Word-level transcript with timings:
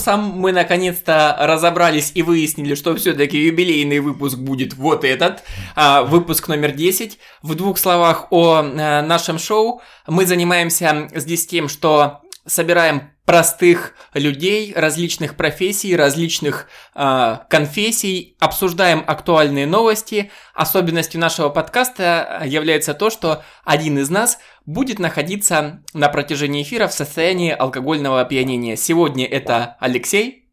Сам 0.00 0.32
мы 0.38 0.52
наконец-то 0.52 1.36
разобрались 1.38 2.12
и 2.14 2.22
выяснили, 2.22 2.74
что 2.74 2.96
все-таки 2.96 3.38
юбилейный 3.38 4.00
выпуск 4.00 4.38
будет 4.38 4.72
вот 4.74 5.04
этот, 5.04 5.42
а, 5.76 6.02
выпуск 6.02 6.48
номер 6.48 6.72
10. 6.72 7.18
В 7.42 7.54
двух 7.54 7.76
словах 7.78 8.26
о 8.30 8.62
а, 8.62 9.02
нашем 9.02 9.38
шоу. 9.38 9.82
Мы 10.06 10.24
занимаемся 10.24 11.08
здесь 11.14 11.46
тем, 11.46 11.68
что 11.68 12.22
собираем 12.46 13.10
простых 13.24 13.94
людей 14.12 14.72
различных 14.74 15.36
профессий, 15.36 15.94
различных 15.94 16.66
э, 16.96 17.36
конфессий, 17.48 18.36
обсуждаем 18.40 19.04
актуальные 19.06 19.66
новости. 19.66 20.32
Особенностью 20.52 21.20
нашего 21.20 21.48
подкаста 21.48 22.42
является 22.44 22.92
то, 22.92 23.08
что 23.08 23.44
один 23.64 23.98
из 23.98 24.10
нас 24.10 24.38
будет 24.66 24.98
находиться 24.98 25.82
на 25.94 26.08
протяжении 26.08 26.62
эфира 26.62 26.88
в 26.88 26.92
состоянии 26.92 27.52
алкогольного 27.52 28.20
опьянения. 28.20 28.76
Сегодня 28.76 29.26
это 29.26 29.76
Алексей. 29.78 30.48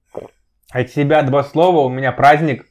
От 0.69 0.92
себя 0.92 1.24
два 1.24 1.43
слова, 1.43 1.79
у 1.79 1.89
меня 1.89 2.11
праздник. 2.11 2.65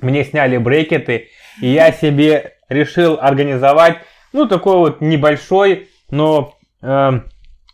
Мне 0.00 0.24
сняли 0.24 0.56
брекеты, 0.56 1.28
и 1.60 1.68
я 1.68 1.92
себе 1.92 2.54
решил 2.68 3.18
организовать, 3.20 3.98
ну, 4.32 4.48
такой 4.48 4.78
вот 4.78 5.00
небольшой, 5.00 5.90
но 6.10 6.56
э, 6.80 7.20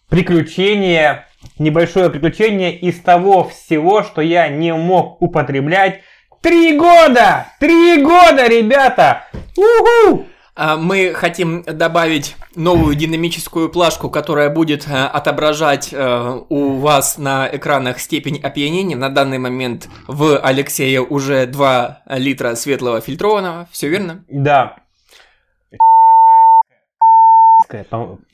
приключение, 0.09 1.27
небольшое 1.59 2.11
приключение 2.11 2.77
из 2.77 3.01
того 3.01 3.45
всего, 3.45 4.03
что 4.03 4.21
я 4.21 4.49
не 4.49 4.75
мог 4.75 5.21
употреблять. 5.23 6.03
Три 6.41 6.79
года! 6.79 7.49
Три 7.59 8.03
года, 8.03 8.47
ребята! 8.47 9.25
Уху! 9.57 10.27
А, 10.61 10.77
мы 10.77 11.13
хотим 11.15 11.63
добавить 11.63 12.35
новую 12.57 12.97
динамическую 12.97 13.69
плашку, 13.69 14.11
которая 14.11 14.51
будет 14.51 14.89
э, 14.89 15.05
отображать 15.05 15.91
э, 15.93 16.41
у 16.49 16.79
вас 16.79 17.17
на 17.17 17.49
экранах 17.53 18.01
степень 18.01 18.41
опьянения. 18.43 18.97
На 18.97 19.09
данный 19.09 19.39
момент 19.39 19.89
в 20.09 20.37
Алексея 20.37 21.01
уже 21.01 21.47
2 21.47 22.03
литра 22.17 22.57
светлого 22.57 23.01
фильтрованного. 23.01 23.69
Все 23.71 23.89
верно? 23.89 24.25
Да. 24.29 24.79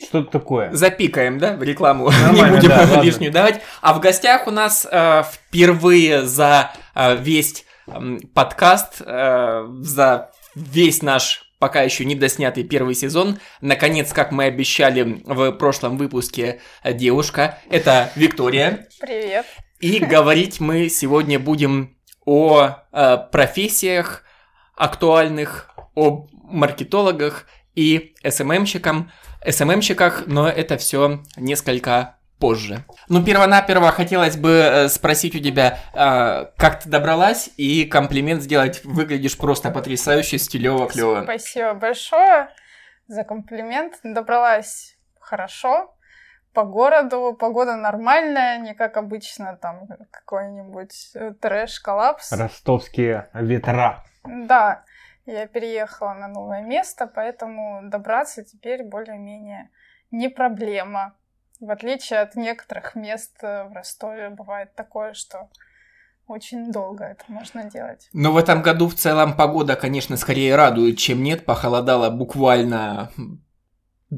Что-то 0.01 0.31
такое. 0.31 0.73
Запикаем, 0.73 1.39
да, 1.39 1.55
в 1.57 1.63
рекламу. 1.63 2.11
Не 2.33 2.45
будем 2.45 2.69
да, 2.69 3.03
лишнюю 3.03 3.33
давать. 3.33 3.61
А 3.81 3.93
в 3.93 4.01
гостях 4.01 4.47
у 4.47 4.51
нас 4.51 4.87
э, 4.91 5.23
впервые 5.31 6.23
за 6.23 6.73
э, 6.95 7.17
весь 7.17 7.65
э, 7.87 8.19
подкаст, 8.33 9.03
э, 9.05 9.67
за 9.81 10.31
весь 10.55 11.03
наш 11.03 11.51
пока 11.59 11.83
еще 11.83 12.05
не 12.05 12.15
доснятый 12.15 12.63
первый 12.63 12.95
сезон. 12.95 13.39
Наконец, 13.61 14.13
как 14.13 14.33
мы 14.33 14.45
обещали 14.45 15.23
в 15.25 15.53
прошлом 15.53 15.97
выпуске, 15.97 16.61
девушка. 16.85 17.59
Это 17.71 18.11
Виктория. 18.17 18.87
Привет. 19.01 19.47
И 19.81 19.99
говорить 19.99 20.61
мы 20.61 20.89
сегодня 20.89 21.39
будем 21.39 21.97
о 22.25 22.77
э, 22.93 23.19
профессиях 23.33 24.25
актуальных, 24.77 25.71
о 25.95 26.27
маркетологах 26.33 27.47
и 27.75 28.15
СММщикам, 28.27 29.11
СММщиках, 29.49 30.27
но 30.27 30.49
это 30.49 30.77
все 30.77 31.23
несколько 31.37 32.17
позже. 32.39 32.85
Ну, 33.09 33.25
перво-наперво 33.25 33.91
хотелось 33.91 34.37
бы 34.37 34.51
э, 34.51 34.89
спросить 34.89 35.35
у 35.35 35.39
тебя, 35.39 35.79
э, 35.95 36.47
как 36.57 36.83
ты 36.83 36.89
добралась, 36.89 37.51
и 37.57 37.85
комплимент 37.85 38.43
сделать. 38.43 38.85
Выглядишь 38.85 39.39
просто 39.39 39.71
потрясающе, 39.71 40.39
стилево, 40.39 40.89
клево. 40.89 41.23
Спасибо 41.25 41.75
большое 41.75 42.49
за 43.07 43.25
комплимент. 43.25 43.95
Добралась 44.03 44.97
хорошо, 45.21 45.95
по 46.53 46.65
городу, 46.65 47.37
погода 47.39 47.77
нормальная, 47.77 48.59
не 48.59 48.75
как 48.75 48.97
обычно, 48.97 49.57
там 49.57 49.89
какой-нибудь 50.11 51.11
э, 51.15 51.33
трэш-коллапс. 51.41 52.33
Ростовские 52.33 53.29
ветра. 53.35 54.05
Да, 54.25 54.85
я 55.27 55.47
переехала 55.47 56.15
на 56.15 56.29
новое 56.29 56.63
место, 56.63 57.07
поэтому 57.07 57.81
добраться 57.85 58.45
теперь 58.45 58.83
более-менее 58.83 59.71
не 60.11 60.29
проблема. 60.29 61.15
В 61.61 61.71
отличие 61.71 62.21
от 62.21 62.37
некоторых 62.37 62.95
мест 62.95 63.37
э, 63.43 63.65
в 63.65 63.73
Ростове 63.73 64.29
бывает 64.31 64.75
такое, 64.75 65.15
что 65.15 65.49
очень 66.27 66.73
долго 66.73 67.05
это 67.05 67.25
можно 67.29 67.65
делать. 67.65 68.09
Но 68.13 68.33
в 68.33 68.37
этом 68.37 68.63
году 68.63 68.89
в 68.89 68.95
целом 68.95 69.37
погода, 69.37 69.77
конечно, 69.77 70.17
скорее 70.17 70.57
радует, 70.57 70.99
чем 70.99 71.23
нет. 71.23 71.45
Похолодало 71.45 72.11
буквально 72.11 73.11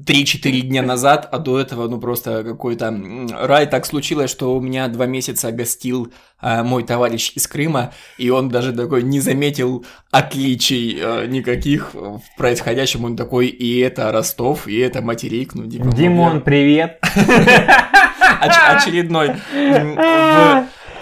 3-4 0.05 0.61
дня 0.61 0.83
назад, 0.83 1.29
а 1.31 1.39
до 1.39 1.59
этого, 1.59 1.89
ну, 1.89 1.99
просто 1.99 2.45
какой-то 2.45 2.95
рай. 3.43 3.67
Так 3.67 3.87
случилось, 3.87 4.31
что 4.31 4.55
у 4.55 4.61
меня 4.61 4.89
два 4.89 5.07
месяца 5.07 5.53
гостил 5.53 6.13
а, 6.39 6.63
мой 6.63 6.85
товарищ 6.85 7.33
из 7.35 7.47
Крыма, 7.47 7.93
и 8.19 8.31
он 8.31 8.49
даже 8.49 8.73
такой 8.73 9.03
не 9.03 9.21
заметил 9.21 9.85
отличий 10.11 10.99
а, 11.01 11.27
никаких 11.27 11.95
в 11.95 12.23
происходящем. 12.37 13.05
Он 13.05 13.17
такой, 13.17 13.47
и 13.47 13.79
это 13.81 14.13
Ростов, 14.13 14.67
и 14.69 14.79
это 14.79 15.03
материк. 15.03 15.55
Ну, 15.55 15.69
типа, 15.69 15.87
Димон, 15.95 16.41
привет! 16.43 17.01
Очередной 18.41 19.37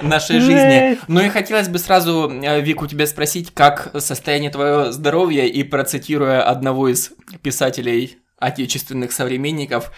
в 0.00 0.06
нашей 0.06 0.41
жизни. 0.41 0.99
Ну 1.09 1.21
и 1.21 1.28
хотелось 1.28 1.69
бы 1.69 1.78
сразу, 1.78 2.31
э, 2.31 2.61
Вик, 2.61 2.82
у 2.82 2.87
тебя 2.87 3.06
спросить, 3.06 3.53
как 3.53 3.91
состояние 3.99 4.50
твоего 4.50 4.93
здоровья, 4.93 5.44
и 5.44 5.62
процитируя 5.62 6.43
одного 6.43 6.88
из 6.88 7.12
писателей 7.43 8.19
отечественных 8.44 9.12
современников, 9.12 9.91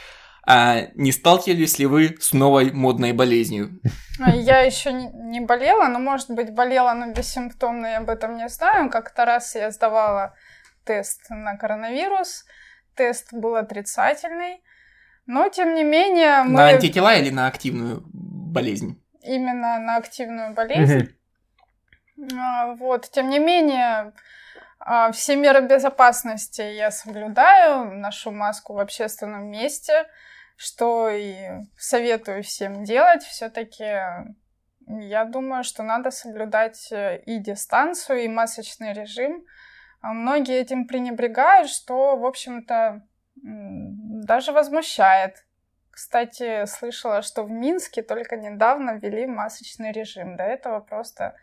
а 0.49 0.83
не 0.95 1.11
сталкивались 1.11 1.79
ли 1.79 1.87
вы 1.87 2.17
с 2.21 2.33
новой 2.33 2.73
модной 2.73 3.12
болезнью? 3.12 3.81
А, 4.21 4.34
я 4.34 4.61
еще 4.61 4.93
не 4.93 5.41
болела, 5.41 5.89
но, 5.89 5.99
может 5.99 6.31
быть, 6.31 6.55
болела, 6.55 6.95
но 6.95 7.12
бессимптомно, 7.12 7.87
я 7.87 7.99
об 7.99 8.09
этом 8.09 8.37
не 8.37 8.49
знаю. 8.49 8.89
Как-то 8.91 9.25
раз 9.25 9.57
я 9.57 9.71
сдавала 9.71 10.34
тест 10.84 11.27
на 11.31 11.57
коронавирус, 11.57 12.45
тест 12.95 13.33
был 13.33 13.57
отрицательный, 13.57 14.63
но, 15.27 15.49
тем 15.49 15.75
не 15.75 15.83
менее... 15.83 16.45
Мы... 16.45 16.53
На 16.53 16.69
антитела 16.69 17.17
или 17.17 17.31
на 17.31 17.49
активную 17.49 18.03
болезнь? 18.07 19.03
Именно 19.23 19.81
на 19.81 19.97
активную 19.97 20.55
болезнь. 20.55 21.13
Угу. 22.17 22.77
Вот, 22.78 23.11
тем 23.11 23.28
не 23.28 23.41
менее, 23.41 24.13
все 25.12 25.36
меры 25.36 25.66
безопасности 25.66 26.62
я 26.62 26.91
соблюдаю, 26.91 27.98
ношу 27.98 28.30
маску 28.30 28.74
в 28.74 28.78
общественном 28.78 29.50
месте, 29.50 30.06
что 30.56 31.08
и 31.08 31.34
советую 31.76 32.42
всем 32.42 32.84
делать. 32.84 33.22
Все-таки 33.22 34.00
я 34.86 35.24
думаю, 35.24 35.64
что 35.64 35.82
надо 35.82 36.10
соблюдать 36.10 36.92
э, 36.92 37.20
и 37.26 37.38
дистанцию, 37.38 38.24
и 38.24 38.28
масочный 38.28 38.92
режим. 38.92 39.44
А 40.00 40.12
многие 40.12 40.60
этим 40.60 40.86
пренебрегают, 40.86 41.68
что, 41.68 42.16
в 42.16 42.24
общем-то, 42.24 43.03
даже 43.34 44.53
возмущает. 44.53 45.46
Кстати, 45.97 46.67
слышала, 46.67 47.23
что 47.23 47.43
в 47.43 47.51
Минске 47.51 48.03
только 48.03 48.37
недавно 48.37 49.01
ввели 49.03 49.27
масочный 49.27 49.93
режим. 49.93 50.37
До 50.37 50.43
этого 50.43 50.81
просто 50.81 51.37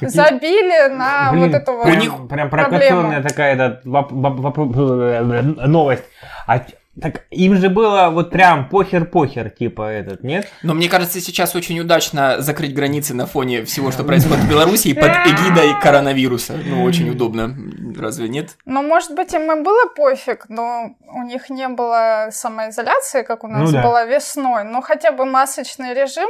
забили 0.00 0.88
на 0.88 1.30
Блин, 1.30 1.44
вот 1.44 1.54
эту 1.54 1.80
прям, 1.84 2.18
вот 2.18 2.28
прям 2.28 2.50
провокационная 2.50 3.22
такая 3.22 3.54
эта, 3.54 3.80
новость. 3.84 6.02
А 6.48 6.66
так 7.00 7.24
им 7.30 7.56
же 7.56 7.70
было 7.70 8.10
вот 8.10 8.30
прям 8.30 8.68
похер-похер, 8.68 9.48
типа 9.50 9.88
этот, 9.88 10.22
нет? 10.22 10.46
Но 10.62 10.74
мне 10.74 10.90
кажется, 10.90 11.20
сейчас 11.20 11.54
очень 11.54 11.80
удачно 11.80 12.36
закрыть 12.40 12.74
границы 12.74 13.14
на 13.14 13.26
фоне 13.26 13.64
всего, 13.64 13.90
что 13.90 14.04
происходит 14.04 14.44
в 14.44 14.50
Беларуси 14.50 14.92
под 14.92 15.10
эгидой 15.10 15.80
коронавируса. 15.80 16.54
Ну, 16.64 16.82
очень 16.82 17.08
удобно, 17.08 17.56
разве 17.98 18.28
нет? 18.28 18.56
Ну, 18.66 18.82
может 18.82 19.14
быть, 19.14 19.32
им 19.32 19.50
и 19.50 19.62
было 19.62 19.88
пофиг, 19.88 20.46
но 20.50 20.94
у 21.08 21.22
них 21.22 21.48
не 21.48 21.68
было 21.68 22.28
самоизоляции, 22.30 23.22
как 23.22 23.44
у 23.44 23.48
нас 23.48 23.70
ну, 23.70 23.72
да. 23.72 23.82
была 23.82 24.04
весной. 24.04 24.64
Но 24.64 24.82
хотя 24.82 25.12
бы 25.12 25.24
масочный 25.24 25.94
режим 25.94 26.28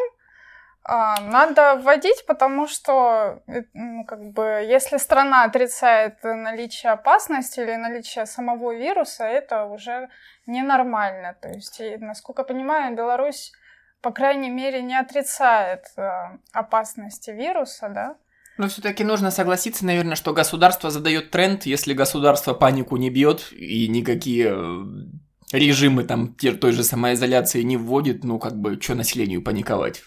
надо 0.85 1.77
вводить, 1.77 2.25
потому 2.27 2.67
что, 2.67 3.43
ну, 3.73 4.05
как 4.05 4.33
бы, 4.33 4.43
если 4.69 4.97
страна 4.97 5.45
отрицает 5.45 6.23
наличие 6.25 6.93
опасности 6.93 7.61
или 7.61 7.77
наличие 7.77 8.27
самого 8.27 8.73
вируса, 8.75 9.25
это 9.25 9.65
уже 9.67 10.09
ненормально. 10.47 11.37
То 11.41 11.49
есть, 11.49 11.81
насколько 12.01 12.43
понимаю, 12.43 12.97
Беларусь, 12.97 13.53
по 14.01 14.11
крайней 14.11 14.51
мере, 14.51 14.83
не 14.83 14.99
отрицает 14.99 15.85
э, 15.97 16.11
опасности 16.53 17.31
вируса, 17.31 17.89
да? 17.89 18.17
Но 18.59 18.69
все-таки 18.69 19.05
нужно 19.05 19.31
согласиться, 19.31 19.87
наверное, 19.87 20.17
что 20.17 20.33
государство 20.33 20.91
задает 20.91 21.31
тренд, 21.31 21.65
если 21.65 21.95
государство 21.95 22.53
панику 22.53 22.97
не 22.97 23.09
бьет 23.09 23.53
и 23.53 23.87
никакие 23.89 24.53
э, 24.53 25.57
режимы 25.57 26.05
там 26.05 26.35
той 26.35 26.73
же 26.73 26.83
самоизоляции 26.83 27.63
не 27.63 27.77
вводит, 27.77 28.25
ну 28.25 28.39
как 28.39 28.57
бы 28.59 28.81
что 28.81 28.95
населению 28.95 29.43
паниковать? 29.43 30.03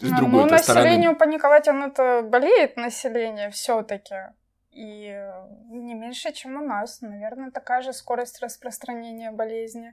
С 0.00 0.10
другой 0.10 0.44
ну, 0.44 0.50
населению 0.50 1.16
паниковать, 1.16 1.68
оно-то 1.68 2.22
болеет 2.22 2.76
население 2.76 3.50
все-таки. 3.50 4.14
И 4.70 5.12
не 5.70 5.94
меньше, 5.94 6.32
чем 6.32 6.56
у 6.56 6.64
нас. 6.64 7.00
Наверное, 7.00 7.50
такая 7.50 7.82
же 7.82 7.92
скорость 7.92 8.40
распространения 8.40 9.32
болезни. 9.32 9.92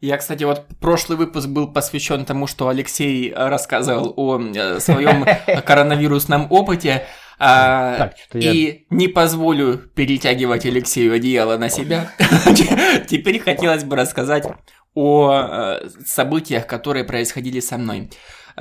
Я, 0.00 0.16
кстати, 0.16 0.44
вот 0.44 0.66
прошлый 0.80 1.18
выпуск 1.18 1.48
был 1.48 1.70
посвящен 1.70 2.24
тому, 2.24 2.46
что 2.46 2.68
Алексей 2.68 3.34
рассказывал 3.34 4.14
о 4.16 4.40
э, 4.40 4.80
своем 4.80 5.26
коронавирусном 5.66 6.46
опыте. 6.50 7.04
А, 7.38 7.98
Так, 7.98 8.16
что 8.16 8.38
я... 8.38 8.52
и 8.52 8.86
не 8.90 9.08
позволю 9.08 9.76
перетягивать 9.76 10.64
Алексею 10.64 11.12
одеяло 11.14 11.58
на 11.58 11.68
себя. 11.68 12.10
Теперь 13.08 13.40
хотелось 13.40 13.84
бы 13.84 13.96
рассказать 13.96 14.46
о 14.94 15.32
э, 15.32 15.88
событиях, 16.06 16.66
которые 16.66 17.04
происходили 17.04 17.60
со 17.60 17.76
мной. 17.76 18.10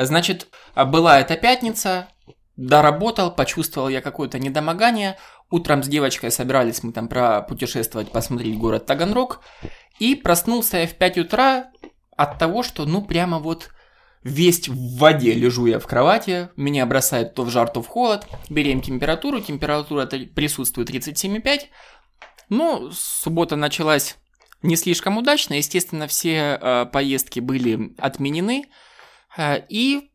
Значит, 0.06 0.48
была 0.76 1.20
эта 1.20 1.36
пятница, 1.36 2.08
доработал, 2.56 3.32
почувствовал 3.32 3.90
я 3.90 4.02
какое-то 4.02 4.38
недомогание. 4.38 5.18
Утром 5.50 5.82
с 5.82 5.88
девочкой 5.88 6.32
собирались 6.32 6.84
мы 6.84 6.92
там 6.92 7.08
пропутешествовать, 7.08 8.12
посмотреть 8.12 8.58
город 8.58 8.86
Таганрог. 8.86 9.42
И 10.00 10.16
проснулся 10.16 10.78
я 10.78 10.88
в 10.88 10.96
5 10.96 11.18
утра 11.20 11.72
от 12.16 12.38
того, 12.38 12.64
что 12.64 12.86
ну 12.86 13.02
прямо 13.02 13.40
вот 13.40 13.70
весь 14.24 14.68
в 14.68 14.98
воде 14.98 15.34
лежу 15.34 15.68
я 15.68 15.80
в 15.80 15.88
кровати, 15.88 16.50
меня 16.58 16.86
бросает 16.86 17.34
то 17.34 17.44
в 17.44 17.50
жар, 17.50 17.70
то 17.70 17.82
в 17.82 17.88
холод, 17.88 18.28
берем 18.50 18.82
температуру, 18.82 19.40
температура 19.40 20.06
присутствует 20.06 20.90
37,5. 20.90 21.62
Ну, 22.50 22.92
суббота 22.92 23.56
началась 23.56 24.18
не 24.62 24.76
слишком 24.76 25.18
удачно, 25.18 25.54
естественно, 25.54 26.08
все 26.08 26.60
э, 26.62 26.86
поездки 26.92 27.40
были 27.40 27.94
отменены, 27.98 28.66
и, 29.38 30.12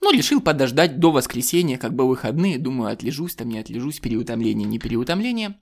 ну, 0.00 0.10
решил 0.12 0.40
подождать 0.40 0.98
до 0.98 1.10
воскресенья, 1.10 1.78
как 1.78 1.94
бы 1.94 2.08
выходные, 2.08 2.58
думаю, 2.58 2.92
отлежусь 2.92 3.34
там, 3.34 3.48
не 3.48 3.58
отлежусь, 3.58 4.00
переутомление, 4.00 4.66
не 4.66 4.78
переутомление. 4.78 5.58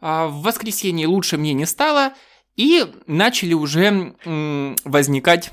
А 0.00 0.26
в 0.26 0.42
воскресенье 0.42 1.06
лучше 1.06 1.38
мне 1.38 1.52
не 1.54 1.66
стало, 1.66 2.12
и 2.56 2.86
начали 3.06 3.54
уже 3.54 4.14
возникать 4.84 5.52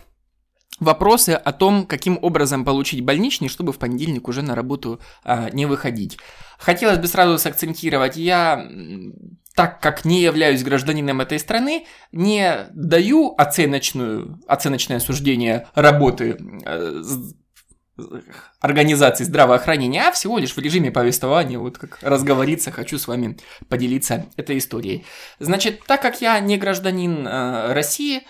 вопросы 0.79 1.31
о 1.31 1.51
том, 1.51 1.85
каким 1.85 2.19
образом 2.21 2.65
получить 2.65 3.01
больничный, 3.01 3.49
чтобы 3.49 3.73
в 3.73 3.77
понедельник 3.77 4.27
уже 4.27 4.41
на 4.41 4.55
работу 4.55 4.99
а, 5.23 5.49
не 5.51 5.65
выходить. 5.65 6.17
Хотелось 6.57 6.99
бы 6.99 7.07
сразу 7.07 7.37
сакцентировать, 7.37 8.15
я, 8.15 8.67
так 9.55 9.81
как 9.81 10.05
не 10.05 10.21
являюсь 10.21 10.63
гражданином 10.63 11.21
этой 11.21 11.39
страны, 11.39 11.85
не 12.11 12.67
даю 12.73 13.35
оценочную, 13.37 14.39
оценочное 14.47 14.99
суждение 14.99 15.67
работы 15.75 16.37
э, 16.65 17.03
организации 18.59 19.23
здравоохранения, 19.23 20.03
а 20.07 20.11
всего 20.11 20.37
лишь 20.39 20.55
в 20.55 20.57
режиме 20.59 20.91
повествования, 20.91 21.59
вот 21.59 21.77
как 21.77 21.99
разговориться, 22.01 22.71
хочу 22.71 22.97
с 22.97 23.07
вами 23.07 23.37
поделиться 23.69 24.25
этой 24.35 24.57
историей. 24.57 25.05
Значит, 25.39 25.83
так 25.85 26.01
как 26.01 26.21
я 26.21 26.39
не 26.39 26.57
гражданин 26.57 27.27
э, 27.27 27.73
России, 27.73 28.23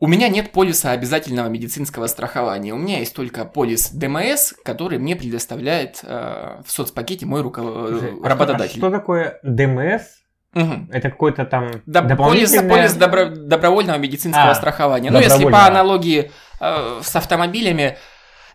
у 0.00 0.06
меня 0.06 0.28
нет 0.28 0.52
полиса 0.52 0.90
обязательного 0.90 1.48
медицинского 1.48 2.06
страхования. 2.08 2.72
У 2.74 2.76
меня 2.76 2.98
есть 2.98 3.14
только 3.14 3.44
полис 3.44 3.90
ДМС, 3.90 4.52
который 4.64 4.98
мне 4.98 5.16
предоставляет 5.16 6.00
э, 6.02 6.62
в 6.66 6.70
соцпакете 6.70 7.26
мой 7.26 7.42
руко- 7.42 7.62
Слушай, 7.88 8.12
а 8.22 8.28
работодатель. 8.28 8.78
Что, 8.78 8.86
а 8.86 8.90
что 8.90 8.98
такое 8.98 9.38
ДМС? 9.42 10.02
Мгм. 10.52 10.88
Это 10.92 11.10
какой-то 11.10 11.44
там 11.46 11.82
Да, 11.86 12.00
полис, 12.02 12.08
дополнительное... 12.10 12.68
полис 12.70 12.96
добро- 12.96 13.34
добровольного 13.34 13.96
медицинского 13.98 14.50
А, 14.50 14.54
страхования. 14.54 15.10
Ну, 15.10 15.18
если 15.18 15.44
по 15.50 15.66
аналогии 15.66 16.30
э, 16.60 17.00
с 17.02 17.16
автомобилями, 17.16 17.96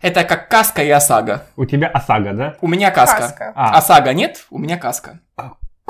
это 0.00 0.24
как 0.24 0.48
каска 0.48 0.82
и 0.82 0.88
ОСАГО. 0.88 1.44
У 1.56 1.66
тебя 1.66 1.88
ОСАГО, 1.88 2.32
да? 2.32 2.56
У 2.62 2.68
меня 2.68 2.90
каска. 2.90 3.18
Каска. 3.20 3.52
А, 3.54 3.76
ОСАГО 3.78 4.14
нет, 4.14 4.46
у 4.50 4.58
меня 4.58 4.78
каска. 4.78 5.20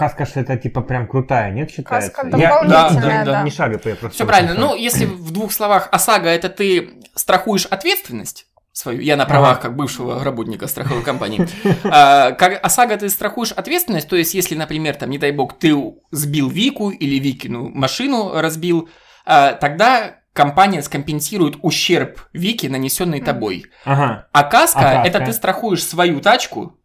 Каска 0.01 0.25
ж 0.27 0.31
это 0.37 0.57
типа 0.57 0.81
прям 0.81 1.07
крутая, 1.07 1.51
нет, 1.53 1.71
считается? 1.71 2.11
Каска 2.11 2.37
Я- 2.37 2.49
дополнительная, 2.49 3.25
да, 3.25 3.33
да. 3.33 3.43
Не 3.43 3.51
шарю, 3.51 3.81
я 3.85 3.95
просто... 3.97 4.09
Все 4.17 4.27
правильно. 4.27 4.55
Ну, 4.55 4.75
если 4.75 5.05
в 5.05 5.31
двух 5.31 5.53
словах 5.53 5.89
ОСАГО 5.93 6.29
это 6.29 6.49
ты 6.49 6.91
страхуешь 7.15 7.67
ответственность 7.67 8.47
свою, 8.73 9.01
я 9.01 9.17
на 9.17 9.27
правах 9.27 9.53
Ага. 9.59 9.61
как 9.63 9.77
бывшего 9.77 10.25
работника 10.25 10.67
страховой 10.67 11.03
компании. 11.03 11.47
А, 11.85 12.33
Как 12.33 12.65
ОСАГО 12.65 12.97
ты 12.97 13.09
страхуешь 13.11 13.53
ответственность, 13.53 14.09
то 14.09 14.17
есть 14.17 14.33
если, 14.35 14.55
например, 14.55 14.95
там, 14.97 15.11
не 15.11 15.19
дай 15.19 15.33
бог, 15.33 15.59
ты 15.59 15.75
сбил 16.13 16.49
Вику 16.49 16.91
или 16.91 17.17
Викину 17.19 17.69
машину 17.69 18.33
разбил, 18.41 18.89
а, 19.27 19.53
тогда 19.53 20.17
компания 20.33 20.83
скомпенсирует 20.83 21.57
ущерб 21.63 22.21
Вики, 22.33 22.69
нанесенный 22.69 23.21
тобой. 23.21 23.67
Ага. 23.85 24.29
А 24.33 24.45
каска, 24.45 24.79
А 24.81 24.83
каска? 25.03 25.09
это 25.09 25.25
ты 25.27 25.33
страхуешь 25.33 25.85
свою 25.85 26.21
тачку, 26.21 26.79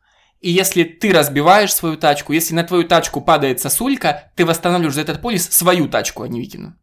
и 0.46 0.52
если 0.52 0.84
ты 0.84 1.12
разбиваешь 1.12 1.74
свою 1.74 1.98
тачку, 1.98 2.32
если 2.32 2.54
на 2.54 2.64
твою 2.64 2.84
тачку 2.84 3.20
падает 3.20 3.60
сосулька, 3.60 4.32
ты 4.36 4.46
восстанавливаешь 4.46 4.94
за 4.94 5.02
этот 5.02 5.20
полис 5.20 5.50
свою 5.50 5.88
тачку, 5.88 6.22
а 6.22 6.28
не 6.28 6.40
Викину. 6.40 6.76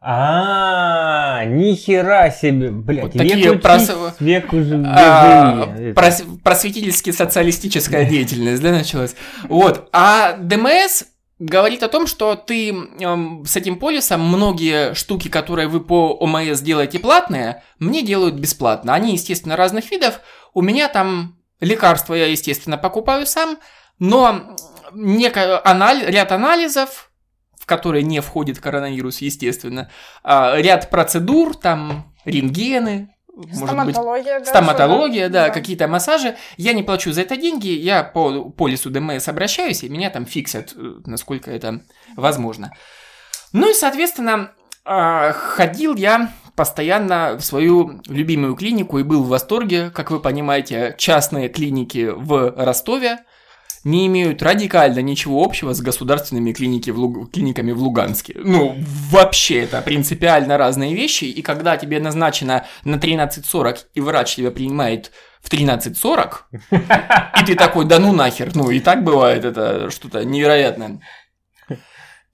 А, 0.00 1.44
нихера 1.46 2.30
себе, 2.30 2.70
блядь, 2.70 3.02
Вот 3.02 3.14
век 3.14 3.22
такие 3.32 3.50
учись, 3.50 3.64
прос- 3.64 4.12
век 4.20 4.52
уже 4.52 4.84
А, 4.86 5.66
бежи. 5.66 5.92
прос- 5.94 6.38
просветительски-социалистическая 6.44 8.04
деятельность, 8.04 8.62
да, 8.62 8.70
началась. 8.70 9.16
Вот. 9.48 9.88
А 9.92 10.36
ДМС 10.38 11.04
говорит 11.40 11.82
о 11.82 11.88
том, 11.88 12.06
что 12.06 12.36
ты 12.36 12.70
эм, 12.70 13.44
с 13.44 13.56
этим 13.56 13.80
полисом 13.80 14.20
многие 14.20 14.94
штуки, 14.94 15.26
которые 15.28 15.66
вы 15.66 15.80
по 15.80 16.12
ОМС 16.20 16.60
делаете 16.60 17.00
платные, 17.00 17.64
мне 17.80 18.02
делают 18.02 18.36
бесплатно. 18.36 18.94
Они, 18.94 19.14
естественно, 19.14 19.56
разных 19.56 19.90
видов. 19.90 20.20
У 20.54 20.62
меня 20.62 20.86
там 20.88 21.35
лекарства 21.60 22.14
я, 22.14 22.26
естественно, 22.26 22.78
покупаю 22.78 23.26
сам, 23.26 23.58
но 23.98 24.56
неко- 24.92 25.60
анали- 25.64 26.06
ряд 26.10 26.32
анализов, 26.32 27.10
в 27.58 27.66
которые 27.66 28.02
не 28.02 28.20
входит 28.20 28.60
коронавирус, 28.60 29.20
естественно, 29.20 29.90
а, 30.22 30.56
ряд 30.56 30.90
процедур, 30.90 31.56
там 31.56 32.14
рентгены, 32.24 33.16
может 33.36 33.50
быть, 33.84 33.94
Стоматология, 33.94 34.38
да. 34.40 34.44
Стоматология, 34.46 35.28
да, 35.28 35.48
да. 35.48 35.50
какие-то 35.52 35.88
массажи. 35.88 36.36
Я 36.56 36.72
не 36.72 36.82
плачу 36.82 37.12
за 37.12 37.20
это 37.20 37.36
деньги, 37.36 37.68
я 37.68 38.02
по 38.02 38.48
полису 38.48 38.88
ДМС 38.88 39.28
обращаюсь, 39.28 39.82
и 39.84 39.90
меня 39.90 40.08
там 40.08 40.24
фиксят, 40.24 40.72
э, 40.74 40.94
насколько 41.04 41.50
это 41.50 41.82
возможно. 42.16 42.72
Ну 43.52 43.70
и, 43.70 43.74
соответственно, 43.74 44.52
а, 44.86 45.32
ходил 45.32 45.96
я 45.96 46.32
постоянно 46.56 47.36
в 47.38 47.44
свою 47.44 48.00
любимую 48.06 48.56
клинику 48.56 48.98
и 48.98 49.02
был 49.02 49.22
в 49.22 49.28
восторге. 49.28 49.90
Как 49.94 50.10
вы 50.10 50.18
понимаете, 50.18 50.94
частные 50.98 51.48
клиники 51.48 52.10
в 52.14 52.54
Ростове 52.56 53.18
не 53.84 54.08
имеют 54.08 54.42
радикально 54.42 54.98
ничего 54.98 55.44
общего 55.44 55.72
с 55.72 55.80
государственными 55.80 56.52
клиники 56.52 56.90
в 56.90 56.98
Луг- 56.98 57.30
клиниками 57.30 57.70
в 57.70 57.78
Луганске. 57.78 58.34
Ну, 58.36 58.76
вообще, 59.10 59.62
это 59.62 59.80
принципиально 59.80 60.58
разные 60.58 60.92
вещи, 60.94 61.24
и 61.24 61.40
когда 61.40 61.76
тебе 61.76 62.00
назначено 62.00 62.64
на 62.84 62.96
13.40, 62.96 63.76
и 63.94 64.00
врач 64.00 64.34
тебя 64.34 64.50
принимает 64.50 65.12
в 65.40 65.52
13.40, 65.52 66.30
и 67.40 67.44
ты 67.44 67.54
такой, 67.54 67.84
да 67.84 68.00
ну 68.00 68.12
нахер, 68.12 68.50
ну 68.56 68.70
и 68.70 68.80
так 68.80 69.04
бывает, 69.04 69.44
это 69.44 69.88
что-то 69.90 70.24
невероятное. 70.24 71.00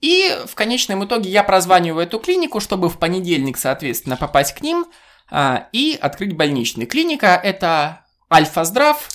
И 0.03 0.37
в 0.47 0.55
конечном 0.55 1.05
итоге 1.05 1.29
я 1.29 1.45
прозваниваю 1.45 2.05
эту 2.05 2.19
клинику, 2.19 2.59
чтобы 2.59 2.89
в 2.89 2.99
понедельник, 2.99 3.57
соответственно, 3.57 4.17
попасть 4.17 4.53
к 4.53 4.59
ним 4.59 4.85
а, 5.31 5.69
и 5.71 5.97
открыть 5.99 6.35
больничный. 6.35 6.85
Клиника 6.85 7.39
это 7.41 8.05
Альфа-Здрав, 8.29 9.07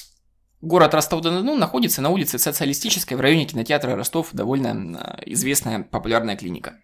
город 0.62 0.94
Ростов-на-Дону, 0.94 1.56
находится 1.56 2.00
на 2.00 2.08
улице 2.08 2.38
Социалистической 2.38 3.18
в 3.18 3.20
районе 3.20 3.44
кинотеатра 3.44 3.96
Ростов, 3.96 4.28
довольно 4.32 4.98
а, 4.98 5.18
известная, 5.26 5.82
популярная 5.82 6.38
клиника. 6.38 6.78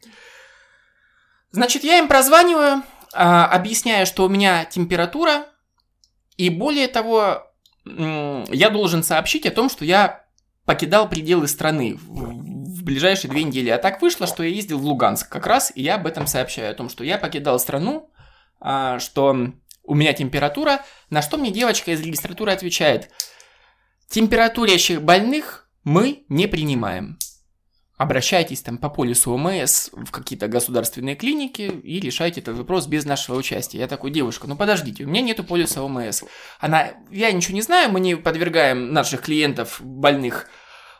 Значит, 1.50 1.82
я 1.82 1.96
им 1.96 2.06
прозваниваю, 2.06 2.82
а, 3.14 3.46
объясняю, 3.46 4.04
что 4.04 4.26
у 4.26 4.28
меня 4.28 4.66
температура, 4.66 5.46
и 6.36 6.50
более 6.50 6.88
того, 6.88 7.42
я 7.86 8.68
должен 8.68 9.02
сообщить 9.02 9.46
о 9.46 9.50
том, 9.50 9.70
что 9.70 9.86
я 9.86 10.26
покидал 10.66 11.08
пределы 11.08 11.48
страны 11.48 11.98
ближайшие 12.84 13.30
две 13.30 13.42
недели. 13.42 13.70
А 13.70 13.78
так 13.78 14.00
вышло, 14.02 14.26
что 14.26 14.42
я 14.42 14.50
ездил 14.50 14.78
в 14.78 14.84
Луганск 14.84 15.28
как 15.28 15.46
раз, 15.46 15.72
и 15.74 15.82
я 15.82 15.96
об 15.96 16.06
этом 16.06 16.26
сообщаю, 16.26 16.70
о 16.70 16.74
том, 16.74 16.88
что 16.88 17.02
я 17.02 17.18
покидал 17.18 17.58
страну, 17.58 18.10
а, 18.60 18.98
что 18.98 19.36
у 19.82 19.94
меня 19.94 20.12
температура, 20.12 20.82
на 21.10 21.22
что 21.22 21.36
мне 21.36 21.50
девочка 21.50 21.90
из 21.90 22.00
регистратуры 22.00 22.52
отвечает, 22.52 23.10
температурящих 24.08 25.02
больных 25.02 25.68
мы 25.82 26.24
не 26.28 26.46
принимаем. 26.46 27.18
Обращайтесь 27.96 28.60
там 28.60 28.78
по 28.78 28.88
полису 28.88 29.32
ОМС 29.32 29.90
в 29.92 30.10
какие-то 30.10 30.48
государственные 30.48 31.14
клиники 31.14 31.62
и 31.62 32.00
решайте 32.00 32.40
этот 32.40 32.56
вопрос 32.56 32.88
без 32.88 33.04
нашего 33.04 33.36
участия. 33.36 33.78
Я 33.78 33.86
такой, 33.86 34.10
девушка, 34.10 34.48
ну 34.48 34.56
подождите, 34.56 35.04
у 35.04 35.08
меня 35.08 35.20
нету 35.20 35.44
полиса 35.44 35.80
ОМС. 35.80 36.24
Она, 36.58 36.90
я 37.10 37.30
ничего 37.30 37.54
не 37.54 37.62
знаю, 37.62 37.92
мы 37.92 38.00
не 38.00 38.16
подвергаем 38.16 38.92
наших 38.92 39.22
клиентов 39.22 39.80
больных 39.80 40.48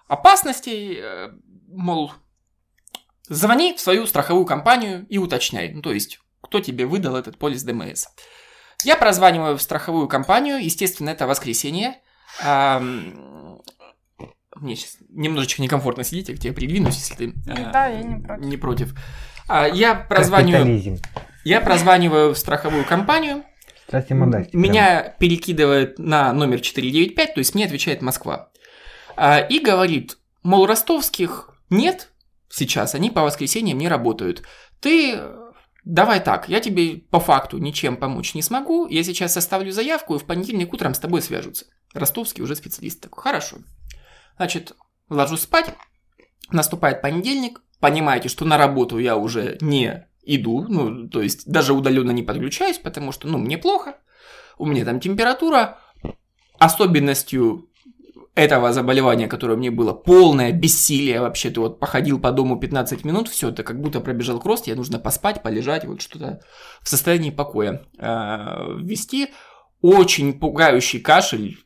опасностей, 0.07 0.99
э, 1.01 1.31
мол, 1.77 2.13
звони 3.29 3.75
в 3.75 3.81
свою 3.81 4.07
страховую 4.07 4.47
компанию 4.47 5.07
и 5.09 5.19
уточняй. 5.19 5.71
Ну, 5.73 5.83
то 5.83 5.93
есть, 5.93 6.21
кто 6.41 6.61
тебе 6.61 6.87
выдал 6.87 7.17
этот 7.17 7.39
полис 7.39 7.63
ДМС. 7.63 8.07
Я 8.85 8.97
прозваниваю 8.97 9.57
в 9.57 9.63
страховую 9.63 10.09
компанию, 10.09 10.63
естественно, 10.63 11.11
это 11.11 11.27
воскресенье. 11.27 11.97
Ам, 12.43 13.61
Мне 14.57 14.77
сейчас 14.77 14.97
немножечко 15.09 15.63
некомфортно 15.63 16.05
сидеть, 16.05 16.29
я 16.29 16.37
к 16.37 16.39
тебе 16.39 16.53
придвинусь, 16.53 16.97
если 16.97 17.15
ты 17.15 17.35
э, 17.51 17.73
Да, 17.73 17.87
я 17.87 18.03
не 18.03 18.21
против. 18.23 18.45
не 18.45 18.57
против. 18.57 18.95
А, 19.49 19.67
Я 19.69 19.95
прозваниваю, 19.95 20.99
я 21.45 21.61
прозваниваю 21.61 22.35
в 22.35 22.39
страховую 22.39 22.85
компанию, 22.85 23.45
Кстати, 23.87 24.13
модастик, 24.13 24.53
прям. 24.53 24.63
меня 24.63 25.15
перекидывает 25.19 25.99
на 25.99 26.33
номер 26.33 26.61
495, 26.61 27.35
то 27.35 27.39
есть 27.41 27.55
мне 27.55 27.65
отвечает 27.67 28.01
Москва. 28.03 28.51
А, 29.17 29.39
И 29.41 29.59
говорит, 29.61 30.19
мол, 30.43 30.67
ростовских 30.67 31.54
нет 31.77 32.13
сейчас, 32.49 32.95
они 32.95 33.11
по 33.11 33.23
воскресеньям 33.23 33.79
не 33.79 33.89
работают. 33.89 34.43
Ты 34.81 35.21
давай 35.85 36.23
так, 36.23 36.49
я 36.49 36.61
тебе 36.61 36.97
по 37.11 37.21
факту 37.21 37.59
ничем 37.59 37.97
помочь 37.97 38.35
не 38.35 38.43
смогу, 38.43 38.87
я 38.87 39.05
сейчас 39.05 39.35
составлю 39.35 39.73
заявку 39.73 40.15
и 40.15 40.19
в 40.19 40.25
понедельник 40.25 40.73
утром 40.73 40.95
с 40.95 40.99
тобой 40.99 41.23
свяжутся. 41.23 41.67
Ростовский 41.93 42.43
уже 42.43 42.57
специалист 42.57 43.01
такой, 43.01 43.23
хорошо. 43.23 43.59
Значит, 44.37 44.73
ложусь 45.09 45.43
спать, 45.43 45.75
наступает 46.51 47.03
понедельник, 47.03 47.61
понимаете, 47.81 48.29
что 48.29 48.45
на 48.45 48.57
работу 48.57 48.99
я 48.99 49.17
уже 49.17 49.59
не 49.61 50.09
иду, 50.23 50.67
ну, 50.69 51.09
то 51.09 51.21
есть 51.21 51.47
даже 51.47 51.75
удаленно 51.75 52.11
не 52.11 52.23
подключаюсь, 52.23 52.79
потому 52.79 53.13
что, 53.13 53.29
ну, 53.29 53.39
мне 53.39 53.59
плохо, 53.59 53.99
у 54.57 54.67
меня 54.67 54.85
там 54.85 55.01
температура, 55.01 55.79
особенностью 56.59 57.69
этого 58.35 58.73
заболевания, 58.73 59.29
которое 59.29 59.57
мне 59.57 59.71
было, 59.71 59.93
полное 59.93 60.51
бессилие 60.53 61.21
вообще, 61.21 61.51
ты 61.51 61.61
вот 61.61 61.79
походил 61.79 62.21
по 62.21 62.33
дому 62.33 62.59
15 62.59 63.05
минут, 63.05 63.29
все, 63.29 63.51
это 63.51 63.63
как 63.63 63.81
будто 63.81 64.01
пробежал 64.01 64.41
кросс, 64.41 64.63
тебе 64.63 64.75
нужно 64.75 64.99
поспать, 64.99 65.43
полежать, 65.43 65.85
вот 65.85 66.03
что-то 66.03 66.41
в 66.83 66.89
состоянии 66.89 67.31
покоя 67.31 67.85
э, 67.99 68.07
ввести. 68.81 69.29
Очень 69.83 70.39
пугающий 70.39 71.01
кашель, 71.01 71.59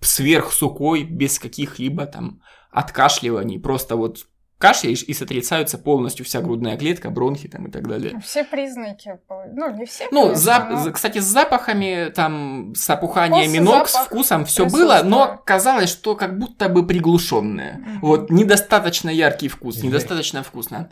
сверхсухой, 0.00 1.02
без 1.02 1.38
каких-либо 1.38 2.06
там 2.06 2.42
откашливаний, 2.70 3.58
просто 3.58 3.96
вот 3.96 4.26
кашляешь 4.58 5.02
и 5.02 5.12
сотрясаются 5.12 5.76
полностью 5.78 6.24
вся 6.24 6.40
грудная 6.40 6.76
клетка, 6.78 7.10
бронхи 7.10 7.46
там 7.48 7.66
и 7.66 7.70
так 7.70 7.86
далее. 7.86 8.18
Все 8.24 8.42
признаки, 8.44 9.18
ну, 9.52 9.70
не 9.76 9.84
все, 9.84 10.08
Ну, 10.10 10.22
конечно, 10.28 10.50
зап- 10.50 10.68
но- 10.70 10.76
за- 10.78 10.92
кстати, 10.92 11.18
с 11.18 11.24
запахами, 11.24 12.10
там, 12.14 12.74
с 12.74 12.88
опуханиями 12.88 13.58
Вкус, 13.58 13.68
ног, 13.74 13.88
с 13.88 13.96
вкусом 13.96 14.44
все 14.46 14.64
было, 14.66 15.00
но 15.04 15.40
казалось, 15.44 15.90
что 15.90 16.16
как 16.16 16.38
будто 16.38 16.68
бы 16.70 16.86
приглушенное. 16.86 17.74
Мгм. 17.78 18.00
Вот, 18.00 18.30
недостаточно 18.30 19.10
яркий 19.10 19.48
вкус, 19.48 19.74
Жесть. 19.74 19.86
недостаточно 19.86 20.42
вкусно. 20.42 20.90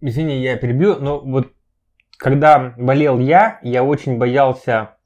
Извини, 0.00 0.42
я 0.42 0.56
перебью, 0.56 0.96
но 1.00 1.20
вот 1.20 1.52
когда 2.18 2.74
болел 2.76 3.18
я, 3.18 3.58
я 3.62 3.82
очень 3.82 4.18
боялся 4.18 4.96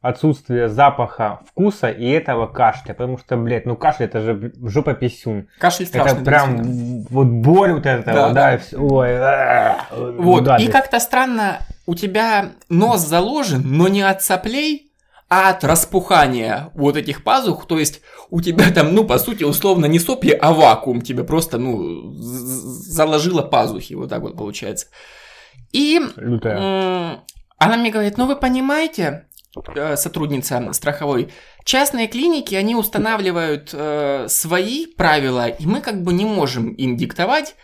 отсутствия 0.00 0.68
запаха, 0.68 1.40
вкуса 1.48 1.88
и 1.88 2.08
этого 2.08 2.46
кашля, 2.46 2.94
потому 2.94 3.18
что, 3.18 3.36
блядь, 3.36 3.66
ну 3.66 3.76
кашель 3.76 4.06
это 4.06 4.20
же 4.20 4.52
жопа 4.62 4.94
писюн. 4.94 5.48
Кашель 5.58 5.86
страшный. 5.86 6.12
это 6.12 6.24
прям 6.24 7.02
вот 7.10 7.26
боль 7.26 7.72
вот 7.72 7.86
эта, 7.86 8.04
Да, 8.04 8.28
да. 8.28 8.32
да, 8.32 8.54
и 8.54 8.58
всё, 8.58 8.80
ой, 8.80 9.16
а, 9.18 9.86
Вот, 9.90 10.48
и 10.60 10.68
как-то 10.68 11.00
странно, 11.00 11.58
у 11.86 11.94
тебя 11.94 12.52
нос 12.68 13.00
заложен, 13.00 13.62
но 13.64 13.88
не 13.88 14.02
от 14.02 14.22
соплей, 14.22 14.92
а 15.28 15.50
от 15.50 15.64
распухания 15.64 16.70
вот 16.74 16.96
этих 16.96 17.24
пазух, 17.24 17.66
то 17.66 17.78
есть 17.78 18.00
у 18.30 18.40
тебя 18.40 18.70
там, 18.70 18.94
ну, 18.94 19.04
по 19.04 19.18
сути, 19.18 19.42
условно, 19.42 19.86
не 19.86 19.98
сопли, 19.98 20.30
а 20.30 20.52
вакуум 20.52 21.02
тебе 21.02 21.24
просто, 21.24 21.58
ну, 21.58 22.12
заложило 22.14 23.42
пазухи, 23.42 23.94
вот 23.94 24.10
так 24.10 24.22
вот 24.22 24.36
получается. 24.36 24.86
И 25.72 26.00
Лютая. 26.16 27.20
Она 27.58 27.76
мне 27.76 27.90
говорит, 27.90 28.16
ну 28.16 28.26
вы 28.26 28.36
понимаете, 28.36 29.26
сотрудница 29.96 30.72
страховой, 30.72 31.32
частные 31.64 32.06
клиники, 32.06 32.54
они 32.54 32.74
устанавливают 32.74 33.70
э, 33.72 34.26
свои 34.28 34.86
правила, 34.86 35.48
и 35.48 35.66
мы 35.66 35.80
как 35.80 36.02
бы 36.02 36.12
не 36.12 36.24
можем 36.24 36.72
им 36.74 36.96
диктовать. 36.96 37.54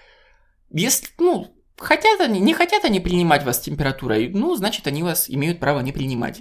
Если, 0.70 1.08
ну, 1.18 1.54
хотят 1.76 2.20
они, 2.20 2.40
не 2.40 2.54
хотят 2.54 2.84
они 2.84 3.00
принимать 3.00 3.44
вас 3.44 3.58
с 3.58 3.60
температурой, 3.60 4.28
ну, 4.28 4.54
значит, 4.56 4.86
они 4.86 5.02
вас 5.02 5.28
имеют 5.28 5.60
право 5.60 5.80
не 5.80 5.92
принимать. 5.92 6.40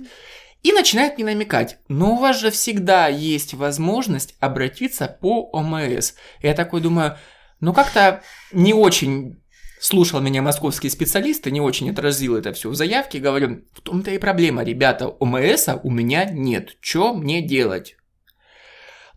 И 0.63 0.71
начинает 0.71 1.17
мне 1.17 1.25
намекать, 1.25 1.77
но 1.89 2.13
у 2.13 2.17
вас 2.17 2.39
же 2.39 2.49
всегда 2.49 3.07
есть 3.09 3.53
возможность 3.53 4.35
обратиться 4.39 5.07
по 5.07 5.49
ОМС. 5.51 6.13
Я 6.41 6.53
такой 6.53 6.79
думаю, 6.79 7.17
ну 7.59 7.73
как-то 7.73 8.21
не 8.53 8.73
очень 8.73 9.42
слушал 9.83 10.21
меня 10.21 10.41
московский 10.41 10.89
специалист 10.89 11.45
и 11.45 11.51
не 11.51 11.59
очень 11.59 11.91
отразил 11.91 12.37
это 12.37 12.53
все 12.53 12.69
в 12.69 12.75
заявке. 12.75 13.19
Говорю, 13.19 13.63
в 13.73 13.81
том-то 13.81 14.11
и 14.11 14.17
проблема, 14.17 14.63
ребята, 14.63 15.09
ОМС 15.09 15.67
у 15.83 15.91
меня 15.91 16.23
нет. 16.23 16.77
Что 16.79 17.13
мне 17.13 17.41
делать? 17.41 17.97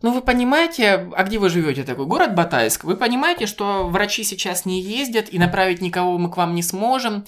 Ну, 0.01 0.11
вы 0.11 0.21
понимаете, 0.21 1.09
а 1.15 1.23
где 1.23 1.39
вы 1.39 1.49
живете 1.49 1.83
такой? 1.83 2.05
Город 2.05 2.35
Батайск. 2.35 2.83
Вы 2.83 2.97
понимаете, 2.97 3.45
что 3.45 3.87
врачи 3.87 4.23
сейчас 4.23 4.65
не 4.65 4.81
ездят 4.81 5.33
и 5.33 5.39
направить 5.39 5.81
никого 5.81 6.17
мы 6.17 6.29
к 6.29 6.35
вам 6.35 6.53
не 6.53 6.61
сможем. 6.61 7.25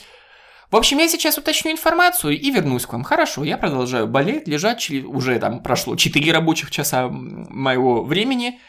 В 0.70 0.76
общем, 0.76 0.98
я 0.98 1.08
сейчас 1.08 1.38
уточню 1.38 1.72
информацию 1.72 2.38
и 2.38 2.52
вернусь 2.52 2.86
к 2.86 2.92
вам. 2.92 3.04
Хорошо, 3.04 3.46
я 3.46 3.58
продолжаю 3.58 4.06
болеть, 4.06 4.50
лежать, 4.50 4.92
уже 4.92 5.40
там 5.40 5.64
прошло 5.64 5.96
4 5.96 6.32
рабочих 6.34 6.72
часа 6.72 7.08
моего 7.08 8.04
времени. 8.04 8.60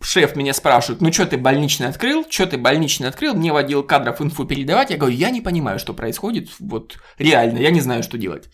Шеф 0.00 0.36
меня 0.36 0.52
спрашивает, 0.54 1.00
ну 1.00 1.12
что 1.12 1.26
ты 1.26 1.36
больничный 1.36 1.88
открыл? 1.88 2.24
Что 2.30 2.46
ты 2.46 2.56
больничный 2.56 3.08
открыл? 3.08 3.34
Мне 3.34 3.52
в 3.52 3.56
отдел 3.56 3.82
кадров 3.82 4.20
инфу 4.20 4.44
передавать. 4.44 4.90
Я 4.90 4.96
говорю, 4.96 5.16
я 5.16 5.30
не 5.30 5.40
понимаю, 5.40 5.78
что 5.78 5.92
происходит. 5.92 6.50
Вот 6.60 6.98
реально, 7.18 7.58
я 7.58 7.70
не 7.70 7.80
знаю, 7.80 8.02
что 8.04 8.16
делать. 8.16 8.48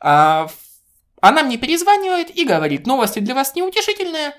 А, 0.00 0.48
она 1.22 1.42
мне 1.42 1.56
перезванивает 1.56 2.34
и 2.36 2.44
говорит, 2.44 2.86
новости 2.86 3.18
для 3.20 3.34
вас 3.34 3.54
неутешительные. 3.54 4.32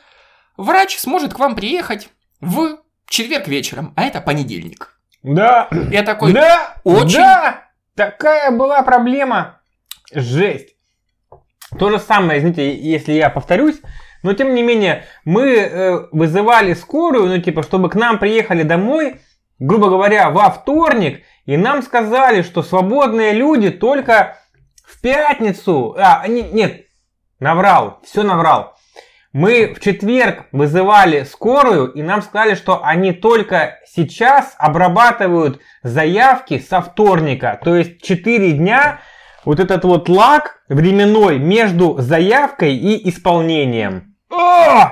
Врач 0.56 0.98
сможет 1.00 1.34
к 1.34 1.40
вам 1.40 1.56
приехать 1.56 2.10
в 2.42 2.78
четверг 3.08 3.48
вечером, 3.48 3.94
а 3.96 4.04
это 4.04 4.22
понедельник. 4.22 5.00
Да, 5.24 5.68
Я 5.92 6.04
такой, 6.04 6.32
да, 6.32 6.76
очень- 6.84 7.18
да, 7.18 7.70
такая 7.96 8.52
была 8.52 8.82
проблема. 8.84 9.60
Жесть. 10.14 10.76
То 11.78 11.90
же 11.90 12.00
самое, 12.00 12.40
извините, 12.40 12.76
если 12.78 13.14
я 13.14 13.30
повторюсь, 13.30 13.76
но 14.24 14.34
тем 14.34 14.54
не 14.54 14.64
менее, 14.64 15.06
мы 15.26 15.56
э, 15.56 16.08
вызывали 16.12 16.74
скорую, 16.74 17.28
ну 17.28 17.38
типа, 17.40 17.64
чтобы 17.64 17.90
к 17.90 17.96
нам 17.96 18.20
приехали 18.20 18.64
домой, 18.64 19.22
грубо 19.60 19.90
говоря, 19.90 20.30
во 20.30 20.50
вторник, 20.50 21.24
и 21.46 21.58
нам 21.58 21.82
сказали, 21.82 22.42
что 22.42 22.64
свободные 22.64 23.34
люди 23.34 23.70
только 23.70 24.38
в 24.86 25.02
пятницу. 25.02 25.96
А, 25.98 26.28
не- 26.28 26.50
нет, 26.50 26.86
наврал, 27.40 28.00
все 28.04 28.24
наврал. 28.24 28.76
Мы 29.32 29.76
в 29.76 29.80
четверг 29.80 30.46
вызывали 30.52 31.24
скорую, 31.24 31.92
и 31.92 32.02
нам 32.02 32.24
сказали, 32.24 32.56
что 32.56 32.84
они 32.84 33.14
только 33.14 33.78
сейчас 33.86 34.56
обрабатывают 34.58 35.60
заявки 35.84 36.58
со 36.58 36.82
вторника. 36.82 37.60
То 37.64 37.76
есть 37.76 38.02
4 38.02 38.54
дня 38.54 39.02
вот 39.46 39.60
этот 39.60 39.84
вот 39.84 40.10
лаг 40.10 40.64
временной 40.68 41.38
между 41.38 41.98
заявкой 42.00 42.76
и 42.76 43.08
исполнением. 43.08 44.09
О! 44.32 44.92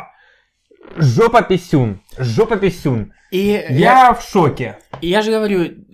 Жопа 0.98 1.42
писюн. 1.42 2.02
Жопа 2.18 2.58
писюн. 2.58 3.14
и 3.32 3.40
я, 3.48 3.68
Я 3.70 4.14
в 4.14 4.22
шоке. 4.24 4.78
и 5.02 5.08
я 5.08 5.22
же 5.22 5.32
говорю, 5.32 5.86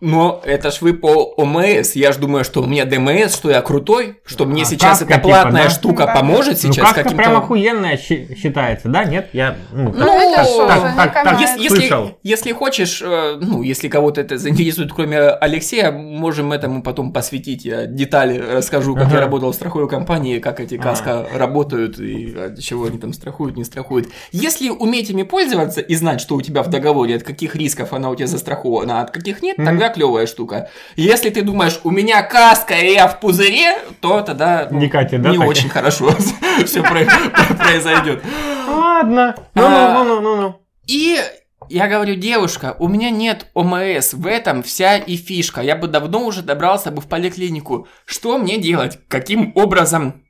но 0.00 0.40
это 0.44 0.70
ж 0.70 0.80
вы 0.80 0.94
по 0.94 1.08
ОМС, 1.36 1.92
я 1.96 2.12
же 2.12 2.20
думаю, 2.20 2.44
что 2.44 2.62
у 2.62 2.66
меня 2.66 2.84
ДМС, 2.84 3.34
что 3.34 3.50
я 3.50 3.60
крутой, 3.62 4.18
что 4.24 4.44
мне 4.44 4.62
А 4.62 4.64
сейчас 4.64 5.02
эта 5.02 5.14
типа, 5.14 5.28
платная 5.28 5.64
да? 5.64 5.70
штука 5.70 6.06
Да. 6.06 6.14
поможет 6.14 6.62
Ну, 6.62 6.72
сейчас 6.72 6.84
каска 6.86 7.02
каким-то... 7.02 7.16
прям 7.22 7.36
охуенная 7.36 7.96
считается, 7.96 8.88
да? 8.88 9.04
Нет? 9.04 9.28
Я 9.32 9.56
ну, 9.72 9.92
Ну, 9.92 10.18
видишь, 10.20 10.46
уже 10.46 10.92
не 10.94 11.10
канает. 11.12 11.40
Если, 11.40 11.62
если, 11.62 11.76
слышал. 11.78 12.10
если 12.22 12.52
хочешь, 12.52 13.02
э, 13.04 13.38
ну, 13.40 13.62
если 13.62 13.88
кого-то 13.88 14.20
это 14.20 14.38
заинтересует, 14.38 14.92
кроме 14.92 15.18
Алексея, 15.18 15.90
можем 15.90 16.52
этому 16.52 16.82
потом 16.82 17.12
посвятить. 17.12 17.64
Я 17.64 17.86
детали 17.86 18.38
расскажу, 18.38 18.94
как 18.94 19.06
Ага. 19.06 19.14
я 19.16 19.20
работал 19.22 19.50
в 19.52 19.54
страховой 19.54 19.88
компании, 19.88 20.38
как 20.38 20.60
эти 20.60 20.76
А. 20.76 20.82
каска 20.82 21.26
работают 21.34 21.98
и 21.98 22.36
от 22.36 22.60
чего 22.60 22.84
они 22.86 22.98
там 22.98 23.12
страхуют, 23.12 23.56
не 23.56 23.64
страхуют. 23.64 24.08
Если 24.32 24.68
уметь 24.68 25.10
ими 25.10 25.22
пользоваться 25.24 25.80
и 25.80 25.94
знать, 25.94 26.20
что 26.20 26.36
у 26.36 26.42
тебя 26.42 26.62
в 26.62 26.68
договоре, 26.70 27.16
от 27.16 27.22
каких 27.24 27.56
рисков 27.56 27.92
она 27.92 28.10
у 28.10 28.14
тебя 28.14 28.26
застрахована, 28.28 29.00
а 29.00 29.02
от 29.02 29.10
каких 29.10 29.42
нет, 29.42 29.58
Мгм. 29.58 29.66
Тогда 29.88 29.94
клевая 29.94 30.26
штука. 30.26 30.70
Если 30.96 31.30
ты 31.30 31.42
думаешь, 31.42 31.80
у 31.84 31.90
меня 31.90 32.22
каска 32.22 32.74
и 32.74 32.94
я 32.94 33.08
в 33.08 33.20
пузыре, 33.20 33.78
то 34.00 34.20
тогда 34.20 34.68
ну, 34.70 34.78
Не 34.78 34.88
катит, 34.88 35.22
да, 35.22 35.30
не 35.30 35.38
так? 35.38 35.46
очень 35.46 35.68
хорошо 35.68 36.10
все 36.64 36.82
произойдет. 36.82 38.22
Ладно. 38.68 39.34
А. 39.54 40.04
Ну-ну-ну-ну-ну. 40.04 40.60
И 40.86 41.20
я 41.68 41.86
говорю, 41.88 42.14
девушка, 42.14 42.76
у 42.78 42.88
меня 42.88 43.10
нет 43.10 43.46
ОМС, 43.54 44.14
в 44.14 44.26
этом 44.26 44.62
вся 44.62 44.96
и 44.96 45.16
фишка. 45.16 45.60
Я 45.60 45.76
бы 45.76 45.86
давно 45.86 46.24
уже 46.24 46.42
добрался 46.42 46.90
бы 46.90 47.00
в 47.00 47.06
поликлинику. 47.06 47.88
Что 48.04 48.38
мне 48.38 48.58
делать? 48.58 48.98
Каким 49.08 49.52
образом? 49.54 50.24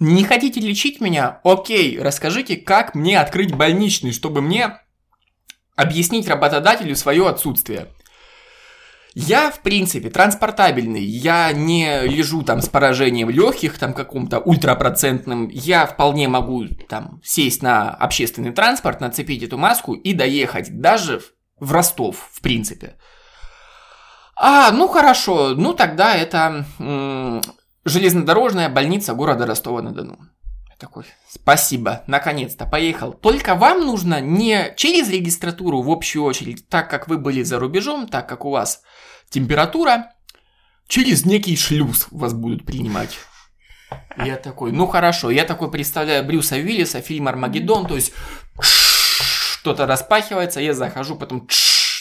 Не 0.00 0.24
хотите 0.24 0.60
лечить 0.60 1.00
меня? 1.00 1.40
Окей, 1.44 1.98
расскажите, 2.00 2.56
как 2.56 2.94
мне 2.94 3.20
открыть 3.20 3.54
больничный, 3.54 4.12
чтобы 4.12 4.40
мне 4.40 4.80
объяснить 5.76 6.28
работодателю 6.28 6.96
свое 6.96 7.28
отсутствие. 7.28 7.88
Я, 9.14 9.52
в 9.52 9.60
принципе, 9.60 10.10
транспортабельный, 10.10 11.04
я 11.04 11.52
не 11.52 12.02
лежу 12.02 12.42
там 12.42 12.60
с 12.60 12.68
поражением 12.68 13.30
легких, 13.30 13.78
там 13.78 13.94
каком-то 13.94 14.40
ультропроцентным, 14.40 15.48
я 15.48 15.86
вполне 15.86 16.26
могу 16.26 16.66
там 16.88 17.20
сесть 17.22 17.62
на 17.62 17.90
общественный 17.90 18.50
транспорт, 18.50 19.00
нацепить 19.00 19.44
эту 19.44 19.56
маску 19.56 19.94
и 19.94 20.14
доехать 20.14 20.80
даже 20.80 21.22
в 21.60 21.70
Ростов, 21.72 22.28
в 22.32 22.40
принципе. 22.40 22.96
А, 24.36 24.72
ну 24.72 24.88
хорошо, 24.88 25.54
ну 25.54 25.74
тогда 25.74 26.16
это 26.16 26.66
м, 26.80 27.40
железнодорожная 27.84 28.68
больница 28.68 29.14
города 29.14 29.46
Ростова-на-Дону. 29.46 30.18
Такой, 30.78 31.04
спасибо, 31.28 32.02
наконец-то, 32.06 32.66
поехал. 32.66 33.12
Только 33.12 33.54
вам 33.54 33.86
нужно 33.86 34.20
не 34.20 34.74
через 34.76 35.08
регистратуру 35.08 35.82
в 35.82 35.90
общую 35.90 36.24
очередь, 36.24 36.68
так 36.68 36.90
как 36.90 37.08
вы 37.08 37.18
были 37.18 37.42
за 37.42 37.58
рубежом, 37.58 38.08
так 38.08 38.28
как 38.28 38.44
у 38.44 38.50
вас 38.50 38.82
температура, 39.30 40.12
через 40.88 41.24
некий 41.24 41.56
шлюз 41.56 42.08
вас 42.10 42.34
будут 42.34 42.66
принимать. 42.66 43.18
Я 44.16 44.36
такой, 44.36 44.72
ну 44.72 44.86
хорошо, 44.86 45.30
я 45.30 45.44
такой 45.44 45.70
представляю 45.70 46.24
Брюса 46.24 46.56
Уиллиса, 46.56 47.00
фильм 47.00 47.28
«Армагеддон», 47.28 47.86
то 47.86 47.94
есть 47.94 48.12
что-то 48.60 49.86
распахивается, 49.86 50.60
я 50.60 50.74
захожу, 50.74 51.16
потом 51.16 51.48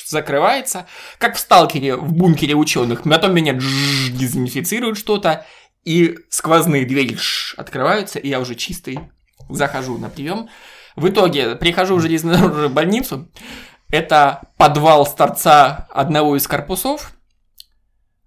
закрывается, 0.07 0.87
как 1.17 1.35
в 1.35 1.39
«Сталкере» 1.39 1.95
в 1.95 2.11
бункере 2.11 2.55
ученых, 2.55 3.03
потом 3.03 3.33
меня 3.33 3.53
дезинфицируют 3.53 4.97
что-то, 4.97 5.45
и 5.83 6.17
сквозные 6.29 6.85
двери 6.85 7.17
открываются, 7.57 8.19
и 8.19 8.29
я 8.29 8.39
уже 8.39 8.55
чистый 8.55 8.99
захожу 9.49 9.97
на 9.97 10.09
прием. 10.09 10.49
В 10.95 11.09
итоге 11.09 11.55
прихожу 11.55 11.95
в 11.95 12.01
железнодорожную 12.01 12.69
больницу, 12.69 13.29
это 13.89 14.41
подвал 14.57 15.05
с 15.05 15.13
торца 15.13 15.87
одного 15.91 16.35
из 16.35 16.47
корпусов, 16.47 17.13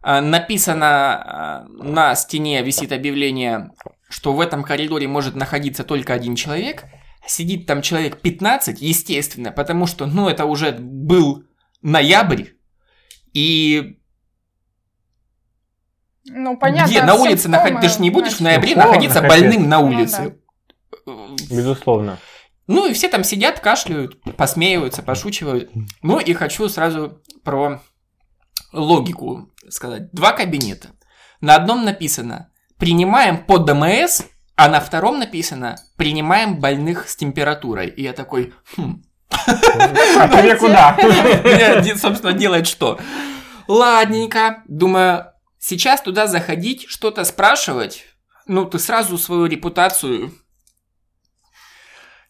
а, 0.02 0.20
написано 0.20 0.86
а, 0.86 1.64
на 1.68 2.14
стене, 2.14 2.62
висит 2.62 2.92
объявление, 2.92 3.70
что 4.08 4.32
в 4.32 4.40
этом 4.40 4.62
коридоре 4.62 5.08
может 5.08 5.34
находиться 5.34 5.82
только 5.82 6.12
один 6.12 6.36
человек. 6.36 6.84
Сидит 7.26 7.66
там 7.66 7.82
человек 7.82 8.20
15, 8.20 8.80
естественно, 8.80 9.50
потому 9.50 9.86
что, 9.86 10.06
ну, 10.06 10.28
это 10.28 10.44
уже 10.44 10.70
был 10.70 11.42
ноябрь, 11.82 12.44
и 13.32 13.98
ну, 16.28 16.56
понятно. 16.56 16.90
Где? 16.90 17.02
На 17.02 17.14
улице 17.14 17.48
находиться? 17.48 17.88
Ты 17.88 17.94
же 17.94 18.00
не 18.00 18.10
будешь 18.10 18.34
в 18.34 18.40
ноябре 18.40 18.74
О, 18.74 18.78
находиться 18.78 19.20
наконец. 19.20 19.42
больным 19.42 19.68
на 19.68 19.78
улице. 19.80 20.36
Ну, 21.06 21.36
да. 21.36 21.54
Безусловно. 21.56 22.18
Ну 22.66 22.86
и 22.86 22.92
все 22.92 23.08
там 23.08 23.22
сидят, 23.22 23.60
кашляют, 23.60 24.20
посмеиваются, 24.36 25.02
пошучивают. 25.02 25.70
Ну 26.02 26.18
и 26.18 26.32
хочу 26.32 26.68
сразу 26.68 27.22
про 27.44 27.80
логику 28.72 29.50
сказать. 29.68 30.10
Два 30.12 30.32
кабинета. 30.32 30.90
На 31.40 31.54
одном 31.54 31.84
написано 31.84 32.50
«Принимаем 32.78 33.38
по 33.44 33.58
ДМС», 33.58 34.22
а 34.56 34.68
на 34.68 34.80
втором 34.80 35.18
написано 35.18 35.76
«Принимаем 35.96 36.58
больных 36.58 37.08
с 37.08 37.16
температурой». 37.16 37.88
И 37.88 38.02
я 38.02 38.12
такой 38.12 38.52
«Хм». 38.76 39.02
А 39.28 40.28
тебе 40.28 40.56
куда? 40.56 40.96
собственно, 41.96 42.32
делает 42.32 42.66
что? 42.66 42.98
Ладненько. 43.68 44.62
Думаю, 44.66 45.26
Сейчас 45.68 46.00
туда 46.00 46.28
заходить, 46.28 46.86
что-то 46.88 47.24
спрашивать, 47.24 48.04
ну, 48.46 48.66
ты 48.66 48.78
сразу 48.78 49.18
свою 49.18 49.46
репутацию... 49.46 50.32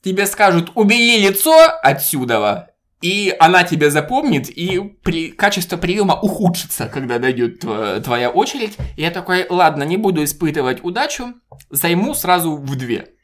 Тебе 0.02 0.24
скажут, 0.24 0.70
убери 0.74 1.18
лицо 1.18 1.52
отсюда, 1.82 2.70
и 3.02 3.36
она 3.38 3.64
тебя 3.64 3.90
запомнит, 3.90 4.48
и 4.48 4.80
при... 4.80 5.32
качество 5.32 5.76
приема 5.76 6.18
ухудшится, 6.18 6.88
когда 6.88 7.18
дойдет 7.18 7.60
твоя 8.04 8.30
очередь. 8.30 8.78
И 8.96 9.02
я 9.02 9.10
такой, 9.10 9.46
ладно, 9.50 9.82
не 9.82 9.98
буду 9.98 10.24
испытывать 10.24 10.82
удачу, 10.82 11.34
займу 11.68 12.14
сразу 12.14 12.56
в 12.56 12.76
две. 12.76 13.15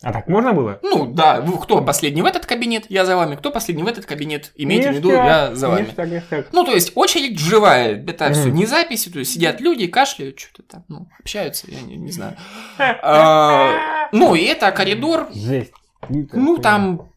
А 0.00 0.12
так 0.12 0.28
можно 0.28 0.52
было? 0.52 0.78
Ну 0.82 1.06
да, 1.06 1.40
вы, 1.40 1.58
кто 1.58 1.82
последний 1.82 2.22
в 2.22 2.26
этот 2.26 2.46
кабинет, 2.46 2.86
я 2.88 3.04
за 3.04 3.16
вами, 3.16 3.34
кто 3.34 3.50
последний 3.50 3.82
в 3.82 3.88
этот 3.88 4.06
кабинет, 4.06 4.52
имейте 4.54 4.92
в 4.92 4.94
виду, 4.94 5.10
я 5.10 5.56
за 5.56 5.68
вами. 5.68 5.86
Ништяк, 5.86 6.08
ништяк. 6.08 6.46
Ну 6.52 6.64
то 6.64 6.72
есть 6.72 6.92
очередь 6.94 7.38
живая, 7.40 7.96
это 7.96 8.26
mm. 8.26 8.32
все 8.32 8.50
не 8.50 8.64
записи, 8.64 9.10
то 9.10 9.18
есть 9.18 9.32
сидят 9.32 9.60
люди, 9.60 9.88
кашляют, 9.88 10.38
что-то 10.38 10.62
там, 10.62 10.84
ну, 10.86 11.08
общаются, 11.18 11.66
я 11.68 11.80
не, 11.80 11.96
не 11.96 12.12
знаю. 12.12 12.36
А, 12.78 14.08
ну 14.12 14.36
и 14.36 14.44
это 14.44 14.70
коридор, 14.70 15.30
Жесть. 15.34 15.72
ну 16.08 16.58
там 16.58 17.10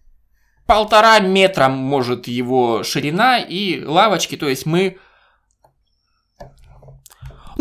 полтора 0.66 1.20
метра 1.20 1.68
может 1.70 2.28
его 2.28 2.82
ширина 2.82 3.38
и 3.38 3.84
лавочки, 3.84 4.38
то 4.38 4.50
есть 4.50 4.66
мы 4.66 4.98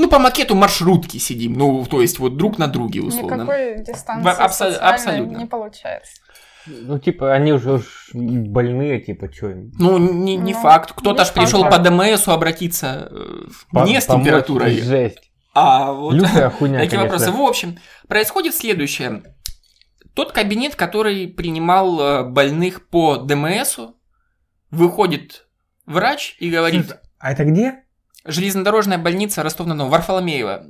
ну, 0.00 0.08
по 0.08 0.18
макету 0.18 0.54
маршрутки 0.54 1.18
сидим, 1.18 1.52
ну, 1.54 1.84
то 1.84 2.00
есть 2.00 2.18
вот 2.18 2.36
друг 2.36 2.58
на 2.58 2.66
друге, 2.66 3.02
условно. 3.02 3.42
Никакой 3.42 3.84
дистанции 3.84 4.30
Абсо- 4.30 4.76
абсолютно. 4.76 5.36
не 5.36 5.46
получается. 5.46 6.22
Ну, 6.66 6.98
типа, 6.98 7.32
они 7.32 7.52
уже 7.52 7.72
уж 7.74 8.10
больные, 8.14 9.00
типа, 9.00 9.32
что 9.32 9.50
им? 9.50 9.72
Ну, 9.78 9.98
не, 9.98 10.36
не 10.36 10.54
ну, 10.54 10.60
факт. 10.60 10.92
Кто-то 10.92 11.24
ж 11.24 11.32
пришел 11.32 11.64
по 11.64 11.78
ДМСу 11.78 12.32
обратиться 12.32 13.08
э, 13.10 13.48
по, 13.72 13.84
не 13.84 14.00
с 14.00 14.06
температурой. 14.06 14.80
Жесть. 14.80 15.30
А 15.54 15.92
вот 15.92 16.14
Лютая 16.14 16.50
хуйня, 16.50 16.78
такие 16.78 16.98
конечно. 16.98 17.18
вопросы. 17.18 17.32
В 17.32 17.40
общем, 17.40 17.78
происходит 18.08 18.54
следующее. 18.54 19.22
Тот 20.14 20.32
кабинет, 20.32 20.76
который 20.76 21.28
принимал 21.28 22.00
э, 22.00 22.22
больных 22.24 22.88
по 22.88 23.16
ДМСу, 23.16 23.96
выходит 24.70 25.46
врач 25.86 26.36
и 26.40 26.50
говорит... 26.50 26.96
А 27.18 27.32
это 27.32 27.44
где? 27.44 27.84
Железнодорожная 28.24 28.98
больница 28.98 29.42
Ростов-на-Дону, 29.42 29.88
Варфоломеева. 29.88 30.66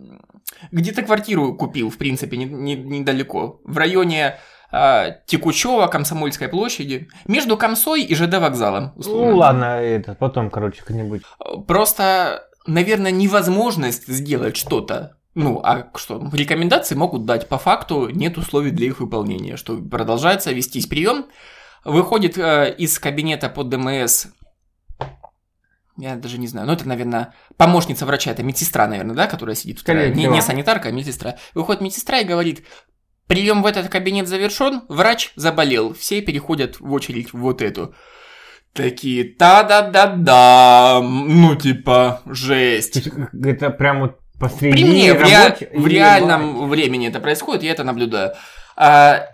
Где-то 0.72 1.02
квартиру 1.02 1.54
купил, 1.54 1.90
в 1.90 1.98
принципе, 1.98 2.36
не, 2.36 2.44
не, 2.44 2.76
недалеко. 2.76 3.60
В 3.64 3.76
районе 3.76 4.38
э, 4.72 5.06
Текучева, 5.26 5.86
Комсомольской 5.86 6.48
площади. 6.48 7.08
Между 7.26 7.56
Комсой 7.56 8.02
и 8.02 8.14
ЖД 8.14 8.34
вокзалом. 8.38 8.92
Условно. 8.96 9.30
Ну 9.30 9.36
ладно, 9.36 9.64
это 9.64 10.14
потом, 10.14 10.50
короче, 10.50 10.82
как-нибудь. 10.82 11.22
Просто, 11.66 12.48
наверное, 12.66 13.10
невозможность 13.10 14.06
сделать 14.06 14.56
что-то 14.56 15.16
ну, 15.34 15.60
а 15.62 15.90
что, 15.94 16.28
рекомендации 16.32 16.96
могут 16.96 17.24
дать. 17.24 17.48
По 17.48 17.56
факту 17.56 18.08
нет 18.08 18.36
условий 18.36 18.72
для 18.72 18.88
их 18.88 19.00
выполнения, 19.00 19.56
что 19.56 19.76
продолжается 19.76 20.50
вестись 20.52 20.86
прием. 20.86 21.26
Выходит 21.84 22.36
э, 22.36 22.74
из 22.76 22.98
кабинета 22.98 23.48
под 23.48 23.68
ДМС 23.68 24.26
я 26.00 26.16
даже 26.16 26.38
не 26.38 26.46
знаю. 26.46 26.66
Ну, 26.66 26.72
это, 26.72 26.88
наверное, 26.88 27.34
помощница 27.56 28.06
врача, 28.06 28.30
это 28.30 28.42
медсестра, 28.42 28.86
наверное, 28.86 29.14
да, 29.14 29.26
которая 29.26 29.54
сидит 29.54 29.78
вторая. 29.78 30.12
Не, 30.14 30.26
не 30.26 30.42
санитарка, 30.42 30.88
а 30.88 30.92
медсестра. 30.92 31.36
Выходит 31.54 31.82
медсестра 31.82 32.18
и 32.18 32.24
говорит, 32.24 32.64
прием 33.26 33.62
в 33.62 33.66
этот 33.66 33.88
кабинет 33.88 34.26
завершен, 34.28 34.82
врач 34.88 35.32
заболел, 35.36 35.94
все 35.94 36.20
переходят 36.20 36.80
в 36.80 36.92
очередь 36.92 37.32
в 37.32 37.38
вот 37.38 37.62
эту. 37.62 37.94
Такие, 38.72 39.24
та-да-да-да, 39.24 41.00
ну, 41.02 41.56
типа, 41.56 42.22
жесть. 42.26 43.02
Это 43.32 43.70
прям 43.70 44.00
вот 44.00 44.18
посреди 44.38 44.72
При 44.72 44.84
мне, 44.84 45.14
в, 45.14 45.22
ре... 45.22 45.70
в 45.74 45.86
реальном 45.86 46.68
времени 46.68 47.08
это 47.08 47.20
происходит, 47.20 47.62
я 47.62 47.72
это 47.72 47.84
наблюдаю. 47.84 48.32
А, 48.76 49.26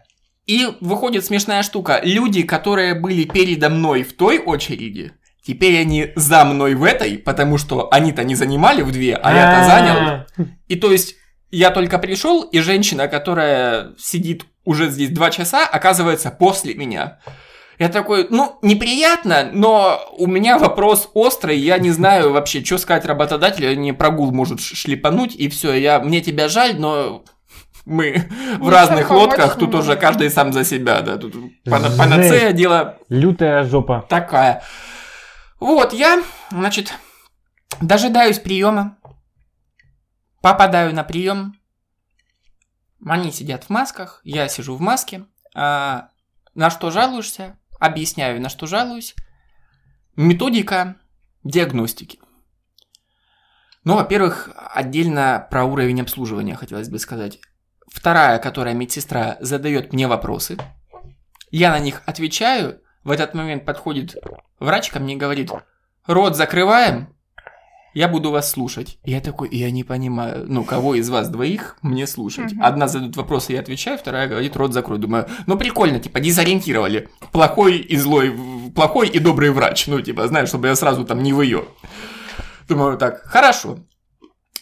и 0.46 0.66
выходит 0.80 1.24
смешная 1.24 1.62
штука. 1.62 2.00
Люди, 2.02 2.42
которые 2.42 2.94
были 2.94 3.24
передо 3.24 3.68
мной 3.68 4.02
в 4.02 4.16
той 4.16 4.38
очереди, 4.38 5.12
Теперь 5.46 5.80
они 5.80 6.10
за 6.16 6.44
мной 6.44 6.74
в 6.74 6.82
этой, 6.82 7.18
потому 7.18 7.56
что 7.56 7.86
они-то 7.92 8.24
не 8.24 8.34
занимали 8.34 8.82
в 8.82 8.90
две, 8.90 9.14
а 9.14 9.32
я-то 9.32 9.64
занял. 9.64 10.48
И 10.66 10.74
то 10.74 10.90
есть 10.90 11.14
я 11.52 11.70
только 11.70 11.98
пришел, 12.00 12.42
и 12.42 12.58
женщина, 12.58 13.06
которая 13.06 13.92
сидит 13.96 14.44
уже 14.64 14.90
здесь 14.90 15.10
два 15.10 15.30
часа, 15.30 15.64
оказывается 15.64 16.32
после 16.32 16.74
меня. 16.74 17.20
Я 17.78 17.90
такой, 17.90 18.26
ну, 18.28 18.58
неприятно, 18.62 19.48
но 19.52 20.00
у 20.18 20.26
меня 20.26 20.58
вопрос 20.58 21.10
острый, 21.14 21.58
я 21.58 21.78
не 21.78 21.90
знаю 21.90 22.32
вообще, 22.32 22.64
что 22.64 22.78
сказать 22.78 23.04
работодателю, 23.04 23.76
не 23.76 23.92
прогул 23.92 24.32
может 24.32 24.60
шлепануть, 24.60 25.36
и 25.36 25.48
все, 25.48 25.74
я, 25.74 26.00
мне 26.00 26.22
тебя 26.22 26.48
жаль, 26.48 26.74
но 26.80 27.22
мы 27.84 28.24
в 28.58 28.68
разных 28.68 29.10
лодках, 29.10 29.56
тут 29.56 29.76
уже 29.76 29.94
каждый 29.94 30.30
сам 30.30 30.52
за 30.52 30.64
себя, 30.64 31.02
да, 31.02 31.18
тут 31.18 31.36
панацея 31.64 32.50
дело... 32.50 32.96
Лютая 33.08 33.62
жопа. 33.62 34.04
Такая. 34.08 34.64
Вот, 35.58 35.92
я, 35.92 36.22
значит, 36.50 36.92
дожидаюсь 37.80 38.38
приема, 38.38 38.98
попадаю 40.42 40.94
на 40.94 41.02
прием. 41.02 41.58
Они 43.04 43.32
сидят 43.32 43.64
в 43.64 43.70
масках, 43.70 44.20
я 44.24 44.48
сижу 44.48 44.76
в 44.76 44.80
маске. 44.80 45.26
А, 45.54 46.10
на 46.54 46.70
что 46.70 46.90
жалуешься? 46.90 47.58
Объясняю, 47.78 48.40
на 48.40 48.48
что 48.48 48.66
жалуюсь. 48.66 49.14
Методика 50.14 50.96
диагностики. 51.44 52.18
Ну, 53.84 53.94
во-первых, 53.94 54.50
отдельно 54.74 55.46
про 55.50 55.64
уровень 55.64 56.00
обслуживания 56.00 56.56
хотелось 56.56 56.88
бы 56.88 56.98
сказать. 56.98 57.38
Вторая, 57.86 58.38
которая 58.38 58.74
медсестра 58.74 59.36
задает 59.40 59.92
мне 59.92 60.08
вопросы. 60.08 60.58
Я 61.50 61.70
на 61.70 61.78
них 61.78 62.02
отвечаю, 62.04 62.82
в 63.06 63.10
этот 63.12 63.34
момент 63.34 63.64
подходит 63.64 64.16
врач 64.58 64.90
ко 64.90 64.98
мне 64.98 65.14
и 65.14 65.16
говорит, 65.16 65.52
рот 66.06 66.34
закрываем, 66.34 67.14
я 67.94 68.08
буду 68.08 68.32
вас 68.32 68.50
слушать. 68.50 68.98
И 69.04 69.12
я 69.12 69.20
такой, 69.20 69.48
я 69.52 69.70
не 69.70 69.84
понимаю, 69.84 70.44
ну, 70.48 70.64
кого 70.64 70.96
из 70.96 71.08
вас 71.08 71.28
двоих 71.28 71.78
мне 71.82 72.08
слушать? 72.08 72.52
Угу. 72.52 72.64
Одна 72.64 72.88
задает 72.88 73.16
вопросы, 73.16 73.52
я 73.52 73.60
отвечаю, 73.60 73.96
вторая 73.96 74.26
говорит, 74.26 74.56
рот 74.56 74.72
закрой. 74.72 74.98
Думаю, 74.98 75.28
ну, 75.46 75.56
прикольно, 75.56 76.00
типа, 76.00 76.18
дезориентировали. 76.18 77.08
Плохой 77.30 77.78
и 77.78 77.96
злой, 77.96 78.36
плохой 78.74 79.08
и 79.08 79.20
добрый 79.20 79.50
врач. 79.50 79.86
Ну, 79.86 80.00
типа, 80.00 80.26
знаешь, 80.26 80.48
чтобы 80.48 80.66
я 80.66 80.74
сразу 80.74 81.04
там 81.04 81.22
не 81.22 81.32
в 81.32 81.40
ее. 81.42 81.64
Думаю, 82.68 82.98
так, 82.98 83.22
хорошо. 83.22 83.78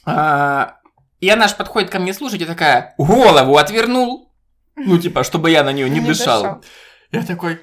А, 0.05 0.77
и 1.19 1.31
она 1.31 1.49
же 1.49 1.55
подходит 1.57 1.89
ко 1.89 1.99
мне 1.99 2.13
слушать 2.13 2.43
и 2.43 2.45
такая, 2.45 2.95
голову 2.99 3.57
отвернул. 3.57 4.31
Ну, 4.77 4.99
типа, 4.99 5.25
чтобы 5.25 5.51
я 5.51 5.65
на 5.65 5.73
нее 5.73 5.89
не, 5.89 6.01
Не 6.01 6.07
дышал. 6.07 6.43
дышал. 6.43 6.65
Я 7.11 7.23
такой, 7.23 7.61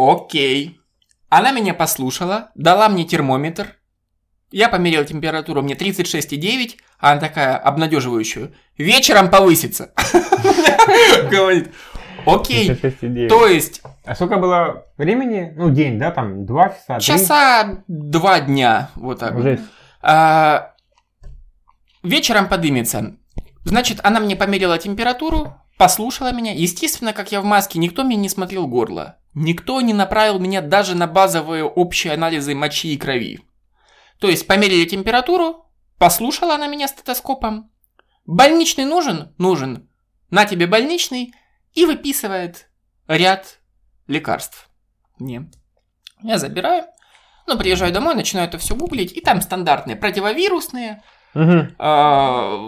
окей. 0.00 0.80
Она 1.28 1.52
меня 1.52 1.74
послушала, 1.74 2.50
дала 2.54 2.88
мне 2.88 3.04
термометр. 3.04 3.76
Я 4.50 4.68
померил 4.68 5.04
температуру, 5.04 5.62
мне 5.62 5.74
36,9, 5.74 6.76
а 6.98 7.12
она 7.12 7.20
такая 7.20 7.56
обнадеживающую. 7.56 8.52
Вечером 8.76 9.30
повысится. 9.30 9.92
Говорит, 11.30 11.72
окей. 12.26 12.68
36,9. 12.70 13.28
То 13.28 13.46
есть 13.46 13.80
А 14.04 14.14
сколько 14.16 14.38
было 14.38 14.86
времени? 14.96 15.52
Ну, 15.56 15.70
день, 15.70 15.98
да, 15.98 16.10
там, 16.10 16.46
два 16.46 16.70
часа, 16.70 16.98
часа 16.98 17.84
два 17.86 18.40
дня, 18.40 18.90
вот 18.96 19.20
так. 19.20 19.36
А, 20.02 20.72
вечером 22.02 22.48
подымется. 22.48 23.16
Значит, 23.64 24.00
она 24.02 24.18
мне 24.18 24.34
померила 24.34 24.78
температуру, 24.78 25.54
послушала 25.80 26.30
меня. 26.32 26.52
Естественно, 26.52 27.14
как 27.14 27.32
я 27.32 27.40
в 27.40 27.44
маске, 27.44 27.78
никто 27.78 28.04
мне 28.04 28.14
не 28.14 28.28
смотрел 28.28 28.66
горло. 28.66 29.18
Никто 29.32 29.80
не 29.80 29.94
направил 29.94 30.38
меня 30.38 30.60
даже 30.60 30.94
на 30.94 31.06
базовые 31.06 31.64
общие 31.64 32.12
анализы 32.12 32.54
мочи 32.54 32.92
и 32.92 32.98
крови. 32.98 33.40
То 34.18 34.28
есть 34.28 34.46
померили 34.46 34.84
температуру, 34.84 35.64
послушала 35.96 36.56
она 36.56 36.66
меня 36.66 36.86
стетоскопом. 36.86 37.70
Больничный 38.26 38.84
нужен? 38.84 39.34
Нужен. 39.38 39.88
На 40.28 40.44
тебе 40.44 40.66
больничный 40.66 41.32
и 41.72 41.86
выписывает 41.86 42.68
ряд 43.08 43.58
лекарств. 44.06 44.68
Не. 45.18 45.50
Я 46.22 46.36
забираю. 46.36 46.84
Ну, 47.46 47.56
приезжаю 47.56 47.90
домой, 47.90 48.14
начинаю 48.16 48.48
это 48.48 48.58
все 48.58 48.76
гуглить, 48.76 49.12
и 49.16 49.22
там 49.22 49.40
стандартные 49.40 49.96
противовирусные, 49.96 51.02
Мгм. 51.34 51.74
а, 51.78 52.58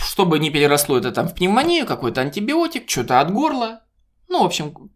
чтобы 0.00 0.38
не 0.38 0.50
переросло 0.50 0.96
это 0.98 1.10
там 1.10 1.28
в 1.28 1.34
пневмонию, 1.34 1.86
какой-то 1.86 2.20
антибиотик, 2.20 2.88
что-то 2.88 3.20
от 3.20 3.32
горла. 3.32 3.80
Ну, 4.28 4.42
в 4.42 4.46
общем, 4.46 4.90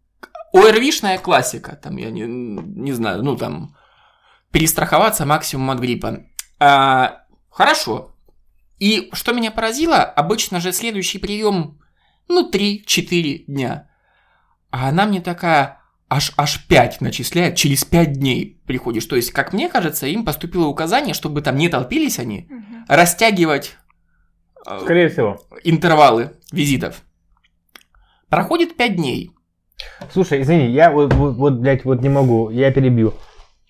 ОРВИшная 0.53 1.17
классика, 1.17 1.75
там, 1.75 1.97
я 1.97 2.11
не, 2.11 2.21
не 2.21 2.91
знаю, 2.93 3.23
ну, 3.23 3.35
там, 3.35 3.75
перестраховаться 4.51 5.25
максимум 5.25 5.71
от 5.71 5.79
гриппа. 5.79 6.23
А, 6.59 7.23
хорошо. 7.49 8.15
И 8.79 9.09
что 9.13 9.33
меня 9.33 9.51
поразило, 9.51 9.97
обычно 9.97 10.59
же 10.59 10.71
следующий 10.71 11.19
прием, 11.19 11.79
ну, 12.27 12.49
3-4 12.49 13.43
дня. 13.47 13.89
А 14.71 14.89
она 14.89 15.05
мне 15.05 15.19
такая, 15.21 15.81
аж, 16.09 16.33
аж 16.37 16.65
5 16.67 17.01
начисляет, 17.01 17.55
через 17.55 17.83
5 17.83 18.13
дней 18.13 18.61
приходишь. 18.65 19.05
То 19.05 19.15
есть, 19.15 19.31
как 19.31 19.53
мне 19.53 19.69
кажется, 19.69 20.07
им 20.07 20.25
поступило 20.25 20.67
указание, 20.67 21.13
чтобы 21.13 21.41
там 21.41 21.57
не 21.57 21.69
толпились 21.69 22.19
они, 22.19 22.47
Мгм. 22.49 22.68
Растягивать 22.89 23.77
э, 24.67 24.79
Скорее 24.81 25.09
всего. 25.09 25.39
интервалы 25.63 26.31
визитов. 26.51 27.03
Проходит 28.29 28.75
5 28.75 28.95
дней. 28.95 29.31
Слушай, 30.11 30.41
извини, 30.41 30.67
я 30.67 30.91
вот, 30.91 31.13
вот, 31.13 31.35
вот, 31.35 31.53
блядь, 31.53 31.85
вот 31.85 32.01
не 32.01 32.09
могу, 32.09 32.49
я 32.49 32.71
перебью. 32.71 33.13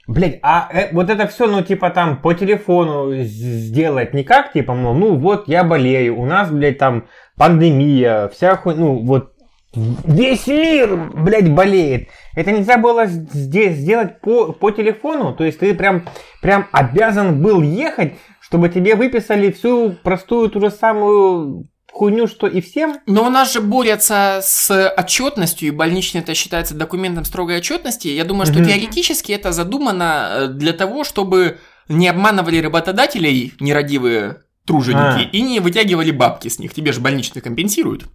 Блядь, 0.08 0.40
а 0.42 0.70
э, 0.74 0.90
вот 0.92 1.10
это 1.10 1.28
все, 1.28 1.48
ну, 1.48 1.62
типа, 1.62 1.92
там, 1.92 2.20
по 2.22 2.34
телефону 2.34 3.14
сделать 3.24 4.14
никак, 4.14 4.54
типа, 4.54 4.74
мол, 4.74 4.96
ну, 4.96 5.16
вот, 5.16 5.48
я 5.48 5.64
болею, 5.64 6.18
у 6.18 6.26
нас, 6.26 6.50
блядь, 6.50 6.80
там, 6.80 7.06
пандемия, 7.38 8.30
вся 8.30 8.56
хуй, 8.56 8.74
ну, 8.74 9.06
вот, 9.06 9.34
весь 9.74 10.48
мир, 10.48 10.96
блядь, 11.14 11.52
болеет. 11.52 12.10
Это 12.36 12.52
нельзя 12.52 12.78
было 12.78 13.06
здесь 13.06 13.78
сделать 13.78 14.20
по, 14.22 14.52
по 14.54 14.72
телефону? 14.72 15.34
То 15.34 15.44
есть 15.44 15.60
ты 15.60 15.76
прям, 15.76 16.06
прям 16.42 16.68
обязан 16.72 17.42
был 17.42 17.62
ехать, 17.62 18.14
чтобы 18.50 18.70
тебе 18.70 18.96
выписали 18.96 19.52
всю 19.52 19.92
простую 20.04 20.50
ту 20.50 20.60
же 20.60 20.72
самую 20.72 21.68
хуйню, 21.92 22.26
что 22.28 22.48
и 22.48 22.62
всем? 22.62 22.98
Но 23.06 23.26
у 23.28 23.30
нас 23.30 23.54
же 23.54 23.62
борются 23.62 24.40
с 24.42 24.92
отчетностью, 24.98 25.68
и 25.68 25.72
больничный 25.72 26.22
это 26.22 26.34
считается 26.34 26.74
документом 26.74 27.26
строгой 27.26 27.58
отчетности. 27.58 28.08
Я 28.08 28.24
думаю, 28.26 28.48
что 28.48 28.56
Мгм. 28.60 28.66
теоретически 28.70 29.32
это 29.34 29.52
задумано 29.52 30.30
э, 30.32 30.48
для 30.48 30.74
того, 30.74 31.04
чтобы 31.04 31.60
не 31.88 32.08
обманывали 32.08 32.60
работодателей 32.60 33.54
нерадивые 33.60 34.38
труженики 34.66 35.28
А. 35.28 35.30
и 35.32 35.42
не 35.42 35.60
вытягивали 35.60 36.10
бабки 36.12 36.48
с 36.48 36.58
них. 36.58 36.74
Тебе 36.74 36.92
же 36.92 37.02
больничный 37.02 37.42
компенсируют. 37.42 38.06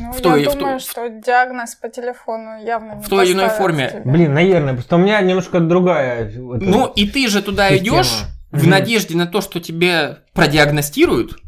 Ну, 0.00 0.12
В 0.12 0.20
той- 0.20 0.42
я 0.44 0.50
в 0.50 0.54
думаю, 0.56 0.78
той- 0.80 0.88
что 0.88 1.08
диагноз 1.08 1.74
по 1.76 1.88
телефону 1.88 2.64
явно 2.64 2.94
не 2.96 3.02
в 3.02 3.08
той 3.08 3.26
или 3.26 3.32
иной 3.32 3.48
форме. 3.48 3.88
тебе. 3.90 4.02
Блин, 4.04 4.34
наверное, 4.34 4.74
просто 4.74 4.96
у 4.96 4.98
меня 4.98 5.20
немножко 5.20 5.58
другая... 5.60 6.30
Ну, 6.36 6.86
и 6.96 7.08
ты 7.08 7.28
же 7.28 7.42
туда 7.42 7.70
система. 7.70 7.98
идешь 8.00 8.12
в 8.54 8.66
надежде 8.66 9.16
на 9.16 9.26
то, 9.26 9.40
что 9.40 9.60
тебе 9.60 10.18
продиагностируют. 10.32 11.38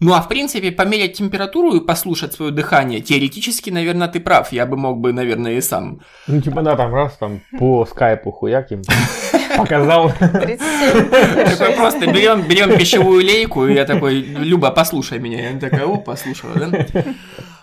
Ну, 0.00 0.14
а 0.14 0.20
в 0.20 0.28
принципе, 0.28 0.70
померять 0.70 1.14
температуру 1.14 1.74
и 1.74 1.84
послушать 1.84 2.32
свое 2.32 2.52
дыхание, 2.52 3.00
теоретически, 3.00 3.70
наверное, 3.70 4.06
ты 4.06 4.20
прав. 4.20 4.52
Я 4.52 4.64
бы 4.64 4.76
мог 4.76 4.98
бы, 4.98 5.12
наверное, 5.12 5.54
и 5.54 5.60
сам. 5.60 6.00
Ну, 6.28 6.40
типа, 6.40 6.62
да, 6.62 6.76
там 6.76 6.94
раз, 6.94 7.16
там, 7.16 7.40
по 7.58 7.84
скайпу 7.84 8.30
хуяк 8.30 8.70
им 8.70 8.82
показал. 9.56 10.12
37. 10.12 11.10
Такой 11.58 11.74
просто 11.74 12.06
берем, 12.06 12.42
берем 12.46 12.78
пищевую 12.78 13.24
лейку, 13.24 13.66
и 13.66 13.74
я 13.74 13.84
такой, 13.84 14.20
Люба, 14.20 14.70
послушай 14.70 15.18
меня. 15.18 15.40
И 15.42 15.50
она 15.50 15.58
такая, 15.58 15.84
о, 15.84 15.96
послушала, 15.96 16.54
да? 16.54 16.86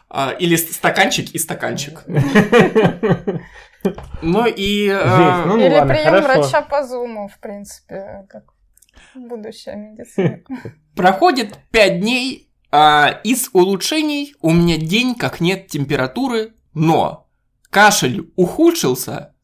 А, 0.10 0.32
или 0.32 0.58
стаканчик 0.58 1.32
и 1.34 1.40
стаканчик. 1.40 2.04
Ну 4.24 4.48
и... 4.48 4.88
э, 4.90 4.98
Жесть, 4.98 5.46
ну, 5.46 5.58
Или 5.58 5.76
ладно, 5.76 5.94
прием 5.94 6.10
хорошо. 6.10 6.42
врача 6.42 6.62
по 6.64 6.84
зуму, 6.84 7.28
в 7.28 7.40
принципе, 7.40 8.26
как 8.30 8.44
будущая 9.16 9.76
медицина. 9.76 10.42
Проходит 10.96 11.58
5 11.72 12.00
дней, 12.00 12.50
а 12.72 13.22
из 13.24 13.50
улучшений 13.54 14.36
у 14.42 14.52
меня 14.52 14.78
день 14.78 15.16
как 15.16 15.40
нет 15.40 15.68
температуры, 15.68 16.54
но 16.74 17.28
кашель 17.70 18.32
ухудшился, 18.36 19.36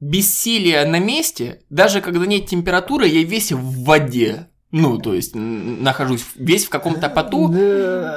бессилие 0.00 0.84
на 0.86 0.98
месте, 0.98 1.62
даже 1.70 2.00
когда 2.00 2.26
нет 2.26 2.46
температуры, 2.46 3.06
я 3.06 3.22
весь 3.24 3.52
в 3.52 3.84
воде. 3.84 4.48
Ну, 4.70 4.98
то 4.98 5.14
есть, 5.14 5.34
нахожусь 5.34 6.24
весь 6.34 6.66
в 6.66 6.68
каком-то 6.68 7.08
поту, 7.08 7.52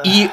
и 0.05 0.29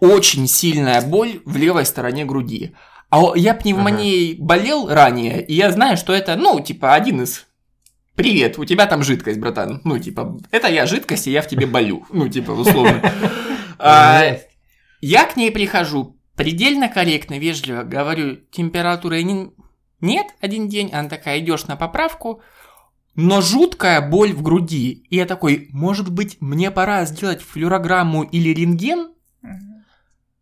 очень 0.00 0.48
сильная 0.48 1.00
боль 1.00 1.40
в 1.44 1.56
левой 1.56 1.86
стороне 1.86 2.24
груди. 2.24 2.74
А 3.10 3.36
я 3.36 3.54
пневмонией 3.54 4.34
болел 4.34 4.88
ранее, 4.88 5.44
и 5.44 5.54
я 5.54 5.70
знаю, 5.70 5.96
что 5.96 6.12
это, 6.12 6.36
ну, 6.36 6.60
типа, 6.60 6.94
один 6.94 7.22
из... 7.22 7.46
Привет, 8.16 8.58
у 8.58 8.64
тебя 8.64 8.86
там 8.86 9.02
жидкость, 9.02 9.38
братан. 9.38 9.82
Ну, 9.84 9.98
типа, 9.98 10.38
это 10.50 10.68
я 10.68 10.86
жидкость, 10.86 11.26
и 11.26 11.30
я 11.30 11.42
в 11.42 11.48
тебе 11.48 11.66
болю. 11.66 12.06
Ну, 12.10 12.28
типа, 12.28 12.52
условно. 12.52 13.02
А. 13.78 14.38
Я 15.02 15.26
к 15.26 15.36
ней 15.36 15.50
прихожу, 15.50 16.18
предельно 16.34 16.88
корректно, 16.88 17.38
вежливо 17.38 17.82
говорю, 17.82 18.36
температуры 18.50 19.22
не- 19.22 19.50
нет 20.00 20.28
один 20.40 20.70
день, 20.70 20.90
она 20.94 21.10
такая, 21.10 21.40
идешь 21.40 21.66
на 21.66 21.76
поправку, 21.76 22.40
но 23.16 23.42
жуткая 23.42 24.00
боль 24.00 24.32
в 24.32 24.40
груди. 24.40 25.04
И 25.10 25.16
я 25.16 25.26
такой, 25.26 25.68
может 25.72 26.10
быть, 26.10 26.38
мне 26.40 26.70
пора 26.70 27.04
сделать 27.04 27.42
флюорограмму 27.42 28.22
или 28.22 28.48
рентген? 28.48 29.12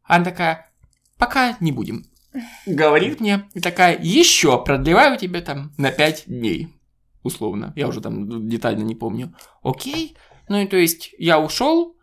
Она 0.04 0.24
такая, 0.24 0.70
пока 1.18 1.56
не 1.58 1.72
будем. 1.72 2.04
Говорит 2.66 3.18
мне, 3.18 3.48
и 3.54 3.60
такая, 3.60 3.98
еще 4.00 4.62
продлеваю 4.62 5.18
тебе 5.18 5.40
там 5.40 5.72
на 5.76 5.90
5 5.90 6.24
дней. 6.28 6.68
Условно. 7.24 7.72
Я 7.74 7.88
уже 7.88 8.00
там 8.00 8.48
детально 8.48 8.84
не 8.84 8.94
помню. 8.94 9.34
Окей. 9.62 10.16
Ну 10.48 10.60
и 10.60 10.66
то 10.66 10.76
есть 10.76 11.14
я 11.18 11.40
ушел, 11.40 11.96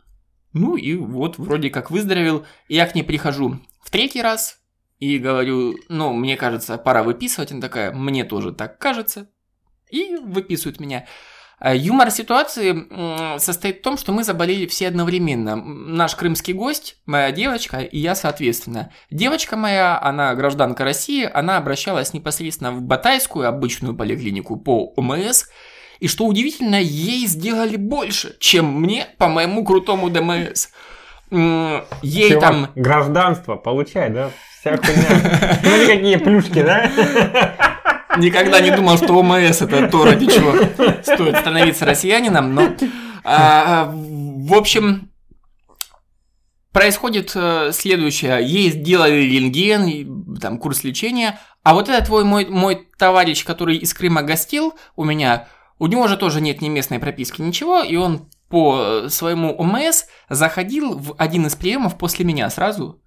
ну 0.51 0.75
и 0.75 0.95
вот 0.95 1.37
вроде 1.37 1.69
как 1.69 1.91
выздоровел. 1.91 2.45
И 2.67 2.75
я 2.75 2.85
к 2.87 2.95
ней 2.95 3.03
прихожу 3.03 3.59
в 3.81 3.91
третий 3.91 4.21
раз 4.21 4.59
и 4.99 5.17
говорю, 5.17 5.77
ну, 5.89 6.13
мне 6.13 6.37
кажется, 6.37 6.77
пора 6.77 7.03
выписывать. 7.03 7.51
Она 7.51 7.61
такая, 7.61 7.93
мне 7.93 8.23
тоже 8.23 8.51
так 8.51 8.77
кажется. 8.79 9.29
И 9.89 10.15
выписывают 10.15 10.79
меня. 10.79 11.05
А 11.63 11.75
Юмор 11.75 12.09
ситуации 12.09 13.37
состоит 13.37 13.79
в 13.79 13.81
том, 13.83 13.95
что 13.95 14.11
мы 14.11 14.23
заболели 14.23 14.65
все 14.65 14.87
одновременно. 14.87 15.55
Наш 15.55 16.15
крымский 16.15 16.53
гость, 16.53 16.97
моя 17.05 17.31
девочка 17.31 17.81
и 17.81 17.99
я, 17.99 18.15
соответственно. 18.15 18.91
Девочка 19.11 19.55
моя, 19.55 20.01
она 20.01 20.33
гражданка 20.33 20.83
России, 20.83 21.29
она 21.31 21.57
обращалась 21.57 22.15
непосредственно 22.15 22.71
в 22.71 22.81
Батайскую 22.81 23.47
обычную 23.47 23.95
поликлинику 23.95 24.57
по 24.57 24.91
ОМС. 24.97 25.45
И 25.99 26.07
что 26.07 26.25
удивительно, 26.25 26.81
ей 26.81 27.27
сделали 27.27 27.75
больше, 27.75 28.35
чем 28.39 28.81
мне 28.81 29.05
по 29.19 29.27
моему 29.27 29.63
крутому 29.63 30.09
ДМС. 30.09 30.69
Ей 31.29 32.39
там 32.39 32.71
Гражданство 32.73 33.55
получай, 33.55 34.09
да? 34.09 34.31
Вся 34.59 34.77
хуйня. 34.77 35.59
Смотри, 35.61 35.85
какие 35.85 36.15
плюшки, 36.15 36.63
да? 36.63 36.91
Никогда 38.17 38.59
не 38.59 38.71
думал, 38.71 38.97
что 38.97 39.13
ОМС 39.17 39.61
это 39.61 39.87
то, 39.87 40.05
ради 40.05 40.25
чего 40.25 40.53
стоит 41.03 41.37
становиться 41.37 41.85
россиянином, 41.85 42.53
но... 42.53 42.73
а, 43.23 43.91
в 43.93 44.53
общем, 44.53 45.11
происходит 46.71 47.31
э, 47.35 47.71
следующее. 47.73 48.39
Ей 48.43 48.71
сделали 48.71 49.21
рентген, 49.21 50.37
там 50.39 50.57
курс 50.57 50.83
лечения, 50.83 51.39
а 51.63 51.73
вот 51.73 51.89
этот 51.89 52.05
твой 52.05 52.23
мой, 52.23 52.45
мой 52.47 52.87
товарищ, 52.97 53.45
который 53.45 53.77
из 53.77 53.93
Крыма 53.93 54.23
гостил 54.23 54.73
у 54.95 55.03
меня, 55.03 55.47
у 55.79 55.87
него 55.87 56.07
же 56.07 56.17
тоже 56.17 56.41
нет 56.41 56.61
ни 56.61 56.69
местной 56.69 56.99
прописки, 56.99 57.41
ничего, 57.41 57.81
и 57.81 57.95
он 57.95 58.29
по 58.49 59.07
своему 59.07 59.55
ОМС 59.57 60.05
заходил 60.29 60.97
в 60.97 61.15
один 61.17 61.47
из 61.47 61.55
приемов 61.55 61.97
после 61.97 62.25
меня 62.25 62.49
сразу, 62.49 63.01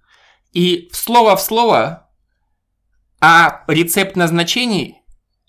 и 0.53 0.89
слово 0.91 1.35
в 1.35 1.41
слово, 1.41 2.04
а 3.21 3.63
рецепт 3.67 4.15
назначений 4.15 5.01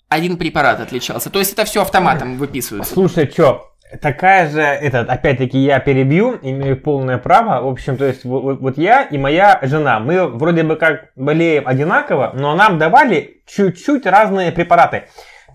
один 0.09 0.37
препарат 0.37 0.79
отличался. 0.79 1.29
То 1.29 1.39
есть 1.39 1.53
это 1.53 1.65
все 1.65 1.81
автоматом 1.81 2.37
выписывается. 2.37 2.93
Слушай, 2.93 3.29
что, 3.29 3.73
такая 4.01 4.49
же, 4.49 4.61
этот, 4.61 5.09
опять-таки, 5.09 5.57
я 5.57 5.79
перебью, 5.79 6.39
имею 6.41 6.81
полное 6.81 7.17
право. 7.17 7.61
В 7.63 7.67
общем, 7.67 7.97
то 7.97 8.05
есть, 8.05 8.23
вот, 8.23 8.59
вот 8.59 8.77
я 8.77 9.03
и 9.03 9.17
моя 9.17 9.59
жена, 9.61 9.99
мы 9.99 10.27
вроде 10.27 10.63
бы 10.63 10.75
как 10.75 11.11
болеем 11.15 11.67
одинаково, 11.67 12.31
но 12.33 12.55
нам 12.55 12.77
давали 12.77 13.41
чуть-чуть 13.47 14.05
разные 14.05 14.51
препараты. 14.51 15.03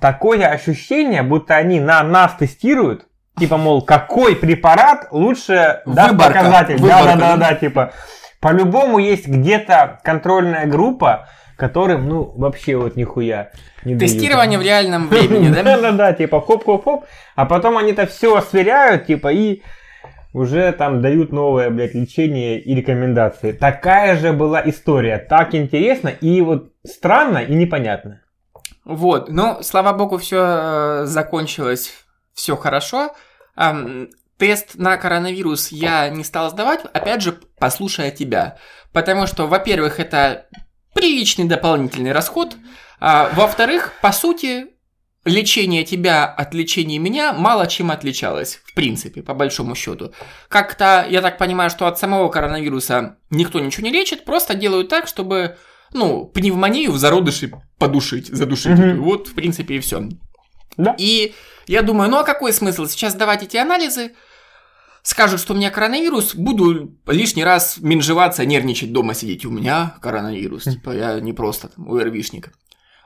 Такое 0.01 0.47
ощущение, 0.49 1.23
будто 1.23 1.57
они 1.57 1.81
на 1.81 2.03
нас 2.03 2.35
тестируют, 2.35 3.07
типа, 3.39 3.57
мол, 3.57 3.83
какой 3.83 4.37
препарат 4.37 5.09
лучше 5.13 5.83
даст 5.87 6.13
Выборка, 6.13 6.33
показатель. 6.33 6.81
Да-да-да, 6.81 7.17
да. 7.17 7.37
да, 7.37 7.55
типа. 7.55 7.93
По-любому 8.41 8.99
есть 8.99 9.29
где-то 9.29 10.01
контрольная 10.03 10.67
группа, 10.67 11.29
которым, 11.57 12.09
ну, 12.09 12.33
вообще 12.37 12.77
вот 12.77 12.97
нихуя 12.97 13.51
не 13.85 13.95
дают. 13.95 14.13
Тестирование 14.13 14.59
в 14.59 14.63
реальном 14.63 15.09
времени, 15.09 15.49
да? 15.49 15.63
Да-да-да, 15.65 16.13
типа 16.13 16.41
хоп-хоп-хоп, 16.41 17.05
а 17.35 17.47
потом 17.47 17.79
они 17.79 17.93
это 17.93 18.07
все 18.07 18.41
сверяют, 18.41 19.07
типа, 19.07 19.33
и 19.33 19.63
уже 20.33 20.73
там 20.73 21.03
дают 21.03 21.33
новое, 21.33 21.71
блядь, 21.71 21.95
лечение 21.95 22.61
и 22.61 22.75
рекомендации. 22.75 23.53
Такая 23.53 24.17
же 24.17 24.33
была 24.33 24.63
история, 24.65 25.19
так 25.19 25.55
интересно 25.55 26.09
и 26.09 26.41
вот 26.41 26.73
странно 26.87 27.39
и 27.39 27.55
непонятно. 27.55 28.23
Вот, 28.85 29.29
ну, 29.29 29.59
слава 29.63 29.93
богу, 29.93 30.19
все 30.19 31.05
закончилось, 31.05 31.93
все 32.35 32.57
хорошо. 32.57 33.15
Тест 34.39 34.75
на 34.75 34.97
коронавирус 34.97 35.69
я 35.69 36.09
не 36.09 36.25
стал 36.25 36.51
сдавать, 36.51 36.81
опять 36.93 37.23
же, 37.23 37.39
послушая 37.61 38.11
тебя. 38.11 38.57
Потому 38.93 39.29
что, 39.29 39.47
во-первых, 39.47 40.01
это 40.01 40.47
приличный 41.03 41.47
дополнительный 41.47 42.13
расход. 42.13 42.57
А, 43.01 43.31
во-вторых, 43.35 43.93
по 44.01 44.13
сути, 44.13 44.67
лечение 45.25 45.85
тебя 45.85 46.25
от 46.27 46.55
лечения 46.55 46.99
меня 46.99 47.33
мало 47.33 47.67
чем 47.67 47.91
отличалось, 47.91 48.61
в 48.65 48.75
принципе, 48.75 49.23
по 49.23 49.35
большому 49.35 49.75
счету. 49.75 50.13
Как-то, 50.49 51.05
я 51.11 51.21
так 51.21 51.39
понимаю, 51.39 51.71
что 51.71 51.87
от 51.89 51.99
самого 51.99 52.29
коронавируса 52.29 53.17
никто 53.31 53.59
ничего 53.59 53.85
не 53.85 53.93
лечит, 53.93 54.25
просто 54.25 54.55
делают 54.55 54.89
так, 54.89 55.09
чтобы, 55.09 55.57
ну, 55.93 56.27
пневмонию 56.27 56.93
в 56.93 56.99
зародыше 56.99 57.51
подушить, 57.79 58.29
задушить. 58.29 58.79
Мгм. 58.79 59.03
Вот, 59.03 59.27
в 59.27 59.35
принципе, 59.35 59.75
и 59.75 59.81
все. 59.81 60.09
Да. 60.77 60.95
И 60.99 61.35
я 61.67 61.83
думаю, 61.83 62.11
ну 62.11 62.19
а 62.19 62.25
какой 62.25 62.53
смысл 62.53 62.87
сейчас 62.87 63.15
давать 63.15 63.43
эти 63.43 63.57
анализы? 63.57 64.13
Скажут, 65.03 65.41
что 65.41 65.53
у 65.53 65.57
меня 65.57 65.71
коронавирус, 65.71 66.35
буду 66.37 66.97
лишний 67.07 67.43
раз 67.45 67.79
менжеваться, 67.81 68.47
нервничать 68.47 68.93
дома 68.93 69.15
сидеть. 69.15 69.45
У 69.45 69.51
меня 69.51 69.97
коронавирус, 70.01 70.65
типа 70.65 70.91
я 70.91 71.21
не 71.21 71.33
просто 71.33 71.69
там 71.69 71.91
ОРВИшник. 71.93 72.53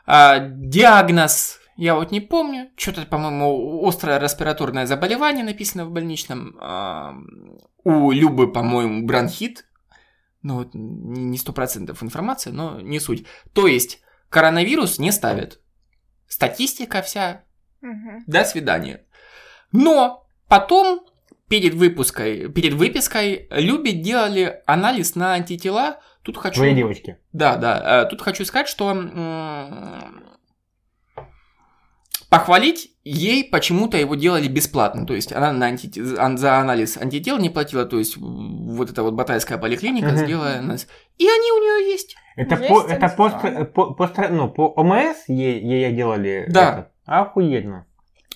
А, 0.04 0.38
диагноз, 0.38 1.58
я 1.76 1.94
вот 1.94 2.10
не 2.12 2.20
помню. 2.20 2.68
Что-то, 2.76 3.06
по-моему, 3.06 3.86
острое 3.86 4.18
респираторное 4.18 4.84
заболевание 4.86 5.42
написано 5.44 5.86
в 5.86 5.90
больничном. 5.90 6.56
А, 6.60 7.14
у 7.82 8.10
Любы, 8.12 8.52
по-моему, 8.52 9.06
бронхит. 9.06 9.64
Ну, 10.42 10.56
вот 10.58 10.70
не 10.74 11.38
сто 11.38 11.52
процентов 11.54 12.02
информация, 12.02 12.52
но 12.52 12.78
не 12.80 13.00
суть. 13.00 13.26
То 13.54 13.66
есть, 13.66 14.00
коронавирус 14.28 14.98
не 14.98 15.12
ставят. 15.12 15.60
Статистика 16.28 17.00
вся 17.00 17.42
Мгм. 17.80 18.24
до 18.26 18.44
свидания. 18.44 19.06
Но 19.72 20.26
потом, 20.48 21.00
перед 21.48 21.74
выпуской, 21.74 22.48
перед 22.48 22.74
выпиской, 22.74 23.46
Любе 23.50 23.92
делали 23.92 24.60
анализ 24.66 25.14
на 25.14 25.34
антитела. 25.34 26.00
Тут 26.22 26.36
хочу... 26.38 26.56
Твои 26.56 26.74
девочки. 26.74 27.18
Да, 27.32 27.56
да. 27.56 28.02
э, 28.04 28.08
Тут 28.10 28.20
хочу 28.22 28.44
сказать, 28.44 28.68
что 28.68 28.92
похвалить 32.28 32.90
ей 33.04 33.48
почему-то 33.48 33.96
его 33.96 34.16
делали 34.16 34.48
бесплатно. 34.48 35.06
То 35.06 35.14
есть 35.14 35.32
она 35.32 35.52
на 35.52 35.70
анти- 35.70 36.16
ан- 36.18 36.36
за 36.38 36.58
анализ 36.58 36.96
антител 36.96 37.38
не 37.38 37.50
платила, 37.50 37.84
то 37.84 37.98
есть 37.98 38.16
вот 38.16 38.90
эта 38.90 39.02
вот 39.04 39.14
батайская 39.14 39.58
поликлиника 39.58 40.08
Мгм. 40.08 40.16
сделала 40.16 40.54
анализ. 40.56 40.88
И 41.18 41.24
они 41.28 41.52
у 41.52 41.58
нее 41.58 41.92
есть. 41.92 42.16
Это, 42.34 42.56
Есть 42.56 42.68
по, 42.68 42.82
это 42.82 43.08
пост, 43.08 43.36
по, 43.74 43.94
пост- 43.94 44.18
ну, 44.30 44.50
по 44.50 44.66
ОМС 44.76 45.16
ей, 45.28 45.60
ей 45.62 45.92
делали? 45.92 46.46
Да. 46.48 46.62
это? 46.68 46.92
Охуенно. 47.06 47.86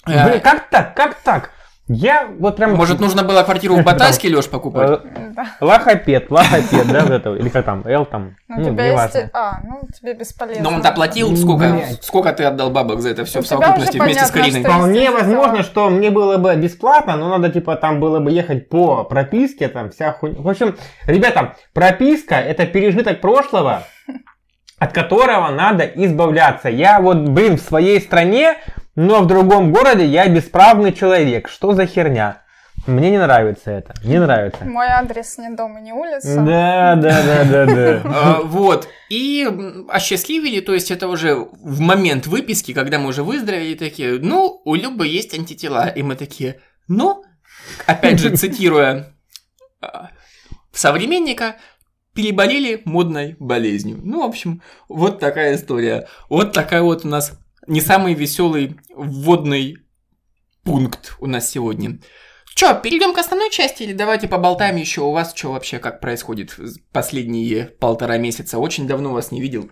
Э, 0.06 0.28
Блин, 0.28 0.40
как 0.40 0.70
так? 0.70 0.94
Как 0.96 1.20
так? 1.22 1.50
Я 1.92 2.28
вот 2.38 2.54
прям... 2.54 2.76
Может, 2.76 3.00
нужно 3.00 3.24
было 3.24 3.42
квартиру 3.42 3.74
в 3.74 3.82
Батайске, 3.82 4.28
Леш, 4.28 4.48
покупать? 4.48 5.00
Э, 5.02 5.30
Да. 5.34 5.46
Лохопед, 5.60 6.30
лохопед, 6.30 6.86
да, 6.86 7.00
вот 7.00 7.10
это, 7.10 7.34
или 7.34 7.48
как 7.48 7.64
там, 7.64 7.82
Л 7.84 8.06
там, 8.06 8.36
Ну, 8.46 8.56
ну, 8.56 8.62
у 8.62 8.72
тебя 8.72 8.86
есть... 8.86 9.16
А, 9.32 9.58
ну, 9.64 9.80
тебе 9.92 10.14
бесполезно. 10.14 10.62
Но 10.62 10.76
он 10.76 10.82
доплатил 10.82 11.36
сколько? 11.36 11.80
Сколько 12.00 12.32
ты 12.32 12.44
отдал 12.44 12.70
бабок 12.70 13.00
за 13.00 13.10
это 13.10 13.24
все 13.24 13.42
в 13.42 13.46
совокупности 13.46 13.98
вместе 13.98 14.24
с 14.24 14.30
Кариной? 14.30 14.62
Вполне 14.62 15.10
возможно, 15.10 15.64
что 15.64 15.90
мне 15.90 16.10
было 16.10 16.36
бы 16.36 16.54
бесплатно, 16.54 17.16
но 17.16 17.28
надо, 17.28 17.50
типа, 17.52 17.74
там 17.74 17.98
было 17.98 18.20
бы 18.20 18.30
ехать 18.30 18.68
по 18.68 19.02
прописке, 19.02 19.66
там, 19.66 19.90
вся 19.90 20.12
хуйня. 20.12 20.40
В 20.40 20.48
общем, 20.48 20.76
ребята, 21.06 21.56
прописка– 21.74 22.34
это 22.36 22.66
пережиток 22.66 23.20
прошлого, 23.20 23.82
от 24.78 24.92
которого 24.92 25.48
надо 25.48 25.84
избавляться. 25.84 26.68
Я 26.68 27.00
вот, 27.00 27.18
блин, 27.18 27.56
в 27.56 27.60
своей 27.60 28.00
стране, 28.00 28.58
но 29.00 29.22
в 29.22 29.26
другом 29.26 29.72
городе 29.72 30.04
я 30.04 30.28
бесправный 30.28 30.92
человек. 30.92 31.48
Что 31.48 31.72
за 31.72 31.86
херня? 31.86 32.42
Мне 32.86 33.10
не 33.10 33.18
нравится 33.18 33.70
это, 33.70 33.94
не 34.04 34.18
нравится. 34.18 34.62
Мой 34.64 34.88
адрес 34.88 35.38
не 35.38 35.48
дом 35.56 35.78
и 35.78 35.80
не 35.80 35.92
улица. 35.94 36.36
Да, 36.36 36.96
да, 36.96 37.22
да, 37.22 37.44
да, 37.44 37.66
да. 37.66 38.02
А, 38.04 38.40
Вот. 38.42 38.88
И 39.08 39.48
осчастливили, 39.88 40.60
то 40.60 40.74
есть 40.74 40.90
это 40.90 41.08
уже 41.08 41.34
в 41.34 41.80
момент 41.80 42.26
выписки, 42.26 42.74
когда 42.74 42.98
мы 42.98 43.08
уже 43.08 43.22
выздоровели, 43.22 43.74
такие, 43.74 44.18
ну, 44.20 44.60
у 44.66 44.74
Любы 44.74 45.06
есть 45.06 45.32
антитела. 45.32 45.88
И 45.88 46.02
мы 46.02 46.14
такие, 46.14 46.60
ну, 46.86 47.24
опять 47.86 48.18
же, 48.18 48.30
цитируя 48.36 49.14
а, 49.80 50.10
современника, 50.72 51.56
переболели 52.14 52.82
модной 52.84 53.36
болезнью. 53.38 53.98
Ну, 54.02 54.22
в 54.22 54.28
общем, 54.28 54.60
вот 54.88 55.20
такая 55.20 55.56
история. 55.56 56.06
Вот 56.28 56.52
такая 56.52 56.82
вот 56.82 57.06
у 57.06 57.08
нас 57.08 57.39
не 57.66 57.80
самый 57.80 58.14
веселый 58.14 58.78
вводный 58.94 59.78
пункт 60.64 61.16
у 61.20 61.26
нас 61.26 61.48
сегодня. 61.48 61.98
Че, 62.54 62.78
перейдем 62.82 63.14
к 63.14 63.18
основной 63.18 63.50
части 63.50 63.84
или 63.84 63.92
давайте 63.92 64.28
поболтаем 64.28 64.76
еще 64.76 65.02
у 65.02 65.12
вас, 65.12 65.32
что 65.34 65.52
вообще, 65.52 65.78
как 65.78 66.00
происходит 66.00 66.56
последние 66.92 67.66
полтора 67.66 68.18
месяца? 68.18 68.58
Очень 68.58 68.86
давно 68.86 69.12
вас 69.12 69.30
не 69.30 69.40
видел. 69.40 69.70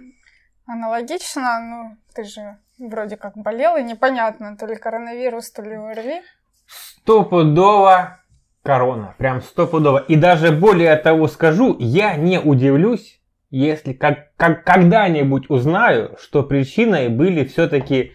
Аналогично, 0.67 1.61
ну, 1.61 1.97
ты 2.15 2.25
же 2.25 2.59
вроде 2.79 3.17
как 3.17 3.37
болел, 3.37 3.77
и 3.77 3.83
непонятно, 3.83 4.57
то 4.57 4.67
ли 4.67 4.77
коронавирус, 4.77 5.51
то 5.51 5.63
ли 5.63 5.75
ОРВИ. 5.75 6.23
Стопудово 6.67 8.21
корона. 8.63 9.15
Прям 9.19 9.41
стопудово. 9.41 9.99
И 9.99 10.17
даже 10.17 10.53
более 10.53 10.95
того 10.97 11.27
скажу, 11.29 11.77
я 11.79 12.17
не 12.17 12.39
удивлюсь, 12.39 13.18
если 13.51 13.93
как, 13.93 14.35
как 14.37 14.65
когда-нибудь 14.65 15.49
узнаю, 15.49 16.17
что 16.21 16.43
причиной 16.43 17.09
были 17.09 17.45
все-таки 17.45 18.13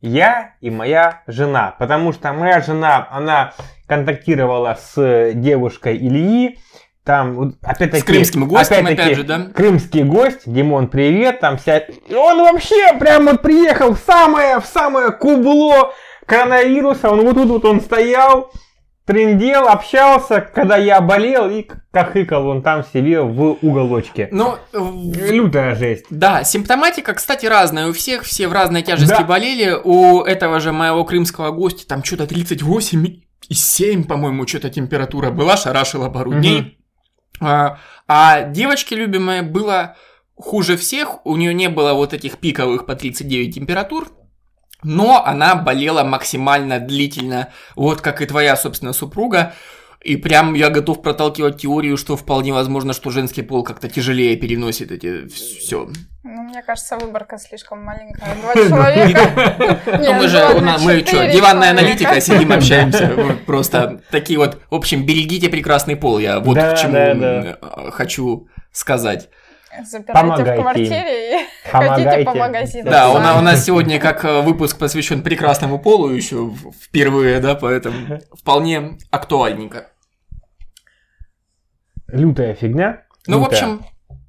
я 0.00 0.54
и 0.60 0.70
моя 0.70 1.22
жена. 1.26 1.74
Потому 1.78 2.12
что 2.12 2.32
моя 2.32 2.60
жена, 2.60 3.08
она 3.10 3.52
контактировала 3.86 4.78
с 4.78 5.32
девушкой 5.34 5.96
Ильи. 5.96 6.58
Там, 7.04 7.54
опять-таки, 7.62 8.00
С 8.00 8.04
крымским 8.04 8.48
гостем, 8.48 8.76
опять-таки, 8.76 9.02
опять 9.02 9.16
же, 9.16 9.24
да? 9.24 9.46
Крымский 9.54 10.04
гость, 10.04 10.40
Димон, 10.46 10.88
привет, 10.88 11.40
там 11.40 11.58
вся... 11.58 11.78
И 11.78 12.14
он 12.14 12.38
вообще 12.38 12.94
прям 12.98 13.26
вот 13.26 13.42
приехал 13.42 13.94
в 13.94 13.98
самое, 13.98 14.58
в 14.58 14.64
самое 14.64 15.10
кубло 15.12 15.92
коронавируса, 16.24 17.10
он 17.10 17.20
вот 17.20 17.34
тут 17.34 17.48
вот 17.48 17.64
он 17.66 17.82
стоял, 17.82 18.50
трендел, 19.06 19.68
общался, 19.68 20.40
когда 20.40 20.76
я 20.76 21.00
болел, 21.00 21.48
и 21.50 21.66
кахыкал 21.92 22.46
он 22.48 22.62
там 22.62 22.84
себе 22.92 23.20
в 23.20 23.58
уголочке. 23.62 24.28
Ну, 24.32 24.56
в- 24.72 25.30
Лютая 25.30 25.74
жесть. 25.74 26.06
да, 26.10 26.42
симптоматика, 26.44 27.14
кстати, 27.14 27.46
разная 27.46 27.88
у 27.88 27.92
всех, 27.92 28.22
все 28.22 28.48
в 28.48 28.52
разной 28.52 28.82
тяжести 28.82 29.10
Да. 29.18 29.24
болели. 29.24 29.76
У 29.84 30.20
этого 30.22 30.60
же 30.60 30.72
моего 30.72 31.04
крымского 31.04 31.50
гостя 31.50 31.86
там 31.86 32.02
что-то 32.02 32.26
38 32.26 33.20
и 33.48 33.54
7, 33.54 34.04
по-моему, 34.04 34.46
что-то 34.46 34.70
температура 34.70 35.30
была, 35.30 35.56
шарашила 35.56 36.08
пару 36.08 36.30
Мгм. 36.30 36.40
дней. 36.40 36.78
А, 37.40 37.78
а 38.08 38.42
девочке 38.42 38.96
любимой 38.96 39.42
было 39.42 39.96
хуже 40.36 40.76
всех, 40.76 41.24
у 41.26 41.36
нее 41.36 41.52
не 41.52 41.68
было 41.68 41.92
вот 41.92 42.14
этих 42.14 42.38
пиковых 42.38 42.86
по 42.86 42.94
39 42.96 43.54
температур, 43.54 44.08
но 44.84 45.24
она 45.24 45.56
болела 45.56 46.04
максимально 46.04 46.78
длительно, 46.78 47.48
вот 47.74 48.00
как 48.00 48.22
и 48.22 48.26
твоя, 48.26 48.56
собственно, 48.56 48.92
супруга. 48.92 49.54
И 50.04 50.16
прям 50.16 50.52
я 50.52 50.68
готов 50.68 51.00
проталкивать 51.00 51.62
теорию, 51.62 51.96
что 51.96 52.14
вполне 52.14 52.52
возможно, 52.52 52.92
что 52.92 53.10
женский 53.10 53.40
пол 53.40 53.64
как-то 53.64 53.88
тяжелее 53.88 54.36
переносит 54.36 54.92
эти 54.92 55.26
все. 55.28 55.88
Ну, 56.22 56.42
мне 56.42 56.62
кажется, 56.62 56.98
выборка 56.98 57.38
слишком 57.38 57.82
маленькая. 57.82 58.34
Два 58.42 58.54
человека. 58.68 59.80
Ну, 59.86 60.12
мы 60.12 60.28
же, 60.28 60.46
мы 60.82 61.00
что, 61.06 61.32
диванная 61.32 61.70
аналитика, 61.70 62.20
сидим, 62.20 62.52
общаемся. 62.52 63.38
Просто 63.46 64.02
такие 64.10 64.38
вот, 64.38 64.60
в 64.68 64.74
общем, 64.74 65.06
берегите 65.06 65.48
прекрасный 65.48 65.96
пол. 65.96 66.18
Я 66.18 66.38
вот 66.40 66.58
к 66.58 66.76
чему 66.76 67.90
хочу 67.90 68.48
сказать. 68.72 69.30
Запирайте 69.84 70.44
в 70.44 70.60
квартире 70.60 71.40
и 71.40 71.46
ходите 71.70 72.24
по 72.24 72.34
магазинам. 72.34 72.90
Да, 72.90 73.10
у, 73.10 73.16
у 73.16 73.42
нас 73.42 73.64
сегодня 73.64 73.98
как 73.98 74.24
э, 74.24 74.40
выпуск 74.42 74.78
посвящен 74.78 75.22
прекрасному 75.22 75.78
полу 75.78 76.10
еще 76.10 76.52
впервые, 76.82 77.40
да, 77.40 77.54
поэтому 77.54 78.20
вполне 78.32 78.98
актуальненько. 79.10 79.88
Лютая 82.08 82.54
фигня. 82.54 83.02
Ну, 83.26 83.40
в 83.40 83.44
общем, 83.44 83.80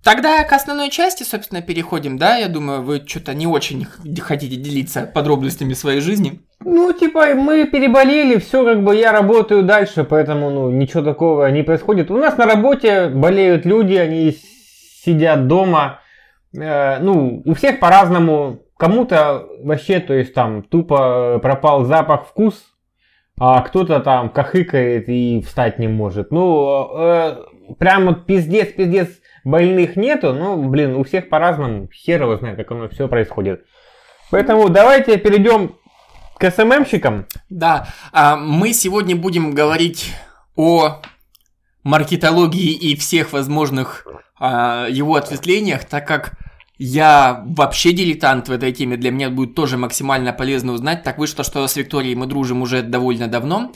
Тогда 0.05 0.43
к 0.43 0.53
основной 0.53 0.91
части, 0.91 1.23
собственно, 1.23 1.63
переходим, 1.63 2.19
да? 2.19 2.38
Я 2.38 2.47
думаю, 2.47 2.84
вы 2.84 3.03
что-то 3.03 3.34
не 3.34 3.47
очень 3.47 3.88
хотите 4.21 4.55
делиться 4.55 5.10
подробностями 5.12 5.73
своей 5.73 5.99
жизни. 5.99 6.41
Ну, 6.63 6.93
типа, 6.93 7.34
мы 7.34 7.65
переболели, 7.65 8.38
все, 8.38 8.63
как 8.63 8.84
бы 8.84 8.95
я 8.95 9.12
работаю 9.12 9.63
дальше, 9.63 10.03
поэтому, 10.03 10.51
ну, 10.51 10.69
ничего 10.69 11.01
такого 11.01 11.49
не 11.49 11.63
происходит. 11.63 12.12
У 12.12 12.17
нас 12.17 12.38
на 12.38 12.45
работе 12.45 13.08
болеют 13.08 13.65
люди, 13.65 13.95
они 13.95 14.38
сидят 15.05 15.47
дома. 15.47 15.99
Э, 16.57 16.99
ну, 16.99 17.41
у 17.45 17.53
всех 17.53 17.79
по-разному. 17.79 18.61
Кому-то 18.77 19.47
вообще, 19.63 20.01
то 20.01 20.13
есть 20.13 20.33
там 20.33 20.61
тупо 20.61 21.39
пропал 21.41 21.85
запах, 21.85 22.25
вкус, 22.25 22.61
а 23.39 23.61
кто-то 23.61 24.01
там 24.01 24.29
кахыкает 24.29 25.07
и 25.07 25.41
встать 25.41 25.79
не 25.79 25.87
может. 25.87 26.31
Ну, 26.31 26.89
э, 26.97 27.37
прям 27.79 28.05
вот 28.07 28.25
пиздец, 28.25 28.73
пиздец 28.73 29.09
больных 29.45 29.95
нету, 29.95 30.33
ну, 30.33 30.61
блин, 30.67 30.95
у 30.95 31.03
всех 31.03 31.29
по-разному, 31.29 31.87
хер 31.89 32.23
его 32.23 32.35
знает, 32.35 32.57
как 32.57 32.71
оно 32.71 32.89
все 32.89 33.07
происходит. 33.07 33.65
Поэтому 34.31 34.69
давайте 34.69 35.17
перейдем 35.17 35.75
к 36.37 36.51
СММщикам. 36.51 37.27
Да, 37.49 37.87
а 38.11 38.35
мы 38.35 38.73
сегодня 38.73 39.15
будем 39.15 39.51
говорить 39.51 40.13
о 40.55 41.01
маркетологии 41.83 42.73
и 42.73 42.95
всех 42.95 43.31
возможных 43.31 44.07
а, 44.47 44.88
его 44.88 45.15
ответвлениях, 45.15 45.86
так 45.86 46.08
как 46.08 46.38
я 46.77 47.43
вообще 47.47 47.93
дилетант 47.93 48.47
в 48.47 48.51
этой 48.51 48.71
теме, 48.71 48.95
для 48.95 49.10
меня 49.10 49.31
будет 49.31 49.55
тоже 49.55 49.75
максимально 49.75 50.34
полезно 50.34 50.73
узнать. 50.73 51.01
Так 51.01 51.17
вышло, 51.17 51.43
что 51.43 51.67
с 51.67 51.75
Викторией 51.75 52.13
мы 52.13 52.27
дружим 52.27 52.62
уже 52.62 52.84
довольно 52.84 53.27
давно, 53.27 53.71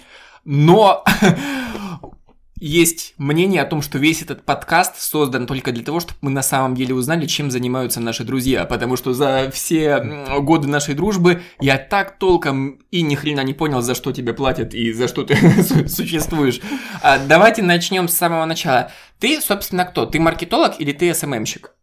но 0.46 1.04
есть 2.60 3.16
мнение 3.18 3.64
о 3.64 3.66
том, 3.66 3.82
что 3.82 3.98
весь 3.98 4.22
этот 4.22 4.44
подкаст 4.44 5.02
создан 5.02 5.48
только 5.48 5.72
для 5.72 5.84
того, 5.84 6.02
чтобы 6.02 6.20
мы 6.22 6.30
на 6.30 6.44
самом 6.44 6.76
деле 6.76 6.94
узнали, 6.94 7.26
чем 7.26 7.50
занимаются 7.50 8.00
наши 8.00 8.24
друзья. 8.24 8.66
Потому 8.66 8.96
что 8.96 9.14
за 9.14 9.50
все 9.52 10.00
годы 10.42 10.68
нашей 10.68 10.94
дружбы 10.94 11.42
я 11.60 11.80
так 11.80 12.20
толком 12.20 12.80
и 12.92 13.02
ни 13.02 13.16
хрена 13.16 13.42
не 13.42 13.56
понял, 13.56 13.82
за 13.82 13.96
что 13.96 14.12
тебе 14.12 14.34
платят 14.34 14.76
и 14.76 14.92
за 14.92 15.08
что 15.08 15.24
ты 15.24 15.36
существуешь. 15.88 16.60
А, 17.02 17.18
давайте 17.18 17.64
начнем 17.64 18.08
с 18.08 18.14
самого 18.14 18.46
начала. 18.46 18.92
Ты, 19.20 19.42
собственно, 19.42 19.86
кто? 19.86 20.06
Ты 20.06 20.20
маркетолог 20.20 20.80
или 20.80 20.94
ты 20.94 21.14
СММщик? 21.14 21.76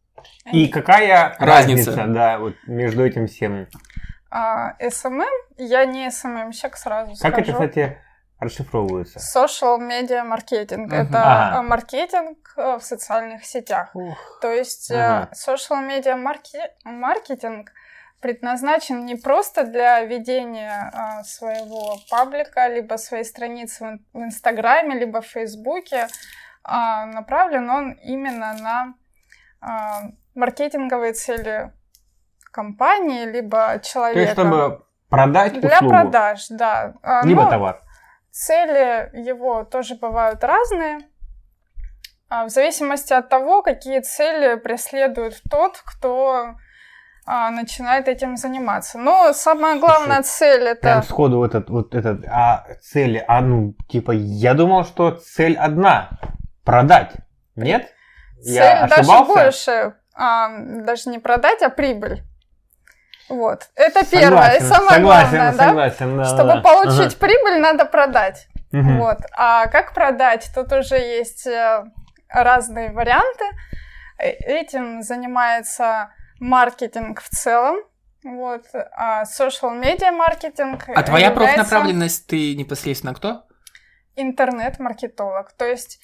И 0.53 0.69
какая 0.69 1.37
разница, 1.39 1.91
разница 1.97 2.07
да, 2.07 2.39
вот 2.39 2.55
между 2.67 3.05
этим 3.05 3.27
всем? 3.27 3.67
А, 4.31 4.75
СММ? 4.91 5.25
Я 5.59 5.85
не 5.87 6.11
СММщик, 6.11 6.77
сразу 6.77 7.13
как 7.21 7.35
скажу. 7.35 7.41
это, 7.41 7.53
кстати, 7.53 7.99
расшифровывается? 8.39 9.19
Social 9.19 9.79
media 9.79 10.23
маркетинг. 10.25 10.93
Uh-huh. 10.93 11.09
Это 11.09 11.23
ага. 11.23 11.63
маркетинг 11.63 12.39
э, 12.57 12.79
в 12.79 12.85
социальных 12.85 13.45
сетях. 13.45 13.91
Uh. 13.95 14.13
То 14.41 14.53
есть 14.53 14.91
uh-huh. 14.91 15.31
social 15.33 15.87
media 15.87 16.17
маркетинг 16.85 17.73
предназначен 18.21 19.05
не 19.05 19.15
просто 19.15 19.65
для 19.65 20.01
ведения 20.01 20.91
а, 20.93 21.23
своего 21.23 21.99
паблика, 22.11 22.67
либо 22.67 22.97
своей 22.97 23.25
страницы 23.25 24.01
в 24.13 24.23
Инстаграме, 24.23 24.99
либо 24.99 25.21
в 25.21 25.27
Фейсбуке. 25.27 26.09
А, 26.69 27.07
направлен 27.07 27.71
он 27.71 27.93
именно 27.93 28.55
на 28.55 28.95
а, 29.61 30.11
маркетинговые 30.35 31.13
цели 31.13 31.73
компании, 32.51 33.25
либо 33.25 33.81
человека. 33.85 34.15
То 34.15 34.21
есть, 34.21 34.33
чтобы 34.33 34.85
продать 35.09 35.57
услугу? 35.57 35.69
Для 35.69 35.89
продаж, 35.89 36.47
да. 36.51 36.95
А, 37.03 37.25
либо 37.25 37.45
Но, 37.45 37.51
товар. 37.51 37.83
Цели 38.33 39.17
его 39.17 39.63
тоже 39.63 39.95
бывают 39.95 40.43
разные, 40.43 40.99
в 42.29 42.49
зависимости 42.49 43.13
от 43.13 43.29
того, 43.29 43.63
какие 43.63 44.01
цели 44.01 44.57
преследует 44.59 45.41
тот, 45.49 45.81
кто 45.83 46.57
начинает 47.25 48.09
этим 48.09 48.37
заниматься. 48.37 48.99
Но 48.99 49.33
самая 49.33 49.79
главная 49.79 50.23
Слушай, 50.23 50.39
цель 50.39 50.63
это... 50.65 50.81
Прям 50.81 51.03
сходу 51.05 51.37
вот 51.39 51.55
этот, 51.55 51.71
вот 51.71 51.95
этот, 51.95 52.27
а 52.27 52.67
цель, 52.83 53.19
а 53.27 53.41
ну, 53.41 53.75
типа, 53.89 54.11
я 54.11 54.55
думал, 54.55 54.85
что 54.85 55.13
цель 55.13 55.57
одна, 55.57 56.11
продать, 56.67 57.13
нет? 57.55 57.91
Цель 58.43 58.55
я 58.55 58.87
даже 58.87 59.11
больше, 59.25 59.95
а, 60.15 60.51
даже 60.59 61.09
не 61.09 61.19
продать, 61.19 61.63
а 61.63 61.71
прибыль. 61.71 62.23
Вот. 63.29 63.69
Это 63.75 64.05
согласен, 64.05 64.21
первое. 64.21 64.57
И 64.57 64.61
самое 64.61 64.91
согласен, 64.91 65.31
главное, 65.31 65.53
согласен, 65.53 66.17
да? 66.17 66.23
да 66.23 66.29
Чтобы 66.29 66.55
да. 66.55 66.61
получить 66.61 67.17
ага. 67.17 67.27
прибыль, 67.27 67.61
надо 67.61 67.85
продать. 67.87 68.47
Угу. 68.73 68.93
Вот. 68.99 69.19
А 69.37 69.67
как 69.67 69.95
продать? 69.95 70.51
Тут 70.55 70.73
уже 70.73 70.97
есть 70.97 71.47
э, 71.47 71.85
разные 72.29 72.93
варианты. 72.93 73.45
Э, 74.19 74.29
этим 74.29 75.03
занимается 75.03 76.11
маркетинг 76.39 77.21
в 77.21 77.29
целом. 77.29 77.79
Вот. 78.23 78.65
А 78.93 79.25
social 79.25 79.81
media 79.81 80.13
маркетинг. 80.13 80.85
А 80.95 81.03
твоя 81.03 81.29
является... 81.29 81.57
профнаправленность 81.57 82.27
ты 82.27 82.55
непосредственно 82.55 83.15
кто? 83.15 83.43
Интернет-маркетолог. 84.15 85.53
То 85.53 85.67
есть 85.67 86.01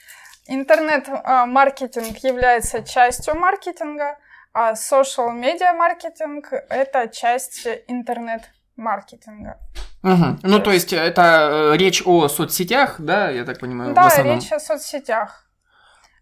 интернет-маркетинг 0.46 2.16
является 2.18 2.82
частью 2.82 3.36
маркетинга, 3.36 4.18
а 4.52 4.72
social 4.72 5.32
media 5.38 5.72
маркетинг– 5.72 6.52
это 6.68 7.08
часть 7.08 7.66
интернет-маркетинга. 7.86 9.58
Угу. 10.02 10.38
Ну, 10.42 10.58
то 10.58 10.72
есть 10.72 10.92
это 10.92 11.72
э, 11.72 11.76
речь 11.76 12.02
о 12.04 12.28
соцсетях, 12.28 12.96
да, 12.98 13.30
я 13.30 13.44
так 13.44 13.60
понимаю, 13.60 13.94
Да, 13.94 14.10
речь 14.22 14.50
о 14.52 14.58
соцсетях. 14.58 15.46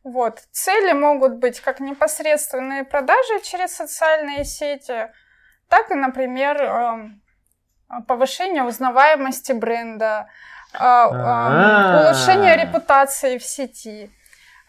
Вот. 0.05 0.41
Цели 0.53 0.93
могут 0.93 1.37
быть 1.37 1.61
как 1.61 1.81
непосредственные 1.81 2.85
продажи 2.85 3.41
через 3.43 3.75
социальные 3.75 4.45
сети, 4.45 5.11
так 5.69 5.91
и, 5.91 5.95
например, 5.95 6.63
эм, 6.63 7.23
повышение 8.07 8.65
узнаваемости 8.65 9.53
бренда, 9.53 10.29
улучшение 10.75 12.57
репутации 12.57 13.39
в 13.39 13.45
сети. 13.45 14.11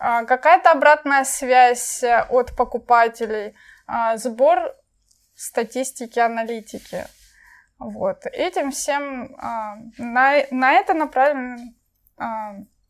А, 0.03 0.25
какая-то 0.25 0.71
обратная 0.71 1.23
связь 1.23 2.01
э, 2.01 2.25
от 2.29 2.55
покупателей, 2.55 3.53
а, 3.85 4.17
сбор 4.17 4.73
статистики, 5.35 6.17
аналитики. 6.17 7.05
Вот. 7.77 8.25
Этим 8.31 8.71
всем 8.71 9.35
а, 9.37 9.75
на, 9.99 10.43
на 10.49 10.71
это 10.71 10.95
направлен 10.95 11.75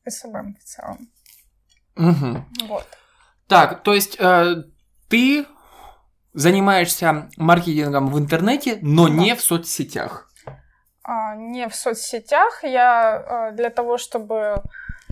СММ 0.07 0.55
в 0.55 0.63
целом. 0.63 1.09
Угу. 1.97 2.67
Вот. 2.67 2.87
Так, 3.47 3.83
то 3.83 3.93
есть 3.93 4.15
э, 4.17 4.63
ты 5.09 5.45
занимаешься 6.33 7.29
маркетингом 7.35 8.07
в 8.07 8.17
интернете, 8.17 8.79
но 8.81 9.07
да. 9.07 9.13
не 9.13 9.35
в 9.35 9.41
соцсетях. 9.41 10.30
А, 11.03 11.35
не 11.35 11.67
в 11.67 11.75
соцсетях. 11.75 12.63
Я 12.63 13.51
для 13.53 13.69
того, 13.69 13.97
чтобы 13.97 14.61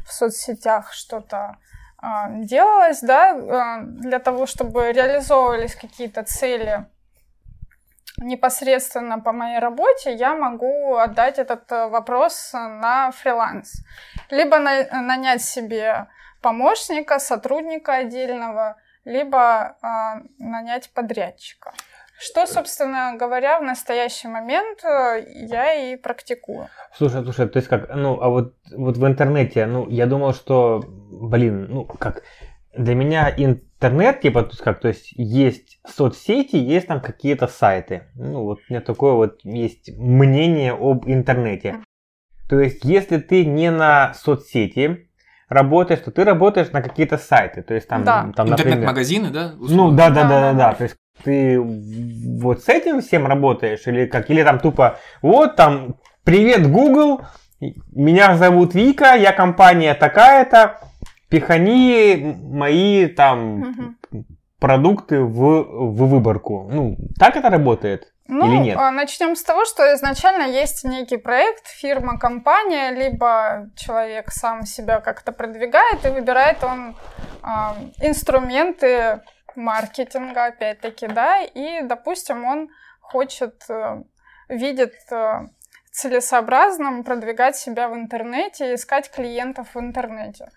в 0.05 0.11
соцсетях 0.11 0.93
что-то 0.93 1.57
а, 2.01 2.29
делалось, 2.29 3.01
да, 3.01 3.31
а, 3.31 3.81
для 3.83 4.19
того, 4.19 4.45
чтобы 4.45 4.91
реализовывались 4.91 5.75
какие-то 5.75 6.23
цели 6.23 6.85
непосредственно 8.17 9.19
по 9.19 9.31
моей 9.31 9.59
работе, 9.59 10.13
я 10.13 10.35
могу 10.35 10.95
отдать 10.95 11.39
этот 11.39 11.71
э, 11.71 11.87
вопрос 11.87 12.51
на 12.53 13.11
фриланс. 13.11 13.81
Либо 14.29 14.59
на, 14.59 14.83
нанять 15.01 15.41
себе 15.41 16.07
помощника, 16.41 17.19
сотрудника 17.19 17.93
отдельного, 17.93 18.75
либо 19.05 19.77
э, 19.81 19.87
нанять 20.37 20.91
подрядчика. 20.93 21.73
Что, 22.19 22.45
собственно 22.47 23.15
говоря, 23.17 23.59
в 23.59 23.63
настоящий 23.63 24.27
момент 24.27 24.83
э, 24.83 25.25
я 25.49 25.73
и 25.73 25.95
практикую. 25.95 26.67
Слушай, 26.97 27.23
слушай, 27.23 27.47
то 27.47 27.57
есть 27.57 27.69
как, 27.69 27.95
ну, 27.95 28.19
а 28.21 28.27
вот, 28.27 28.55
вот 28.75 28.97
в 28.97 29.07
интернете, 29.07 29.65
ну, 29.65 29.87
я 29.87 30.05
думал, 30.05 30.33
что, 30.33 30.83
блин, 30.85 31.67
ну, 31.69 31.85
как, 31.85 32.23
для 32.77 32.93
меня 32.93 33.33
интернет, 33.35 34.19
типа, 34.19 34.43
то 34.43 34.49
есть 34.49 34.61
как, 34.61 34.81
то 34.81 34.89
есть 34.89 35.13
есть 35.13 35.79
соцсети, 35.87 36.57
есть 36.57 36.87
там 36.87 36.99
какие-то 36.99 37.47
сайты. 37.47 38.03
Ну, 38.15 38.43
вот 38.43 38.59
у 38.59 38.73
меня 38.73 38.81
такое 38.81 39.13
вот 39.13 39.39
есть 39.43 39.89
мнение 39.97 40.73
об 40.73 41.07
интернете. 41.07 41.79
То 42.49 42.59
есть, 42.59 42.83
если 42.83 43.17
ты 43.17 43.45
не 43.45 43.71
на 43.71 44.13
соцсети, 44.13 45.09
работаешь, 45.49 46.01
то 46.01 46.11
ты 46.11 46.23
работаешь 46.23 46.71
на 46.71 46.81
какие-то 46.81 47.17
сайты. 47.17 47.63
То 47.63 47.73
есть 47.73 47.87
там, 47.87 48.03
Да. 48.03 48.31
там 48.35 48.47
например... 48.47 48.73
Интернет-магазины, 48.73 49.29
да? 49.29 49.53
Ну 49.57 49.63
условно? 49.63 49.97
да, 49.97 50.09
да, 50.09 50.15
да, 50.15 50.29
да, 50.29 50.29
Да, 50.29 50.51
да. 50.51 50.57
да. 50.69 50.73
То 50.73 50.83
есть 50.83 50.95
ты 51.23 51.59
вот 51.59 52.63
с 52.63 52.69
этим 52.69 53.01
всем 53.01 53.27
работаешь 53.27 53.87
или 53.87 54.05
как? 54.05 54.29
Или 54.29 54.43
там 54.43 54.59
тупо, 54.59 54.99
вот 55.21 55.55
там, 55.55 55.95
привет, 56.23 56.69
Google, 56.69 57.21
меня 57.91 58.35
зовут 58.37 58.73
Вика, 58.73 59.15
я 59.15 59.33
компания 59.33 59.93
такая-то, 59.93 60.79
пихани 61.29 62.35
мои 62.41 63.07
там 63.07 63.59
Мгм. 63.59 63.97
продукты 64.59 65.21
в, 65.21 65.63
в 65.63 66.07
выборку. 66.07 66.67
Ну, 66.71 66.97
так 67.17 67.35
это 67.35 67.49
работает? 67.49 68.11
Ну, 68.31 68.45
Или 68.45 68.57
нет? 68.59 68.77
начнем 68.91 69.35
с 69.35 69.43
того, 69.43 69.65
что 69.65 69.91
изначально 69.95 70.43
есть 70.43 70.83
некий 70.83 71.17
проект, 71.17 71.65
фирма, 71.65 72.19
компания, 72.19 72.91
либо 72.91 73.69
человек 73.75 74.31
сам 74.31 74.65
себя 74.67 74.99
как-то 74.99 75.31
продвигает 75.31 76.05
и 76.05 76.09
выбирает 76.09 76.63
он 76.63 76.95
а, 77.41 77.75
инструменты 77.99 79.21
маркетинга, 79.59 80.45
опять-таки, 80.47 81.07
да, 81.07 81.41
и, 81.43 81.81
допустим, 81.83 82.43
он 82.45 82.69
хочет, 83.01 83.63
э, 83.69 84.01
видит 84.47 84.93
э, 85.11 85.47
целесообразным 85.91 87.03
продвигать 87.03 87.55
себя 87.57 87.89
в 87.89 87.93
интернете, 87.95 88.73
искать 88.75 89.11
клиентов 89.11 89.67
в 89.75 89.79
интернете. 89.79 90.49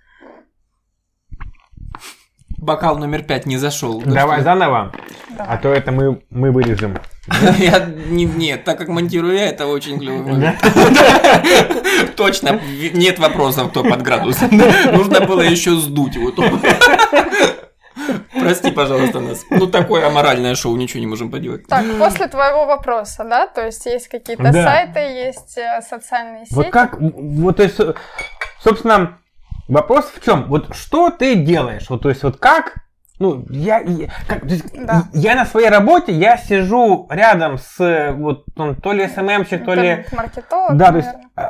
Бокал 2.59 2.96
номер 2.96 3.24
пять 3.24 3.44
не 3.44 3.57
зашел. 3.57 4.00
Давай 4.03 4.42
заново, 4.42 4.92
Да. 5.30 5.46
а 5.48 5.57
то 5.57 5.72
это 5.72 5.90
мы, 5.90 6.22
мы 6.30 6.53
вырежем. 6.53 6.96
Я, 7.59 7.84
не- 7.86 8.24
нет, 8.24 8.62
так 8.64 8.78
как 8.78 8.88
монтирую 8.88 9.34
я, 9.34 9.48
это 9.48 9.66
очень 9.66 9.98
клево. 9.98 10.55
Точно, 12.16 12.61
нет 12.94 13.18
вопросов, 13.18 13.70
кто 13.70 13.82
под 13.82 14.03
градус. 14.03 14.40
Нужно 14.92 15.20
было 15.26 15.40
еще 15.40 15.72
сдуть 15.76 16.14
его. 16.14 16.32
Прости, 18.40 18.70
пожалуйста, 18.70 19.20
нас. 19.20 19.45
Ну, 19.51 19.66
такое 19.66 20.07
аморальное 20.07 20.55
шоу, 20.55 20.76
ничего 20.76 21.01
не 21.01 21.07
можем 21.07 21.30
поделать. 21.30 21.66
Так, 21.66 21.84
после 21.99 22.26
твоего 22.28 22.66
вопроса, 22.66 23.24
да, 23.24 23.47
то 23.47 23.64
есть 23.66 23.84
есть 23.86 24.09
какие-то 24.09 24.45
Да. 24.45 24.53
сайты, 24.53 25.01
есть 25.01 25.57
э, 25.59 25.80
социальные 25.88 26.47
сети. 26.47 26.55
Вот 26.55 26.70
как, 26.70 26.97
вот, 27.01 27.57
то 27.57 27.62
есть, 27.62 27.78
э, 27.80 27.95
собственно, 28.62 29.18
вопрос 29.68 30.11
в 30.14 30.24
чем? 30.24 30.45
Вот 30.49 30.74
что 30.74 31.11
ты 31.11 31.34
делаешь? 31.36 31.86
Вот, 31.90 32.03
то 32.03 32.09
есть, 32.09 32.22
вот 32.22 32.38
как, 32.38 32.74
ну, 33.18 33.45
я, 33.51 33.78
я, 33.80 34.09
как- 34.26 34.45
есть, 34.45 34.64
Да. 34.74 35.05
я 35.12 35.34
на 35.34 35.45
своей 35.47 35.68
работе, 35.68 36.12
я 36.12 36.36
сижу 36.36 37.07
рядом 37.11 37.59
с, 37.59 38.12
вот, 38.16 38.45
он 38.57 38.74
то 38.76 38.93
ли 38.93 39.07
СММщик, 39.09 39.64
то 39.64 39.74
ли... 39.74 40.05
Маркетолог, 40.12 40.76
Да, 40.76 40.90
то 40.90 40.97
есть, 40.99 41.11
э, 41.36 41.43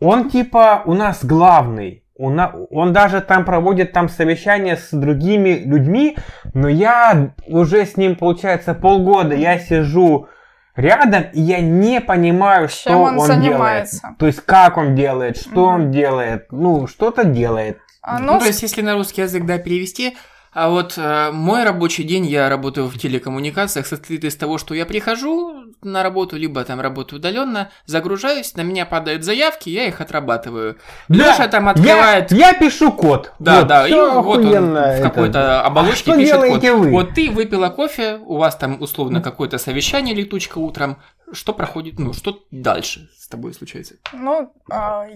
он 0.00 0.30
типа 0.30 0.82
у 0.86 0.94
нас 0.94 1.24
главный. 1.24 2.01
На- 2.30 2.52
Он 2.70 2.92
даже 2.92 3.20
там 3.20 3.44
проводит 3.44 3.92
там 3.92 4.08
совещания 4.08 4.76
с 4.76 4.88
другими 4.92 5.62
людьми, 5.64 6.16
но 6.54 6.68
я 6.68 7.32
уже 7.46 7.84
с 7.86 7.96
ним, 7.96 8.16
получается, 8.16 8.74
полгода 8.74 9.34
я 9.34 9.58
сижу 9.58 10.28
рядом, 10.76 11.24
и 11.32 11.40
я 11.40 11.60
не 11.60 12.00
понимаю, 12.00 12.68
что 12.68 12.90
Чем 12.90 13.00
он 13.00 13.18
он, 13.18 13.26
занимается. 13.26 14.00
делает. 14.00 14.18
То 14.18 14.26
есть, 14.26 14.40
как 14.46 14.76
он 14.78 14.94
делает, 14.94 15.36
что 15.36 15.50
Мгм. 15.50 15.74
он 15.84 15.90
делает. 15.90 16.46
Ну, 16.50 16.86
что-то 16.86 17.24
делает. 17.24 17.78
А, 18.02 18.18
Ну, 18.18 18.32
ну, 18.34 18.38
то 18.40 18.46
есть, 18.46 18.62
если 18.62 18.82
на 18.82 18.94
русский 18.94 19.20
язык, 19.22 19.44
да, 19.44 19.58
перевести, 19.58 20.16
а 20.54 20.68
вот 20.70 20.94
э, 20.98 21.30
мой 21.32 21.64
рабочий 21.64 22.04
день, 22.04 22.26
я 22.26 22.48
работаю 22.48 22.88
в 22.88 22.98
телекоммуникациях, 22.98 23.86
состоит 23.86 24.24
из 24.24 24.36
того, 24.36 24.58
что 24.58 24.74
я 24.74 24.84
прихожу 24.86 25.61
на 25.84 26.02
работу, 26.02 26.36
либо 26.36 26.64
там 26.64 26.80
работаю 26.80 27.18
удаленно, 27.18 27.70
загружаюсь, 27.86 28.54
на 28.54 28.62
меня 28.62 28.86
падают 28.86 29.24
заявки, 29.24 29.68
я 29.68 29.86
их 29.86 30.00
отрабатываю. 30.00 30.76
Леша 31.08 31.48
там 31.48 31.68
открывает... 31.68 32.30
Я, 32.32 32.48
я 32.50 32.54
пишу 32.54 32.92
код. 32.92 33.32
Да, 33.38 33.60
Вот, 33.60 33.68
да, 33.68 33.88
и 33.88 33.92
вот 33.92 34.44
он 34.44 34.74
в 34.74 35.02
какой-то 35.02 35.62
оболочке 35.62 36.12
А 36.12 36.16
пишет 36.16 36.40
код. 36.40 36.62
вы? 36.64 36.90
Вот 36.90 37.14
ты 37.14 37.30
выпила 37.30 37.68
кофе, 37.68 38.18
у 38.24 38.36
вас 38.36 38.56
там 38.56 38.80
условно 38.80 39.20
какое-то 39.20 39.58
совещание, 39.58 40.14
летучка 40.14 40.58
утром. 40.58 40.98
Что 41.32 41.54
проходит, 41.54 41.98
ну, 41.98 42.12
что 42.12 42.44
дальше 42.50 43.08
с 43.16 43.28
тобой 43.28 43.54
случается? 43.54 43.94
ну, 44.12 44.52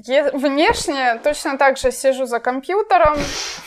е- 0.06 0.30
внешне 0.32 1.18
точно 1.22 1.58
так 1.58 1.76
же 1.76 1.92
сижу 1.92 2.26
за 2.26 2.40
компьютером, 2.40 3.16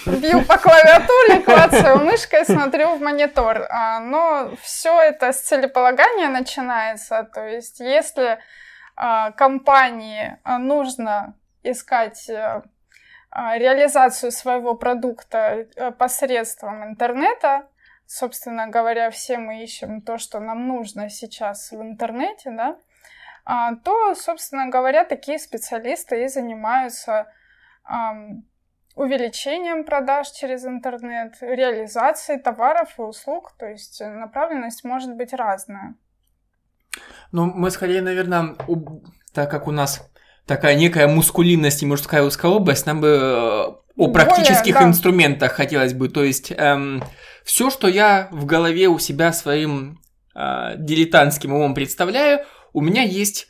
бью 0.05 0.43
по 0.45 0.57
клавиатуре, 0.57 1.41
клацаю 1.41 1.99
мышкой, 1.99 2.45
смотрю 2.45 2.95
в 2.95 3.01
монитор. 3.01 3.67
А, 3.69 3.99
но 3.99 4.51
все 4.61 4.99
это 4.99 5.31
с 5.31 5.41
целеполагания 5.41 6.29
начинается. 6.29 7.29
То 7.33 7.45
есть, 7.47 7.79
если 7.79 8.39
а, 8.95 9.31
компании 9.31 10.37
нужно 10.45 11.35
искать 11.63 12.29
э, 12.29 12.61
реализацию 13.31 14.31
своего 14.31 14.75
продукта 14.75 15.67
э, 15.75 15.91
посредством 15.91 16.83
интернета, 16.83 17.67
собственно 18.09 18.67
говоря, 18.67 19.11
все 19.11 19.37
мы 19.37 19.63
ищем 19.63 20.01
то, 20.01 20.17
что 20.17 20.39
нам 20.39 20.67
нужно 20.67 21.09
сейчас 21.09 21.71
в 21.71 21.79
интернете, 21.79 22.49
да, 22.49 22.77
а, 23.45 23.75
то, 23.75 24.15
собственно 24.15 24.67
говоря, 24.67 25.05
такие 25.05 25.37
специалисты 25.37 26.23
и 26.23 26.27
занимаются 26.27 27.27
увеличением 28.95 29.85
продаж 29.85 30.29
через 30.29 30.65
интернет, 30.65 31.37
реализацией 31.41 32.39
товаров 32.39 32.99
и 32.99 33.01
услуг, 33.01 33.53
то 33.57 33.65
есть 33.65 33.99
направленность 34.01 34.83
может 34.83 35.15
быть 35.15 35.33
разная. 35.33 35.95
Ну, 37.31 37.45
мы 37.45 37.71
скорее, 37.71 38.01
наверное, 38.01 38.55
так 39.33 39.49
как 39.49 39.67
у 39.67 39.71
нас 39.71 40.07
такая 40.45 40.75
некая 40.75 41.07
мускулинность 41.07 41.81
и 41.81 41.87
мужская 41.87 42.21
узкая 42.21 42.51
область, 42.51 42.85
нам 42.85 43.01
бы 43.01 43.07
э, 43.07 43.19
о 43.19 43.81
Более, 43.95 44.13
практических 44.13 44.73
да. 44.75 44.83
инструментах 44.83 45.53
хотелось 45.53 45.93
бы. 45.93 46.09
То 46.09 46.23
есть 46.23 46.51
все, 47.43 47.69
что 47.69 47.87
я 47.87 48.27
в 48.31 48.45
голове 48.45 48.87
у 48.87 48.99
себя 48.99 49.33
своим 49.33 50.01
э, 50.35 50.75
дилетантским 50.77 51.53
умом 51.53 51.73
представляю, 51.73 52.45
у 52.73 52.81
меня 52.81 53.03
есть, 53.03 53.47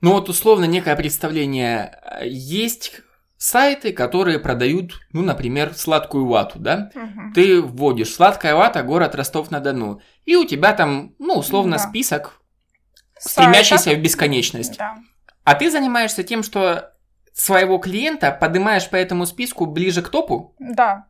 ну 0.00 0.12
вот 0.12 0.28
условно 0.28 0.64
некое 0.64 0.96
представление. 0.96 1.98
Э, 2.20 2.26
Есть 2.26 3.00
сайты, 3.38 3.92
которые 3.92 4.38
продают, 4.38 4.94
ну, 5.12 5.22
например, 5.22 5.74
сладкую 5.74 6.26
вату, 6.26 6.58
да? 6.58 6.90
Мгм. 6.94 7.32
Ты 7.34 7.60
вводишь 7.60 8.14
сладкая 8.14 8.54
вата, 8.54 8.82
город 8.82 9.14
Ростов-на-Дону, 9.14 10.00
и 10.24 10.36
у 10.36 10.46
тебя 10.46 10.72
там, 10.72 11.14
ну, 11.18 11.34
условно, 11.34 11.76
Да. 11.76 11.82
список, 11.82 12.40
стремящийся 13.18 13.90
в 13.94 13.98
бесконечность. 13.98 14.78
Да. 14.78 14.96
А 15.44 15.54
ты 15.54 15.70
занимаешься 15.70 16.22
тем, 16.24 16.42
что 16.42 16.92
своего 17.34 17.76
клиента 17.78 18.32
поднимаешь 18.32 18.88
по 18.88 18.96
этому 18.96 19.26
списку 19.26 19.66
ближе 19.66 20.00
к 20.02 20.08
топу? 20.08 20.54
Да, 20.58 21.06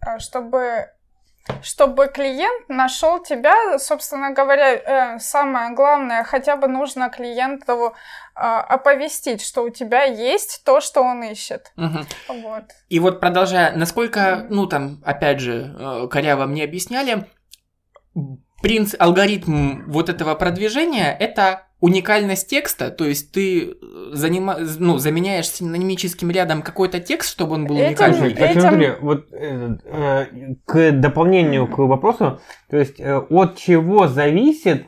А, 0.00 0.18
чтобы, 0.20 0.92
чтобы 1.62 2.08
клиент 2.08 2.68
нашел 2.68 3.22
тебя, 3.22 3.78
собственно 3.78 4.32
говоря, 4.32 4.74
э, 4.74 5.18
самое 5.18 5.74
главное, 5.74 6.24
хотя 6.24 6.56
бы 6.56 6.68
нужно 6.68 7.10
клиенту 7.10 7.94
а, 8.34 8.60
оповестить, 8.62 9.42
что 9.42 9.62
у 9.62 9.70
тебя 9.70 10.04
есть 10.04 10.62
то, 10.64 10.80
что 10.80 11.02
он 11.02 11.22
ищет. 11.22 11.72
Мгм. 11.76 12.06
Вот. 12.28 12.64
И 12.88 12.98
вот 12.98 13.20
продолжая, 13.20 13.76
насколько, 13.76 14.46
ну 14.48 14.66
там, 14.66 15.02
опять 15.04 15.40
же, 15.40 15.74
э, 15.78 16.08
коряво 16.08 16.46
мне 16.46 16.64
объясняли, 16.64 17.28
принцип, 18.64 19.02
алгоритм 19.02 19.82
вот 19.86 20.08
этого 20.08 20.34
продвижения– 20.34 21.14
это 21.20 21.66
уникальность 21.80 22.48
текста, 22.48 22.90
то 22.90 23.04
есть 23.04 23.30
ты 23.30 23.72
э, 23.72 23.74
занима, 24.12 24.56
ну, 24.78 24.96
заменяешь 24.96 25.50
синонимическим 25.50 26.30
рядом 26.30 26.62
какой-то 26.62 26.98
текст, 26.98 27.30
чтобы 27.30 27.56
он 27.56 27.66
был 27.66 27.76
этим, 27.76 27.88
уникальным. 27.88 28.24
Этим... 28.24 28.60
смотри, 28.62 28.92
вот 29.02 29.26
э, 29.32 29.76
э, 29.84 30.26
к 30.64 30.92
дополнению 30.92 31.66
к 31.68 31.76
вопросу, 31.76 32.40
то 32.70 32.78
есть 32.78 32.98
э, 32.98 33.18
от 33.18 33.58
чего 33.58 34.08
зависит, 34.08 34.86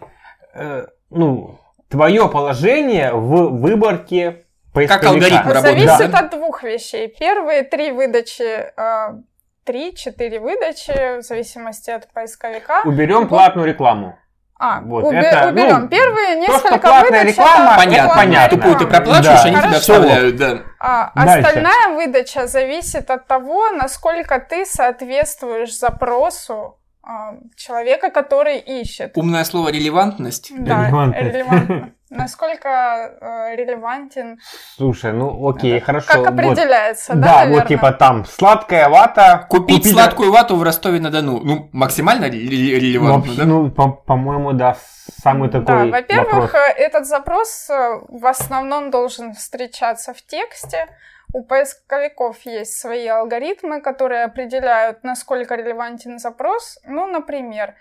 э, 0.54 0.86
ну, 1.10 1.60
твое 1.90 2.30
положение 2.30 3.12
в 3.12 3.58
выборке 3.58 4.46
поисковика? 4.72 5.04
Как 5.04 5.12
алгоритм 5.12 5.48
ну, 5.48 5.52
работает? 5.52 5.90
Зависит 5.90 6.10
да. 6.12 6.18
от 6.20 6.30
двух 6.30 6.62
вещей. 6.62 7.14
Первые 7.20 7.62
три 7.62 7.92
выдачи 7.92 8.42
э, 8.42 9.20
3-4 9.66 10.40
выдачи, 10.40 11.18
в 11.18 11.22
зависимости 11.22 11.90
от 11.90 12.12
поисковика. 12.12 12.82
Уберем 12.84 13.24
и... 13.24 13.28
платную 13.28 13.66
рекламу. 13.66 14.18
А, 14.58 14.80
вот, 14.80 15.04
убе- 15.04 15.20
это, 15.20 15.50
уберем. 15.50 15.82
Ну, 15.82 15.88
Первые 15.88 16.36
несколько 16.36 16.78
платная 16.78 17.20
выдач 17.20 17.36
реклама, 17.36 17.72
это 17.72 17.84
понятно, 17.84 18.14
понятно. 18.14 18.56
Тупую 18.56 18.76
ты 18.76 18.86
проплачиваешь, 18.86 19.42
да. 19.42 19.48
они 19.48 19.56
Хорошо. 19.56 19.68
тебя 19.68 19.80
вставляют, 19.80 20.36
да. 20.36 20.58
А, 20.80 21.12
остальная 21.14 21.88
выдача 21.94 22.46
зависит 22.46 23.10
от 23.10 23.26
того, 23.26 23.70
насколько 23.72 24.40
ты 24.40 24.64
соответствуешь 24.64 25.76
запросу 25.78 26.78
человека, 27.57 28.11
который 28.11 28.59
ищет. 28.59 29.16
Умное 29.16 29.44
слово 29.44 29.68
релевантность. 29.70 30.52
Да, 30.59 30.84
Релевантность. 30.86 31.34
релевантно. 31.34 31.90
Насколько 32.11 32.68
э, 33.20 33.57
релевантен. 33.57 34.38
Слушай, 34.76 35.12
ну 35.12 35.48
окей, 35.48 35.80
хорошо. 35.80 36.07
Как 36.07 36.18
вот. 36.18 36.28
определяется, 36.28 37.14
да, 37.14 37.44
Да, 37.44 37.50
вот 37.50 37.66
типа 37.66 37.90
там 37.92 38.24
сладкая 38.24 38.88
вата. 38.88 39.46
Купить 39.50 39.78
купить- 39.78 39.92
сладкую 39.92 40.30
вату 40.32 40.54
в 40.57 40.62
Ростове-на-Дону. 40.62 41.40
Ну, 41.42 41.68
максимально 41.72 42.26
ре- 42.26 42.30
ре- 42.30 42.74
Ну, 42.74 42.80
релевантно, 42.80 43.34
да? 43.34 43.44
ну, 43.44 43.70
по- 43.72 43.90
по-моему, 43.90 44.52
да, 44.52 44.76
самый 45.22 45.50
Да, 45.50 45.61
такой 45.61 45.90
во-первых, 45.90 46.32
вопрос. 46.32 46.50
э, 46.54 46.72
этот 46.78 47.07
запрос 47.07 47.70
э, 47.70 48.00
в 48.09 48.24
основном 48.26 48.90
должен 48.92 49.34
встречаться 49.34 50.14
в 50.14 50.22
тексте. 50.22 50.86
У 51.37 51.43
поисковиков 51.43 52.41
есть 52.47 52.78
свои 52.78 53.07
алгоритмы, 53.09 53.82
которые 53.82 54.24
определяют, 54.24 55.05
насколько 55.05 55.55
релевантен 55.55 56.18
запрос. 56.18 56.78
Ну, 56.87 57.07
например, 57.07 57.74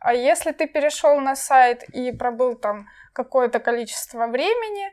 а 0.00 0.12
если 0.12 0.52
ты 0.52 0.66
перешел 0.66 1.18
на 1.18 1.34
сайт 1.34 1.82
и 1.94 2.12
пробыл 2.12 2.56
там 2.56 2.88
какое-то 3.14 3.58
количество 3.58 4.26
времени, 4.26 4.92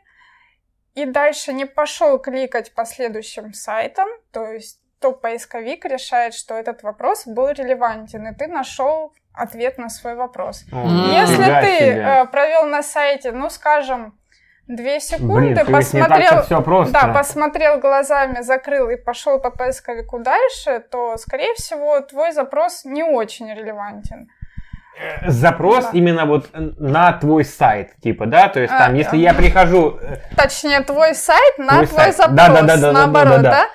и 0.95 1.03
дальше 1.03 1.51
не 1.51 1.65
пошел 1.65 2.17
кликать 2.17 2.73
по 2.73 2.85
следующим 2.85 3.53
сайтам, 3.53 4.07
то 4.31 4.53
есть 4.53 4.79
то 5.01 5.11
поисковик 5.11 5.83
решает, 5.83 6.33
что 6.33 6.53
этот 6.53 6.83
вопрос 6.83 7.27
был 7.27 7.49
релевантен, 7.49 8.25
и 8.25 8.33
ты 8.33 8.47
нашел 8.47 9.11
ответ 9.33 9.77
на 9.77 9.89
свой 9.89 10.15
вопрос. 10.15 10.63
О, 10.71 10.87
Если 11.11 11.43
ты 11.43 11.91
э, 11.91 12.25
провел 12.27 12.67
на 12.67 12.83
сайте, 12.83 13.33
ну, 13.33 13.49
скажем, 13.49 14.17
две 14.67 14.99
секунды, 14.99 15.63
Блин, 15.63 15.71
посмотрел, 15.75 16.43
все 16.43 16.61
просто. 16.61 16.93
да, 16.93 17.07
посмотрел 17.13 17.79
глазами, 17.79 18.41
закрыл 18.41 18.89
и 18.89 18.95
пошел 18.97 19.39
по 19.39 19.49
поисковику 19.49 20.19
дальше, 20.19 20.83
то, 20.91 21.17
скорее 21.17 21.53
всего, 21.55 22.01
твой 22.01 22.31
запрос 22.33 22.83
не 22.85 23.03
очень 23.03 23.49
релевантен. 23.53 24.27
Запрос 25.27 25.85
Да. 25.85 25.89
именно 25.93 26.25
вот 26.25 26.49
на 26.53 27.13
твой 27.13 27.45
сайт, 27.45 27.91
типа, 28.01 28.25
да? 28.25 28.49
То 28.49 28.59
есть 28.61 28.73
А, 28.73 28.79
там, 28.79 28.95
если 28.95 29.11
да. 29.11 29.17
я 29.17 29.33
прихожу... 29.35 29.97
э, 30.01 30.17
Точнее, 30.35 30.79
твой 30.81 31.13
сайт 31.13 31.57
на 31.59 31.73
Твой 31.73 31.87
твой 31.87 31.99
сайт. 32.01 32.15
запрос, 32.15 32.35
Да-да-да-да-да-да-да. 32.35 32.93
наоборот, 32.93 33.41
да? 33.43 33.65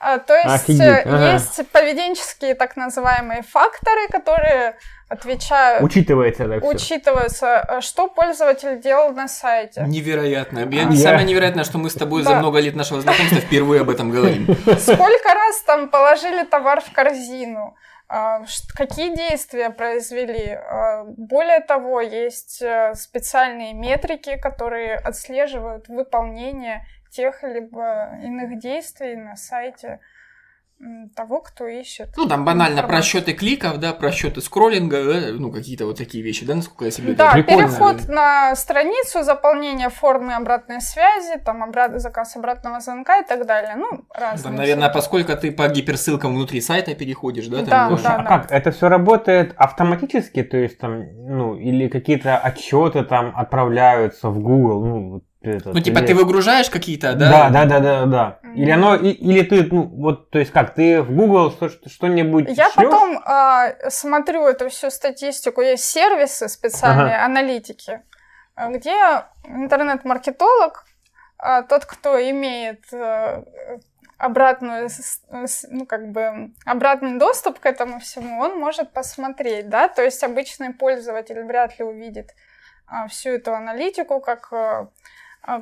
А, 0.00 0.18
то 0.18 0.34
есть 0.34 0.48
Офигеть, 0.64 0.80
э, 0.82 1.02
ага. 1.06 1.32
есть 1.34 1.70
поведенческие 1.70 2.56
так 2.56 2.76
называемые 2.76 3.42
факторы, 3.42 4.08
которые 4.10 4.74
отвечают, 5.14 5.82
Учитывается 5.82 6.44
это 6.44 6.60
все. 6.60 6.68
учитываются, 6.68 7.64
э, 7.68 7.80
что 7.80 8.08
пользователь 8.08 8.80
делал 8.80 9.12
на 9.12 9.26
сайте. 9.28 9.84
Невероятно. 9.86 10.58
Я, 10.70 10.82
Я- 10.82 10.92
Самое 10.96 11.24
невероятное, 11.24 11.64
что 11.64 11.78
мы 11.78 11.88
с 11.90 11.94
тобой 11.94 12.22
за 12.22 12.30
Да. 12.30 12.38
много 12.38 12.60
лет 12.60 12.74
нашего 12.76 13.00
знакомства 13.00 13.38
впервые 13.40 13.80
об 13.80 13.90
этом 13.90 14.10
говорим. 14.10 14.46
Сколько 14.78 15.34
раз 15.34 15.62
там 15.66 15.88
положили 15.88 16.44
товар 16.44 16.80
в 16.80 16.92
корзину? 16.92 17.74
а, 18.06 18.42
Какие 18.76 19.16
действия 19.16 19.70
произвели? 19.70 20.50
А, 20.52 21.04
Более 21.16 21.60
того, 21.60 22.00
есть 22.02 22.60
э, 22.62 22.92
специальные 22.94 23.72
метрики, 23.72 24.36
которые 24.36 24.96
отслеживают 24.96 25.88
выполнение 25.88 26.84
тех 27.10 27.42
либо 27.42 28.10
иных 28.22 28.58
действий 28.58 29.16
на 29.16 29.36
сайте 29.36 30.00
того, 31.16 31.40
кто 31.40 31.66
ищет. 31.66 32.08
Ну, 32.16 32.26
там 32.26 32.44
банально 32.44 32.74
информацию. 32.80 32.88
просчеты 33.22 33.32
кликов, 33.32 33.78
да, 33.78 33.92
просчеты 33.92 34.40
скроллинга, 34.42 35.04
да, 35.04 35.20
ну, 35.32 35.50
какие-то 35.50 35.86
вот 35.86 35.96
такие 35.96 36.22
вещи, 36.22 36.44
да, 36.44 36.56
насколько 36.56 36.84
я 36.86 36.90
себе 36.90 37.14
Да, 37.14 37.32
Прикольно. 37.32 37.68
переход 37.68 38.08
на 38.08 38.54
страницу, 38.56 39.22
заполнение 39.22 39.88
формы 39.88 40.34
обратной 40.34 40.80
связи, 40.80 41.38
там 41.44 41.62
обрат- 41.62 41.98
заказ 41.98 42.36
обратного 42.36 42.80
звонка 42.80 43.20
и 43.20 43.24
так 43.26 43.46
далее. 43.46 43.76
Ну, 43.76 44.04
разные. 44.14 44.42
Там, 44.42 44.56
наверное, 44.56 44.88
всякие. 44.90 44.94
поскольку 45.00 45.36
ты 45.36 45.52
по 45.52 45.68
гиперссылкам 45.68 46.34
внутри 46.34 46.60
сайта 46.60 46.94
переходишь, 46.94 47.46
да? 47.46 47.58
там, 47.58 47.66
Да, 47.68 47.86
э, 47.86 47.88
Слушай, 47.88 48.02
да, 48.02 48.14
а 48.14 48.18
да. 48.18 48.24
как? 48.24 48.50
Это 48.52 48.70
все 48.72 48.88
работает 48.88 49.54
автоматически? 49.56 50.42
То 50.42 50.56
есть 50.58 50.78
там, 50.78 51.02
ну, 51.28 51.56
или 51.56 51.88
какие-то 51.88 52.36
отчеты 52.36 53.04
там 53.04 53.32
отправляются 53.36 54.28
в 54.28 54.38
Google? 54.40 54.84
Ну, 54.84 55.22
вот 55.52 55.60
это, 55.62 55.70
Ну, 55.74 55.80
типа, 55.80 55.98
или- 55.98 56.06
ты 56.06 56.14
выгружаешь 56.14 56.70
какие-то, 56.70 57.14
Да, 57.14 57.30
да? 57.30 57.50
да, 57.50 57.64
да, 57.66 57.80
да, 57.80 58.06
да. 58.06 58.38
Или 58.54 58.70
оно, 58.70 58.94
и- 58.96 59.10
или 59.10 59.42
ты, 59.42 59.64
ну, 59.64 59.82
вот, 59.82 60.30
то 60.30 60.38
есть 60.38 60.52
как, 60.52 60.74
ты 60.74 61.02
в 61.02 61.10
Google 61.14 61.50
что- 61.50 61.68
что-нибудь 61.88 62.48
Я 62.56 62.70
шлёшь? 62.70 62.74
потом 62.90 63.18
а, 63.24 63.74
смотрю 63.90 64.46
эту 64.46 64.68
всю 64.68 64.90
статистику, 64.90 65.60
есть 65.62 65.84
сервисы 65.84 66.48
специальные, 66.48 67.16
аналитики, 67.24 68.00
а, 68.54 68.68
где 68.70 68.94
интернет-маркетолог, 69.44 70.84
а, 71.38 71.62
тот, 71.62 71.84
кто 71.84 72.18
имеет 72.30 72.84
э, 72.92 73.42
обратную, 74.18 74.88
ну, 75.70 75.86
как 75.86 76.10
бы, 76.12 76.52
обратный 76.64 77.18
доступ 77.18 77.58
к 77.58 77.66
этому 77.66 77.98
всему, 78.00 78.40
он 78.40 78.58
может 78.58 78.92
посмотреть, 78.92 79.68
да, 79.68 79.88
то 79.88 80.02
есть 80.02 80.22
обычный 80.22 80.72
пользователь 80.72 81.42
вряд 81.42 81.78
ли 81.78 81.84
увидит 81.84 82.30
а, 82.86 83.08
всю 83.08 83.30
эту 83.30 83.54
аналитику, 83.54 84.20
как 84.20 84.48
э, 84.52 84.86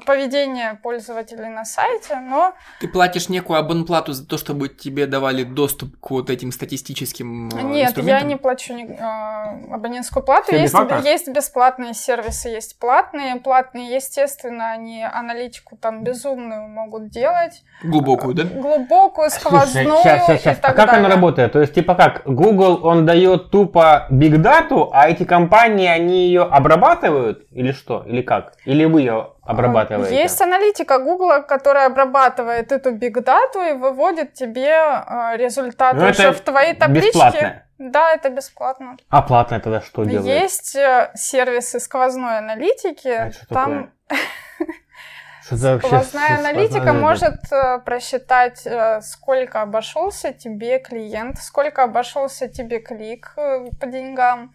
поведение 0.06 0.78
пользователей 0.82 1.48
на 1.48 1.64
сайте, 1.64 2.16
но 2.16 2.54
Ты 2.80 2.88
платишь 2.88 3.28
некую 3.28 3.58
абонплату 3.58 4.12
за 4.12 4.26
то, 4.26 4.38
чтобы 4.38 4.68
тебе 4.68 5.06
давали 5.06 5.42
доступ 5.44 5.98
к 6.00 6.10
вот 6.10 6.30
этим 6.30 6.52
статистическим 6.52 7.48
э, 7.48 7.62
Нет, 7.62 7.98
я 7.98 8.20
не 8.22 8.36
плачу 8.36 8.74
ни- 8.74 8.88
э, 8.88 9.74
абонентскую 9.74 10.24
плату. 10.24 10.54
Есть, 10.54 10.74
есть 11.04 11.28
бесплатные 11.28 11.94
сервисы, 11.94 12.48
есть 12.48 12.78
платные. 12.78 13.36
Платные, 13.36 13.94
естественно, 13.94 14.70
они 14.70 15.02
аналитику 15.04 15.76
там 15.76 16.04
безумную 16.04 16.68
могут 16.68 17.08
делать. 17.10 17.62
Глубокую, 17.82 18.34
да? 18.34 18.44
Глубокую, 18.44 19.30
сквозную 19.30 19.96
сейчас, 20.02 20.26
сейчас, 20.26 20.28
и 20.28 20.42
сейчас. 20.42 20.58
А 20.58 20.62
так 20.62 20.76
как 20.76 20.86
далее. 20.86 21.06
оно 21.06 21.14
работает? 21.14 21.52
То 21.52 21.60
есть, 21.60 21.74
типа 21.74 21.94
как, 21.94 22.22
Google, 22.24 22.80
он 22.86 23.04
дает 23.04 23.50
тупо 23.50 24.06
биг 24.10 24.40
дату, 24.40 24.90
а 24.92 25.08
эти 25.08 25.24
компании, 25.24 25.88
они 25.88 26.26
ее 26.26 26.42
обрабатывают? 26.42 27.46
Или 27.50 27.72
что? 27.72 28.04
Или 28.06 28.22
как? 28.22 28.54
Или 28.64 28.84
вы 28.84 29.00
ее 29.00 29.32
обрабатываете? 29.44 30.16
Есть 30.16 30.40
аналитика 30.40 30.98
Google, 30.98 31.42
которая 31.42 31.86
обрабатывает 31.86 32.72
эту 32.72 32.92
биг-дату 32.92 33.60
и 33.60 33.72
выводит 33.72 34.34
тебе 34.34 34.68
э, 34.70 35.36
результаты 35.36 35.96
Ну, 35.96 36.10
уже 36.10 36.32
в 36.32 36.40
твоей 36.40 36.74
табличке. 36.74 37.08
бесплатно. 37.08 37.62
Да, 37.78 38.12
это 38.12 38.30
бесплатно. 38.30 38.96
А 39.08 39.22
платно 39.22 39.58
тогда 39.58 39.80
что 39.80 40.04
делает? 40.04 40.42
Есть 40.42 40.76
э, 40.76 41.10
сервисы 41.14 41.80
сквозной 41.80 42.38
аналитики. 42.38 43.08
А 43.08 43.32
что 43.32 43.46
там 43.46 43.92
Что 45.44 45.56
Сквозная 45.56 46.38
аналитика 46.38 46.92
может 46.92 47.52
э, 47.52 47.80
просчитать, 47.84 48.62
э, 48.64 49.00
сколько 49.00 49.60
обошелся 49.60 50.32
тебе 50.32 50.78
клиент, 50.78 51.38
сколько 51.38 51.82
обошелся 51.82 52.46
тебе 52.46 52.78
клик 52.78 53.32
по 53.34 53.86
деньгам, 53.86 54.54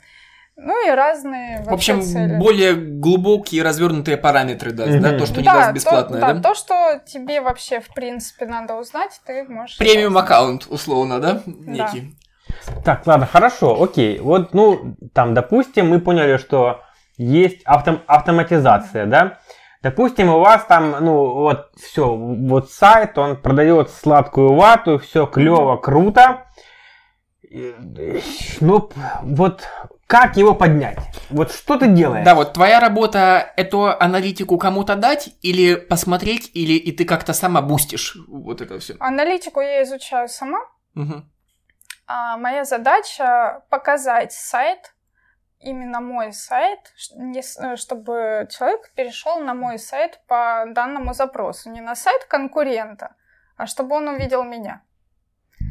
ну 0.57 0.87
и 0.87 0.91
разные 0.91 1.61
В 1.63 1.71
общем, 1.71 2.01
цели. 2.01 2.35
более 2.37 2.73
глубокие 2.73 3.63
развернутые 3.63 4.17
параметры 4.17 4.71
даст, 4.71 4.99
да? 4.99 5.09
Мгм. 5.09 5.19
То, 5.19 5.25
что 5.27 5.37
не 5.39 5.45
да, 5.45 5.53
даст 5.53 5.73
бесплатное, 5.73 6.19
да, 6.19 6.33
да? 6.33 6.41
то, 6.41 6.55
что 6.55 6.99
тебе 7.05 7.41
вообще 7.41 7.79
в 7.79 7.93
принципе 7.93 8.47
надо 8.47 8.75
узнать, 8.75 9.21
ты 9.25 9.43
можешь. 9.43 9.77
Премиум 9.77 10.13
узнать. 10.13 10.23
аккаунт, 10.25 10.67
условно, 10.69 11.19
да? 11.19 11.41
Некий. 11.45 12.17
Так, 12.83 13.05
ладно, 13.05 13.27
хорошо, 13.27 13.81
окей. 13.81 14.19
Вот, 14.19 14.53
ну, 14.53 14.95
там, 15.13 15.33
допустим, 15.33 15.89
мы 15.89 15.99
поняли, 15.99 16.37
что 16.37 16.81
есть 17.17 17.61
автом- 17.65 18.01
автоматизация, 18.07 19.05
да? 19.05 19.39
Допустим, 19.83 20.29
у 20.29 20.39
вас 20.39 20.65
там, 20.65 20.95
ну, 21.01 21.33
вот 21.35 21.69
все, 21.77 22.15
вот 22.15 22.71
сайт, 22.71 23.17
он 23.17 23.37
продает 23.37 23.91
сладкую 23.91 24.55
вату, 24.55 24.97
все 24.97 25.27
клево, 25.27 25.77
круто. 25.77 26.45
Ну, 28.59 28.89
вот 29.21 29.63
как 30.07 30.37
его 30.37 30.55
поднять? 30.55 30.97
Вот 31.29 31.51
что 31.51 31.77
ты 31.77 31.87
делаешь? 31.87 32.23
Да, 32.23 32.33
вот 32.33 32.53
твоя 32.53 32.79
работа 32.79 33.53
эту 33.57 33.87
аналитику 33.87 34.57
кому-то 34.57 34.95
дать 34.95 35.29
или 35.41 35.75
посмотреть, 35.75 36.49
или 36.53 36.73
и 36.73 36.93
ты 36.93 37.03
как-то 37.03 37.33
сама 37.33 37.61
бустишь 37.61 38.17
вот 38.27 38.61
это 38.61 38.79
все. 38.79 38.95
Аналитику 38.99 39.59
я 39.59 39.83
изучаю 39.83 40.29
сама. 40.29 40.59
А 42.09 42.37
моя 42.37 42.63
задача 42.63 43.63
показать 43.69 44.31
сайт, 44.31 44.93
именно 45.59 45.99
мой 45.99 46.31
сайт, 46.31 46.79
э, 47.13 47.75
чтобы 47.75 48.47
человек 48.49 48.93
перешел 48.95 49.39
на 49.39 49.53
мой 49.53 49.77
сайт 49.77 50.21
по 50.25 50.63
данному 50.73 51.13
запросу. 51.13 51.69
Не 51.69 51.81
на 51.81 51.95
сайт 51.95 52.23
конкурента, 52.23 53.15
а 53.57 53.65
чтобы 53.65 53.97
он 53.97 54.07
увидел 54.07 54.43
меня. 54.43 54.83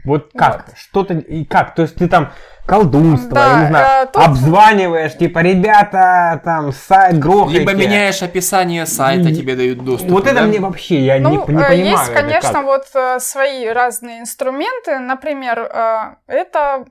Вот 0.05 0.32
как? 0.32 0.76
Что 0.76 1.05
ты, 1.05 1.20
и 1.20 1.45
как? 1.47 1.74
То 1.74 1.82
есть 1.82 1.95
ты 1.97 2.07
там 2.07 2.32
колдунство, 2.67 3.31
Да, 3.35 3.53
я 3.53 3.61
не 3.62 3.67
знаю, 3.69 4.05
э, 4.05 4.07
тут- 4.12 4.23
обзваниваешь, 4.25 5.17
типа, 5.17 5.39
ребята, 5.39 6.41
там, 6.45 6.73
сайт 6.73 7.19
грохайте. 7.19 7.61
Либо 7.61 7.73
меняешь 7.75 8.23
описание 8.23 8.87
сайта, 8.87 9.29
И- 9.29 9.35
тебе 9.35 9.55
дают 9.57 9.85
доступ. 9.85 10.11
Вот 10.11 10.27
это 10.27 10.35
да? 10.37 10.43
мне 10.43 10.59
вообще, 10.61 11.01
я 11.01 11.19
не, 11.19 11.25
Ну, 11.25 11.31
не 11.31 11.37
э, 11.39 11.47
понимаю. 11.47 11.79
есть, 11.79 12.05
это 12.11 12.12
конечно, 12.21 12.53
как. 12.53 12.64
вот 12.64 12.87
э, 12.95 13.19
свои 13.21 13.67
разные 13.69 14.21
инструменты. 14.21 14.99
Например, 14.99 15.61
э, 15.61 15.99
это, 16.27 16.85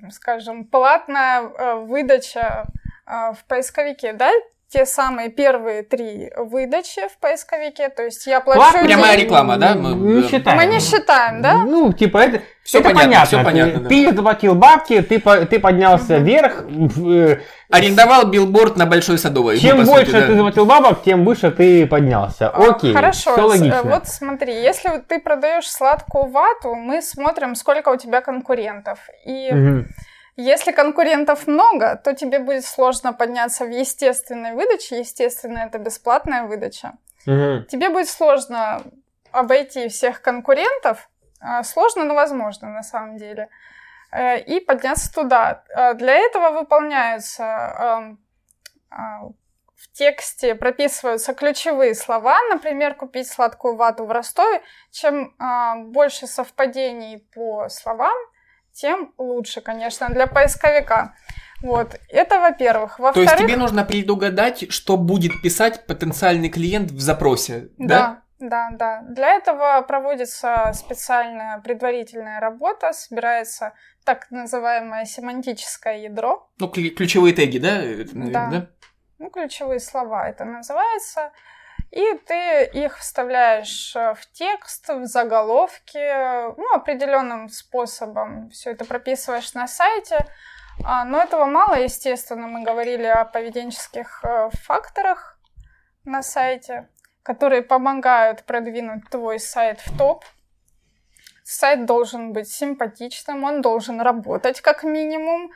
там, 0.00 0.10
скажем, 0.10 0.64
платная 0.64 1.42
э, 1.42 1.74
выдача 1.84 2.66
э, 3.06 3.32
в 3.34 3.44
поисковике, 3.48 4.12
да? 4.12 4.30
Те 4.70 4.84
самые 4.84 5.30
первые 5.30 5.82
три 5.82 6.30
выдачи 6.36 7.00
в 7.08 7.16
поисковике. 7.20 7.88
То 7.88 8.02
есть 8.02 8.26
я 8.26 8.40
плачу 8.40 8.60
Платная 8.60 8.84
Прямая 8.84 9.12
деньги. 9.12 9.24
реклама, 9.24 9.56
да? 9.56 9.74
Мы- 9.74 9.94
Не 9.94 10.20
да. 10.22 10.28
считаем. 10.28 10.56
Мы 10.58 10.66
не 10.66 10.80
считаем, 10.80 11.40
да? 11.40 11.54
Ну, 11.64 11.90
типа, 11.94 12.18
это, 12.18 12.42
Всё 12.62 12.80
это 12.80 12.90
понятно, 12.90 13.02
понятно. 13.10 13.26
всё 13.26 13.38
Ты- 13.38 13.44
понятно, 13.44 13.80
да. 13.80 13.88
Ты 13.88 14.12
заплатил 14.14 14.54
бабки, 14.54 15.00
ты, 15.00 15.18
ты 15.20 15.58
поднялся 15.58 16.18
вверх. 16.18 16.64
в- 16.68 17.10
э, 17.10 17.40
Арендовал 17.70 18.26
билборд 18.26 18.76
на 18.76 18.84
Большой 18.86 19.16
Садовой. 19.18 19.58
Чем 19.58 19.78
ну, 19.78 19.84
больше 19.86 20.06
сути, 20.10 20.20
да. 20.20 20.26
ты 20.26 20.34
заплатил 20.36 20.66
бабок, 20.66 21.02
тем 21.02 21.24
выше 21.24 21.50
ты 21.50 21.86
поднялся. 21.86 22.48
А, 22.50 22.70
Окей, 22.70 22.92
Хорошо. 22.94 23.32
все 23.32 23.40
э, 23.40 23.44
логично. 23.44 23.80
Вот 23.84 24.06
смотри, 24.08 24.52
если 24.54 25.02
ты 25.06 25.18
продаешь 25.18 25.66
сладкую 25.70 26.26
вату, 26.26 26.74
мы 26.74 27.00
смотрим, 27.00 27.54
сколько 27.54 27.88
у 27.88 27.96
тебя 27.96 28.20
конкурентов. 28.20 28.98
И 29.26 29.50
Мгм. 29.52 29.88
Если 30.40 30.70
конкурентов 30.70 31.48
много, 31.48 31.96
то 31.96 32.14
тебе 32.14 32.38
будет 32.38 32.64
сложно 32.64 33.12
подняться 33.12 33.64
в 33.64 33.70
естественной 33.70 34.52
выдаче. 34.52 35.00
Естественно, 35.00 35.58
это 35.58 35.78
бесплатная 35.78 36.44
выдача. 36.44 36.92
Мгм. 37.26 37.64
Тебе 37.64 37.88
будет 37.88 38.08
сложно 38.08 38.84
обойти 39.32 39.88
всех 39.88 40.22
конкурентов 40.22 41.10
а, 41.40 41.64
сложно, 41.64 42.04
но 42.04 42.14
возможно 42.14 42.68
на 42.68 42.84
самом 42.84 43.16
деле. 43.16 43.48
Э, 44.12 44.38
и 44.38 44.60
подняться 44.60 45.12
туда. 45.12 45.64
А, 45.74 45.94
для 45.94 46.14
этого 46.14 46.50
выполняются 46.50 48.16
в 48.90 49.92
тексте 49.92 50.54
прописываются 50.54 51.34
ключевые 51.34 51.94
слова, 51.96 52.38
например, 52.48 52.94
купить 52.94 53.28
сладкую 53.28 53.74
вату 53.74 54.06
в 54.06 54.12
Ростове. 54.12 54.62
Чем 54.92 55.36
больше 55.92 56.26
совпадений 56.26 57.18
по 57.34 57.68
словам, 57.68 58.16
тем 58.80 59.12
лучше, 59.18 59.60
конечно, 59.60 60.08
для 60.08 60.26
поисковика. 60.26 61.14
Вот, 61.62 61.98
это 62.08 62.38
во-первых. 62.38 62.98
Во-вторых... 62.98 63.28
То 63.30 63.34
есть 63.34 63.44
тебе 63.44 63.56
нужно 63.56 63.84
предугадать, 63.84 64.70
что 64.72 64.96
будет 64.96 65.32
писать 65.42 65.86
потенциальный 65.86 66.48
клиент 66.48 66.92
в 66.92 67.00
запросе, 67.00 67.70
да? 67.78 68.22
Да, 68.38 68.70
да, 68.70 68.70
да. 68.70 69.02
Для 69.02 69.34
этого 69.34 69.82
проводится 69.82 70.70
специальная 70.74 71.58
предварительная 71.58 72.38
работа, 72.38 72.92
собирается 72.92 73.72
так 74.04 74.30
называемое 74.30 75.04
семантическое 75.04 75.98
ядро. 75.98 76.48
Ну, 76.60 76.68
ключевые 76.68 77.34
теги, 77.34 77.58
да? 77.58 77.80
Да. 78.12 78.50
да? 78.50 78.66
Ну, 79.18 79.30
ключевые 79.30 79.80
слова 79.80 80.28
это 80.28 80.44
называется. 80.44 81.32
И 81.90 82.04
ты 82.26 82.64
их 82.66 82.98
вставляешь 82.98 83.96
э, 83.96 84.14
в 84.14 84.26
текст, 84.32 84.88
в 84.88 85.06
заголовки, 85.06 86.56
ну, 86.56 86.74
определенным 86.74 87.48
способом 87.48 88.50
все 88.50 88.72
это 88.72 88.84
прописываешь 88.84 89.54
на 89.54 89.66
сайте. 89.66 90.26
А, 90.84 91.04
но 91.04 91.22
этого 91.22 91.46
мало, 91.46 91.74
естественно. 91.76 92.46
Мы 92.46 92.62
говорили 92.62 93.06
о 93.06 93.24
поведенческих 93.24 94.20
э, 94.22 94.50
факторах 94.64 95.38
на 96.04 96.22
сайте, 96.22 96.88
которые 97.22 97.62
помогают 97.62 98.44
продвинуть 98.44 99.08
твой 99.10 99.40
сайт 99.40 99.80
в 99.80 99.96
топ. 99.96 100.24
Сайт 101.42 101.86
должен 101.86 102.34
быть 102.34 102.50
симпатичным, 102.50 103.44
он 103.44 103.62
должен 103.62 104.02
работать 104.02 104.60
как 104.60 104.84
минимум, 104.84 105.50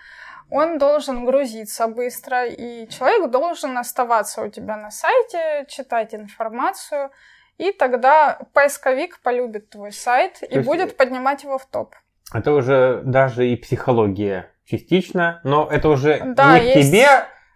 он 0.53 0.76
должен 0.78 1.24
грузиться 1.24 1.86
быстро, 1.86 2.44
и 2.44 2.86
человек 2.88 3.30
должен 3.30 3.78
оставаться 3.78 4.42
у 4.42 4.48
тебя 4.48 4.76
на 4.76 4.90
сайте, 4.90 5.64
читать 5.66 6.14
информацию, 6.14 7.11
и 7.57 7.72
тогда 7.72 8.38
поисковик 8.53 9.20
полюбит 9.22 9.70
твой 9.70 9.92
сайт 9.92 10.42
и 10.42 10.59
будет 10.59 10.96
поднимать 10.98 11.42
его 11.44 11.57
в 11.57 11.64
топ. 11.64 11.94
Это 12.34 12.53
уже 12.53 13.00
даже 13.03 13.48
и 13.48 13.57
психология 13.57 14.50
частично, 14.66 15.40
но 15.42 15.68
это 15.70 15.88
уже 15.88 16.20
да, 16.22 16.59
не 16.59 16.66
есть... 16.66 16.88
к 16.88 16.92
тебе 16.92 17.09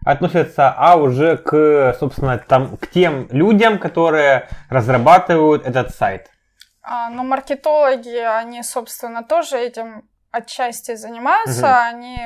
относится, 0.05 0.75
а 0.75 0.97
уже 0.97 1.37
к, 1.37 1.95
собственно, 2.01 2.39
там, 2.39 2.79
к 2.79 2.87
тем 2.87 3.29
людям, 3.31 3.79
которые 3.79 4.49
разрабатывают 4.71 5.67
этот 5.67 5.95
сайт. 5.95 6.31
А, 6.83 7.11
но 7.11 7.25
маркетологи, 7.25 8.17
они, 8.17 8.63
собственно, 8.63 9.23
тоже 9.23 9.59
этим 9.59 10.09
отчасти 10.31 10.95
занимаются, 10.95 11.67
угу. 11.67 11.97
они 11.97 12.19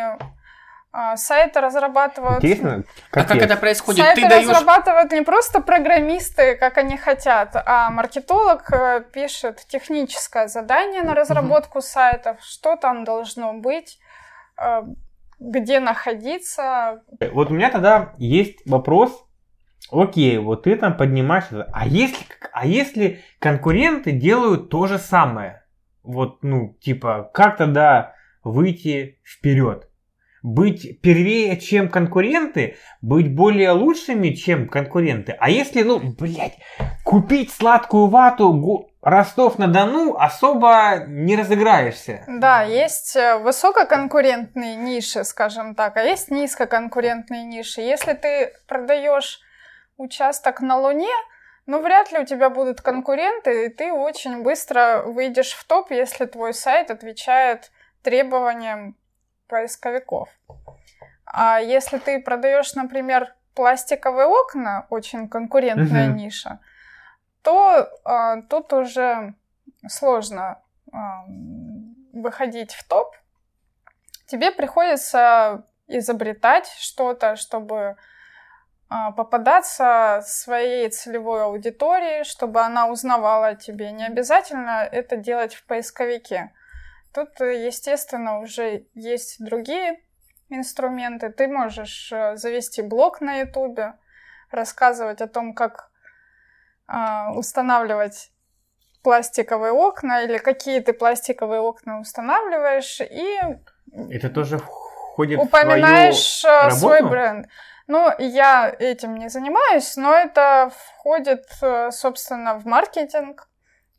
сайты 1.17 1.61
разрабатывают. 1.61 2.43
Интересно, 2.43 2.83
как 3.11 3.27
а 3.27 3.29
как 3.29 3.43
это 3.43 3.57
происходит? 3.57 4.05
Сайты 4.05 4.23
Ты 4.23 4.29
даешь... 4.29 4.49
разрабатывают 4.49 5.13
не 5.13 5.23
просто 5.23 5.61
программисты, 5.61 6.57
как 6.57 6.79
они 6.79 6.97
хотят, 6.97 7.55
а 7.55 7.91
маркетолог 7.91 8.73
э, 8.73 9.05
пишет 9.13 9.65
техническое 9.69 10.49
задание 10.49 11.03
на 11.03 11.15
разработку 11.15 11.79
угу. 11.79 11.87
сайтов, 11.87 12.39
что 12.41 12.77
там 12.77 13.05
должно 13.05 13.53
быть, 13.55 13.99
э, 14.61 14.83
где 15.39 15.79
находиться. 15.79 17.03
Вот 17.33 17.51
у 17.51 17.55
меня 17.55 17.71
тогда 17.71 18.13
есть 18.19 18.59
вопрос. 18.67 19.25
Окей, 19.93 20.39
вот 20.39 20.65
ты 20.65 20.77
там 20.77 20.97
поднимаешь, 20.97 21.45
а 21.73 21.87
если, 21.87 22.27
а 22.53 22.67
если 22.67 23.21
конкуренты 23.39 24.13
делают 24.13 24.71
то 24.71 24.87
же 24.87 24.99
самое? 24.99 25.65
Вот, 26.03 26.43
ну, 26.43 26.77
типа, 26.81 27.31
как 27.33 27.57
тогда 27.57 28.15
выйти 28.43 29.21
вперед? 29.25 29.90
Быть 30.43 31.01
первее, 31.01 31.59
чем 31.59 31.89
конкуренты, 31.89 32.77
быть 33.03 33.35
более 33.35 33.73
лучшими, 33.73 34.31
чем 34.31 34.69
конкуренты. 34.69 35.37
А 35.39 35.51
если, 35.51 35.83
ну, 35.83 36.01
блядь, 36.01 36.59
купить 37.05 37.53
сладкую 37.53 38.07
вату 38.07 38.91
Ростов-на-Дону 39.03 40.15
особо 40.17 41.05
не 41.07 41.35
разыграешься. 41.35 42.23
Да, 42.29 42.63
есть 42.63 43.17
э, 43.17 43.39
высококонкурентные 43.39 44.77
ниши, 44.77 45.25
скажем 45.25 45.75
так, 45.75 45.97
а 45.97 46.03
есть 46.03 46.31
низкоконкурентные 46.31 47.45
ниши. 47.45 47.81
Если 47.81 48.13
ты 48.13 48.53
продаешь 48.69 49.41
участок 49.97 50.61
на 50.61 50.79
Луне, 50.79 51.15
ну, 51.65 51.81
вряд 51.81 52.13
ли 52.13 52.19
у 52.19 52.27
тебя 52.27 52.51
будут 52.51 52.83
конкуренты, 52.83 53.67
и 53.67 53.69
ты 53.71 53.91
очень 53.91 54.43
быстро 54.43 55.03
выйдешь 55.07 55.53
в 55.53 55.65
топ, 55.65 55.91
если 55.91 56.27
твой 56.27 56.53
сайт 56.53 56.91
отвечает 56.91 57.71
требованиям 58.03 58.97
поисковиков. 59.51 60.29
А 61.27 61.59
если 61.61 61.99
ты 61.99 62.23
продаешь, 62.23 62.75
например, 62.75 63.35
пластиковые 63.55 64.27
окна, 64.27 64.87
очень 64.91 65.29
конкурентная 65.29 66.09
угу. 66.09 66.17
ниша, 66.17 66.61
то 67.43 67.89
а, 68.05 68.43
тут 68.43 68.73
уже 68.73 69.35
сложно 69.89 70.63
а, 70.93 71.25
выходить 72.13 72.73
в 72.73 72.87
топ. 72.87 73.17
Тебе 74.27 74.53
приходится 74.53 75.65
изобретать 75.89 76.69
что-то, 76.79 77.37
чтобы 77.37 77.97
а, 78.89 79.13
попадаться 79.13 80.23
своей 80.25 80.89
целевой 80.91 81.45
аудитории, 81.45 82.25
чтобы 82.25 82.61
она 82.61 82.89
узнавала 82.89 83.49
о 83.49 83.55
тебе. 83.55 83.91
Не 83.93 84.07
обязательно 84.07 84.89
это 84.91 85.17
делать 85.17 85.55
в 85.55 85.65
поисковике. 85.65 86.53
Тут, 87.13 87.41
э, 87.41 87.67
естественно, 87.67 88.41
уже 88.41 88.87
есть 88.95 89.45
другие 89.45 90.01
инструменты. 90.49 91.31
Ты 91.31 91.49
можешь 91.49 92.13
э, 92.13 92.37
завести 92.37 92.83
блог 92.83 93.21
на 93.21 93.41
Ютубе, 93.41 93.95
рассказывать 94.51 95.21
о 95.21 95.27
том, 95.27 95.55
как 95.55 95.91
э, 96.89 97.31
устанавливать 97.35 98.31
пластиковые 99.03 99.73
окна 99.73 100.23
или 100.23 100.39
какие 100.39 100.81
ты 100.81 100.93
пластиковые 100.93 101.61
окна 101.61 102.01
устанавливаешь 102.01 103.01
и 103.01 103.39
это 104.11 104.29
тоже 104.29 104.59
входит 104.59 105.41
упоминаешь 105.41 106.41
в 106.41 106.43
твою 106.43 106.71
свой 106.71 107.03
бренд. 107.03 107.49
Ну, 107.87 108.13
я 108.19 108.73
этим 108.79 109.17
не 109.17 109.29
занимаюсь, 109.31 109.97
но 109.97 110.15
это 110.15 110.71
входит, 110.71 111.47
собственно, 111.91 112.59
в 112.59 112.67
маркетинг. 112.67 113.50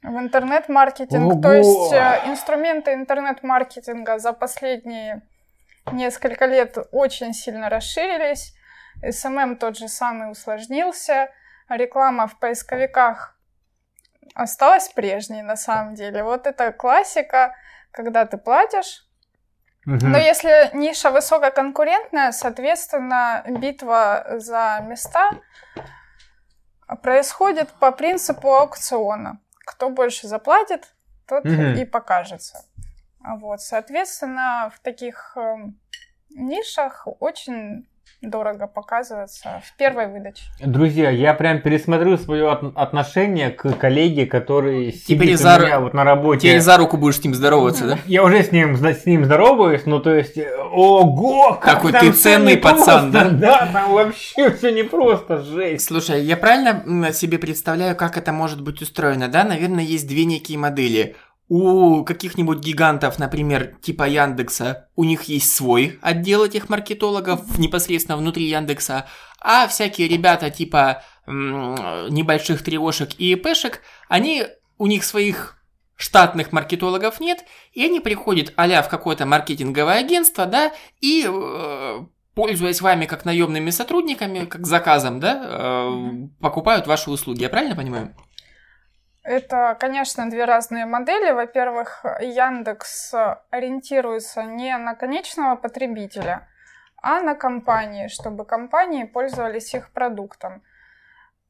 В 0.03 0.17
интернет-маркетинг. 0.17 1.33
Ого! 1.33 1.41
То 1.41 1.53
есть 1.53 1.93
э, 1.93 2.21
инструменты 2.25 2.93
интернет-маркетинга 2.93 4.17
за 4.17 4.33
последние 4.33 5.21
несколько 5.91 6.45
лет 6.45 6.77
очень 6.91 7.33
сильно 7.33 7.69
расширились. 7.69 8.55
SMM 9.03 9.57
тот 9.57 9.77
же 9.77 9.87
самый 9.87 10.31
усложнился. 10.31 11.29
Реклама 11.69 12.27
в 12.27 12.39
поисковиках 12.39 13.37
осталась 14.33 14.89
прежней 14.89 15.43
на 15.43 15.55
самом 15.55 15.93
деле. 15.93 16.23
Вот 16.23 16.47
это 16.47 16.71
классика, 16.71 17.55
когда 17.91 18.25
ты 18.25 18.37
платишь. 18.37 19.05
Угу. 19.85 20.05
Но 20.05 20.17
если 20.17 20.71
ниша 20.73 21.11
высококонкурентная, 21.11 22.31
соответственно, 22.31 23.43
битва 23.47 24.25
за 24.37 24.83
места 24.87 25.31
происходит 27.01 27.69
по 27.79 27.91
принципу 27.91 28.53
аукциона 28.53 29.39
кто 29.71 29.89
больше 29.89 30.27
заплатит, 30.27 30.93
тот 31.25 31.45
угу. 31.45 31.53
и 31.53 31.85
покажется. 31.85 32.65
Вот, 33.19 33.61
соответственно, 33.61 34.71
в 34.75 34.79
таких 34.79 35.37
э, 35.37 35.55
нишах 36.31 37.07
очень 37.19 37.87
дорого 38.21 38.67
показываться 38.67 39.61
в 39.65 39.77
первой 39.77 40.07
выдаче. 40.07 40.43
Друзья, 40.59 41.09
я 41.09 41.33
прям 41.33 41.59
пересмотрю 41.61 42.17
свое 42.17 42.51
от- 42.51 42.77
отношение 42.77 43.49
к 43.49 43.73
коллеге, 43.73 44.27
который 44.27 44.93
сидит 44.93 45.39
за... 45.39 45.57
у 45.57 45.61
меня 45.61 45.79
вот 45.79 45.93
на 45.93 46.03
работе. 46.03 46.41
Теперь 46.41 46.59
за 46.61 46.77
руку 46.77 46.97
будешь 46.97 47.17
с 47.17 47.23
ним 47.23 47.33
здороваться, 47.33 47.87
да? 47.87 47.97
Я 48.05 48.23
уже 48.23 48.43
с 48.43 48.51
ним, 48.51 48.77
с 48.77 49.05
ним 49.05 49.25
здороваюсь, 49.25 49.85
ну 49.85 49.99
то 49.99 50.13
есть, 50.13 50.37
ого, 50.71 51.55
как 51.55 51.81
Какой 51.81 51.93
ты 51.93 52.11
ценный 52.11 52.57
пацан, 52.57 53.11
да? 53.11 53.29
Да, 53.41 53.69
там 53.73 53.91
вообще 53.91 54.51
все 54.51 54.71
непросто, 54.71 55.39
жесть. 55.41 55.85
Слушай, 55.85 56.23
я 56.23 56.37
правильно 56.37 57.11
себе 57.13 57.39
представляю, 57.39 57.95
как 57.95 58.17
это 58.17 58.31
может 58.31 58.61
быть 58.61 58.81
устроено, 58.81 59.29
да? 59.29 59.43
Наверное, 59.43 59.83
есть 59.83 60.07
две 60.07 60.25
некие 60.25 60.59
модели 60.59 61.15
у 61.53 62.05
каких-нибудь 62.05 62.59
гигантов, 62.59 63.19
например, 63.19 63.75
типа 63.81 64.07
Яндекса, 64.07 64.87
у 64.95 65.03
них 65.03 65.23
есть 65.23 65.53
свой 65.53 65.99
отдел 66.01 66.45
этих 66.45 66.69
маркетологов 66.69 67.57
непосредственно 67.57 68.17
внутри 68.17 68.45
Яндекса, 68.45 69.05
а 69.41 69.67
всякие 69.67 70.07
ребята 70.07 70.49
типа 70.49 71.03
небольших 71.27 72.63
тревожек 72.63 73.09
и 73.17 73.33
ИПшек, 73.33 73.81
они, 74.07 74.45
у 74.77 74.87
них 74.87 75.03
своих 75.03 75.57
штатных 75.97 76.53
маркетологов 76.53 77.19
нет, 77.19 77.43
и 77.73 77.83
они 77.83 77.99
приходят 77.99 78.53
а 78.55 78.81
в 78.81 78.87
какое-то 78.87 79.25
маркетинговое 79.25 79.99
агентство, 79.99 80.45
да, 80.45 80.71
и 81.01 81.27
э, 81.27 81.99
пользуясь 82.33 82.79
вами 82.79 83.07
как 83.07 83.25
наемными 83.25 83.71
сотрудниками, 83.71 84.45
как 84.45 84.65
заказом, 84.65 85.19
да, 85.19 85.41
э, 85.43 86.27
покупают 86.39 86.87
ваши 86.87 87.11
услуги. 87.11 87.41
Я 87.41 87.49
правильно 87.49 87.75
понимаю? 87.75 88.15
Это, 89.23 89.77
конечно, 89.79 90.29
две 90.29 90.45
разные 90.45 90.85
модели. 90.85 91.31
Во-первых, 91.31 92.03
Яндекс 92.21 93.13
ориентируется 93.51 94.43
не 94.43 94.75
на 94.77 94.95
конечного 94.95 95.55
потребителя, 95.55 96.47
а 97.01 97.21
на 97.21 97.35
компании, 97.35 98.07
чтобы 98.07 98.45
компании 98.45 99.03
пользовались 99.03 99.73
их 99.75 99.91
продуктом. 99.91 100.63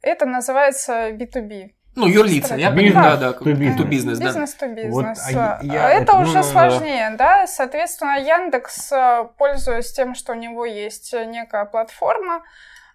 Это 0.01 0.25
называется 0.25 1.11
B2B. 1.11 1.71
Ну, 1.95 2.07
юрлица, 2.07 2.55
я 2.55 2.71
понимаю, 2.71 3.17
да, 3.17 3.31
to 3.31 3.43
business. 3.43 3.77
to 3.77 3.89
business, 3.89 4.15
да. 4.17 4.25
Бизнес 4.25 4.57
to 4.59 4.73
бизнес. 4.73 4.93
Вот, 4.93 5.05
а 5.05 5.59
я- 5.61 5.91
это, 5.91 6.03
это, 6.03 6.13
ну, 6.13 6.21
уже 6.21 6.37
ну, 6.37 6.43
сложнее, 6.43 7.15
да. 7.17 7.47
Соответственно, 7.47 8.17
Яндекс, 8.17 8.91
э, 8.93 9.27
пользуясь 9.37 9.91
тем, 9.91 10.15
что 10.15 10.31
у 10.31 10.35
него 10.35 10.65
есть 10.65 11.13
некая 11.13 11.65
платформа, 11.65 12.43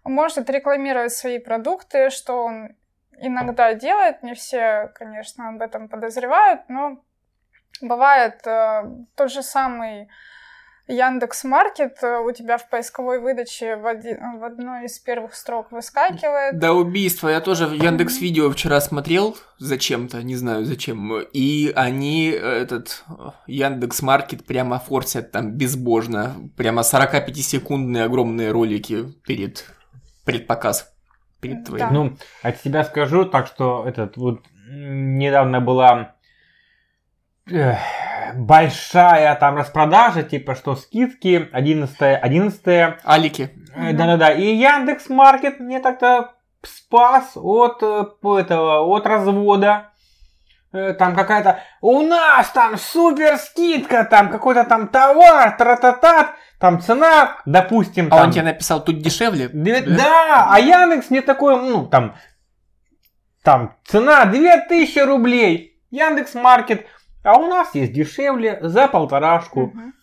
может 0.05 0.49
рекламировать 0.49 1.13
свои 1.13 1.39
продукты, 1.39 2.09
что 2.09 2.45
он 2.45 2.71
иногда 3.21 3.75
делает. 3.75 4.23
Не 4.23 4.35
все, 4.35 4.93
конечно, 4.95 5.49
об 5.51 5.63
этом 5.63 5.89
подозревают, 5.89 6.63
но 6.69 7.03
бывает 7.81 8.47
э, 8.47 8.83
тот 9.17 9.31
же 9.31 9.43
самый 9.43 10.09
Яндекс 10.89 11.43
Маркет 11.43 11.99
э, 12.03 12.19
у 12.19 12.31
тебя 12.31 12.59
в 12.59 12.69
поисковой 12.69 13.19
выдаче 13.19 13.75
в, 13.77 13.87
один- 13.87 14.39
в 14.39 14.45
одной 14.45 14.85
из 14.85 14.99
первых 15.01 15.35
строк 15.35 15.73
выскакивает. 15.73 16.59
До 16.59 16.73
убийства. 16.75 17.29
Я 17.29 17.41
тоже 17.41 17.67
в 17.67 17.73
Яндекс 17.73 18.21
Видео 18.21 18.51
вчера 18.51 18.81
смотрел 18.81 19.37
зачем-то, 19.59 20.23
не 20.23 20.37
знаю 20.37 20.65
зачем. 20.65 21.21
И 21.33 21.73
они 21.75 22.31
э, 22.31 22.37
этот 22.37 23.05
Яндекс 23.49 24.01
Маркет 24.03 24.47
прямо 24.47 24.79
форсят 24.79 25.33
там 25.33 25.51
безбожно. 25.53 26.37
Прямо 26.57 26.83
45-секундные 26.83 28.05
огромные 28.05 28.53
ролики 28.53 29.13
перед 29.27 29.65
предпоказ. 30.25 30.96
Перед 31.41 31.65
Да. 31.65 31.65
твоим. 31.65 31.89
Ну, 31.93 32.17
от 32.43 32.57
себя 32.61 32.85
скажу, 32.85 33.25
так 33.25 33.47
что 33.47 33.85
этот 33.87 34.17
вот 34.17 34.41
недавно 34.69 35.61
была 35.61 36.15
э, 37.51 37.75
большая 38.35 39.35
там 39.37 39.57
распродажа, 39.57 40.23
типа 40.23 40.55
что 40.55 40.75
скидки 40.77 41.49
11 41.53 42.01
11 42.01 42.97
Алики. 43.05 43.51
Э, 43.75 43.93
Да-да-да. 43.93 44.31
И 44.33 44.55
Яндекс 44.57 45.09
Маркет 45.09 45.61
мне 45.61 45.81
так-то 45.81 46.33
спас 46.63 47.33
от 47.37 47.83
э, 47.83 48.05
этого 48.41 48.81
от 48.87 49.07
развода. 49.07 49.93
Э, 50.73 50.95
Там 50.95 51.15
какая-то 51.15 51.61
у 51.81 52.03
нас 52.03 52.51
там 52.51 52.77
супер 52.77 53.37
скидка, 53.39 54.05
там 54.05 54.31
какой-то 54.31 54.65
там 54.65 54.89
товар, 54.89 55.57
тра-та-та, 55.57 56.35
там 56.59 56.81
цена, 56.81 57.37
допустим, 57.45 58.07
А 58.07 58.17
там, 58.17 58.21
он 58.27 58.31
тебе 58.33 58.43
написал 58.45 58.83
тут 58.83 59.01
дешевле? 59.01 59.49
Две- 59.49 59.83
да, 59.83 60.49
а 60.51 60.59
Яндекс 60.59 61.11
мне 61.11 61.23
такой, 61.23 61.57
ну 61.61 61.87
там, 61.87 62.15
там 63.43 63.75
цена 63.85 64.25
2000 64.25 64.99
рублей, 65.01 65.79
Яндекс 65.91 66.35
Маркет, 66.35 66.87
а 67.23 67.37
у 67.39 67.47
нас 67.47 67.75
есть 67.75 67.93
дешевле 67.93 68.59
за 68.63 68.89
полторашку. 68.89 69.73
Мгм. 69.75 69.95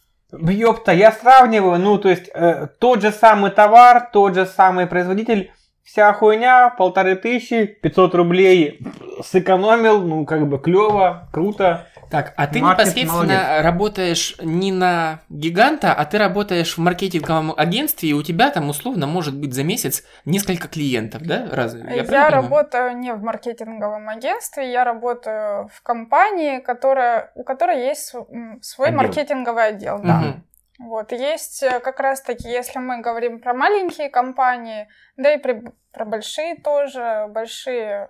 Ёпта, 0.51 0.93
я 0.93 1.12
сравниваю, 1.12 1.80
ну, 1.80 1.97
то 1.99 2.10
есть, 2.10 2.30
э, 2.34 2.68
тот 2.80 3.01
же 3.01 3.12
самый 3.12 3.51
товар, 3.51 4.10
тот 4.12 4.34
же 4.34 4.47
самый 4.47 4.88
производитель, 4.88 5.51
вся 5.84 6.12
хуйня, 6.14 6.70
полторы 6.70 7.16
тысячи, 7.16 7.66
500 7.66 8.16
рублей 8.16 8.80
сэкономил, 9.24 10.01
ну, 10.01 10.26
как 10.26 10.47
бы 10.47 10.58
клево, 10.58 11.30
круто. 11.32 11.88
Так, 12.14 12.32
а 12.38 12.45
ты 12.45 12.59
Маркет 12.59 12.86
непосредственно 12.86 13.24
молодец. 13.24 13.64
работаешь 13.64 14.36
не 14.39 14.72
на 14.72 15.22
гиганта, 15.30 15.95
а 15.95 16.05
ты 16.05 16.20
работаешь 16.20 16.76
в 16.76 16.78
маркетинговом 16.78 17.55
агентстве, 17.57 18.09
и 18.09 18.14
у 18.14 18.22
тебя 18.22 18.51
там 18.51 18.70
условно 18.70 19.07
может 19.07 19.36
быть 19.36 19.55
за 19.55 19.64
месяц 19.64 20.03
несколько 20.24 20.68
клиентов, 20.68 21.24
да? 21.24 21.47
Разве? 21.51 21.82
Я, 21.95 22.03
понимаю? 22.03 22.32
работаю 22.32 22.97
не 22.99 23.14
в 23.14 23.24
маркетинговом 23.24 24.09
агентстве, 24.09 24.72
я 24.72 24.84
работаю 24.84 25.70
в 25.74 25.82
компании, 25.82 26.59
которая, 26.59 27.32
у 27.34 27.43
которой 27.43 27.84
есть 27.84 28.14
свой 28.61 28.89
Отдел. 28.89 28.97
маркетинговый 28.99 29.66
отдел. 29.70 29.97
Да. 30.03 30.18
Мгм. 30.20 30.43
Вот, 30.82 31.11
есть 31.14 31.64
э, 31.64 31.80
как 31.80 31.99
раз-таки, 31.99 32.47
если 32.47 32.78
мы 32.78 33.01
говорим 33.01 33.39
про 33.39 33.55
маленькие 33.55 34.09
компании, 34.11 34.88
да 35.18 35.34
и 35.34 35.39
при- 35.39 35.64
про 35.91 36.05
большие 36.05 36.57
тоже, 36.57 37.26
большие, 37.30 38.09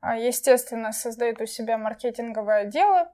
а, 0.00 0.16
естественно, 0.16 0.92
создают 0.92 1.40
у 1.40 1.46
себя 1.46 1.76
маркетинговые 1.76 2.58
отделы, 2.60 3.08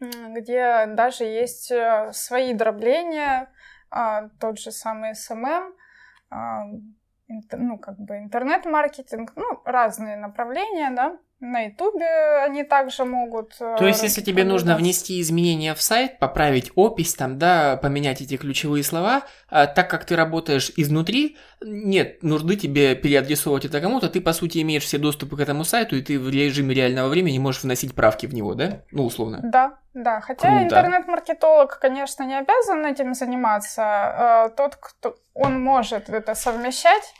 где 0.00 0.86
даже 0.86 1.24
есть 1.24 1.70
э, 1.70 2.10
свои 2.12 2.52
дробления, 2.54 3.50
а, 3.90 4.28
тот 4.40 4.58
же 4.58 4.70
самый 4.70 5.12
SMM, 5.12 5.72
а, 6.30 6.64
ну, 7.52 7.78
как 7.78 7.98
бы 7.98 8.18
интернет-маркетинг, 8.18 9.32
ну, 9.36 9.60
разные 9.64 10.16
направления, 10.16 10.90
да, 10.90 11.18
на 11.40 11.60
Ютубе 11.66 12.06
они 12.44 12.64
также 12.64 13.04
могут. 13.04 13.54
э, 13.60 13.76
То 13.78 13.86
есть, 13.86 14.02
если 14.02 14.20
тебе 14.22 14.44
нужно 14.44 14.76
внести 14.76 15.20
изменения 15.20 15.74
в 15.74 15.80
сайт, 15.82 16.18
поправить 16.18 16.72
опись, 16.74 17.14
там, 17.14 17.38
да, 17.38 17.76
поменять 17.76 18.20
эти 18.20 18.36
ключевые 18.36 18.82
слова, 18.82 19.22
а, 19.48 19.66
так 19.66 19.88
как 19.88 20.04
ты 20.04 20.16
работаешь 20.16 20.72
изнутри, 20.76 21.36
нет 21.60 22.22
нужды 22.22 22.56
тебе 22.56 22.96
переадресовывать 22.96 23.64
это 23.66 23.80
кому-то, 23.80 24.08
ты, 24.08 24.20
по 24.20 24.32
сути, 24.32 24.60
имеешь 24.62 24.82
все 24.82 24.98
доступы 24.98 25.36
к 25.36 25.40
этому 25.40 25.64
сайту, 25.64 25.96
и 25.96 26.02
ты 26.02 26.18
в 26.18 26.28
режиме 26.28 26.74
реального 26.74 27.08
времени 27.08 27.38
можешь 27.38 27.62
вносить 27.62 27.94
правки 27.94 28.26
в 28.26 28.34
него, 28.34 28.54
да? 28.54 28.82
Ну, 28.90 29.04
условно. 29.04 29.40
Да, 29.42 29.78
да. 29.94 30.20
Хотя 30.20 30.48
Круто. 30.48 30.64
интернет-маркетолог, 30.64 31.78
конечно, 31.78 32.24
не 32.24 32.36
обязан 32.36 32.84
этим 32.84 33.14
заниматься. 33.14 34.48
Э, 34.48 34.56
Тот, 34.56 34.76
кто 34.76 35.14
он 35.34 35.62
может 35.62 36.08
это 36.08 36.34
совмещать. 36.34 37.14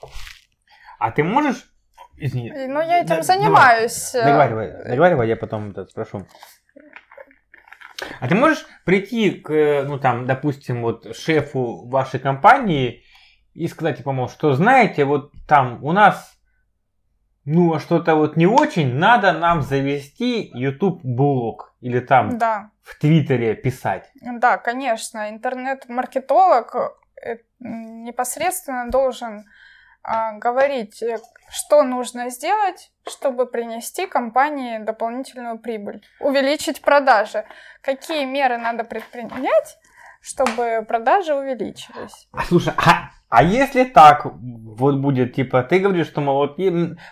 А 0.98 1.12
ты 1.12 1.22
можешь... 1.22 1.72
Извини. 2.20 2.48
И, 2.48 2.66
Ну, 2.68 2.80
я 2.80 2.98
этим 3.00 3.16
Да, 3.16 3.22
занимаюсь. 3.22 4.14
э, 4.14 4.24
Договаривай, 4.24 4.72
договаривай, 4.84 5.28
я 5.28 5.36
потом 5.36 5.70
это 5.70 5.86
спрошу. 5.86 6.26
А 8.20 8.28
ты 8.28 8.34
можешь 8.34 8.64
прийти 8.84 9.30
к, 9.30 9.50
э, 9.52 9.82
ну 9.84 9.98
там, 9.98 10.26
допустим, 10.26 10.82
вот 10.82 11.16
шефу 11.16 11.86
вашей 11.88 12.20
компании 12.20 13.02
и 13.54 13.66
сказать, 13.68 13.96
типа, 13.98 14.12
мол, 14.12 14.28
что 14.28 14.52
знаете, 14.54 15.04
вот 15.04 15.32
там 15.48 15.82
у 15.84 15.92
нас, 15.92 16.38
ну, 17.44 17.74
а 17.74 17.80
что-то 17.80 18.14
вот 18.14 18.36
не 18.36 18.46
очень, 18.46 18.94
надо 18.94 19.32
нам 19.32 19.62
завести 19.62 20.50
YouTube 20.54 21.00
блог 21.04 21.74
или 21.80 21.98
там 22.00 22.38
Да, 22.38 22.70
в 22.82 22.98
Твиттере 23.00 23.54
писать. 23.54 24.10
да, 24.22 24.58
конечно. 24.58 25.28
Интернет-маркетолог 25.30 26.76
э, 27.24 27.36
непосредственно 27.58 28.90
должен 28.90 29.44
а, 30.04 30.32
говорить, 30.38 31.02
э, 31.02 31.18
что 31.51 31.82
нужно 31.82 32.30
сделать, 32.30 32.90
чтобы 33.09 33.46
принести 33.46 34.07
компании 34.07 34.78
дополнительную 34.78 35.59
прибыль, 35.59 36.03
увеличить 36.20 36.80
продажи, 36.80 37.44
какие 37.80 38.24
меры 38.24 38.59
надо 38.59 38.84
предпринять, 38.84 39.78
чтобы 40.20 40.84
продажи 40.86 41.34
увеличились. 41.34 42.28
А 42.32 42.44
слушай, 42.44 42.72
а, 42.76 43.11
а 43.28 43.42
если 43.42 43.84
так 43.84 44.24
вот 44.24 44.96
будет, 44.96 45.34
типа, 45.34 45.62
ты 45.62 45.78
говоришь, 45.78 46.09
что, 46.09 46.20
мол, 46.20 46.38
вот 46.38 46.59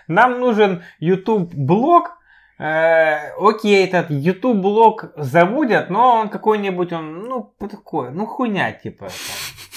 нам 0.07 0.39
нужен 0.39 0.83
YouTube 0.99 1.53
блог, 1.53 2.17
э, 2.59 3.31
окей, 3.39 3.85
этот 3.85 4.09
YouTube 4.09 4.57
блог 4.57 5.05
заводят, 5.15 5.89
но 5.89 6.15
он 6.15 6.29
какой-нибудь, 6.29 6.91
он, 6.93 7.27
ну, 7.27 7.53
такой, 7.59 8.11
ну, 8.11 8.25
хуйня, 8.25 8.71
типа, 8.71 9.07
там. 9.07 9.76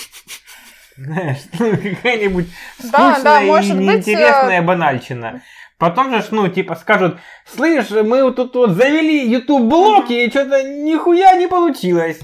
Знаешь, 1.05 1.38
ну, 1.59 1.70
какая-нибудь 1.76 2.46
Да, 2.92 3.14
скучная 3.14 3.22
да, 3.24 3.42
и 3.42 3.46
может 3.46 3.76
быть, 3.76 3.86
неинтересная 3.86 4.62
банальщина. 4.62 5.42
Потом 5.78 6.11
же, 6.12 6.22
ну, 6.30 6.48
типа, 6.48 6.74
скажут, 6.74 7.18
слышь, 7.46 7.88
мы 7.90 8.22
вот 8.22 8.36
тут 8.36 8.55
вот 8.55 8.70
завели 8.72 9.26
YouTube 9.30 9.62
блог, 9.62 10.11
и 10.11 10.28
что-то 10.28 10.62
нихуя 10.62 11.34
не 11.36 11.46
получилось. 11.48 12.20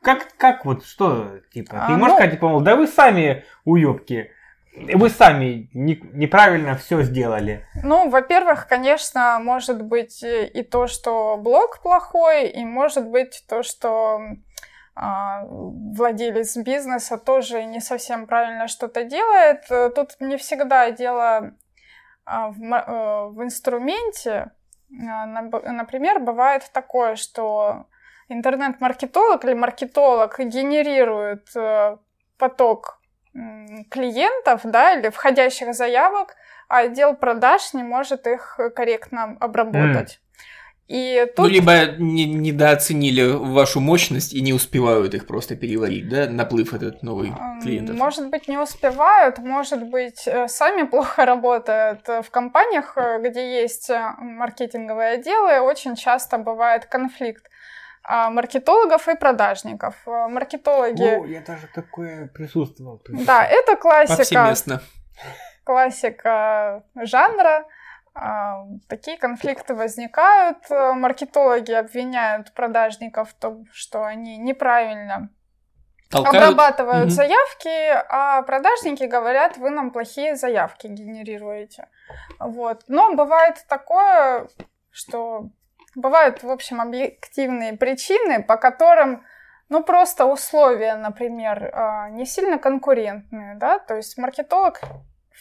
Как, 0.00 0.28
как 0.36 0.64
вот, 0.64 0.86
что, 0.86 1.40
типа, 1.52 1.72
ты 1.72 1.92
А, 1.94 1.96
можешь 1.96 2.08
ну- 2.10 2.14
сказать, 2.14 2.30
типа, 2.32 2.48
мол, 2.48 2.60
да 2.60 2.76
вы 2.76 2.86
сами 2.86 3.44
уебки, 3.64 4.30
вы 4.94 5.10
сами 5.10 5.68
не- 5.74 6.00
неправильно 6.12 6.76
все 6.76 7.02
сделали. 7.02 7.66
Ну, 7.82 8.08
во-первых, 8.08 8.68
конечно, 8.68 9.40
может 9.42 9.82
быть 9.82 10.22
э, 10.22 10.46
и 10.46 10.62
то, 10.62 10.86
что 10.86 11.36
блог 11.36 11.80
плохой, 11.82 12.46
и 12.48 12.64
может 12.64 13.06
быть 13.08 13.42
то, 13.48 13.62
что 13.64 14.20
владелец 14.96 16.56
бизнеса 16.56 17.16
тоже 17.18 17.64
не 17.64 17.80
совсем 17.80 18.26
правильно 18.26 18.68
что-то 18.68 19.04
делает. 19.04 19.70
Э, 19.70 19.90
Тут 19.90 20.16
не 20.20 20.36
всегда 20.36 20.90
дело 20.90 21.54
а, 22.24 22.48
в, 22.50 22.60
э, 22.62 23.28
в 23.28 23.42
инструменте. 23.42 24.50
А, 25.08 25.26
Например, 25.26 26.18
бывает 26.18 26.68
такое, 26.72 27.16
что 27.16 27.86
интернет-маркетолог 28.28 29.44
или 29.44 29.54
маркетолог 29.54 30.38
генерирует 30.38 31.48
э, 31.56 31.96
поток 32.38 33.00
клиентов, 33.90 34.62
да, 34.64 34.94
или 34.94 35.08
входящих 35.08 35.72
заявок, 35.72 36.34
а 36.68 36.78
отдел 36.78 37.14
продаж 37.14 37.74
не 37.74 37.84
может 37.84 38.26
их 38.26 38.58
корректно 38.74 39.36
обработать. 39.38 40.20
И 40.90 41.24
Ну, 41.24 41.32
тут 41.44 41.52
либо 41.52 41.72
не- 41.98 42.26
недооценили 42.26 43.22
вашу 43.36 43.78
мощность 43.78 44.34
и 44.34 44.40
не 44.40 44.52
успевают 44.52 45.14
их 45.14 45.24
просто 45.28 45.54
переварить, 45.54 46.08
да, 46.08 46.28
наплыв 46.28 46.74
этот 46.74 47.04
новый 47.04 47.32
клиентов. 47.62 47.96
Может 47.96 48.28
быть, 48.28 48.48
не 48.48 48.58
успевают, 48.58 49.38
может 49.38 49.84
быть, 49.84 50.26
э, 50.26 50.48
сами 50.48 50.82
плохо 50.82 51.24
работают. 51.26 52.08
Э, 52.08 52.22
В 52.22 52.30
компаниях, 52.30 52.94
э, 52.96 53.20
где 53.22 53.62
есть 53.62 53.88
маркетинговые 54.18 55.12
отделы, 55.12 55.60
очень 55.60 55.94
часто 55.94 56.38
бывает 56.38 56.86
конфликт 56.86 57.46
а, 58.02 58.30
маркетологов 58.30 59.06
и 59.08 59.14
продажников. 59.14 59.94
Маркетологи... 60.06 61.30
я 61.30 61.40
даже 61.42 61.68
такое 61.72 62.26
присутствовал. 62.34 63.00
Да, 63.10 63.44
это 63.44 63.76
классика, 63.76 64.16
Повсеместно. 64.16 64.80
классика 65.64 66.82
жанра. 66.96 67.64
Такие 68.88 69.16
конфликты 69.16 69.74
возникают. 69.74 70.70
Э, 70.70 70.92
Маркетологи 70.92 71.72
обвиняют 71.72 72.52
продажников 72.52 73.30
в 73.30 73.34
том, 73.34 73.64
что 73.72 74.04
они 74.04 74.36
неправильно 74.36 75.30
Толкают. 76.10 76.36
обрабатывают 76.36 77.06
Мгм. 77.06 77.14
заявки, 77.14 77.68
а 78.08 78.42
продажники 78.42 79.04
говорят, 79.04 79.56
вы 79.56 79.70
нам 79.70 79.90
плохие 79.90 80.36
заявки 80.36 80.88
генерируете. 80.88 81.88
Вот. 82.38 82.82
Но 82.88 83.14
бывает 83.14 83.64
такое, 83.68 84.48
что 84.90 85.48
бывают, 85.94 86.42
в 86.42 86.50
общем, 86.50 86.80
объективные 86.80 87.76
причины, 87.76 88.42
по 88.42 88.56
которым, 88.56 89.24
ну, 89.68 89.82
просто 89.82 90.26
условия, 90.26 90.96
например, 90.96 91.70
а, 91.72 92.10
не 92.10 92.26
сильно 92.26 92.58
конкурентные, 92.58 93.54
да, 93.54 93.78
то 93.78 93.94
есть 93.94 94.18
маркетолог, 94.18 94.80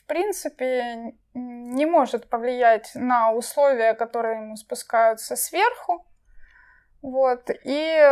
принципе, 0.09 1.13
не 1.33 1.85
может 1.85 2.29
повлиять 2.29 2.91
на 2.95 3.31
условия, 3.31 3.93
которые 3.93 4.41
ему 4.41 4.55
спускаются 4.57 5.37
сверху, 5.37 6.05
вот, 7.01 7.49
и 7.63 8.03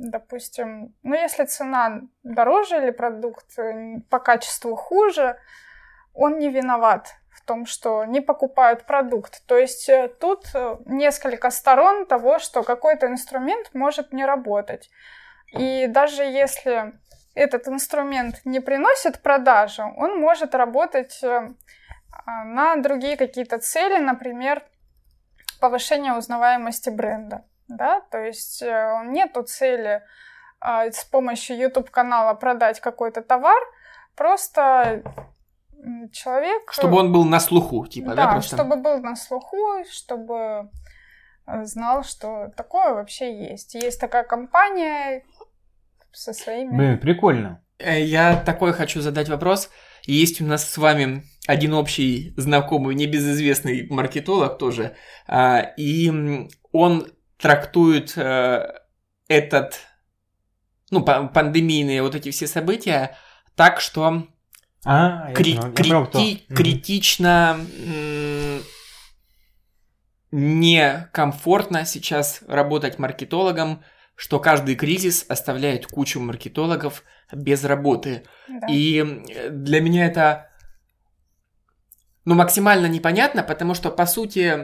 допустим, 0.00 0.94
ну 1.02 1.14
если 1.14 1.44
цена 1.44 2.02
дороже 2.22 2.78
или 2.78 2.90
продукт 2.90 3.58
э, 3.58 4.00
по 4.08 4.18
качеству 4.18 4.76
хуже, 4.76 5.36
он 6.14 6.38
не 6.38 6.48
виноват 6.50 7.14
в 7.30 7.44
том, 7.44 7.66
что 7.66 8.04
не 8.04 8.20
покупают 8.20 8.86
продукт. 8.86 9.44
То 9.46 9.58
есть 9.58 9.88
э, 9.88 10.08
тут 10.08 10.46
э, 10.54 10.76
несколько 10.86 11.50
сторон 11.50 12.06
того, 12.06 12.38
что 12.38 12.62
какой-то 12.62 13.06
инструмент 13.06 13.70
может 13.74 14.12
не 14.12 14.24
работать. 14.24 14.90
И 15.52 15.86
даже 15.86 16.22
если 16.22 16.92
этот 17.40 17.68
инструмент 17.68 18.42
не 18.44 18.60
приносит 18.60 19.22
продажи, 19.22 19.82
он 19.82 20.20
может 20.20 20.54
работать 20.54 21.22
э, 21.22 21.54
а, 22.26 22.44
на 22.44 22.76
другие 22.76 23.16
какие-то 23.16 23.58
цели, 23.58 23.98
например, 23.98 24.62
повышение 25.58 26.12
узнаваемости 26.12 26.90
бренда. 26.90 27.44
Да? 27.68 28.02
То 28.10 28.18
есть 28.18 28.62
э, 28.62 29.02
нету 29.06 29.42
цели 29.42 30.02
а, 30.60 30.90
с 30.90 31.04
помощью 31.04 31.56
YouTube-канала 31.56 32.34
продать 32.34 32.80
какой-то 32.80 33.22
товар, 33.22 33.62
просто 34.16 35.02
человек... 36.12 36.72
Чтобы 36.72 36.98
он 36.98 37.10
был 37.10 37.24
на 37.24 37.40
слуху, 37.40 37.86
типа, 37.86 38.10
да, 38.10 38.26
да, 38.26 38.32
просто? 38.32 38.56
чтобы 38.56 38.76
был 38.76 38.98
на 39.00 39.16
слуху, 39.16 39.82
чтобы 39.90 40.68
э, 41.46 41.64
знал, 41.64 42.04
что 42.04 42.52
такое 42.54 42.92
вообще 42.92 43.50
есть. 43.50 43.74
Есть 43.74 43.98
такая 43.98 44.24
компания 44.24 45.24
со 46.12 46.32
своими... 46.32 46.76
Блин, 46.76 46.98
прикольно. 46.98 47.62
Э, 47.78 48.02
Я 48.02 48.36
такой 48.36 48.72
хочу 48.72 49.00
задать 49.00 49.28
вопрос. 49.28 49.70
Есть 50.06 50.40
у 50.40 50.44
нас 50.46 50.68
с 50.68 50.78
вами 50.78 51.24
один 51.46 51.74
общий 51.74 52.32
знакомый, 52.36 52.94
небезызвестный 52.94 53.86
маркетолог 53.90 54.58
тоже, 54.58 54.96
а, 55.26 55.60
и 55.76 56.10
он 56.72 57.06
трактует 57.36 58.14
э, 58.16 58.66
этот, 59.28 59.80
ну, 60.90 61.02
па- 61.02 61.24
пандемийные 61.28 62.02
вот 62.02 62.14
эти 62.14 62.30
все 62.30 62.46
события 62.46 63.16
так, 63.56 63.80
что 63.80 64.26
А, 64.84 65.26
я 65.28 65.34
кри- 65.34 65.52
я 65.54 65.60
понял, 65.60 65.74
крити- 65.74 66.42
Мгм. 66.48 66.56
критично 66.56 67.60
м, 67.86 68.62
некомфортно 70.32 71.84
сейчас 71.84 72.40
работать 72.46 72.98
маркетологом, 72.98 73.82
что 74.20 74.38
каждый 74.38 74.74
кризис 74.74 75.24
оставляет 75.30 75.86
кучу 75.86 76.20
маркетологов 76.20 77.04
без 77.32 77.64
работы. 77.64 78.24
Да. 78.48 78.66
И 78.68 79.02
э, 79.02 79.48
для 79.48 79.80
меня 79.80 80.04
это 80.04 80.50
ну, 82.26 82.34
максимально 82.34 82.84
непонятно, 82.84 83.42
потому 83.42 83.72
что, 83.72 83.88
по 83.88 84.04
сути, 84.04 84.54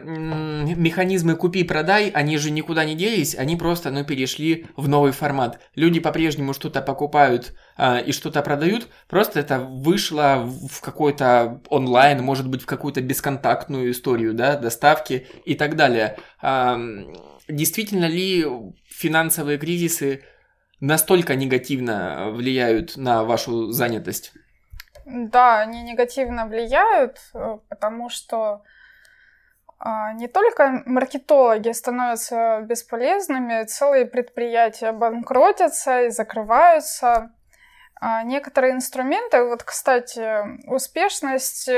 механизмы 0.75 1.37
купи-продай, 1.37 2.11
они 2.11 2.37
же 2.37 2.51
никуда 2.51 2.85
не 2.85 2.95
делись, 2.95 3.35
они 3.35 3.57
просто, 3.57 3.91
ну, 3.91 4.05
перешли 4.05 4.67
в 4.77 4.89
новый 4.89 5.13
формат. 5.13 5.59
Люди 5.75 6.01
по-прежнему 6.01 6.53
что-то 6.53 6.83
покупают 6.83 7.55
а, 7.79 7.97
и 7.97 8.13
что-то 8.13 8.43
продают, 8.43 8.89
просто 9.09 9.41
это 9.41 9.59
вышло 9.59 10.45
в 10.45 10.83
какой-то 10.83 11.63
онлайн, 11.71 12.23
может 12.23 12.47
быть, 12.47 12.61
в 12.61 12.67
какую-то 12.67 13.01
бесконтактную 13.01 13.91
историю, 13.91 14.35
да, 14.35 14.59
доставки 14.59 15.27
и 15.47 15.55
так 15.55 15.77
далее. 15.77 16.19
М, 16.43 17.17
действительно 17.49 18.07
ли 18.07 18.47
финансовые 18.86 19.59
кризисы 19.59 20.24
настолько 20.80 21.34
негативно 21.34 22.30
влияют 22.30 22.97
на 22.97 23.24
вашу 23.24 23.70
занятость? 23.72 24.32
Да, 25.05 25.61
они 25.61 25.82
негативно 25.82 26.47
влияют, 26.47 27.18
э, 27.32 27.59
потому 27.68 28.09
что 28.09 28.62
а, 29.78 30.12
не 30.14 30.26
только 30.26 30.82
маркетологи 30.86 31.70
становятся 31.70 32.62
бесполезными, 32.62 33.64
целые 33.64 34.07
предприятия 34.07 34.92
банкротятся 34.92 36.05
и 36.05 36.11
закрываются. 36.11 37.30
А 38.01 38.22
Некоторые 38.22 38.74
инструменты, 38.74 39.44
вот, 39.44 39.62
кстати, 39.62 40.66
успешность 40.66 41.68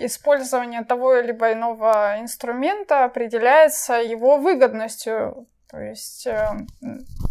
э, 0.00 0.06
использования 0.06 0.84
того 0.84 1.14
либо 1.16 1.52
иного 1.52 2.16
инструмента 2.18 3.04
определяется 3.04 3.94
его 3.94 4.38
выгодностью. 4.38 5.46
То 5.70 5.80
есть 5.80 6.26
э, 6.26 6.48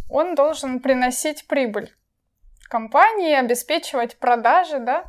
он 0.10 0.36
должен 0.36 0.80
приносить 0.80 1.48
прибыль 1.48 1.94
компании, 2.70 3.36
обеспечивать 3.36 4.18
продажи, 4.18 4.80
да, 4.80 5.06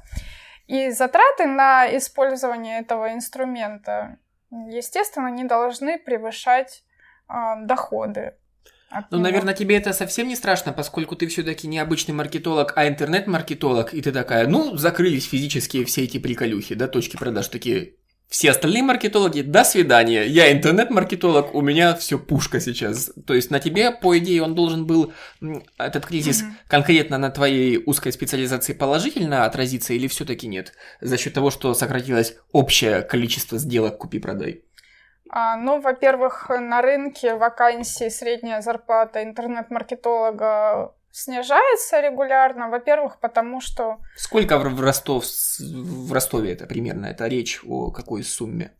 и 0.66 0.90
затраты 0.90 1.46
на 1.46 1.94
использование 1.96 2.80
этого 2.80 3.12
инструмента, 3.12 4.18
естественно, 4.50 5.28
не 5.28 5.44
должны 5.44 5.98
превышать 5.98 6.84
а, 7.28 7.56
доходы. 7.56 8.34
От 8.90 9.10
Ну, 9.10 9.18
него. 9.18 9.28
наверное, 9.28 9.54
тебе 9.54 9.76
это 9.76 9.92
совсем 9.92 10.28
не 10.28 10.36
страшно, 10.36 10.72
поскольку 10.72 11.16
ты 11.16 11.26
все-таки 11.28 11.66
не 11.68 11.78
обычный 11.78 12.12
маркетолог, 12.12 12.72
а 12.76 12.88
интернет-маркетолог, 12.88 13.94
и 13.94 14.02
ты 14.02 14.12
такая, 14.12 14.46
ну, 14.46 14.76
закрылись 14.76 15.26
физически 15.28 15.84
все 15.84 16.04
эти 16.04 16.18
приколюхи, 16.18 16.74
да, 16.74 16.88
точки 16.88 17.16
продаж 17.16 17.48
такие. 17.48 17.94
Все 18.28 18.52
остальные 18.52 18.84
маркетологи, 18.84 19.40
до 19.40 19.64
свидания. 19.64 20.24
Я 20.24 20.52
интернет-маркетолог, 20.52 21.52
у 21.52 21.62
меня 21.62 21.96
все 21.96 22.16
пушка 22.16 22.60
сейчас. 22.60 23.10
То 23.26 23.34
есть 23.34 23.50
на 23.50 23.58
тебе, 23.58 23.90
по 23.90 24.16
идее, 24.18 24.44
он 24.44 24.54
должен 24.54 24.86
был, 24.86 25.12
этот 25.78 26.06
кризис, 26.06 26.42
Мгм. 26.42 26.56
конкретно 26.68 27.18
на 27.18 27.30
твоей 27.30 27.82
узкой 27.84 28.12
специализации 28.12 28.72
положительно 28.72 29.46
отразиться 29.46 29.94
или 29.94 30.06
все-таки 30.06 30.46
нет? 30.46 30.74
За 31.00 31.16
счет 31.18 31.34
того, 31.34 31.50
что 31.50 31.74
сократилось 31.74 32.36
общее 32.52 33.02
количество 33.02 33.58
сделок 33.58 33.98
купи-продай. 33.98 34.62
А, 35.32 35.56
ну, 35.56 35.80
во-первых, 35.80 36.50
на 36.50 36.82
рынке 36.82 37.36
вакансий 37.36 38.10
средняя 38.10 38.60
зарплата 38.60 39.22
интернет-маркетолога 39.22 40.92
снижается 41.12 42.00
регулярно. 42.00 42.68
Во-первых, 42.68 43.18
потому 43.20 43.60
что 43.60 43.98
Сколько 44.16 44.58
в 44.58 44.80
Ростов, 44.80 45.24
в 45.60 46.12
Ростове 46.12 46.52
это 46.52 46.66
примерно? 46.66 47.06
Это 47.06 47.28
речь 47.28 47.60
о 47.64 47.90
какой 47.92 48.24
сумме? 48.24 48.72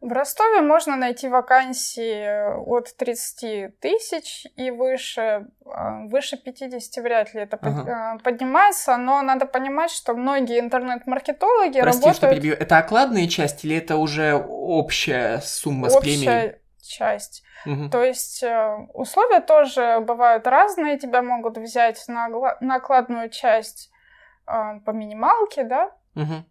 В 0.00 0.12
Ростове 0.12 0.62
можно 0.62 0.96
найти 0.96 1.28
вакансии 1.28 2.56
от 2.66 2.96
30 2.96 3.78
тысяч 3.80 4.46
и 4.56 4.70
выше. 4.70 5.46
А, 5.66 6.06
Выше 6.06 6.38
50 6.38 7.02
вряд 7.04 7.34
ли 7.34 7.42
это 7.42 7.58
Ага. 7.60 8.14
а, 8.14 8.18
поднимается, 8.18 8.96
но 8.96 9.20
надо 9.20 9.44
понимать, 9.44 9.90
что 9.90 10.14
многие 10.14 10.58
интернет-маркетологи 10.60 11.80
Прости, 11.80 12.00
что 12.00 12.08
работают 12.08 12.30
перебью. 12.30 12.54
Это 12.54 12.78
окладная 12.78 13.28
часть 13.28 13.64
или 13.64 13.76
это 13.76 13.98
уже 13.98 14.34
общая 14.34 15.38
сумма 15.40 15.90
с 15.90 15.96
премией? 15.98 16.28
общая 16.28 16.60
часть. 16.82 17.44
Мгм. 17.66 17.90
То 17.90 18.02
есть 18.02 18.42
э, 18.42 18.76
условия 18.94 19.40
тоже 19.40 20.00
бывают 20.00 20.46
разные. 20.46 20.98
Тебя 20.98 21.20
могут 21.20 21.58
взять 21.58 22.02
на 22.08 22.30
гла- 22.30 22.56
накладную 22.62 23.28
часть 23.28 23.90
по 24.46 24.90
минималке, 24.90 25.62
да, 25.64 25.92
Мгм. 26.14 26.44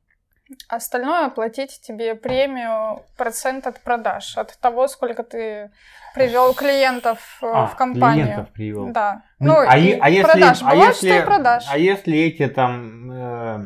Остальное 0.68 1.28
оплатить 1.28 1.80
тебе 1.82 2.16
премию 2.16 3.04
процент 3.18 3.68
от 3.68 3.80
продаж, 3.82 4.36
от 4.38 4.58
того, 4.60 4.88
сколько 4.88 5.24
ты 5.24 5.70
привел 6.16 6.54
клиентов 6.54 7.20
э, 7.44 7.46
А, 7.54 7.68
в 7.68 7.76
компанию. 7.76 8.26
клиентов 8.26 8.54
привел. 8.54 8.88
Да. 8.92 9.22
Ну, 9.40 9.54
Ну, 9.54 9.66
а, 9.68 9.78
и 9.78 9.84
е- 9.90 10.00
а 10.02 10.10
если, 10.10 10.32
продаж. 10.32 10.62
а 10.62 10.70
Бывает, 10.72 10.90
если, 10.96 11.08
что 11.10 11.18
и 11.18 11.26
продаж. 11.26 11.66
а 11.72 11.78
если 11.78 12.18
эти 12.18 12.48
там 12.48 13.12
э, 13.12 13.60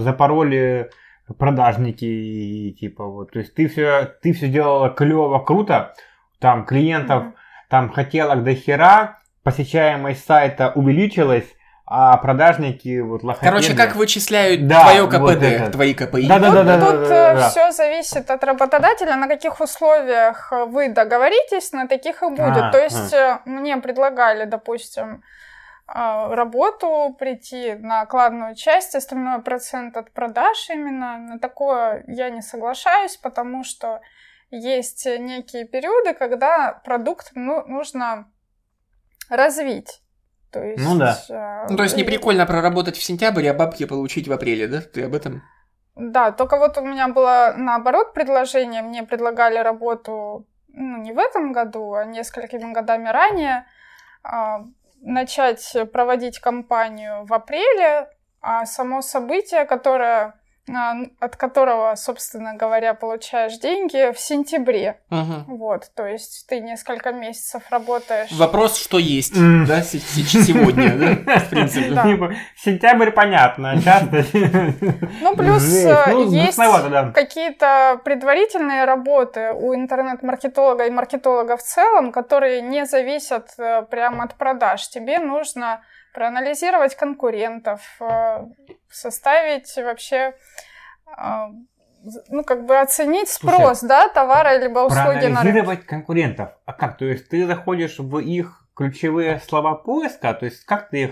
запороли 0.00 0.90
продажники 1.38 2.04
и 2.04 2.72
типа 2.78 3.04
вот, 3.06 3.32
то 3.32 3.38
есть 3.40 3.54
ты 3.54 3.68
все, 3.68 4.04
ты 4.22 4.32
все 4.32 4.48
делала 4.48 4.90
клево, 4.90 5.38
круто, 5.40 5.94
там 6.38 6.64
клиентов 6.64 7.22
Мгм. 7.24 7.34
там 7.68 7.90
хотелок 7.92 8.44
до 8.44 8.54
хера, 8.54 9.18
посещаемость 9.42 10.24
сайта 10.24 10.72
увеличилась, 10.74 11.46
а 11.92 12.16
продажники 12.18 13.00
вот 13.00 13.24
лохотели. 13.24 13.50
Короче, 13.50 13.74
как 13.74 13.96
вычисляют 13.96 14.68
Да, 14.68 14.82
твое 14.82 15.02
вот 15.02 15.12
КПД, 15.12 15.42
это. 15.42 15.72
твои 15.72 15.92
КПИ? 15.92 16.28
Да, 16.28 16.38
да, 16.38 16.52
да, 16.52 16.62
да, 16.62 16.86
Тут 16.86 17.08
да, 17.08 17.34
да. 17.34 17.50
все 17.50 17.72
зависит 17.72 18.30
от 18.30 18.44
работодателя, 18.44 19.16
на 19.16 19.26
каких 19.26 19.60
условиях 19.60 20.52
вы 20.68 20.90
договоритесь, 20.90 21.72
на 21.72 21.88
таких 21.88 22.22
и 22.22 22.28
будет. 22.28 22.56
А, 22.56 22.70
То 22.70 22.78
есть 22.78 23.12
э, 23.12 23.40
мне 23.44 23.76
предлагали, 23.78 24.44
допустим, 24.44 25.24
а, 25.88 26.32
работу, 26.32 27.16
прийти 27.18 27.74
на 27.74 28.02
окладную 28.02 28.54
часть, 28.54 28.94
остальной 28.94 29.42
процент 29.42 29.96
от 29.96 30.12
продаж 30.12 30.70
именно. 30.70 31.18
На 31.18 31.38
такое 31.40 32.04
я 32.06 32.30
не 32.30 32.40
соглашаюсь, 32.40 33.16
потому 33.16 33.64
что 33.64 34.00
есть 34.52 35.06
некие 35.06 35.64
периоды, 35.64 36.14
когда 36.14 36.80
продукт 36.84 37.32
ну, 37.34 37.66
нужно 37.66 38.30
развить. 39.28 40.00
То 40.52 40.62
есть, 40.64 40.82
Ну 40.84 40.98
да. 40.98 41.16
э, 41.28 41.66
Ну, 41.70 41.76
то 41.76 41.82
есть 41.84 41.96
не 41.96 42.02
и- 42.02 42.06
прикольно 42.06 42.46
проработать 42.46 42.96
в 42.96 43.02
сентябре, 43.02 43.50
а 43.50 43.54
бабки 43.54 43.86
получить 43.86 44.26
в 44.28 44.32
апреле, 44.32 44.66
да? 44.66 44.80
Ты 44.80 45.04
об 45.04 45.14
этом? 45.14 45.42
Да, 45.96 46.32
только 46.32 46.56
вот 46.56 46.76
у 46.78 46.82
меня 46.82 47.08
было 47.08 47.54
наоборот 47.56 48.14
предложение. 48.14 48.82
Мне 48.82 49.02
предлагали 49.02 49.58
работу 49.58 50.46
ну, 50.72 50.98
не 50.98 51.12
в 51.12 51.18
этом 51.18 51.52
году, 51.52 51.94
а 51.94 52.04
несколькими 52.04 52.72
годами 52.72 53.08
ранее. 53.08 53.66
а, 54.22 54.64
начать 55.02 55.76
проводить 55.92 56.40
кампанию 56.40 57.24
в 57.24 57.32
апреле, 57.32 58.08
а 58.42 58.66
само 58.66 59.00
событие, 59.02 59.64
которое, 59.64 60.34
от 61.20 61.36
которого, 61.36 61.94
собственно 61.96 62.54
говоря, 62.54 62.94
получаешь 62.94 63.58
деньги 63.58 64.12
в 64.12 64.20
сентябре. 64.20 65.00
Мгм. 65.10 65.44
Вот, 65.56 65.90
то 65.96 66.06
есть 66.06 66.46
ты 66.48 66.60
несколько 66.60 67.12
месяцев 67.12 67.62
работаешь. 67.70 68.30
Вопрос, 68.32 68.76
что 68.78 68.98
есть, 68.98 69.36
М. 69.36 69.64
да, 69.66 69.82
се- 69.82 69.98
се- 69.98 70.42
сегодня, 70.42 70.96
да, 71.24 71.38
в 71.40 71.48
принципе. 71.50 71.90
Да. 71.90 72.04
Сентябрь 72.56 73.10
понятно, 73.10 73.72
а 73.72 73.80
часто... 73.82 74.24
Ну, 75.20 75.36
плюс 75.36 75.84
э, 75.84 76.04
Ну, 76.08 76.30
есть 76.30 76.58
какие-то 77.14 78.00
предварительные 78.04 78.84
работы 78.84 79.52
у 79.52 79.74
интернет-маркетолога 79.74 80.86
и 80.86 80.90
маркетолога 80.90 81.56
в 81.56 81.62
целом, 81.62 82.12
которые 82.12 82.60
не 82.62 82.86
зависят 82.86 83.50
э, 83.58 83.82
прямо 83.90 84.24
от 84.24 84.34
продаж. 84.34 84.86
Тебе 84.88 85.18
нужно 85.18 85.80
проанализировать 86.14 86.94
конкурентов, 86.96 87.80
э, 88.00 88.44
составить 88.90 89.74
вообще, 89.76 90.34
э, 91.06 91.22
ну, 92.28 92.44
как 92.44 92.64
бы 92.66 92.78
оценить 92.78 93.28
спрос, 93.28 93.80
да, 93.80 94.08
товара 94.08 94.58
либо 94.58 94.80
услуги 94.80 94.98
на 95.06 95.12
рынке. 95.12 95.30
Проанализировать 95.32 95.86
конкурентов. 95.86 96.50
А 96.66 96.72
как? 96.72 96.96
То 96.98 97.04
есть 97.04 97.28
ты 97.28 97.46
заходишь 97.46 97.98
в 97.98 98.18
их 98.18 98.64
ключевые 98.74 99.40
слова 99.46 99.74
поиска, 99.74 100.32
то 100.32 100.46
есть 100.46 100.64
как 100.64 100.88
ты 100.88 101.02
их 101.02 101.10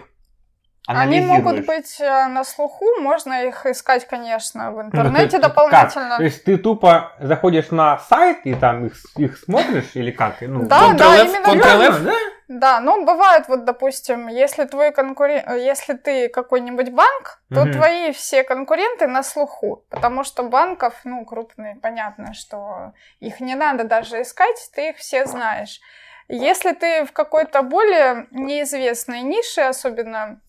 Они 0.87 1.21
могут 1.21 1.67
быть 1.67 2.01
э, 2.01 2.27
на 2.29 2.43
слуху, 2.45 2.87
можно 3.01 3.45
их 3.45 3.67
искать, 3.67 4.07
конечно, 4.09 4.71
в 4.73 4.77
Ну, 4.77 4.81
то 4.81 4.87
интернете 4.87 5.23
есть 5.25 5.33
как? 5.33 5.43
дополнительно. 5.43 6.17
То 6.17 6.23
есть 6.23 6.45
ты 6.45 6.57
тупо 6.57 7.13
заходишь 7.21 7.71
на 7.71 7.99
сайт 7.99 8.39
и 8.47 8.55
там 8.55 8.87
их, 8.87 8.95
их 9.19 9.37
смотришь 9.37 9.91
или 9.95 10.11
как? 10.11 10.41
Ну, 10.41 10.65
Да, 10.67 10.95
да, 10.95 11.23
именно 11.25 11.45
Ctrl-F, 11.47 12.01
да? 12.05 12.15
Да, 12.49 12.81
ну 12.81 13.05
бывает 13.05 13.47
вот, 13.49 13.65
допустим, 13.65 14.27
если 14.27 14.65
твой 14.65 14.91
конкурент, 14.91 15.51
если 15.51 15.93
ты 15.93 16.31
какой-нибудь 16.31 16.91
банк, 16.91 17.43
то 17.53 17.65
Мгм. 17.65 17.73
твои 17.73 18.13
все 18.13 18.43
конкуренты 18.43 19.07
на 19.07 19.23
слуху, 19.23 19.85
потому 19.91 20.25
что 20.25 20.43
банков, 20.45 20.95
ну, 21.05 21.27
крупные, 21.27 21.77
понятно, 21.77 22.33
что 22.33 22.95
их 23.21 23.41
не 23.41 23.55
надо 23.55 23.85
даже 23.85 24.23
искать, 24.23 24.71
ты 24.75 24.91
их 24.91 24.97
все 24.97 25.27
знаешь. 25.27 25.81
Если 26.29 26.73
ты 26.73 27.05
в 27.05 27.13
какой-то 27.13 27.63
более 27.63 28.29
неизвестной 28.31 29.21
нише, 29.21 29.61
особенно 29.61 30.41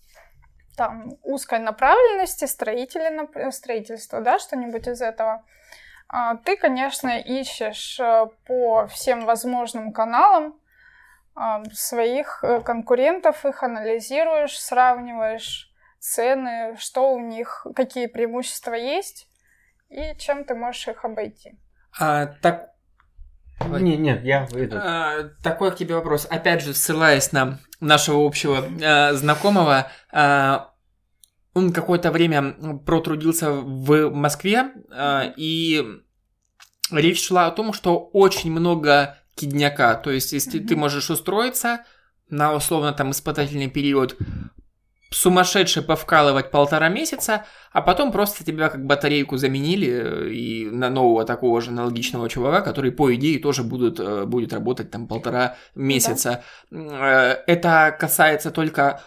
там 0.78 1.18
узкой 1.24 1.60
направленности, 1.60 2.46
строители, 2.46 3.52
строительство, 3.52 4.22
да, 4.22 4.40
что-нибудь 4.40 4.88
из 4.88 5.02
этого, 5.02 5.44
а, 6.08 6.38
ты, 6.38 6.56
конечно, 6.56 7.20
ищешь 7.20 8.00
э, 8.00 8.28
по 8.48 8.88
всем 8.88 9.26
возможным 9.26 9.92
каналам 9.92 10.60
своих 11.74 12.44
э, 12.44 12.62
конкурентов, 12.62 13.46
их 13.46 13.64
анализируешь, 13.64 14.60
сравниваешь 14.60 15.72
цены, 16.00 16.76
что 16.78 17.14
у 17.14 17.20
них, 17.20 17.66
какие 17.76 18.08
преимущества 18.08 18.74
есть 18.74 19.28
и 19.90 20.16
чем 20.18 20.44
ты 20.44 20.56
можешь 20.56 20.88
их 20.88 21.04
обойти. 21.04 21.58
А, 22.00 22.28
так. 22.28 22.70
Не, 23.68 23.98
нет, 23.98 24.24
я 24.24 24.46
этот, 24.46 24.82
а, 24.82 25.32
такой 25.44 25.72
к 25.72 25.76
тебе 25.76 25.96
вопрос. 25.96 26.26
Опять 26.30 26.64
же, 26.64 26.74
ссылаясь 26.74 27.34
на 27.34 27.60
нашего 27.82 28.26
общего 28.26 28.64
а, 28.82 29.14
знакомого, 29.14 29.92
а, 30.12 30.74
он 31.54 31.74
какое-то 31.74 32.12
время 32.12 32.80
протрудился 32.86 33.52
в 33.52 34.12
Москве, 34.12 34.72
а, 34.92 35.34
и 35.36 35.84
речь 36.92 37.26
шла 37.26 37.48
о 37.48 37.52
том, 37.52 37.74
что 37.74 38.00
очень 38.00 38.52
много 38.52 39.19
кидняка. 39.40 39.96
То 39.96 40.12
есть, 40.12 40.34
если 40.34 40.60
ты 40.60 40.74
Мгм. 40.74 40.82
можешь 40.82 41.10
устроиться 41.10 41.80
на 42.30 42.54
условно 42.54 42.92
там 42.94 43.12
испытательный 43.12 43.70
период, 43.70 44.18
сумасшедше 45.12 45.82
повкалывать 45.82 46.52
полтора 46.52 46.88
месяца, 46.90 47.46
а 47.72 47.82
потом 47.82 48.12
просто 48.12 48.44
тебя 48.46 48.70
как 48.70 48.86
батарейку 48.86 49.38
заменили 49.38 49.88
э, 49.90 50.30
и 50.30 50.70
на 50.70 50.90
нового 50.92 51.26
такого 51.26 51.62
же 51.62 51.72
аналогичного 51.72 52.30
чувака, 52.30 52.62
который, 52.62 52.92
по 52.92 53.14
идее, 53.16 53.40
тоже 53.40 53.64
будут, 53.64 54.00
э, 54.00 54.26
будет 54.26 54.54
работать 54.54 54.92
там 54.92 55.08
полтора 55.08 55.56
месяца. 55.74 56.44
Э, 56.72 57.38
Это 57.48 57.96
касается 58.00 58.52
только 58.52 59.02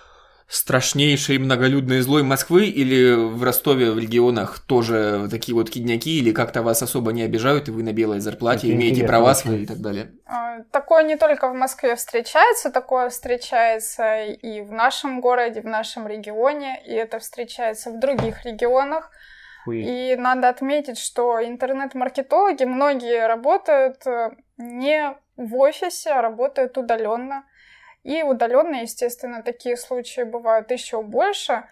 страшнейшей 0.52 1.38
многолюдной 1.38 2.02
злой 2.02 2.22
Москвы 2.22 2.66
или 2.66 3.14
в 3.14 3.42
Ростове 3.42 3.90
в 3.90 3.98
регионах 3.98 4.58
тоже 4.58 5.28
такие 5.30 5.54
вот 5.54 5.70
кидняки 5.70 6.18
или 6.18 6.30
как-то 6.30 6.62
вас 6.62 6.82
особо 6.82 7.12
не 7.12 7.22
обижают 7.22 7.68
и 7.68 7.70
вы 7.70 7.82
на 7.82 7.94
белой 7.94 8.20
зарплате 8.20 8.68
Это 8.68 8.76
имеете 8.76 9.06
права 9.06 9.34
свои 9.34 9.62
и 9.62 9.66
так 9.66 9.78
далее. 9.78 10.12
А, 10.26 10.60
Такое 10.70 11.04
не 11.04 11.16
только 11.16 11.48
в 11.48 11.54
Москве 11.54 11.96
встречается, 11.96 12.70
такое 12.70 13.08
встречается 13.08 14.24
и 14.24 14.60
в 14.60 14.72
нашем 14.72 15.22
городе, 15.22 15.62
в 15.62 15.66
нашем 15.66 16.06
регионе, 16.06 16.82
и 16.84 16.92
это 16.92 17.18
встречается 17.18 17.90
в 17.90 17.98
других 17.98 18.44
регионах. 18.44 19.10
И 19.66 20.16
надо 20.18 20.48
отметить, 20.48 20.98
что 20.98 21.42
интернет-маркетологи, 21.42 22.64
многие 22.64 23.26
работают 23.26 24.04
э, 24.06 24.32
не 24.58 25.14
в 25.36 25.56
офисе, 25.56 26.10
а 26.10 26.20
работают 26.20 26.76
удаленно. 26.76 27.44
И 28.02 28.22
удаленно, 28.22 28.82
естественно, 28.82 29.42
такие 29.42 29.76
случаи 29.76 30.22
бывают 30.22 30.70
еще 30.70 31.02
больше. 31.02 31.64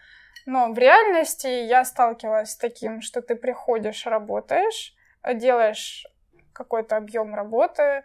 Но 0.47 0.73
в 0.73 0.79
реальности 0.79 1.47
я 1.47 1.85
сталкивалась 1.85 2.53
с 2.53 2.57
таким, 2.57 3.03
что 3.03 3.21
ты 3.21 3.35
приходишь, 3.35 4.07
работаешь, 4.07 4.95
делаешь 5.35 6.07
какой-то 6.53 6.97
объем 6.97 7.35
работы, 7.35 8.05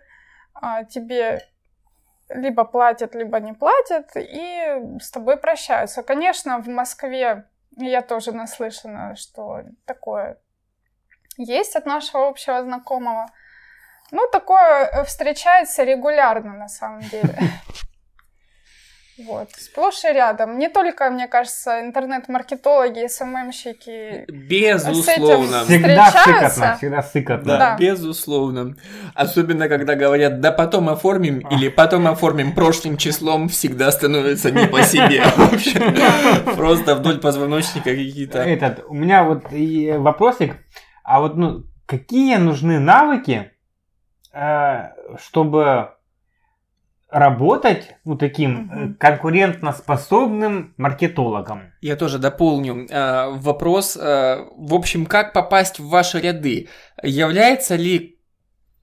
а, 0.53 0.83
тебе 0.83 1.41
либо 2.29 2.65
платят, 2.65 3.15
либо 3.15 3.39
не 3.39 3.53
платят, 3.53 4.11
и 4.15 4.81
с 4.99 5.11
тобой 5.11 5.37
прощаются. 5.37 6.03
Конечно, 6.03 6.59
в 6.59 6.67
Москве 6.67 7.45
я 7.77 8.01
тоже 8.01 8.31
наслышана, 8.31 9.15
что 9.15 9.63
такое 9.85 10.37
есть 11.37 11.75
от 11.75 11.85
нашего 11.85 12.27
общего 12.27 12.61
знакомого. 12.63 13.27
Ну, 14.11 14.27
такое 14.31 14.85
э, 14.85 15.03
встречается 15.03 15.83
регулярно, 15.83 16.53
на 16.53 16.67
самом 16.67 17.01
деле. 17.01 17.35
Вот, 19.17 19.49
сплошь 19.57 20.03
и 20.03 20.11
рядом. 20.11 20.57
Не 20.59 20.67
только, 20.67 21.09
мне 21.09 21.27
кажется, 21.27 21.79
интернет-маркетологи, 21.79 23.07
СММщики. 23.07 24.25
Безусловно. 24.29 25.63
С 25.63 25.69
этим 25.69 25.83
Всегда 25.83 26.11
сыкотно, 26.11 26.75
всегда 26.77 27.01
сыкотно. 27.01 27.45
Да, 27.45 27.57
Да. 27.57 27.77
безусловно. 27.77 28.75
Особенно, 29.13 29.69
когда 29.69 29.95
говорят, 29.95 30.41
да 30.41 30.51
потом 30.51 30.89
оформим, 30.89 31.39
или 31.39 31.69
потом 31.69 32.07
оформим 32.07 32.53
прошлым 32.53 32.97
числом, 32.97 33.47
всегда 33.47 33.89
становится 33.91 34.51
не 34.51 34.67
по 34.67 34.81
себе. 34.81 35.23
Просто 36.55 36.95
вдоль 36.95 37.19
позвоночника 37.21 37.91
какие-то... 37.91 38.39
Этот, 38.39 38.83
у 38.89 38.93
меня 38.93 39.23
вот 39.23 39.45
и 39.53 39.93
вопросик, 39.93 40.57
а 41.05 41.21
вот 41.21 41.37
ну, 41.37 41.63
какие 41.85 42.35
нужны 42.35 42.79
навыки, 42.79 43.49
э, 44.33 44.89
чтобы 45.17 45.94
работать 47.09 47.95
ну, 48.03 48.17
таким 48.17 48.71
э, 48.71 48.93
конкурентоспособным 48.99 50.73
маркетологом? 50.77 51.73
Я 51.81 51.95
тоже 51.95 52.19
дополню 52.19 52.87
э, 52.89 53.29
вопрос. 53.37 53.97
э, 53.97 54.45
в 54.57 54.73
общем, 54.73 55.05
как 55.05 55.33
попасть 55.33 55.79
в 55.79 55.87
ваши 55.87 56.19
ряды? 56.19 56.67
Является 57.03 57.75
ли 57.75 58.19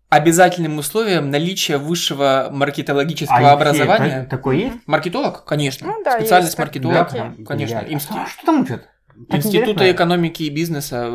обязательным 0.09 0.79
условием 0.79 1.31
наличие 1.31 1.79
высшего 1.79 2.49
маркетологического 2.53 3.51
А 3.51 3.53
образования? 3.53 4.23
та- 4.25 4.37
такое 4.37 4.57
есть? 4.57 4.77
Маркетолог? 4.87 5.45
Конечно. 5.45 5.87
Ну 5.87 6.03
да, 6.05 6.18
Специальность 6.18 6.49
есть 6.49 6.57
так- 6.57 6.66
маркетолог? 6.66 7.09
такие. 7.09 7.47
Конечно. 7.47 7.75
Я- 7.77 7.81
Им 7.83 7.99
А 8.11 8.27
что 8.27 8.47
там 8.47 8.61
учат? 8.61 8.89
Так 9.29 9.39
Институты 9.41 9.70
интересно. 9.73 9.93
экономики 9.97 10.43
и 10.45 10.51
бизнеса 10.51 11.11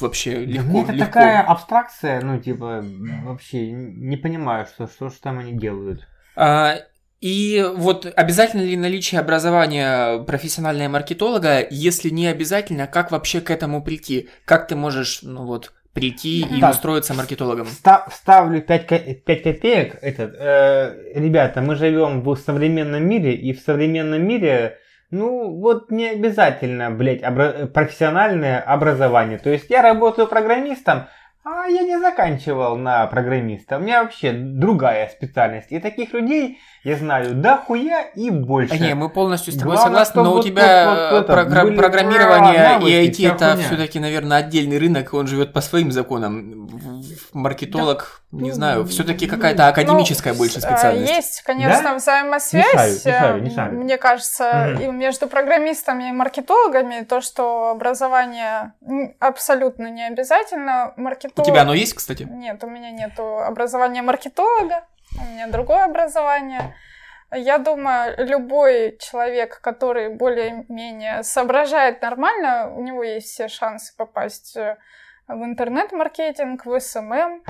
вообще 0.00 0.36
Да 0.36 0.40
легко. 0.52 0.82
это 0.82 0.92
легко. 0.92 1.06
такая 1.06 1.40
абстракция, 1.42 2.20
ну, 2.20 2.38
типа, 2.38 2.84
вообще 3.24 3.70
не 3.72 4.16
понимаю, 4.18 4.66
что, 4.66 4.86
что 4.86 5.08
ж 5.08 5.14
там 5.14 5.38
они 5.38 5.52
делают. 5.52 6.06
А, 6.40 6.76
И 7.20 7.62
вот 7.76 8.10
обязательно 8.16 8.62
ли 8.62 8.76
наличие 8.78 9.20
образования 9.20 10.22
профессионального 10.24 10.88
маркетолога? 10.88 11.66
Если 11.70 12.08
не 12.08 12.26
обязательно, 12.28 12.86
как 12.86 13.10
вообще 13.10 13.42
к 13.42 13.50
этому 13.50 13.82
прийти? 13.82 14.30
Как 14.46 14.66
ты 14.66 14.74
можешь, 14.74 15.20
ну 15.22 15.44
вот, 15.44 15.72
прийти 15.92 16.40
и 16.40 16.60
Так. 16.60 16.70
устроиться 16.70 17.12
маркетологом? 17.12 17.66
Ста- 17.66 18.06
ставлю 18.10 18.62
5, 18.62 18.86
копеек. 18.86 19.98
Этот, 20.00 20.34
э, 20.38 20.94
ребята, 21.14 21.60
мы 21.60 21.74
живем 21.74 22.22
в 22.22 22.34
современном 22.36 23.06
мире, 23.06 23.34
и 23.34 23.52
в 23.52 23.60
современном 23.60 24.26
мире, 24.26 24.78
ну, 25.10 25.50
вот 25.60 25.90
не 25.90 26.08
обязательно, 26.08 26.90
блядь, 26.90 27.20
обра- 27.22 27.66
профессиональное 27.66 28.60
образование. 28.60 29.36
То 29.36 29.50
есть 29.50 29.68
я 29.68 29.82
работаю 29.82 30.26
программистом, 30.26 31.08
а 31.42 31.66
я 31.66 31.82
не 31.82 31.98
заканчивал 31.98 32.76
на 32.76 33.06
программиста. 33.06 33.78
У 33.78 33.80
меня 33.80 34.02
вообще 34.02 34.32
другая 34.32 35.08
специальность. 35.08 35.72
И 35.72 35.80
таких 35.80 36.12
людей 36.12 36.58
я 36.84 36.96
знаю 36.96 37.34
дохуя 37.34 38.02
и 38.14 38.30
больше. 38.30 38.74
А 38.74 38.78
не, 38.78 38.94
мы 38.94 39.08
полностью 39.08 39.52
с 39.52 39.56
тобой 39.58 39.76
Главное, 39.76 40.04
согласны, 40.04 40.22
но 40.22 40.24
чтобы 40.24 40.32
у 40.34 40.36
вот- 40.38 40.46
тебя 40.46 41.10
вот- 41.12 41.28
вот 41.28 41.36
програ- 41.36 41.62
были, 41.64 41.76
программирование 41.76 42.60
а, 42.64 42.68
навыки, 42.72 42.90
и 42.90 43.08
IT 43.08 43.12
вся 43.14 43.28
это 43.34 43.50
хуйня. 43.52 43.66
все-таки, 43.66 44.00
наверное, 44.00 44.38
отдельный 44.38 44.78
рынок, 44.78 45.12
и 45.12 45.16
он 45.16 45.26
живет 45.26 45.52
по 45.52 45.60
своим 45.60 45.92
законам. 45.92 46.68
Маркетолог, 47.32 48.22
не 48.32 48.48
ну, 48.50 48.54
знаю, 48.54 48.84
все-таки 48.86 49.26
ну, 49.26 49.32
какая-то 49.34 49.68
академическая 49.68 50.32
Ну, 50.32 50.38
больше 50.38 50.60
с- 50.60 50.64
специальность. 50.64 51.10
Есть, 51.12 51.42
конечно, 51.42 51.82
Да? 51.82 51.94
взаимосвязь. 51.96 52.64
Мешаю, 52.72 52.94
мешаю, 52.94 53.36
э, 53.36 53.40
мешаю. 53.40 53.72
Мне 53.80 53.96
кажется, 53.98 54.68
Мгм. 54.74 54.82
и 54.82 54.86
между 54.88 55.26
программистами 55.28 56.08
и 56.08 56.12
маркетологами 56.12 57.04
то, 57.04 57.20
что 57.20 57.70
образование 57.70 58.72
абсолютно 59.18 59.90
не 59.90 60.06
обязательно. 60.06 60.94
У 60.96 61.00
Маркетолог... 61.02 61.46
тебя 61.48 61.62
оно 61.62 61.74
есть, 61.74 61.94
кстати? 61.94 62.22
Нет, 62.30 62.62
у 62.64 62.68
меня 62.68 62.90
нет 62.90 63.12
образования 63.18 64.02
маркетолога, 64.02 64.84
у 65.18 65.24
меня 65.24 65.48
другое 65.48 65.84
образование. 65.84 66.74
Я 67.32 67.58
думаю, 67.58 68.14
любой 68.18 68.96
человек, 68.98 69.60
который 69.60 70.08
более-менее 70.14 71.22
соображает 71.22 72.02
нормально, 72.02 72.72
у 72.74 72.82
него 72.82 73.04
есть 73.04 73.28
все 73.28 73.46
шансы 73.48 73.94
попасть 73.96 74.56
э, 74.56 74.76
в 75.28 75.44
интернет-маркетинг, 75.44 76.66
в 76.66 76.80
СММ. 76.80 77.42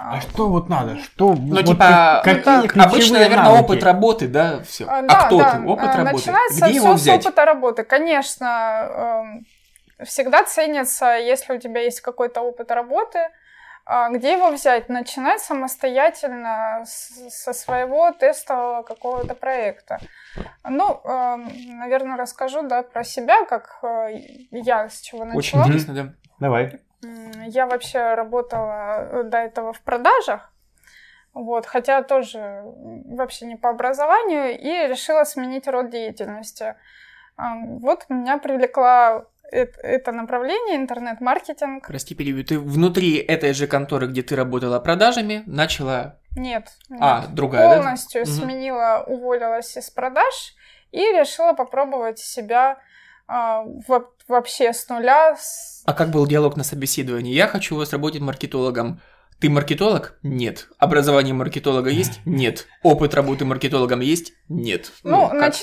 А 0.00 0.20
что 0.20 0.48
вот 0.48 0.68
надо? 0.68 0.96
Что? 0.98 1.34
Ну, 1.34 1.56
вот 1.56 1.66
типа, 1.66 2.20
какие 2.22 2.36
ну, 2.36 2.62
так, 2.62 2.70
ключевые 2.70 2.86
обычно, 2.86 3.18
наверное, 3.18 3.44
навыки? 3.44 3.64
опыт 3.64 3.82
работы, 3.82 4.28
да, 4.28 4.62
все. 4.62 4.84
А, 4.86 4.98
А, 4.98 5.02
да, 5.02 5.26
кто 5.26 5.38
да, 5.38 5.50
ты? 5.50 5.66
Опыт 5.66 5.88
а, 5.88 5.96
работы. 5.96 6.14
Начинается 6.14 6.66
Где 6.66 6.74
его 6.76 6.86
все 6.86 6.96
с 6.98 7.00
взять? 7.00 7.26
опыта 7.26 7.44
работы. 7.44 7.82
Конечно, 7.82 9.24
эм, 9.98 10.04
всегда 10.04 10.44
ценится, 10.44 11.16
если 11.16 11.54
у 11.54 11.58
тебя 11.58 11.80
есть 11.80 12.00
какой-то 12.00 12.42
опыт 12.42 12.70
работы, 12.70 13.18
а, 13.18 13.30
где 14.10 14.32
его 14.32 14.50
взять? 14.50 14.88
Начинать 14.88 15.40
самостоятельно 15.40 16.82
с- 16.84 17.30
со 17.30 17.52
своего 17.52 18.12
тестового 18.12 18.82
какого-то 18.82 19.34
проекта. 19.34 19.98
Ну, 20.68 21.00
наверное, 21.04 22.16
расскажу 22.16 22.62
да, 22.62 22.82
про 22.82 23.02
себя, 23.04 23.44
как 23.46 23.78
э, 23.82 24.10
я 24.50 24.88
с 24.88 25.00
чего 25.00 25.24
начала. 25.24 25.38
Очень 25.38 25.58
интересно, 25.60 25.94
да. 25.94 26.14
Давай. 26.38 26.80
Я 27.46 27.66
вообще 27.66 28.14
работала 28.14 29.00
э, 29.00 29.22
до 29.24 29.38
этого 29.38 29.72
в 29.72 29.80
продажах, 29.80 30.52
вот, 31.32 31.66
хотя 31.66 32.02
тоже 32.02 32.62
вообще 32.64 33.46
не 33.46 33.56
по 33.56 33.70
образованию, 33.70 34.58
и 34.58 34.88
решила 34.88 35.24
сменить 35.24 35.68
род 35.68 35.90
деятельности. 35.90 36.74
Вот 37.36 38.06
меня 38.08 38.38
привлекла 38.38 39.24
эт- 39.52 39.78
это 39.82 40.12
направление, 40.12 40.76
интернет-маркетинг. 40.76 41.86
Прости, 41.86 42.14
перебью. 42.14 42.44
Ты 42.44 42.58
внутри 42.58 43.16
этой 43.16 43.52
же 43.54 43.66
конторы, 43.66 44.06
где 44.06 44.22
ты 44.22 44.36
работала 44.36 44.78
продажами, 44.80 45.42
начала... 45.46 46.16
Нет, 46.36 46.68
нет. 46.88 47.00
А, 47.02 47.26
другая, 47.28 47.68
да? 47.68 47.74
полностью 47.76 48.22
Мгм. 48.22 48.30
сменила, 48.30 49.04
уволилась 49.06 49.76
из 49.76 49.90
продаж 49.90 50.54
и 50.92 50.98
решила 51.00 51.52
попробовать 51.54 52.18
себя 52.18 52.78
а, 53.26 53.62
во- 53.86 54.10
вообще 54.28 54.72
с 54.72 54.88
нуля, 54.88 55.36
с 55.36 55.82
А 55.84 55.92
как 55.92 56.08
был 56.10 56.26
диалог 56.26 56.56
на 56.56 56.64
собеседовании? 56.64 57.34
Я 57.34 57.46
хочу 57.48 57.74
у 57.74 57.78
вас 57.78 57.92
работать 57.92 58.20
маркетологом. 58.22 59.00
Ты 59.40 59.50
маркетолог? 59.50 60.18
Нет. 60.22 60.66
Образование 60.78 61.32
маркетолога 61.32 61.90
есть? 61.90 62.20
Нет. 62.24 62.66
Опыт 62.82 63.14
работы 63.14 63.44
маркетологом 63.44 64.00
есть? 64.00 64.32
Нет. 64.48 64.90
Ну, 65.04 65.28
как? 65.28 65.62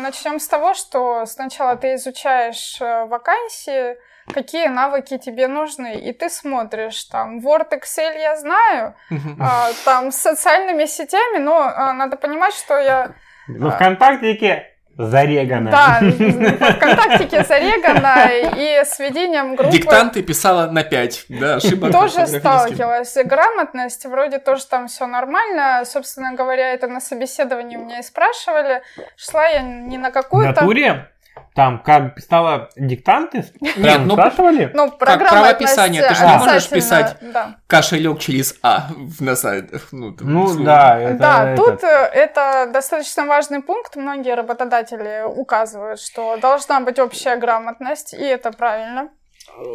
начнем 0.00 0.38
с 0.38 0.46
того, 0.48 0.74
что 0.74 1.24
сначала 1.24 1.76
ты 1.76 1.94
изучаешь 1.94 2.76
э, 2.80 3.06
вакансии, 3.06 3.96
какие 4.32 4.68
навыки 4.68 5.16
тебе 5.18 5.48
нужны, 5.48 5.98
и 5.98 6.12
ты 6.12 6.28
смотришь, 6.28 7.04
там, 7.04 7.38
Word, 7.38 7.70
Excel 7.70 8.18
я 8.18 8.36
знаю, 8.36 8.94
а, 9.40 9.70
там, 9.84 10.10
с 10.10 10.16
социальными 10.16 10.84
сетями, 10.86 11.38
но 11.38 11.60
а, 11.62 11.92
надо 11.92 12.16
понимать, 12.16 12.54
что 12.54 12.78
я, 12.78 13.14
Ну, 13.48 13.70
ВКонтактике 13.70 14.75
зарегано. 14.96 15.70
да, 15.70 15.98
в 16.00 16.72
ВКонтактике 16.76 17.44
зарегана, 17.44 18.28
и 18.56 18.84
с 18.84 18.98
ведением 18.98 19.54
группы 19.56 19.72
Диктанты 19.72 20.22
писала 20.22 20.66
на 20.70 20.82
5, 20.82 21.26
да, 21.28 21.56
ошибок 21.56 21.92
тоже 21.92 22.26
сталкивалась. 22.26 23.16
И 23.16 23.22
грамотность, 23.22 24.04
вроде 24.06 24.38
тоже 24.38 24.66
там 24.66 24.88
все 24.88 25.06
нормально. 25.06 25.82
Собственно 25.84 26.34
говоря, 26.34 26.72
это 26.72 26.86
на 26.88 27.00
собеседовании 27.00 27.76
у 27.76 27.84
меня 27.84 28.00
и 28.00 28.02
спрашивали. 28.02 28.82
Шла 29.16 29.46
я 29.46 29.62
не 29.62 29.98
на 29.98 30.10
В 30.10 30.12
какую-то... 30.12 30.60
натуре? 30.60 31.08
Там, 31.56 31.78
как 31.82 32.14
писала 32.14 32.68
диктанты? 32.76 33.46
Нет, 33.78 34.02
ну 34.04 34.12
спрашивали? 34.12 34.70
Ну, 34.74 34.90
про 34.92 35.16
Как 35.16 35.28
правописание, 35.30 36.02
ты 36.06 36.14
же 36.14 36.26
не 36.26 36.36
можешь 36.36 36.68
писать. 36.68 37.16
Да, 37.22 37.56
кошелек 37.66 38.18
через 38.18 38.54
А 38.62 38.88
в- 38.94 39.22
на 39.22 39.34
сайтах. 39.36 39.88
Ну, 39.90 40.12
там, 40.12 40.30
Ну, 40.30 40.62
да, 40.64 40.98
это... 41.00 41.18
да 41.18 41.50
это- 41.52 41.62
тут 41.62 41.82
э, 41.82 42.10
это 42.12 42.68
достаточно 42.70 43.24
важный 43.24 43.62
пункт. 43.62 43.96
Многие 43.96 44.34
работодатели 44.34 45.22
указывают, 45.26 45.98
что 45.98 46.36
должна 46.36 46.80
быть 46.80 46.98
общая 46.98 47.36
грамотность, 47.36 48.12
и 48.12 48.22
это 48.22 48.52
правильно. 48.52 49.08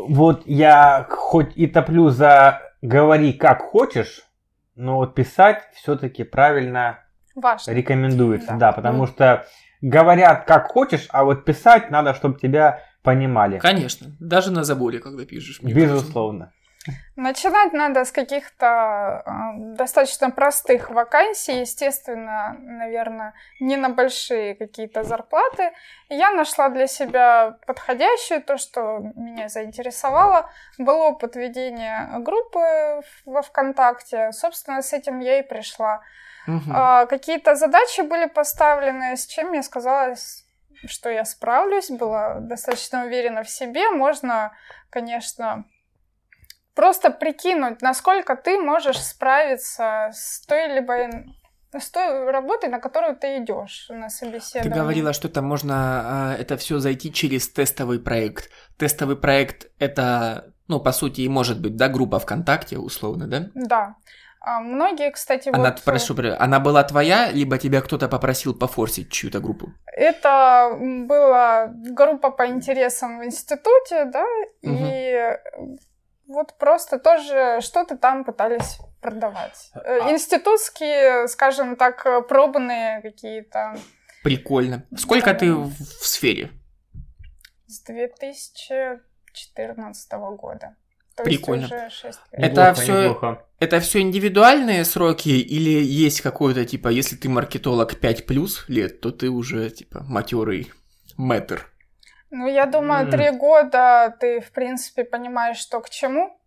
Вот 0.08 0.44
я 0.46 1.08
хоть 1.10 1.58
и 1.58 1.66
топлю 1.66 2.10
за 2.10 2.62
говори 2.84 3.34
как 3.34 3.64
хочешь, 3.64 4.22
но 4.76 4.98
вот 4.98 5.16
писать 5.16 5.64
все-таки 5.74 6.24
правильно 6.24 7.00
Важно. 7.36 7.72
рекомендуется, 7.72 8.50
Да. 8.52 8.58
да, 8.58 8.72
потому 8.72 9.00
Ну. 9.00 9.08
что 9.08 9.46
говорят 9.82 10.46
как 10.46 10.68
хочешь, 10.68 11.08
а 11.10 11.24
вот 11.24 11.46
писать 11.46 11.92
надо, 11.92 12.14
чтобы 12.14 12.40
тебя 12.40 12.84
понимали. 13.04 13.60
Конечно, 13.60 14.12
даже 14.20 14.52
на 14.52 14.64
заборе, 14.64 15.00
когда 15.00 15.26
пишешь. 15.26 15.62
мне 15.62 15.74
кажется. 15.74 15.96
Безусловно. 15.96 16.52
Начинать 17.16 17.74
надо 17.74 18.06
с 18.06 18.12
каких-то 18.12 19.24
э, 19.26 19.76
достаточно 19.76 20.32
простых 20.32 20.90
вакансий, 20.90 21.60
естественно, 21.60 22.56
наверное, 22.60 23.36
не 23.60 23.78
на 23.78 23.90
большие 23.90 24.56
какие-то 24.56 25.04
зарплаты. 25.04 25.74
Я 26.10 26.32
нашла 26.32 26.70
для 26.70 26.88
себя 26.88 27.58
подходящую, 27.68 28.42
то, 28.42 28.58
что 28.58 29.00
меня 29.16 29.48
заинтересовало, 29.48 30.50
был 30.80 31.00
опыт 31.02 31.36
ведения 31.36 32.10
группы 32.20 33.02
во 33.26 33.44
ВКонтакте. 33.44 34.32
Собственно, 34.32 34.82
с 34.82 34.92
этим 34.92 35.20
я 35.20 35.40
и 35.40 35.44
пришла. 35.44 36.02
А, 36.70 37.06
Какие-то 37.06 37.56
задачи 37.56 38.02
были 38.02 38.28
поставлены, 38.28 39.16
с 39.16 39.26
чем 39.28 39.54
я 39.54 39.64
сказала, 39.64 40.16
что 40.86 41.10
я 41.10 41.26
справлюсь, 41.26 41.90
была 41.90 42.40
достаточно 42.40 43.06
уверена 43.06 43.44
в 43.44 43.50
себе. 43.50 43.90
Можно, 43.90 44.52
конечно, 44.90 45.66
просто 46.74 47.12
прикинуть, 47.12 47.82
насколько 47.82 48.36
ты 48.36 48.60
можешь 48.60 49.00
справиться 49.00 50.10
с 50.14 50.46
той 50.46 50.68
либо 50.68 51.10
с 51.80 51.90
той 51.90 52.30
работой, 52.32 52.70
на 52.70 52.80
которую 52.80 53.16
ты 53.16 53.38
идешь 53.38 53.88
на 53.90 54.08
Ты 54.08 54.16
собеседование. 54.16 54.82
говорила, 54.82 55.14
что 55.14 55.30
это 55.30 55.42
можно 55.42 55.76
а, 55.76 56.36
это 56.38 56.58
все 56.58 56.80
зайти 56.80 57.14
через 57.14 57.48
тестовый 57.50 58.00
проект. 58.00 58.50
Тестовый 58.78 59.16
проект 59.16 59.68
это, 59.80 60.54
ну, 60.68 60.82
по 60.82 60.92
сути, 60.92 61.22
и 61.22 61.30
может 61.30 61.62
быть, 61.62 61.78
да, 61.78 61.88
группа 61.88 62.20
ВКонтакте, 62.20 62.78
условно, 62.78 63.28
да? 63.28 63.50
Да. 63.54 63.96
А, 64.44 64.60
Многие, 64.60 65.12
кстати, 65.12 65.50
Она, 65.54 65.70
вот... 65.70 65.84
прошу, 65.84 66.16
она 66.40 66.60
была 66.60 66.84
твоя, 66.84 67.30
либо 67.32 67.60
тебя 67.60 67.80
кто-то 67.82 68.08
попросил 68.10 68.56
пофорсить 68.58 69.12
чью-то 69.12 69.40
группу? 69.40 69.72
Это 69.86 70.76
была 70.80 71.68
группа 71.68 72.32
по 72.32 72.48
интересам 72.48 73.20
в 73.20 73.26
институте, 73.26 74.06
да, 74.06 74.26
и 74.64 75.38
вот 76.28 76.58
просто 76.58 76.98
тоже 76.98 77.60
что-то 77.62 77.98
там 77.98 78.24
пытались 78.24 78.80
продавать. 79.00 79.70
Э, 79.76 80.00
А- 80.02 80.12
Институтские, 80.12 81.28
скажем 81.28 81.76
так, 81.76 82.04
э, 82.06 82.22
пробные 82.22 83.02
какие-то 83.02 83.76
Прикольно. 84.24 84.84
Сколько 84.98 85.34
Да. 85.34 85.40
ты 85.40 85.54
в, 85.54 85.70
в 85.70 86.06
сфере? 86.08 86.50
с 87.68 87.80
2014 87.84 90.12
года. 90.36 90.76
То 91.16 91.24
Прикольно. 91.24 91.62
есть 91.64 91.74
уже 91.74 91.90
6 91.90 92.20
лет. 92.32 92.42
Это 92.52 92.62
Неплохо, 92.62 92.74
всё- 92.82 93.04
неплохо. 93.04 93.46
Это 93.60 93.80
все 93.80 94.00
индивидуальные 94.00 94.86
сроки 94.86 95.30
или 95.30 95.70
есть 95.84 96.22
какой-то, 96.22 96.66
типа, 96.66 96.88
если 96.88 97.16
ты 97.16 97.30
маркетолог 97.30 97.96
5 98.00 98.26
плюс 98.26 98.66
лет, 98.70 99.02
то 99.02 99.12
ты 99.12 99.30
уже, 99.30 99.70
типа, 99.70 100.04
матерый 100.08 100.72
мэтр? 101.18 101.68
Ну, 102.32 102.48
я 102.48 102.66
думаю, 102.66 103.12
три 103.12 103.30
года 103.32 104.16
ты, 104.20 104.40
в 104.40 104.52
принципе, 104.52 105.04
понимаешь, 105.04 105.58
что 105.58 105.82
к 105.82 105.90
чему. 105.90 106.38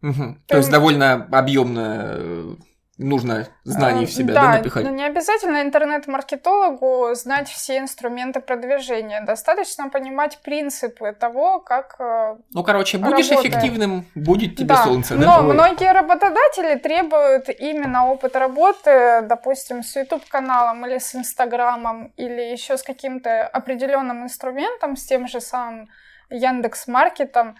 Мгм. 0.00 0.42
То 0.46 0.56
есть 0.56 0.70
довольно 0.70 1.14
объемно 1.32 2.06
э, 2.16 2.54
нужно 3.02 3.48
знаний 3.64 4.04
Э, 4.04 4.06
в 4.06 4.12
себя, 4.12 4.34
да, 4.34 4.42
да, 4.42 4.58
напихать? 4.58 4.84
но 4.84 4.90
не 4.90 5.04
обязательно 5.04 5.62
интернет-маркетологу 5.62 7.14
знать 7.14 7.48
все 7.48 7.78
инструменты 7.78 8.40
продвижения. 8.40 9.20
Достаточно 9.20 9.88
понимать 9.88 10.38
принципы 10.42 11.12
того, 11.12 11.60
как 11.60 11.96
э, 11.98 12.36
Ну, 12.52 12.62
короче, 12.62 12.98
будешь 12.98 13.30
Работает. 13.30 13.54
эффективным, 13.54 14.06
будет 14.14 14.56
тебе 14.56 14.68
Да, 14.68 14.84
солнце, 14.84 15.14
но 15.14 15.24
да? 15.24 15.38
Ой. 15.40 15.52
многие 15.54 15.92
работодатели 15.92 16.76
требуют 16.78 17.48
именно 17.48 18.06
опыт 18.10 18.36
работы, 18.36 19.22
допустим, 19.22 19.82
с 19.82 19.96
YouTube-каналом 19.96 20.86
или 20.86 20.98
с 20.98 21.14
Инстаграмом, 21.14 22.12
или 22.16 22.40
еще 22.52 22.76
с 22.76 22.82
каким-то 22.82 23.46
определенным 23.46 24.24
инструментом, 24.24 24.96
с 24.96 25.04
тем 25.04 25.28
же 25.28 25.40
самым 25.40 25.88
Яндекс 26.30 26.86
Маркетом. 26.86 27.56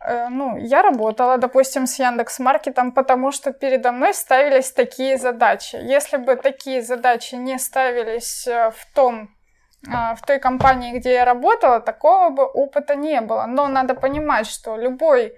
Э, 0.00 0.28
Ну, 0.28 0.56
я 0.56 0.82
работала, 0.82 1.38
допустим, 1.38 1.86
с 1.86 1.98
Яндекс 1.98 2.38
Маркетом, 2.38 2.92
потому 2.92 3.32
что 3.32 3.52
передо 3.52 3.92
мной 3.92 4.14
ставились 4.14 4.72
такие 4.72 5.18
задачи. 5.18 5.76
Если 5.76 6.16
бы 6.18 6.36
такие 6.36 6.82
задачи 6.82 7.36
не 7.36 7.58
ставились 7.58 8.46
э, 8.46 8.70
в 8.70 8.94
том 8.94 9.28
а, 9.86 10.14
в 10.14 10.22
той 10.22 10.40
компании, 10.40 10.98
где 10.98 11.12
я 11.12 11.24
работала, 11.24 11.80
такого 11.80 12.30
бы 12.30 12.44
опыта 12.44 12.96
не 12.96 13.20
было. 13.20 13.46
Но 13.46 13.68
надо 13.68 13.94
понимать, 13.94 14.46
что 14.46 14.76
любой 14.76 15.34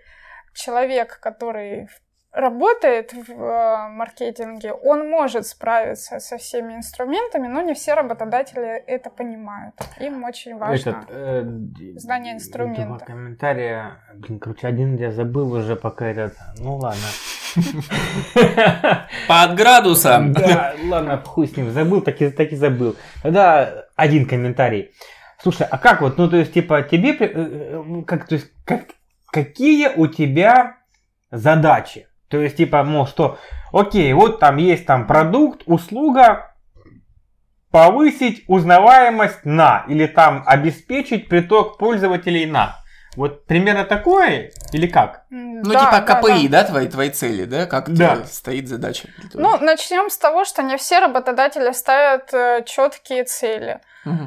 человек, 0.54 1.20
который 1.20 1.88
работает 2.32 3.12
в 3.12 3.30
э, 3.30 3.88
маркетинге, 3.88 4.72
он 4.72 5.08
может 5.08 5.46
справиться 5.46 6.20
со 6.20 6.38
всеми 6.38 6.74
инструментами, 6.74 7.48
но 7.48 7.62
не 7.62 7.74
все 7.74 7.94
работодатели 7.94 8.82
это 8.86 9.10
понимают. 9.10 9.74
Им 9.98 10.22
очень 10.24 10.56
важно. 10.56 10.90
Этот, 10.90 11.04
э, 11.08 11.44
знание 11.96 12.34
инструмента. 12.34 12.86
Два 12.86 12.98
комментария. 12.98 14.00
Блин, 14.14 14.38
короче, 14.38 14.68
один 14.68 14.96
я 14.96 15.10
забыл 15.10 15.52
уже 15.52 15.74
пока 15.76 16.06
этот. 16.06 16.36
Ну 16.58 16.76
ладно. 16.76 17.06
Под 19.28 19.54
градусом. 19.56 20.32
Да, 20.32 20.74
ладно, 20.84 21.20
хуй 21.24 21.48
с 21.48 21.56
ним. 21.56 21.70
Забыл, 21.72 22.00
так 22.00 22.22
и, 22.22 22.30
так 22.30 22.52
и 22.52 22.56
забыл. 22.56 22.96
Тогда 23.22 23.86
один 23.96 24.26
комментарий. 24.26 24.92
Слушай, 25.42 25.66
а 25.68 25.78
как 25.78 26.02
вот, 26.02 26.18
ну 26.18 26.28
то 26.28 26.36
есть, 26.36 26.52
типа, 26.52 26.82
тебе, 26.82 27.16
э, 27.18 27.26
э, 27.26 28.02
как, 28.06 28.28
то 28.28 28.34
есть, 28.34 28.52
как, 28.64 28.82
какие 29.32 29.88
у 29.96 30.06
тебя 30.06 30.76
задачи? 31.30 32.06
То 32.30 32.38
есть, 32.40 32.56
типа, 32.56 32.84
мол, 32.84 33.06
что, 33.06 33.38
окей, 33.72 34.12
вот 34.12 34.38
там 34.38 34.56
есть 34.56 34.86
там 34.86 35.06
продукт, 35.06 35.62
услуга, 35.66 36.54
повысить 37.70 38.44
узнаваемость 38.48 39.44
на, 39.44 39.84
или 39.88 40.06
там 40.06 40.42
обеспечить 40.46 41.28
приток 41.28 41.78
пользователей 41.78 42.46
на. 42.46 42.76
Вот 43.16 43.44
примерно 43.46 43.84
такое 43.84 44.52
или 44.72 44.86
как? 44.86 45.24
Ну, 45.30 45.64
да, 45.64 45.80
типа 45.80 46.00
да, 46.06 46.20
КПИ, 46.20 46.48
да. 46.48 46.62
да, 46.62 46.68
твои, 46.68 46.86
твои 46.88 47.10
цели, 47.10 47.44
да? 47.44 47.66
Как 47.66 47.88
Да. 47.92 48.24
стоит 48.24 48.68
задача? 48.68 49.08
Ну, 49.34 49.58
начнем 49.58 50.10
с 50.10 50.16
того, 50.16 50.44
что 50.44 50.62
не 50.62 50.76
все 50.76 51.00
работодатели 51.00 51.72
ставят 51.72 52.66
четкие 52.66 53.24
цели. 53.24 53.80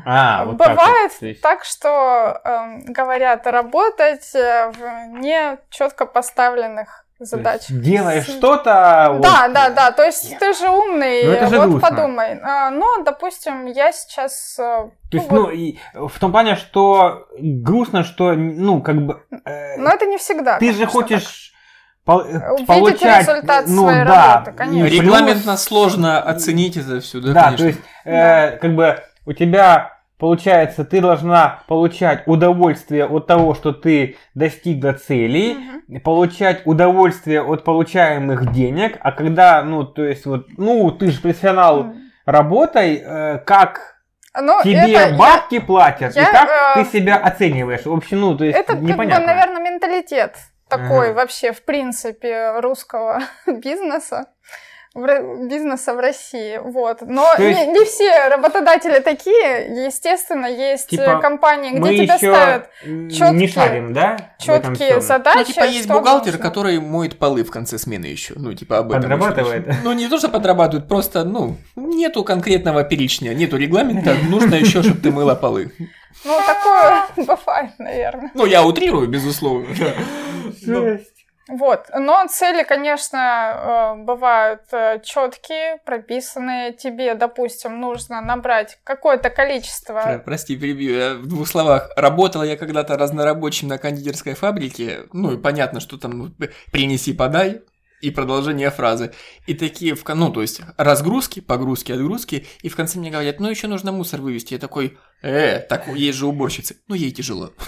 А, 0.06 0.44
вот 0.46 0.58
так 0.58 0.68
вот. 0.68 0.78
Бывает 0.78 1.12
То 1.18 1.26
есть- 1.26 1.42
так, 1.42 1.64
что 1.64 2.42
эм, 2.44 2.84
говорят 2.86 3.48
работать 3.48 4.36
э, 4.36 4.72
в 4.72 5.08
не 5.18 5.58
четко 5.70 6.06
поставленных 6.06 7.03
есть 7.24 7.32
задачах. 7.32 7.78
Делаешь 7.82 8.26
С- 8.26 8.32
что-то... 8.38 9.10
вот- 9.14 9.22
Да, 9.22 9.48
да, 9.50 9.70
да. 9.70 9.92
То 9.92 10.04
есть 10.04 10.38
ты 10.40 10.54
же 10.54 10.70
умный, 10.70 11.24
Ну, 11.26 11.32
это 11.32 11.48
же 11.48 11.58
вот 11.60 11.70
грустно. 11.70 11.90
подумай. 11.90 12.40
А, 12.44 12.70
Но, 12.72 13.04
допустим, 13.04 13.66
я 13.66 13.92
сейчас. 13.92 14.56
э, 14.60 14.62
То 15.12 15.18
есть, 15.18 15.30
ну, 15.32 15.36
ну, 15.38 15.44
вот, 15.46 15.54
и 15.54 15.80
в 15.94 16.20
том 16.20 16.32
плане, 16.32 16.56
что 16.56 17.28
грустно, 17.40 18.04
что, 18.04 18.34
ну, 18.34 18.82
как 18.82 18.98
бы... 19.06 19.22
э, 19.46 19.78
но 19.78 19.90
это 19.90 20.06
не 20.06 20.18
всегда. 20.18 20.58
ты 20.60 20.74
же 20.74 20.86
хочешь 20.86 21.54
пол- 22.06 22.22
э, 22.22 22.52
Увидеть 22.52 22.68
получать... 22.68 23.28
результат 23.28 23.66
ну, 23.68 23.84
своей 23.84 24.06
да, 24.06 24.34
работы, 24.36 24.52
конечно. 24.52 24.86
и 24.86 24.90
плюс- 24.90 25.02
Регламентно 25.02 25.58
сложно 25.58 26.22
оценить 26.22 26.78
это 26.78 27.00
все, 27.00 27.20
да, 27.22 27.34
Да, 27.34 27.44
конечно. 27.44 27.58
то 27.58 27.66
есть, 27.68 27.80
э, 28.06 28.52
Да. 28.52 28.58
как 28.58 28.76
бы 28.76 29.04
у 29.26 29.34
тебя 29.34 29.94
получается, 30.18 30.86
ты 30.86 31.02
должна 31.02 31.62
получать 31.68 32.24
удовольствие 32.28 33.06
от 33.06 33.28
того, 33.28 33.54
что 33.56 33.72
ты 33.74 34.18
достигла 34.36 34.94
целей, 34.94 35.56
Мгм. 35.88 36.02
получать 36.02 36.62
удовольствие 36.66 37.42
от 37.42 37.64
получаемых 37.64 38.52
денег, 38.54 38.98
а 39.02 39.12
когда, 39.12 39.62
ну, 39.64 39.84
то 39.84 40.04
есть, 40.04 40.26
вот, 40.26 40.48
ну, 40.58 40.90
ты 40.92 41.12
же 41.12 41.22
профессионал, 41.22 41.82
М. 41.82 42.12
работай, 42.26 43.02
э, 43.06 43.40
как 43.40 43.98
Ну, 44.40 44.62
тебе 44.64 44.80
это 44.94 45.10
я- 45.12 45.18
бабки 45.18 45.60
платят, 45.60 46.16
я, 46.16 46.24
и 46.30 46.32
как 46.32 46.50
э, 46.50 46.84
ты 46.84 46.86
себя 46.98 47.18
оцениваешь. 47.18 47.86
В 47.86 47.94
общем, 47.94 48.22
ну, 48.22 48.38
то 48.38 48.46
есть, 48.46 48.58
Это, 48.58 48.74
как 48.74 48.82
бы, 48.82 48.88
непонятно. 48.90 49.26
наверное, 49.28 49.62
менталитет 49.62 50.38
такой 50.70 51.10
Ага. 51.10 51.14
вообще, 51.16 51.52
в 51.52 51.64
принципе, 51.66 52.60
русского 52.62 53.20
бизнеса. 53.48 54.26
Бизнеса 54.96 55.96
в 55.96 56.00
России, 56.00 56.60
вот. 56.64 57.02
Но 57.02 57.26
То 57.36 57.42
есть- 57.44 57.60
не, 57.68 57.68
не 57.80 57.86
все 57.86 58.28
работодатели 58.30 59.00
такие. 59.00 59.86
Естественно, 59.88 60.46
есть 60.46 60.90
Типа, 60.90 61.02
э, 61.02 61.20
компании, 61.20 61.72
где 61.72 61.80
Мы 61.80 61.94
тебя 61.96 62.14
еще 62.16 62.18
ставят 62.34 62.70
не 62.86 63.10
чёткие- 63.10 63.48
шарим, 63.48 63.94
да? 63.94 64.18
четкие 64.38 65.02
задачи. 65.02 65.38
Ну, 65.40 65.44
типа, 65.46 65.64
есть 65.64 65.88
бухгалтер, 65.88 66.34
нужно. 66.34 66.48
который 66.48 66.80
моет 66.80 67.18
полы 67.18 67.44
в 67.44 67.50
конце 67.50 67.80
смены 67.80 68.06
еще. 68.06 68.36
Ну, 68.38 68.54
типа, 68.54 68.80
об 68.80 68.92
этом. 68.92 69.02
Подрабатывает. 69.02 69.68
Ну, 69.84 69.94
не 69.94 70.08
то, 70.08 70.20
что 70.20 70.30
подрабатывает, 70.30 70.88
просто, 70.88 71.24
ну, 71.24 71.56
нету 71.76 72.24
конкретного 72.24 72.84
перечня, 72.84 73.34
нету 73.34 73.58
регламента, 73.58 74.14
нужно 74.30 74.56
еще, 74.56 74.84
чтобы 74.84 75.00
ты 75.00 75.12
мыла 75.12 75.34
полы. 75.34 75.72
Ну, 76.24 76.38
такое 76.46 77.04
бывает, 77.26 77.72
наверное. 77.80 78.30
Ну, 78.36 78.46
я 78.46 78.64
утрирую, 78.64 79.08
безусловно. 79.08 79.66
да. 79.80 79.88
Но- 80.68 80.82
Жесть. 80.82 81.13
Вот. 81.48 81.88
Но 81.94 82.26
цели, 82.28 82.64
конечно, 82.64 83.96
э, 83.98 84.04
бывают 84.04 84.62
четкие, 85.04 85.80
прописанные. 85.86 86.74
Тебе, 86.74 87.16
допустим, 87.16 87.80
нужно 87.80 88.22
набрать 88.22 88.80
какое-то 88.84 89.30
количество. 89.30 90.02
Про- 90.02 90.20
Прости, 90.20 90.56
перебью. 90.58 90.96
Я 90.98 91.14
в 91.16 91.28
двух 91.28 91.48
словах. 91.48 91.90
Работал 91.96 92.44
я 92.44 92.58
когда-то 92.58 92.98
разнорабочим 92.98 93.68
на 93.68 93.78
кондитерской 93.78 94.34
фабрике. 94.34 95.02
Ну, 95.12 95.34
и 95.34 95.38
понятно, 95.38 95.80
что 95.80 95.98
там 95.98 96.12
ну, 96.18 96.32
принеси, 96.72 97.14
подай. 97.14 97.62
И 98.04 98.12
продолжение 98.12 98.70
фразы. 98.70 99.14
И 99.48 99.54
такие, 99.54 99.96
в 99.96 100.04
ну, 100.14 100.30
то 100.30 100.42
есть, 100.42 100.60
разгрузки, 100.78 101.40
погрузки, 101.40 101.94
отгрузки. 101.94 102.46
И 102.62 102.68
в 102.68 102.76
конце 102.76 103.00
мне 103.00 103.10
говорят, 103.10 103.40
ну, 103.40 103.50
еще 103.50 103.68
нужно 103.68 103.94
мусор 103.94 104.20
вывести. 104.20 104.56
Я 104.56 104.60
такой, 104.60 104.98
э, 105.22 105.60
так 105.60 105.88
есть 105.88 106.18
же 106.18 106.28
уборщицы. 106.28 106.76
Ну, 106.90 106.96
ей 106.96 107.12
тяжело. 107.12 107.54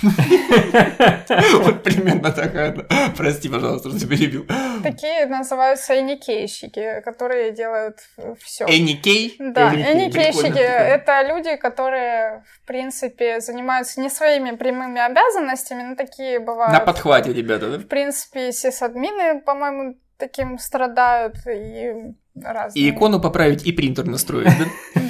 Вот 1.54 1.84
примерно 1.84 2.32
такая. 2.32 2.74
Прости, 3.16 3.48
пожалуйста, 3.48 3.98
что 3.98 4.08
перебил. 4.08 4.46
Такие 4.84 5.26
называются 5.26 5.98
эникейщики, 6.00 7.02
которые 7.04 7.52
делают 7.52 8.00
все. 8.40 8.66
Энни 8.66 8.94
Кей. 8.94 9.36
Да, 9.40 9.74
Эникей. 9.74 9.94
эникейщики 9.94 10.60
это 10.60 11.22
люди, 11.24 11.56
которые, 11.56 12.44
в 12.62 12.68
принципе, 12.68 13.40
занимаются 13.40 14.02
не 14.02 14.10
своими 14.10 14.52
прямыми 14.52 15.00
обязанностями, 15.00 15.84
но 15.84 15.96
такие 15.96 16.40
бывают. 16.40 16.74
На 16.74 16.80
подхвате, 16.80 17.32
ребята, 17.34 17.72
да? 17.72 17.78
В 17.78 17.88
принципе, 17.88 18.52
сисадмины, 18.52 19.42
по-моему, 19.42 19.96
таким 20.18 20.58
страдают 20.58 21.38
и 21.48 22.14
разные. 22.44 22.84
И 22.84 22.90
икону 22.90 23.20
поправить, 23.22 23.66
и 23.66 23.72
принтер 23.72 24.06
настроить, 24.06 24.54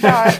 да? 0.01 0.31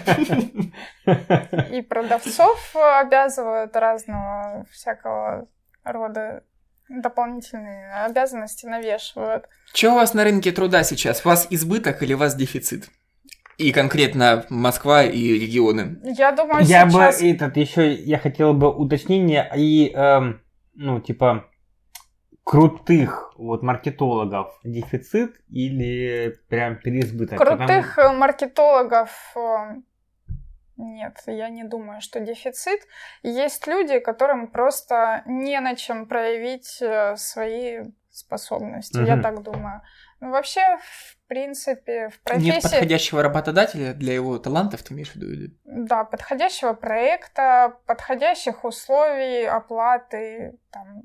Да, 1.05 1.65
и 1.71 1.81
продавцов 1.81 2.75
обязывают 2.75 3.75
разного 3.75 4.65
всякого 4.71 5.47
рода 5.83 6.43
дополнительные 6.89 8.05
обязанности 8.05 8.65
навешивают. 8.65 9.45
Что 9.73 9.91
у 9.91 9.95
вас 9.95 10.13
на 10.13 10.23
рынке 10.23 10.51
труда 10.51 10.83
сейчас? 10.83 11.25
У 11.25 11.29
вас 11.29 11.47
избыток 11.49 12.03
или 12.03 12.13
у 12.13 12.17
вас 12.17 12.35
дефицит? 12.35 12.89
И 13.57 13.71
конкретно 13.71 14.45
Москва 14.49 15.03
и 15.03 15.39
регионы. 15.39 15.97
Я 16.03 16.31
думаю, 16.33 16.63
Я 16.63 16.85
бы 16.85 16.91
сейчас... 16.91 17.21
этот 17.21 17.57
еще, 17.57 17.93
я 17.93 18.19
хотел 18.19 18.53
бы 18.53 18.69
уточнение 18.69 19.49
и, 19.55 19.91
эм, 19.93 20.41
ну, 20.73 20.99
типа, 20.99 21.45
крутых 22.45 23.33
вот 23.37 23.63
маркетологов 23.63 24.57
дефицит 24.63 25.35
или 25.49 26.39
прям 26.47 26.77
переизбыток? 26.77 27.37
Потому- 27.37 27.57
Крутых 27.67 27.97
э, 27.97 28.13
маркетологов 28.13 29.33
э, 29.35 29.81
нет, 30.77 31.21
я 31.25 31.49
не 31.49 31.63
думаю, 31.63 32.01
что 32.01 32.19
дефицит. 32.19 32.81
Есть 33.23 33.65
люди, 33.67 33.99
которым 33.99 34.47
просто 34.47 35.23
не 35.25 35.59
на 35.59 35.75
чем 35.75 36.05
проявить 36.05 36.81
э, 36.81 37.15
свои 37.17 37.83
способности, 38.11 38.97
я 38.97 39.15
Мгм. 39.15 39.23
так 39.23 39.41
думаю. 39.43 39.81
Ну, 40.21 40.31
вообще, 40.31 40.61
в 40.81 41.17
принципе, 41.27 42.09
в 42.09 42.13
Нет 42.13 42.23
профессии... 42.23 42.61
подходящего 42.61 43.21
работодателя 43.21 43.93
для 43.93 44.13
его 44.13 44.37
талантов, 44.37 44.83
ты 44.83 44.93
имеешь 44.93 45.11
в 45.11 45.15
виду? 45.15 45.27
или? 45.31 45.57
Да, 45.65 46.05
подходящего 46.05 46.73
проекта, 46.73 47.77
подходящих 47.85 48.63
условий, 48.63 49.45
оплаты, 49.45 50.57
там... 50.71 51.01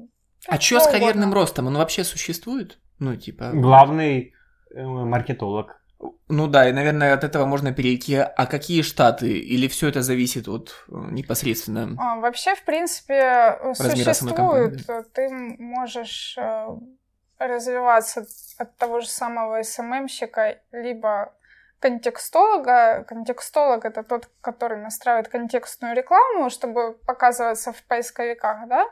А 0.47 0.61
что 0.61 0.81
с 0.81 0.87
карьерным 0.87 1.33
ростом? 1.33 1.67
Он 1.67 1.77
вообще 1.77 2.05
существует? 2.05 2.79
Ну, 2.99 3.17
типа... 3.17 3.51
Главный 3.53 4.35
э, 4.75 4.83
маркетолог 4.83 5.81
Ну 6.29 6.47
да, 6.47 6.69
и, 6.69 6.73
наверное, 6.73 7.15
от 7.15 7.25
этого 7.25 7.47
можно 7.47 7.73
перейти. 7.73 8.17
А 8.17 8.47
какие 8.47 8.83
штаты? 8.83 9.39
Или 9.39 9.69
все 9.69 9.89
это 9.89 10.03
зависит 10.03 10.49
от 10.49 10.85
э, 10.89 10.93
непосредственно? 11.11 11.97
А, 11.99 12.17
вообще, 12.21 12.55
в 12.55 12.65
принципе, 12.65 13.59
компании, 13.63 14.03
существует. 14.03 14.87
Ты 15.13 15.29
можешь 15.31 16.37
э, 16.39 16.67
развиваться 17.39 18.27
от 18.59 18.77
того 18.77 19.01
же 19.01 19.09
самого 19.09 19.63
СММщика, 19.63 20.59
либо 20.73 21.33
контекстолога. 21.81 23.05
Контекстолог 23.09 23.85
это 23.85 24.03
тот, 24.03 24.29
который 24.41 24.79
настраивает 24.79 25.29
контекстную 25.29 25.97
рекламу, 25.97 26.51
чтобы 26.51 26.93
показываться 27.07 27.73
в 27.73 27.83
поисковиках, 27.85 28.69
да, 28.69 28.87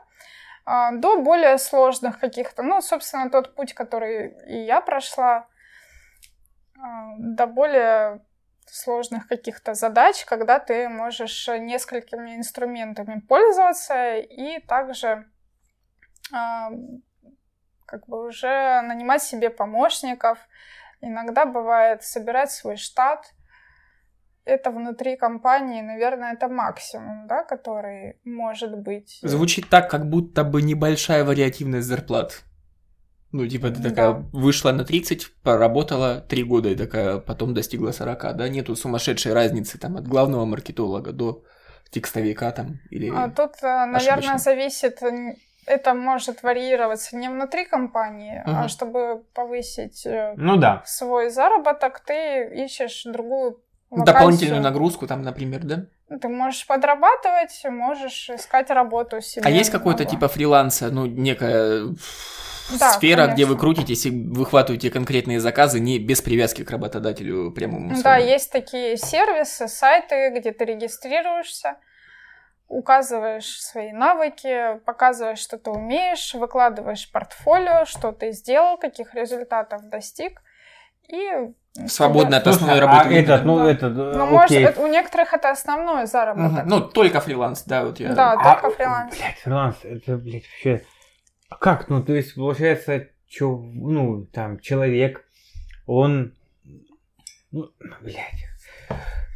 до 0.91 1.21
более 1.21 1.57
сложных 1.57 2.19
каких-то, 2.19 2.61
ну, 2.63 2.81
собственно, 2.81 3.29
тот 3.29 3.55
путь, 3.55 3.73
который 3.73 4.35
и 4.47 4.65
я 4.65 4.81
прошла, 4.81 5.47
а, 6.77 7.15
до 7.17 7.47
более 7.47 8.21
сложных 8.67 9.27
каких-то 9.27 9.73
задач, 9.73 10.25
когда 10.25 10.59
ты 10.59 10.87
можешь 10.87 11.47
несколькими 11.47 12.35
инструментами 12.35 13.19
пользоваться 13.19 14.17
и 14.17 14.59
также 14.59 15.25
а, 16.31 16.69
как 17.85 18.07
бы 18.07 18.27
уже 18.27 18.81
нанимать 18.81 19.23
себе 19.23 19.49
помощников. 19.49 20.37
Иногда 21.01 21.45
бывает 21.45 22.03
собирать 22.03 22.51
свой 22.51 22.77
штат. 22.77 23.33
Это 24.49 24.71
внутри 24.71 25.15
компании, 25.17 25.81
наверное, 25.81 26.33
это 26.33 26.47
максимум, 26.47 27.27
да, 27.27 27.43
который 27.43 28.15
может 28.25 28.77
быть. 28.77 29.19
Звучит 29.21 29.69
так, 29.69 29.89
как 29.89 30.09
будто 30.09 30.43
бы 30.43 30.61
небольшая 30.61 31.23
вариативность 31.23 31.87
зарплат. 31.87 32.43
Ну, 33.31 33.47
типа, 33.47 33.69
ты 33.69 33.83
такая 33.83 34.13
Да. 34.13 34.23
вышла 34.33 34.71
на 34.71 34.83
30, 34.83 35.27
поработала 35.43 36.21
3 36.21 36.43
года 36.43 36.69
и 36.69 36.75
такая 36.75 37.19
потом 37.19 37.53
достигла 37.53 37.91
40, 37.91 38.33
да? 38.33 38.49
Нету 38.49 38.75
сумасшедшей 38.75 39.33
разницы 39.33 39.77
там 39.77 39.97
от 39.97 40.07
главного 40.07 40.45
маркетолога 40.45 41.11
до 41.11 41.43
текстовика 41.91 42.51
там 42.51 42.79
или... 42.89 43.11
А 43.15 43.29
тут, 43.29 43.51
э, 43.61 43.85
наверное, 43.85 44.13
ошибочно. 44.35 44.37
зависит, 44.39 44.99
это 45.67 45.93
может 45.93 46.41
варьироваться 46.43 47.15
не 47.17 47.29
внутри 47.29 47.65
компании, 47.65 48.41
а 48.45 48.61
Мгм. 48.61 48.69
чтобы 48.69 49.23
повысить 49.35 50.05
э, 50.07 50.33
Ну 50.37 50.57
да. 50.57 50.81
свой 50.87 51.29
заработок, 51.29 51.99
ты 51.99 52.49
ищешь 52.65 53.03
другую 53.05 53.59
Ну, 53.91 54.05
Дополнительную 54.05 54.57
вакансию. 54.57 54.61
нагрузку 54.61 55.07
там, 55.07 55.23
например, 55.23 55.61
да? 55.63 55.85
Ну, 56.09 56.19
Ты 56.19 56.27
можешь 56.27 56.65
подрабатывать, 56.67 57.59
можешь 57.65 58.29
искать 58.29 58.69
работу 58.69 59.19
себе. 59.21 59.43
А 59.45 59.49
есть 59.49 59.71
какой-то 59.71 60.05
типа 60.05 60.27
фриланса, 60.27 60.91
ну, 60.91 61.07
некая 61.07 61.87
Да, 62.79 62.91
сфера, 62.91 63.25
где 63.27 63.45
вы 63.45 63.55
конечно. 63.55 63.59
крутитесь 63.59 64.05
и 64.05 64.11
выхватываете 64.11 64.91
конкретные 64.91 65.39
заказы 65.39 65.79
не 65.79 65.97
без 65.97 66.21
привязки 66.21 66.63
к 66.63 66.69
работодателю 66.69 67.51
прямому? 67.51 67.89
Да, 67.89 67.95
своему? 67.95 68.29
есть 68.29 68.51
такие 68.51 68.95
сервисы, 68.95 69.67
сайты, 69.67 70.29
где 70.37 70.51
ты 70.51 70.65
регистрируешься, 70.65 71.77
указываешь 72.67 73.59
свои 73.59 73.91
навыки, 73.91 74.79
показываешь, 74.85 75.39
что 75.39 75.57
ты 75.57 75.71
умеешь, 75.71 76.35
выкладываешь 76.35 77.11
портфолио, 77.11 77.85
что 77.85 78.11
ты 78.11 78.31
сделал, 78.33 78.77
каких 78.77 79.15
результатов 79.15 79.81
достиг. 79.89 80.41
И 81.07 81.27
Свободно 81.87 82.37
от 82.37 82.43
Слушай, 82.43 82.55
основной 82.57 82.77
а 82.79 82.81
работы. 82.81 83.07
время, 83.09 83.21
этот, 83.23 83.39
да? 83.41 83.45
ну 83.47 83.57
Да. 83.59 83.71
этот, 83.71 83.97
э, 83.97 84.13
Ну, 84.17 84.25
может, 84.25 84.51
окей. 84.51 84.63
это- 84.65 84.81
у 84.81 84.87
некоторых 84.87 85.33
это 85.33 85.51
основной 85.51 86.07
заработок. 86.07 86.51
Мгм. 86.65 86.67
Ну, 86.67 86.81
только 86.81 87.21
фриланс, 87.21 87.63
да, 87.63 87.85
вот 87.85 87.99
я... 87.99 88.13
Да, 88.13 88.33
А, 88.33 88.55
только 88.55 88.75
фриланс. 88.75 89.15
Блядь, 89.17 89.37
фриланс, 89.37 89.75
это, 89.83 90.17
блядь, 90.17 90.43
вообще... 90.45 90.83
А 91.49 91.55
Как, 91.55 91.87
ну, 91.89 92.03
то 92.03 92.13
есть, 92.13 92.35
получается, 92.35 93.07
чё, 93.27 93.57
ну, 93.57 94.25
там, 94.25 94.59
человек, 94.59 95.23
он... 95.85 96.33
Ну, 97.51 97.69
блядь. 98.01 98.45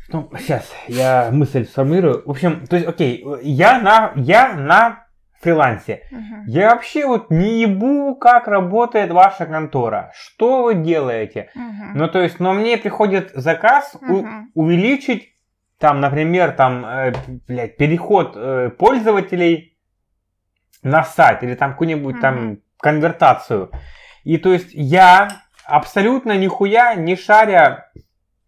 Ну, 0.10 0.30
сейчас, 0.38 0.70
я 0.88 1.30
мысль 1.32 1.66
сформирую. 1.66 2.24
В 2.26 2.30
общем, 2.32 2.68
то 2.68 2.76
есть, 2.76 2.88
окей, 2.88 3.26
я 3.42 3.80
на, 3.80 4.12
я 4.16 4.54
на 4.54 5.03
фрилансе. 5.44 6.02
Мгм. 6.12 6.46
Я 6.48 6.70
вообще 6.70 7.06
вот 7.06 7.30
не 7.30 7.62
ебу, 7.62 8.16
как 8.16 8.48
работает 8.48 9.12
ваша 9.12 9.46
контора. 9.46 10.12
Что 10.16 10.64
вы 10.64 10.76
делаете? 10.76 11.50
Мгм. 11.56 11.92
Ну, 11.96 12.08
то 12.08 12.20
есть, 12.22 12.40
но 12.40 12.54
мне 12.54 12.78
приходит 12.78 13.32
заказ 13.34 13.96
у- 14.02 14.22
Мгм. 14.22 14.52
увеличить, 14.56 15.30
там, 15.80 16.00
например, 16.00 16.52
там, 16.54 16.86
э, 16.86 17.14
блядь, 17.48 17.78
переход 17.78 18.34
э, 18.36 18.70
пользователей 18.78 19.78
на 20.84 21.04
сайт 21.04 21.44
или 21.44 21.56
там 21.56 21.72
какую-нибудь 21.72 22.20
там 22.22 22.36
Мгм. 22.36 22.60
конвертацию. 22.80 23.70
И 24.24 24.38
то 24.38 24.54
есть 24.54 24.70
я 24.74 25.28
абсолютно 25.66 26.38
нихуя 26.38 26.96
не 26.96 27.16
шаря 27.16 27.88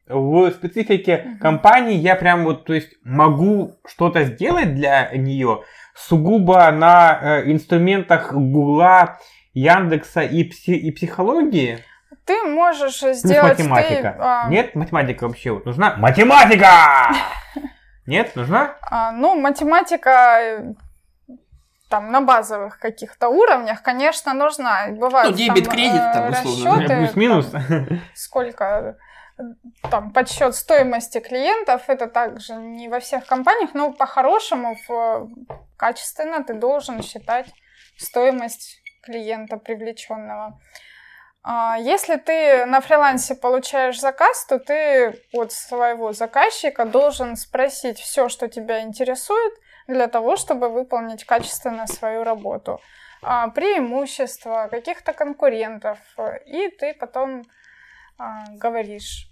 в 0.08 0.52
специфике 0.52 1.24
Мгм. 1.26 1.40
компании, 1.40 1.96
я 1.96 2.16
прям 2.16 2.44
вот, 2.44 2.66
то 2.66 2.74
есть 2.74 2.94
могу 3.04 3.76
что-то 3.88 4.24
сделать 4.24 4.76
для 4.76 5.10
нее 5.16 5.62
сугубо 5.96 6.70
на 6.72 7.20
э, 7.22 7.52
инструментах 7.52 8.34
Гугла, 8.34 9.18
Яндекса 9.54 10.22
и, 10.22 10.44
пси- 10.50 10.76
и 10.76 10.92
психологии. 10.92 11.80
Ты 12.26 12.44
можешь 12.44 13.00
Плюс 13.02 13.18
сделать... 13.18 13.58
ты, 13.58 13.64
математика. 13.64 14.16
а, 14.20 14.50
Нет, 14.50 14.76
математика 14.76 15.28
вообще 15.28 15.52
вот 15.52 15.66
нужна. 15.66 15.96
Математика! 15.98 17.14
Нет, 18.06 18.36
нужна? 18.36 18.76
А, 18.82 19.12
ну, 19.12 19.40
математика 19.40 20.38
э, 20.42 20.74
там 21.90 22.12
на 22.12 22.22
базовых 22.22 22.80
каких-то 22.80 23.30
уровнях, 23.30 23.82
конечно, 23.84 24.34
нужна. 24.34 24.88
Бывают 24.90 25.32
Ну, 25.32 25.38
дебет, 25.38 25.66
там, 25.66 25.74
кредит, 25.74 26.02
э, 26.02 26.14
там, 26.14 26.32
условно, 26.46 26.82
расчёты, 26.82 26.98
Плюс-минус. 26.98 27.46
там, 27.48 27.64
сколько 28.16 28.64
э, 28.66 28.94
там 29.90 30.12
подсчет 30.14 30.56
стоимости 30.56 31.20
клиентов, 31.20 31.90
это 31.90 32.08
также 32.08 32.56
не 32.56 32.88
во 32.88 33.00
всех 33.00 33.26
компаниях, 33.26 33.74
но 33.74 33.92
по-хорошему 33.92 34.76
э, 34.90 35.28
качественно 35.78 36.44
ты 36.44 36.54
должен 36.54 37.02
считать 37.02 37.48
стоимость 37.98 38.82
клиента 39.04 39.58
привлеченного. 39.58 40.60
А, 41.44 41.78
Если 41.78 42.16
ты 42.16 42.66
на 42.66 42.82
фрилансе 42.82 43.36
получаешь 43.36 44.00
заказ, 44.00 44.46
то 44.46 44.58
ты 44.58 45.22
от 45.34 45.52
своего 45.52 46.12
заказчика 46.12 46.86
должен 46.86 47.36
спросить 47.36 48.00
все, 48.00 48.30
что 48.30 48.48
тебя 48.48 48.82
интересует, 48.82 49.54
для 49.88 50.08
того, 50.08 50.36
чтобы 50.36 50.70
выполнить 50.70 51.26
качественно 51.26 51.86
свою 51.86 52.24
работу. 52.24 52.82
А, 53.22 53.50
Преимущества 53.50 54.68
каких-то 54.72 55.14
конкурентов. 55.14 56.00
э, 56.18 56.40
И 56.46 56.70
ты 56.70 56.94
потом 56.94 57.44
а, 58.18 58.46
говоришь, 58.52 59.28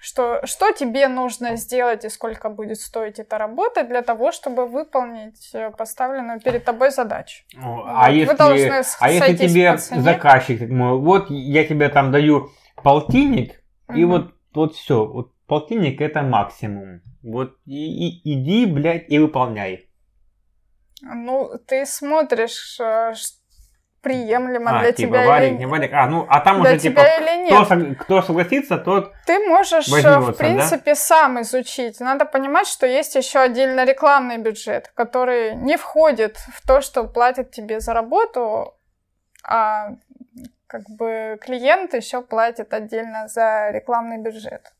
что, 0.00 0.44
что 0.46 0.72
тебе 0.72 1.08
нужно 1.08 1.56
сделать 1.56 2.04
и 2.04 2.08
сколько 2.08 2.48
будет 2.50 2.80
стоить 2.80 3.18
эта 3.18 3.38
работа 3.38 3.84
для 3.84 4.02
того, 4.02 4.32
чтобы 4.32 4.66
выполнить 4.66 5.50
э, 5.54 5.70
поставленную 5.70 6.40
перед 6.40 6.64
тобой 6.64 6.90
задачу. 6.90 7.44
А 7.56 8.10
вы 8.10 8.16
если, 8.16 8.82
с- 8.82 8.96
а 9.00 9.10
если 9.10 9.36
тебе 9.36 9.76
заказчик, 9.78 10.60
вот 10.70 11.30
я 11.30 11.64
тебе 11.64 11.88
там 11.88 12.10
даю 12.12 12.50
полтинник, 12.82 13.62
и 13.88 14.04
Мгм. 14.04 14.08
вот, 14.10 14.34
вот 14.54 14.74
все, 14.74 15.04
вот 15.06 15.32
полтинник 15.46 16.00
это 16.00 16.22
максимум. 16.22 17.00
Вот 17.22 17.56
и, 17.66 18.08
и- 18.08 18.20
иди, 18.34 18.66
блядь, 18.66 19.08
и 19.08 19.18
выполняй. 19.18 19.88
Ну, 21.02 21.50
ты 21.66 21.84
смотришь, 21.86 22.78
э, 22.80 23.14
ш- 23.14 23.34
приемлемо 24.02 24.78
А, 24.78 24.80
для 24.80 24.92
типа, 24.92 25.12
тебя 25.12 25.26
валик, 25.26 25.50
или 25.50 25.58
не 25.58 25.66
валик. 25.66 25.92
А, 25.92 26.06
ну, 26.06 26.26
а 26.28 26.40
там 26.40 26.60
для 26.60 26.72
уже 26.72 26.80
типа, 26.80 27.00
или 27.00 27.46
кто, 27.46 27.58
нет. 27.58 27.68
сог- 27.68 27.94
кто 27.96 28.22
согласится, 28.22 28.78
тот... 28.78 29.12
Ты 29.26 29.38
можешь, 29.46 29.88
э, 29.88 30.18
в 30.18 30.32
принципе, 30.32 30.94
сам 30.94 31.40
изучить. 31.40 32.00
Надо 32.00 32.24
понимать, 32.24 32.66
что 32.66 32.86
есть 32.86 33.14
еще 33.14 33.38
отдельно 33.38 33.84
рекламный 33.84 34.38
бюджет, 34.38 34.90
который 34.94 35.54
не 35.54 35.76
входит 35.76 36.36
в 36.36 36.66
то, 36.66 36.80
что 36.80 37.04
платят 37.04 37.52
тебе 37.52 37.80
за 37.80 37.94
работу, 37.94 38.74
а 39.44 39.90
как 40.66 40.82
бы 40.88 41.38
клиент 41.40 41.94
еще 41.94 42.22
платит 42.22 42.74
отдельно 42.74 43.28
за 43.28 43.70
рекламный 43.70 44.18
бюджет. 44.18 44.72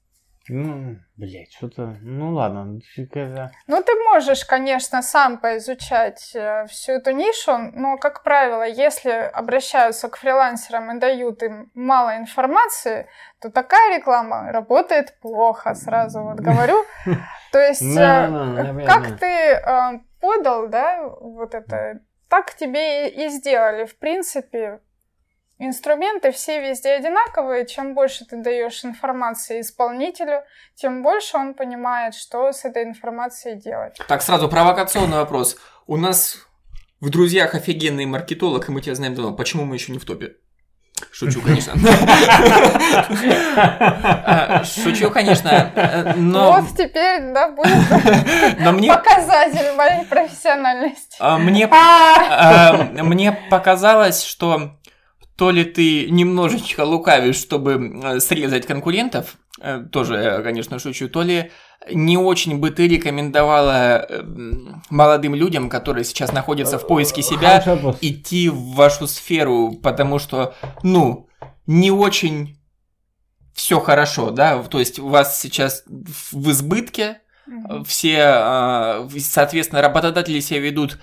Ну, 0.48 0.96
блядь, 1.16 1.52
что-то... 1.52 1.96
Ну, 2.02 2.32
ладно. 2.34 2.80
какая-то- 2.96 3.52
Ну, 3.68 3.82
ты 3.82 3.92
можешь, 4.12 4.44
конечно, 4.44 5.00
сам 5.02 5.38
поизучать 5.38 6.32
э, 6.34 6.66
всю 6.66 6.92
эту 6.92 7.12
нишу, 7.12 7.56
но, 7.74 7.96
как 7.96 8.22
правило, 8.24 8.64
если 8.64 9.10
обращаются 9.10 10.08
к 10.08 10.16
фрилансерам 10.16 10.96
и 10.96 11.00
дают 11.00 11.42
им 11.42 11.70
мало 11.74 12.16
информации, 12.16 13.06
то 13.40 13.50
такая 13.50 13.96
реклама 13.96 14.50
работает 14.52 15.16
плохо, 15.20 15.74
сразу 15.74 16.22
вот 16.22 16.40
говорю. 16.40 16.84
То 17.52 17.58
есть, 17.60 17.82
э, 17.82 17.94
Да-да-да, 17.94 18.80
я 18.80 18.86
как 18.86 19.02
понимаю. 19.02 19.18
ты 19.18 19.26
э, 19.26 20.00
подал, 20.20 20.68
да, 20.68 21.06
вот 21.20 21.54
это, 21.54 22.00
так 22.28 22.54
тебе 22.54 23.08
и 23.10 23.28
сделали. 23.28 23.84
В 23.84 23.96
принципе, 23.98 24.80
инструменты 25.66 26.32
все 26.32 26.60
везде 26.60 26.92
одинаковые. 26.92 27.66
Чем 27.66 27.94
больше 27.94 28.24
ты 28.24 28.36
даешь 28.36 28.84
информации 28.84 29.60
исполнителю, 29.60 30.42
тем 30.74 31.02
больше 31.02 31.36
он 31.36 31.54
понимает, 31.54 32.14
что 32.14 32.52
с 32.52 32.64
этой 32.64 32.84
информацией 32.84 33.56
делать. 33.56 33.98
Так, 34.08 34.22
сразу 34.22 34.48
провокационный 34.48 35.18
вопрос. 35.18 35.56
У 35.86 35.96
нас 35.96 36.46
в 37.00 37.10
друзьях 37.10 37.54
офигенный 37.54 38.06
маркетолог, 38.06 38.68
и 38.68 38.72
мы 38.72 38.80
тебя 38.80 38.94
знаем 38.94 39.14
давно. 39.14 39.34
Почему 39.34 39.64
мы 39.64 39.76
еще 39.76 39.92
не 39.92 39.98
в 39.98 40.04
топе? 40.04 40.36
Шучу, 41.10 41.40
конечно. 41.42 41.74
А, 44.24 44.62
Шучу, 44.64 45.10
конечно, 45.10 46.14
но... 46.16 46.52
Вот 46.52 46.70
теперь, 46.76 47.32
да, 47.32 47.48
будет 47.48 47.72
Но 48.60 48.72
мне, 48.72 48.92
показатель 48.92 49.74
моей 49.76 50.04
профессиональности. 50.06 51.16
а, 51.18 51.38
мне, 51.38 51.68
а, 51.70 52.72
мне 53.02 53.32
показалось, 53.50 54.22
что 54.22 54.76
то 55.36 55.50
ли 55.50 55.64
ты 55.64 56.10
немножечко 56.10 56.84
лукавишь, 56.84 57.36
чтобы 57.36 58.00
э, 58.02 58.20
срезать 58.20 58.66
конкурентов, 58.66 59.36
э, 59.60 59.84
тоже, 59.90 60.16
э, 60.16 60.42
конечно, 60.42 60.78
шучу, 60.78 61.08
то 61.08 61.22
ли 61.22 61.50
не 61.90 62.16
очень 62.16 62.58
бы 62.58 62.70
ты 62.70 62.86
рекомендовала 62.86 64.06
э, 64.08 64.22
молодым 64.90 65.34
людям, 65.34 65.68
которые 65.68 66.04
сейчас 66.04 66.32
находятся 66.32 66.78
в 66.78 66.86
поиске 66.86 67.22
себя, 67.22 67.60
Хороший 67.60 67.74
вопрос. 67.74 67.98
идти 68.02 68.48
в 68.48 68.74
вашу 68.74 69.06
сферу, 69.06 69.72
потому 69.82 70.18
что, 70.18 70.54
ну, 70.82 71.28
не 71.66 71.90
очень 71.90 72.58
все 73.54 73.80
хорошо, 73.80 74.30
да, 74.30 74.62
то 74.62 74.78
есть 74.78 74.98
у 74.98 75.08
вас 75.08 75.40
сейчас 75.40 75.84
в 75.86 76.50
избытке, 76.50 77.20
все, 77.84 78.18
а, 78.20 79.08
соответственно, 79.18 79.82
работодатели 79.82 80.40
себя 80.40 80.60
ведут, 80.60 80.98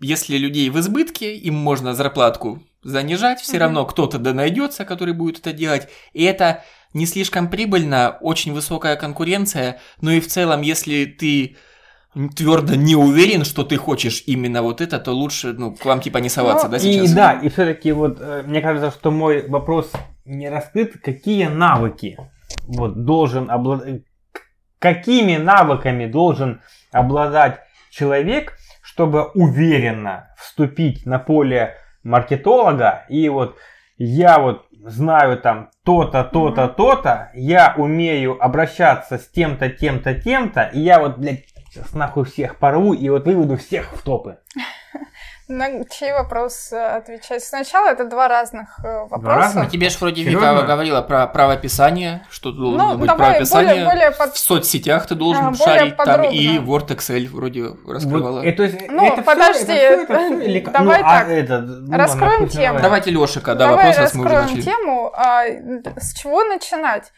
если 0.00 0.36
людей 0.36 0.68
в 0.70 0.80
избытке, 0.80 1.36
им 1.36 1.54
можно 1.54 1.94
зарплатку 1.94 2.62
занижать, 2.82 3.40
все 3.40 3.52
Мгм. 3.54 3.60
равно 3.60 3.84
кто-то 3.86 4.18
да 4.18 4.32
найдется, 4.32 4.84
который 4.84 5.14
будет 5.14 5.38
это 5.40 5.52
делать, 5.52 5.88
и 6.12 6.24
это 6.24 6.64
не 6.94 7.06
слишком 7.06 7.48
прибыльно, 7.48 8.16
очень 8.20 8.52
высокая 8.52 8.96
конкуренция, 8.96 9.78
но 10.00 10.10
и 10.10 10.20
в 10.20 10.26
целом, 10.26 10.62
если 10.62 11.04
ты 11.04 11.56
твердо 12.36 12.74
не 12.74 12.96
уверен, 12.96 13.44
что 13.44 13.62
ты 13.62 13.76
хочешь 13.76 14.24
именно 14.26 14.62
вот 14.62 14.80
это, 14.80 14.98
то 14.98 15.12
лучше, 15.12 15.52
ну, 15.52 15.74
к 15.76 15.84
вам 15.84 16.00
типа 16.00 16.18
не 16.18 16.28
соваться, 16.28 16.66
Ну, 16.66 16.72
да, 16.72 16.76
И 16.78 16.80
сейчас? 16.80 17.12
да, 17.12 17.32
и 17.34 17.48
все-таки 17.48 17.92
вот 17.92 18.18
э, 18.20 18.42
мне 18.46 18.60
кажется, 18.60 18.90
что 18.90 19.10
мой 19.12 19.48
вопрос 19.48 19.92
не 20.24 20.48
раскрыт. 20.48 20.94
Какие 21.02 21.44
навыки 21.46 22.18
вот 22.66 23.04
должен 23.04 23.48
обладать, 23.48 24.02
какими 24.80 25.36
навыками 25.36 26.06
должен 26.06 26.62
обладать 26.90 27.60
человек, 27.90 28.56
чтобы 28.82 29.26
уверенно 29.34 30.34
вступить 30.36 31.06
на 31.06 31.20
поле 31.20 31.76
маркетолога 32.02 33.04
и 33.08 33.28
вот 33.28 33.56
я 33.96 34.38
вот 34.38 34.66
знаю 34.84 35.38
там 35.38 35.70
то-то, 35.84 36.24
то-то, 36.24 36.68
то-то, 36.68 37.30
я 37.34 37.74
умею 37.76 38.42
обращаться 38.42 39.18
с 39.18 39.28
тем-то, 39.28 39.68
тем-то, 39.68 40.14
тем-то, 40.14 40.62
и 40.72 40.80
я 40.80 41.00
вот, 41.00 41.18
блядь, 41.18 41.44
сейчас 41.70 41.92
нахуй 41.92 42.24
всех 42.24 42.56
порву 42.56 42.94
и 42.94 43.08
вот 43.08 43.26
выведу 43.26 43.56
всех 43.56 43.92
в 43.92 44.02
топы. 44.02 44.38
На 45.50 45.84
чей 45.84 46.12
вопрос 46.12 46.72
э, 46.72 46.76
отвечать? 46.80 47.42
Сначала 47.42 47.88
это 47.90 48.04
два 48.04 48.28
разных 48.28 48.78
э, 48.84 49.00
вопроса. 49.08 49.26
разных? 49.36 49.66
А 49.66 49.70
тебе 49.70 49.90
же 49.90 49.98
вроде? 49.98 50.22
Вика 50.22 50.62
говорила 50.62 51.02
про 51.02 51.26
правописание, 51.26 52.24
что 52.30 52.52
должно 52.52 52.92
Ну, 52.92 52.98
быть 52.98 53.10
правописание. 53.12 53.84
более, 53.84 53.84
более 53.86 54.10
под... 54.12 54.34
В 54.34 54.38
соцсетях 54.38 55.06
ты 55.06 55.16
должен 55.16 55.46
А, 55.48 55.54
шарить, 55.54 55.96
там 55.96 56.06
подробно. 56.06 56.30
и 56.30 56.58
Word, 56.58 56.86
Excel 56.88 57.28
вроде 57.28 57.64
раскрывала. 57.88 58.36
Вот, 58.38 58.44
э, 58.46 58.52
то 58.52 58.62
есть, 58.62 58.76
Ну, 58.90 59.12
это 59.12 59.22
подожди, 59.22 59.72
это 59.72 60.04
всё- 60.04 60.14
это 60.14 60.34
или 60.44 60.60
давай 60.60 60.84
Ну, 61.00 61.04
а 61.04 61.18
так, 61.18 61.28
это, 61.28 61.58
ну, 61.62 61.96
раскроем 61.98 62.48
тему. 62.48 62.66
давай. 62.66 62.82
Давайте 62.82 63.10
Лешика, 63.10 63.54
да, 63.56 63.66
Давай 63.66 63.76
вопрос, 63.86 63.96
раз 63.98 64.14
мы 64.14 64.24
уже 64.26 64.34
раскроем 64.34 64.56
начали. 64.56 64.70
тему. 64.72 65.12
А, 65.14 65.44
с 66.00 66.14
чего 66.14 66.44
начинать? 66.44 67.10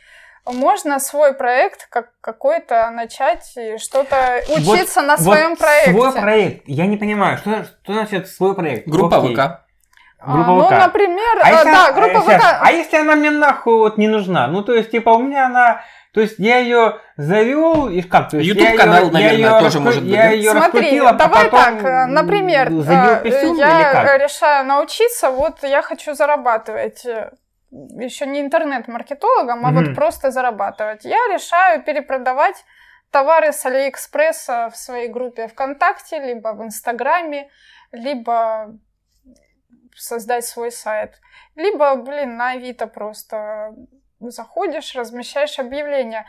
Можно 0.45 0.99
свой 0.99 1.35
проект 1.35 1.87
как 1.89 2.09
какой-то 2.21 2.91
начать 2.91 3.53
и 3.57 3.79
что-то 3.79 4.43
учиться 4.49 5.01
на 5.03 5.17
Вот 5.17 5.23
своем 5.25 5.57
проекте. 5.57 5.93
Свой 5.93 6.13
проект. 6.13 6.63
Я 6.67 6.87
не 6.87 6.97
понимаю, 6.97 7.39
что, 7.39 7.65
что 7.65 7.93
значит 7.93 8.29
свой 8.29 8.55
проект? 8.57 8.89
Группа 8.89 9.19
Окей. 9.19 9.35
ВК. 9.37 9.39
А, 10.25 10.33
Группа 10.35 10.51
ну, 10.51 10.65
ВК. 10.67 10.71
например, 10.73 11.39
А 11.43 11.49
э, 11.49 11.53
если, 11.53 11.65
да, 11.73 11.85
она- 11.87 11.93
группа 11.93 12.19
э, 12.19 12.31
щас, 12.33 12.43
ВК. 12.43 12.59
а 12.61 12.73
если 12.73 12.97
она 12.97 13.15
мне 13.17 13.31
нахуй 13.31 13.77
вот 13.77 13.99
не 13.99 14.09
нужна? 14.09 14.47
Ну, 14.49 14.63
то 14.63 14.73
есть, 14.75 14.91
типа, 14.91 15.11
у 15.11 15.23
меня 15.23 15.47
она... 15.47 15.83
То 16.13 16.21
есть, 16.21 16.35
я 16.39 16.59
ее 16.59 16.99
завел, 17.17 17.89
и 17.89 18.03
как? 18.03 18.29
То 18.31 18.37
есть, 18.37 18.49
я 18.49 18.55
YouTube-канал, 18.55 19.03
её- 19.05 19.11
наверное, 19.13 19.39
я 19.39 19.49
её 19.49 19.51
тоже 19.61 19.65
раскру- 19.79 19.81
может 19.83 20.03
быть, 20.03 20.13
Я 20.13 20.31
ее 20.31 20.51
Смотри, 20.53 20.99
а 20.99 21.13
давай 21.13 21.45
потом 21.49 21.61
так, 21.81 21.85
э, 21.85 22.07
например, 22.07 22.69
или 22.69 23.59
я 23.59 23.93
как? 23.93 24.21
решаю 24.21 24.65
научиться, 24.67 25.31
вот 25.31 25.63
я 25.63 25.83
хочу 25.83 26.15
зарабатывать 26.15 27.05
еще 27.73 28.27
не 28.27 28.41
интернет-маркетологом, 28.41 29.65
а 29.65 29.71
Мгм. 29.71 29.85
вот 29.87 29.95
просто 29.95 30.31
зарабатывать. 30.31 31.05
Я 31.05 31.19
решаю 31.33 31.83
перепродавать 31.83 32.65
товары 33.11 33.53
с 33.53 33.65
Алиэкспресса 33.65 34.71
в 34.71 34.77
своей 34.77 35.09
группе 35.09 35.49
ВКонтакте, 35.49 36.19
либо 36.19 36.49
в 36.49 36.63
Инстаграме, 36.63 37.51
либо 37.93 38.79
создать 39.97 40.45
свой 40.45 40.71
сайт. 40.71 41.21
Либо, 41.55 41.95
блин, 41.97 42.37
на 42.37 42.51
Авито 42.51 42.87
просто 42.87 43.75
заходишь, 44.21 44.95
размещаешь 44.95 45.59
объявление. 45.59 46.27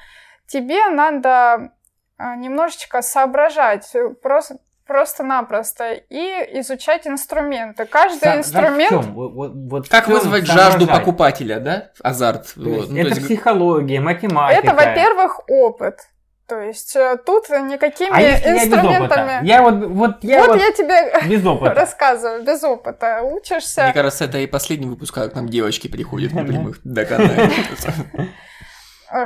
Тебе 0.47 0.89
надо 0.89 1.73
а, 2.17 2.35
немножечко 2.35 3.01
соображать, 3.01 3.95
э, 3.95 4.09
просто 4.09 4.57
просто-напросто 4.85 5.93
и 5.93 6.59
изучать 6.59 7.07
инструменты. 7.07 7.85
Каждый 7.85 8.31
в 8.33 8.35
инструмент 8.37 8.89
чём? 8.89 9.13
Вот- 9.13 9.51
вот- 9.53 9.89
Как 9.89 10.05
чём 10.05 10.13
вызвать 10.15 10.45
жажду 10.45 10.87
покупателя, 10.87 11.59
да? 11.59 11.89
Азарт. 12.01 12.53
То 12.55 12.61
вот. 12.61 12.69
есть 12.77 12.89
Ну, 12.91 12.97
это 12.97 13.09
то 13.09 13.15
есть 13.15 13.25
психология, 13.27 13.99
математика. 13.99 14.67
это, 14.67 14.75
во-первых, 14.75 15.41
опыт. 15.49 15.99
То 16.45 16.59
есть 16.59 16.93
э, 16.97 17.17
тут 17.25 17.49
никакими 17.49 18.11
а 18.13 18.19
если 18.19 18.47
я 18.49 18.53
без 18.55 18.63
опыта? 18.65 18.75
инструментами. 18.81 19.47
Я 19.47 19.61
вот, 19.61 19.85
вот 19.85 20.11
я 20.23 20.39
вот, 20.39 20.49
вот 20.49 20.59
я 20.59 20.71
тебе 20.71 21.27
без 21.29 21.45
опыта. 21.45 21.73
рассказываю, 21.73 22.43
без 22.43 22.63
опыта. 22.65 23.21
Учишься. 23.23 23.83
Мне 23.85 23.93
кажется, 23.93 24.25
это 24.25 24.37
и 24.39 24.45
последний 24.45 24.87
выпуск, 24.87 25.15
как 25.15 25.31
к 25.31 25.35
нам 25.35 25.47
девочки 25.47 25.87
приходят 25.87 26.33
напрямую 26.33 26.75
до 26.83 27.05
канала. 27.05 27.31
Э, 27.31 28.23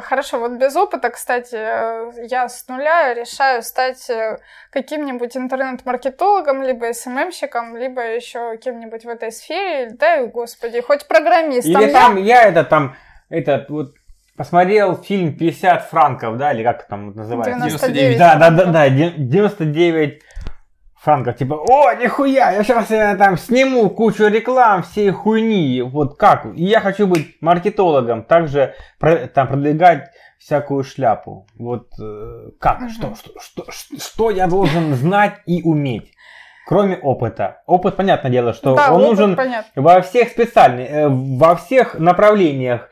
Хорошо, 0.01 0.39
вот 0.39 0.51
без 0.53 0.75
опыта, 0.75 1.09
кстати, 1.09 1.55
э, 1.55 2.11
я 2.29 2.49
с 2.49 2.67
нуля 2.67 3.13
решаю 3.13 3.63
стать 3.63 4.09
э, 4.09 4.37
каким-нибудь 4.69 5.37
интернет-маркетологом, 5.37 6.61
либо 6.61 6.91
СММщиком, 6.91 7.77
либо 7.77 8.01
еще 8.01 8.57
кем-нибудь 8.57 9.05
в 9.05 9.07
этой 9.07 9.31
сфере. 9.31 9.91
Да, 9.91 10.25
господи, 10.25 10.81
хоть 10.81 11.07
программистом. 11.07 11.81
Или 11.81 11.91
да? 11.93 12.01
там 12.01 12.17
я 12.17 12.43
это 12.43 12.65
там, 12.65 12.95
этот 13.29 13.69
вот 13.69 13.93
посмотрел 14.35 14.95
фильм 14.97 15.37
50 15.37 15.89
франков, 15.89 16.37
да, 16.37 16.51
или 16.51 16.63
как 16.63 16.85
там 16.87 17.11
это 17.11 17.19
называется? 17.19 17.57
99. 17.57 18.17
Да, 18.17 18.35
да, 18.35 18.49
да, 18.49 18.65
да, 18.65 18.89
де- 18.89 19.13
99 19.15 20.21
франков. 21.07 21.37
Типа, 21.37 21.53
о, 21.55 21.93
нихуя, 21.93 22.51
я 22.51 22.63
сейчас 22.63 22.89
я 22.89 23.15
там 23.15 23.37
сниму 23.37 23.89
кучу 23.89 24.27
реклам, 24.27 24.83
всей 24.83 25.11
хуйни. 25.11 25.81
Вот 25.81 26.17
как? 26.17 26.45
И 26.53 26.65
я 26.65 26.81
хочу 26.81 27.07
быть 27.07 27.37
маркетологом, 27.39 28.23
также 28.23 28.73
про- 28.99 29.27
там 29.27 29.47
продвигать 29.47 30.09
всякую 30.37 30.83
шляпу. 30.83 31.47
Вот 31.57 31.87
э, 32.01 32.49
как? 32.59 32.81
Мгм. 32.81 32.89
Что, 32.89 33.15
что, 33.15 33.39
что, 33.39 33.71
что, 33.71 33.99
что 33.99 34.31
я 34.31 34.47
должен 34.47 34.93
знать 34.95 35.35
и 35.45 35.61
уметь? 35.63 36.11
Кроме 36.67 36.97
опыта. 36.97 37.61
Опыт, 37.67 37.95
понятное 37.95 38.29
дело, 38.29 38.51
что 38.51 38.75
да, 38.75 38.93
он 38.93 39.01
нужен 39.01 39.37
понятно. 39.37 39.81
во 39.81 40.01
всех 40.01 40.27
специальных, 40.27 40.89
э, 40.89 41.07
во 41.07 41.55
всех 41.55 41.97
направлениях 41.99 42.89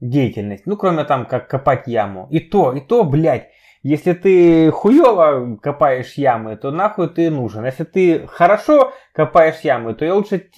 деятельности. 0.00 0.64
Ну, 0.66 0.76
кроме 0.76 1.04
там, 1.04 1.24
как 1.24 1.48
копать 1.48 1.86
яму. 1.86 2.28
И 2.30 2.40
то, 2.40 2.74
и 2.74 2.80
то, 2.80 3.02
блядь, 3.04 3.48
если 3.82 4.12
ты 4.12 4.70
хуево 4.70 5.56
копаешь 5.62 6.14
ямы, 6.14 6.56
то 6.56 6.70
нахуй 6.70 7.08
ты 7.08 7.30
нужен. 7.30 7.64
Если 7.64 7.84
ты 7.84 8.26
хорошо 8.26 8.92
копаешь 9.14 9.60
ямы, 9.60 9.94
то 9.94 10.04
я 10.04 10.14
лучше 10.14 10.50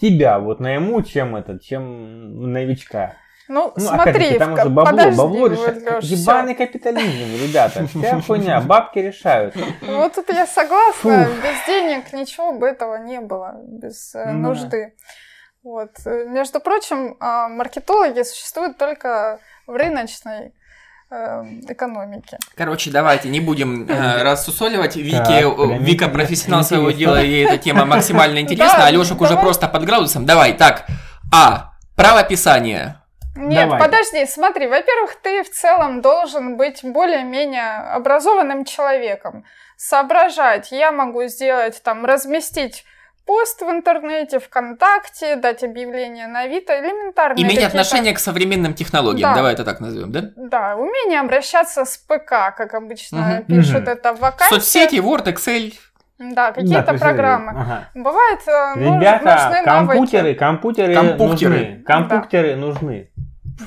тебя 0.00 0.38
вот 0.38 0.60
найму, 0.60 1.02
чем 1.02 1.36
этот, 1.36 1.62
чем 1.62 2.52
новичка. 2.52 3.16
Ну, 3.48 3.72
Ну, 3.76 3.80
смотри, 3.82 4.10
опять-таки, 4.12 4.38
там 4.38 4.52
уже 4.54 4.68
бабло, 4.68 4.90
подожди, 4.92 5.18
бабло 5.18 5.46
решает. 5.48 5.82
Лёш, 5.82 6.04
всё. 6.04 6.14
Ебаный 6.14 6.54
капитализм, 6.54 7.44
ребята. 7.44 7.86
Вся 7.86 8.20
хуйня, 8.20 8.60
бабки 8.60 9.00
решают. 9.00 9.54
Вот 9.82 10.14
тут 10.14 10.28
я 10.30 10.46
согласна, 10.46 11.24
Фух. 11.26 11.28
без 11.42 11.66
денег 11.66 12.12
ничего 12.12 12.52
бы 12.52 12.66
этого 12.68 12.96
не 12.96 13.20
было, 13.20 13.60
без 13.64 14.14
э, 14.14 14.24
Ну 14.30 14.42
да. 14.42 14.48
нужды. 14.48 14.94
Вот. 15.64 15.90
Э, 16.06 16.24
Между 16.28 16.60
прочим, 16.60 17.16
а, 17.20 17.48
маркетологи 17.48 18.22
существуют 18.22 18.78
только 18.78 19.40
в 19.66 19.72
рыночной 19.74 20.54
э, 21.12 21.44
экономике. 21.68 22.38
Короче, 22.56 22.90
давайте 22.90 23.28
не 23.28 23.40
будем 23.40 23.86
э, 23.88 24.22
рассусоливать. 24.22 24.96
Вике, 24.96 25.18
Так, 25.18 25.30
э, 25.30 25.54
прям 25.54 25.84
Вика 25.84 26.08
профессионал 26.08 26.64
своего 26.64 26.90
дела, 26.90 27.20
ей 27.20 27.44
эта 27.44 27.58
тема 27.58 27.84
максимально 27.84 28.38
интересна. 28.40 28.86
А 28.88 28.90
уже 28.98 29.14
давай. 29.14 29.44
просто 29.44 29.68
под 29.68 29.84
градусом. 29.84 30.26
Давай, 30.26 30.54
так. 30.54 30.86
А. 31.32 31.72
Правописание. 31.96 32.96
Нет, 33.34 33.68
Давайте. 33.68 33.86
подожди, 33.86 34.26
смотри, 34.26 34.66
во-первых, 34.66 35.16
ты 35.22 35.42
в 35.42 35.50
целом 35.50 36.02
должен 36.02 36.56
быть 36.56 36.80
более-менее 36.82 37.76
образованным 37.94 38.64
человеком, 38.64 39.44
соображать. 39.76 40.70
Я 40.70 40.92
могу 40.92 41.24
сделать 41.24 41.82
там, 41.82 42.04
разместить 42.04 42.84
пост 43.26 43.60
в 43.62 43.70
интернете, 43.70 44.38
ВКонтакте, 44.38 45.36
дать 45.36 45.62
объявление 45.64 46.26
на 46.26 46.40
Авито, 46.40 46.78
элементарные 46.78 47.42
Иметь 47.42 47.54
какие-то- 47.56 47.68
отношение 47.68 48.14
к 48.14 48.18
современным 48.18 48.74
технологиям. 48.74 49.30
Да. 49.30 49.36
Давай 49.36 49.52
это 49.54 49.64
так 49.64 49.80
назовем, 49.80 50.12
да? 50.12 50.20
Да, 50.36 50.76
умение 50.76 51.20
обращаться 51.20 51.84
с 51.84 51.96
ПК, 51.96 52.54
как 52.56 52.74
обычно 52.74 53.18
Мгм. 53.18 53.44
пишут 53.44 53.82
Мгм. 53.82 53.88
это 53.90 54.12
в 54.14 54.20
вакансии. 54.20 54.54
Соцсети, 54.54 54.96
Word, 54.96 55.24
Excel. 55.26 55.72
Да, 56.18 56.52
какие-то 56.52 56.82
то 56.84 56.92
есть, 56.92 57.02
программы. 57.02 57.50
ага. 57.50 57.88
Бывает, 57.94 58.40
э, 58.46 58.74
Ребята, 58.76 59.24
нужны 59.24 59.64
компьютеры, 59.64 60.22
навыки. 60.22 60.38
компьютеры, 60.38 60.94
Компьютеры. 60.94 61.50
нужны. 61.50 61.82
Компьютеры 61.84 62.56
нужны. 62.56 63.10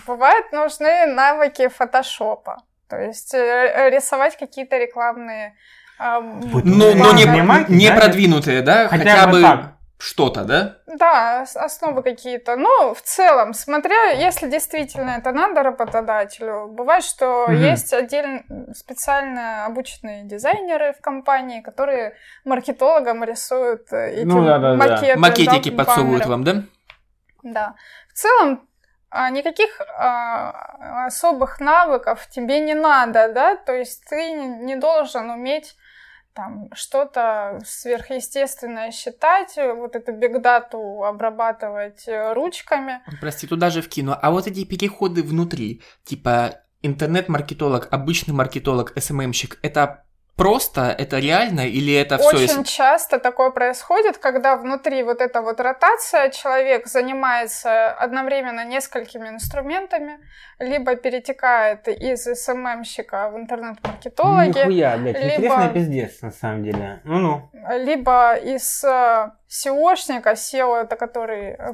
Бывает, 0.07 0.51
нужны 0.53 1.05
навыки 1.07 1.67
фотошопа. 1.67 2.61
То 2.87 2.97
есть 2.97 3.33
э, 3.33 3.89
рисовать 3.89 4.37
какие-то 4.37 4.77
рекламные 4.77 5.55
Ну, 5.99 6.47
Вы 6.49 6.63
но 6.63 7.13
не, 7.13 7.25
не 7.69 7.89
да, 7.89 7.95
продвинутые, 7.95 8.61
да? 8.61 8.87
Хотя 8.89 9.15
Хотя, 9.15 9.27
бы 9.27 9.41
так. 9.41 9.59
что-то, 9.97 10.43
да? 10.43 10.77
Да, 10.87 11.45
основы 11.55 12.03
какие-то. 12.03 12.57
Но 12.57 12.93
в 12.93 13.01
целом, 13.01 13.53
смотря, 13.53 14.11
если 14.11 14.49
действительно 14.49 15.11
это 15.11 15.31
надо 15.31 15.63
работодателю, 15.63 16.67
бывает, 16.67 17.03
что 17.03 17.45
Мгм. 17.47 17.55
есть 17.55 17.93
отдельно 17.93 18.43
специально 18.73 19.65
обученные 19.65 20.23
дизайнеры 20.25 20.93
в 20.93 21.01
компании, 21.01 21.61
которые 21.61 22.15
маркетологам 22.43 23.23
рисуют 23.23 23.91
эти 23.93 24.25
Ну 24.25 24.43
да, 24.43 24.59
да, 24.59 24.75
да. 24.75 24.77
макеты. 24.77 25.19
Макетики 25.19 25.69
да, 25.69 25.77
подсовывают 25.83 26.25
вам, 26.25 26.43
да? 26.43 26.63
Да. 27.43 27.75
В 28.09 28.13
целом, 28.13 28.67
а, 29.09 29.29
никаких 29.29 29.79
а, 29.97 31.05
особых 31.05 31.61
навыков 31.61 32.27
тебе 32.29 32.59
не 32.59 32.73
надо, 32.73 33.31
да, 33.31 33.55
то 33.55 33.73
есть 33.73 34.03
ты 34.09 34.33
не 34.33 34.75
должен 34.75 35.29
уметь 35.29 35.77
там 36.35 36.69
что-то 36.73 37.59
сверхъестественное 37.65 38.91
считать, 38.91 39.55
вот 39.55 39.95
эту 39.95 40.11
бигдату 40.11 41.03
обрабатывать 41.03 42.07
э, 42.07 42.33
ручками. 42.33 43.01
Прости, 43.21 43.47
туда 43.47 43.69
же 43.69 43.81
вкину. 43.81 44.15
А 44.21 44.31
вот 44.31 44.45
эти 44.45 44.65
переходы 44.65 45.23
внутри, 45.23 45.81
типа 46.03 46.61
интернет-маркетолог, 46.81 47.87
обычный 47.91 48.33
маркетолог, 48.33 48.93
СММщик, 48.99 49.59
это 49.63 50.04
просто, 50.35 50.81
это 50.97 51.19
реально 51.19 51.61
или 51.61 51.93
это 51.93 52.17
все? 52.17 52.27
Очень 52.35 52.63
часто 52.63 53.19
такое 53.19 53.51
происходит, 53.51 54.17
когда 54.17 54.57
внутри 54.57 55.03
вот 55.03 55.21
эта 55.21 55.41
вот 55.41 55.59
ротация, 55.59 56.29
человек 56.29 56.87
занимается 56.87 57.91
одновременно 57.91 58.65
несколькими 58.65 59.29
инструментами, 59.29 60.19
либо 60.59 60.95
перетекает 60.95 61.87
из 61.87 62.23
СММщика 62.25 63.29
в 63.29 63.37
интернет-маркетологи, 63.37 64.59
Нихуя, 64.59 64.97
блядь, 64.97 65.15
либо- 65.17 65.35
интересный 65.35 65.69
пиздец, 65.69 66.21
на 66.21 66.31
самом 66.31 66.63
деле. 66.63 67.01
Ну-ну. 67.03 67.49
либо 67.77 68.35
из 68.35 68.83
э, 68.83 69.31
SEOшника, 69.49 70.33
SEO 70.33 70.83
это 70.83 70.95
который 70.95 71.55
э, 71.57 71.73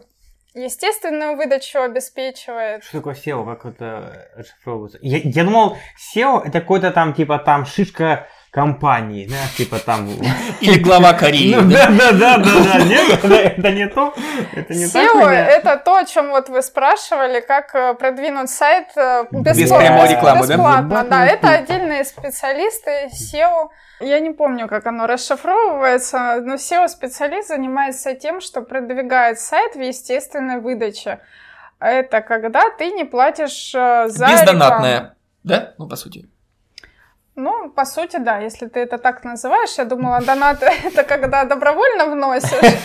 естественную 0.54 1.36
выдачу 1.38 1.80
обеспечивает. 1.82 2.84
Что 2.84 2.98
такое 2.98 3.16
SEO? 3.16 3.46
Как 3.46 3.66
это 3.66 4.28
расшифровывается? 4.36 5.00
Я, 5.02 5.20
я 5.24 5.44
думал, 5.44 5.78
SEO 6.16 6.42
это 6.46 6.62
какой-то 6.62 6.92
там, 6.92 7.14
типа, 7.14 7.40
там, 7.40 7.66
шишка 7.66 8.28
компании, 8.52 9.28
да, 9.28 9.38
типа 9.58 9.80
там... 9.80 10.10
Или 10.62 10.80
глава 10.80 11.14
Кореи, 11.14 11.56
Ну 11.56 11.72
да? 11.72 11.88
да, 11.90 12.12
да, 12.12 12.38
да, 12.38 12.64
да, 12.64 12.80
нет, 12.86 13.24
это- 13.24 13.72
не 13.72 13.88
то, 13.88 14.14
это 14.54 14.74
не. 14.74 14.84
SEO 14.86 15.30
это 15.30 15.78
то, 15.78 15.96
о 15.96 16.06
чем 16.06 16.30
вот 16.32 16.50
вы 16.50 16.62
спрашивали, 16.62 17.40
как 17.40 17.74
э, 17.74 17.94
продвинуть 17.94 18.50
сайт 18.50 18.88
э, 18.98 19.24
Без 19.32 19.58
бесплатно. 19.58 19.88
прямой 19.88 20.10
рекламы, 20.10 20.48
да? 20.48 20.54
Бесплатно, 20.54 21.04
да. 21.10 21.26
Это 21.26 21.48
ну, 21.48 21.54
отдельные 21.54 22.04
специалисты 22.04 23.10
SEO. 23.14 23.70
Я 24.02 24.20
не 24.20 24.32
помню, 24.32 24.68
как 24.68 24.86
оно 24.86 25.08
расшифровывается, 25.08 26.42
но 26.42 26.56
SEO-специалист 26.56 27.48
занимается 27.48 28.16
тем, 28.16 28.42
что 28.42 28.62
продвигает 28.62 29.40
сайт 29.40 29.76
в 29.76 29.80
естественной 29.80 30.60
выдаче. 30.60 31.20
Это 31.80 32.22
когда 32.22 32.70
ты 32.78 32.92
не 32.92 33.06
платишь 33.06 33.74
э, 33.74 34.08
за 34.10 34.26
рекламу. 34.26 34.42
Бездонатная, 34.42 35.16
да? 35.44 35.74
Ну, 35.78 35.88
по 35.88 35.96
сути. 35.96 36.28
Ну, 37.36 37.70
по 37.70 37.86
сути, 37.86 38.18
да, 38.18 38.40
если 38.40 38.68
ты 38.68 38.82
это 38.82 38.98
так 38.98 39.24
называешь. 39.24 39.78
Я 39.78 39.86
думала, 39.86 40.22
донат 40.22 40.62
это 40.62 41.04
когда 41.04 41.46
добровольно 41.46 42.06
вносишь. 42.08 42.78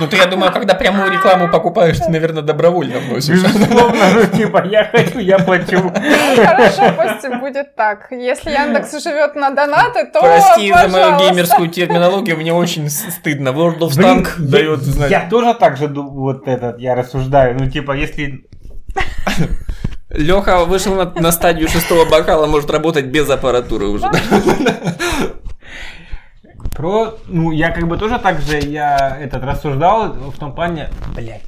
Ну, 0.00 0.08
ты, 0.08 0.16
я 0.16 0.26
думаю, 0.26 0.52
когда 0.52 0.74
прямую 0.74 1.12
рекламу 1.12 1.48
покупаешь, 1.48 1.98
ты, 1.98 2.10
наверное, 2.10 2.42
добровольно 2.42 2.98
вносишь. 2.98 3.40
Безусловно, 3.42 4.10
ну 4.14 4.26
типа, 4.26 4.64
я 4.66 4.84
хочу, 4.86 5.20
я 5.20 5.38
плачу. 5.38 5.92
Хорошо, 6.36 6.92
пусть 6.96 7.40
будет 7.40 7.76
так. 7.76 8.10
Если 8.10 8.50
Яндекс 8.50 9.02
живет 9.02 9.36
на 9.36 9.50
донаты, 9.50 10.06
то 10.06 10.20
Прости 10.20 10.72
за 10.72 10.88
мою 10.88 10.90
пожалуйста. 10.90 11.24
геймерскую 11.24 11.68
терминологию, 11.68 12.36
мне 12.36 12.52
очень 12.52 12.90
стыдно. 12.90 13.50
World 13.50 13.78
of 13.78 13.90
Tank 13.90 14.28
дает 14.38 14.80
знать. 14.80 15.10
Я 15.10 15.28
тоже 15.28 15.54
так 15.54 15.76
же 15.76 15.86
вот 15.86 16.48
этот, 16.48 16.80
я 16.80 16.96
рассуждаю. 16.96 17.56
Ну, 17.56 17.70
типа, 17.70 17.92
если 17.92 18.44
Леха 20.14 20.64
вышел 20.64 20.94
на, 20.94 21.12
на 21.20 21.32
стадию 21.32 21.68
шестого 21.68 22.04
бокала, 22.08 22.46
может 22.46 22.70
работать 22.70 23.06
без 23.06 23.28
аппаратуры 23.28 23.86
уже. 23.88 24.06
Про, 26.74 27.14
ну, 27.28 27.52
я 27.52 27.70
как 27.70 27.86
бы 27.86 27.96
тоже 27.96 28.18
так 28.18 28.40
же, 28.40 28.58
я 28.58 29.16
этот 29.20 29.44
рассуждал 29.44 30.08
в 30.12 30.38
том 30.38 30.54
плане, 30.54 30.88
блядь, 31.14 31.42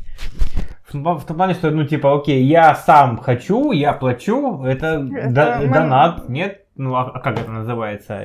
в 0.89 0.93
том, 0.93 1.37
плане, 1.37 1.55
что, 1.55 1.71
ну, 1.71 1.85
типа, 1.85 2.15
окей, 2.17 2.45
я 2.45 2.75
сам 2.77 3.19
хочу, 3.19 3.73
я 3.73 3.93
плачу, 3.93 4.63
это, 4.65 5.05
Это 5.17 5.31
до- 5.31 5.59
мы- 5.67 5.75
донат, 5.75 6.29
нет? 6.29 6.63
Ну, 6.77 6.95
а, 6.95 7.11
а 7.13 7.19
как 7.21 7.41
это 7.41 7.51
называется? 7.51 8.19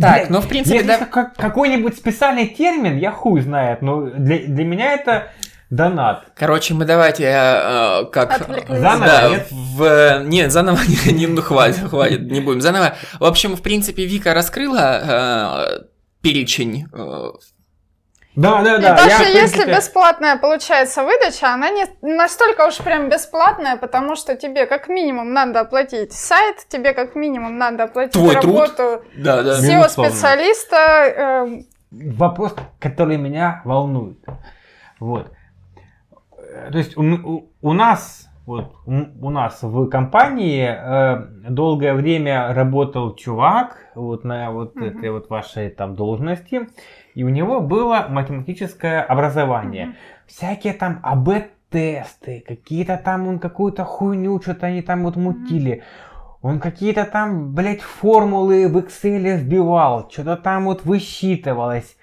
Так, 0.00 0.14
Блядь, 0.14 0.30
ну, 0.30 0.40
в 0.40 0.48
принципе, 0.48 0.76
если 0.76 0.88
да. 0.88 0.94
это 0.94 1.06
как- 1.06 1.34
какой-нибудь 1.36 1.96
специальный 1.96 2.46
термин, 2.46 2.96
я 2.96 3.10
хуй 3.10 3.40
знает, 3.42 3.82
но 3.82 4.02
для, 4.06 4.38
для 4.38 4.64
меня 4.64 4.92
это 4.94 5.28
донат. 5.70 6.24
Короче, 6.36 6.74
мы 6.74 6.84
давайте 6.84 7.24
э, 7.24 8.04
как... 8.12 8.40
Отвлеклись. 8.40 8.78
Заново, 8.80 9.06
Да, 9.06 9.28
нет? 9.28 9.46
в... 9.50 10.22
Нет, 10.24 10.52
заново 10.52 10.78
не, 11.06 11.12
не- 11.12 11.26
ну, 11.26 11.42
хватит, 11.42 11.88
хватит, 11.88 12.22
не 12.30 12.40
будем 12.40 12.60
заново. 12.60 12.94
В 13.18 13.24
общем, 13.24 13.56
в 13.56 13.62
принципе, 13.62 14.04
Вика 14.06 14.32
раскрыла 14.34 15.00
э, 15.82 15.84
перечень 16.22 16.86
э, 16.92 17.30
Да, 18.36 18.62
да, 18.62 18.76
И 18.76 18.82
да. 18.82 18.94
даже 18.96 19.08
я, 19.10 19.18
если 19.28 19.56
принципе, 19.56 19.74
бесплатная 19.76 20.36
получается 20.36 21.02
выдача, 21.04 21.52
она 21.54 21.70
не 21.70 21.86
настолько 22.02 22.66
уж 22.68 22.76
прям 22.78 23.08
бесплатная, 23.08 23.76
потому 23.76 24.14
что 24.14 24.36
тебе 24.36 24.66
как 24.66 24.88
минимум 24.88 25.32
надо 25.32 25.60
оплатить 25.60 26.12
сайт, 26.12 26.64
тебе 26.68 26.92
как 26.92 27.14
минимум 27.16 27.58
надо 27.58 27.84
оплатить 27.84 28.12
Твой 28.12 28.34
работу 28.34 29.02
Да, 29.16 29.42
да. 29.42 29.58
SEO-специалиста. 29.60 31.48
вопрос, 31.90 32.54
который 32.78 33.16
меня 33.16 33.62
волнует. 33.64 34.18
Вот. 35.00 35.32
Э, 36.56 36.70
То 36.70 36.78
есть 36.78 36.96
у, 36.96 37.02
у- 37.62 37.72
нас, 37.72 38.28
вот, 38.46 38.72
у, 38.86 39.30
нас 39.30 39.62
в 39.62 39.88
компании 39.88 40.68
э, 40.68 41.50
долгое 41.50 41.94
время 41.94 42.52
работал 42.54 43.14
чувак 43.14 43.76
вот 43.94 44.24
на 44.24 44.50
вот 44.50 44.74
Мгм. 44.76 44.84
этой 44.84 45.10
вот 45.10 45.30
вашей 45.30 45.68
там 45.70 45.94
должности, 45.94 46.68
и 47.14 47.24
у 47.24 47.28
него 47.28 47.60
было 47.60 48.06
математическое 48.08 49.00
образование. 49.02 49.86
Мгм. 49.86 49.94
Всякие 50.26 50.72
там 50.72 51.00
АБ-тесты, 51.02 52.42
какие-то 52.46 53.00
там 53.04 53.28
он 53.28 53.38
какую-то 53.38 53.84
хуйню, 53.84 54.40
что-то 54.40 54.66
они 54.66 54.82
там 54.82 55.04
вот 55.04 55.16
мутили. 55.16 55.82
Он 56.42 56.60
какие-то 56.60 57.04
там, 57.04 57.54
блядь, 57.54 57.80
формулы 57.82 58.68
в 58.68 58.76
Excel 58.76 59.36
вбивал, 59.36 60.08
что-то 60.10 60.36
там 60.36 60.64
вот 60.66 60.84
высчитывалось. 60.84 61.95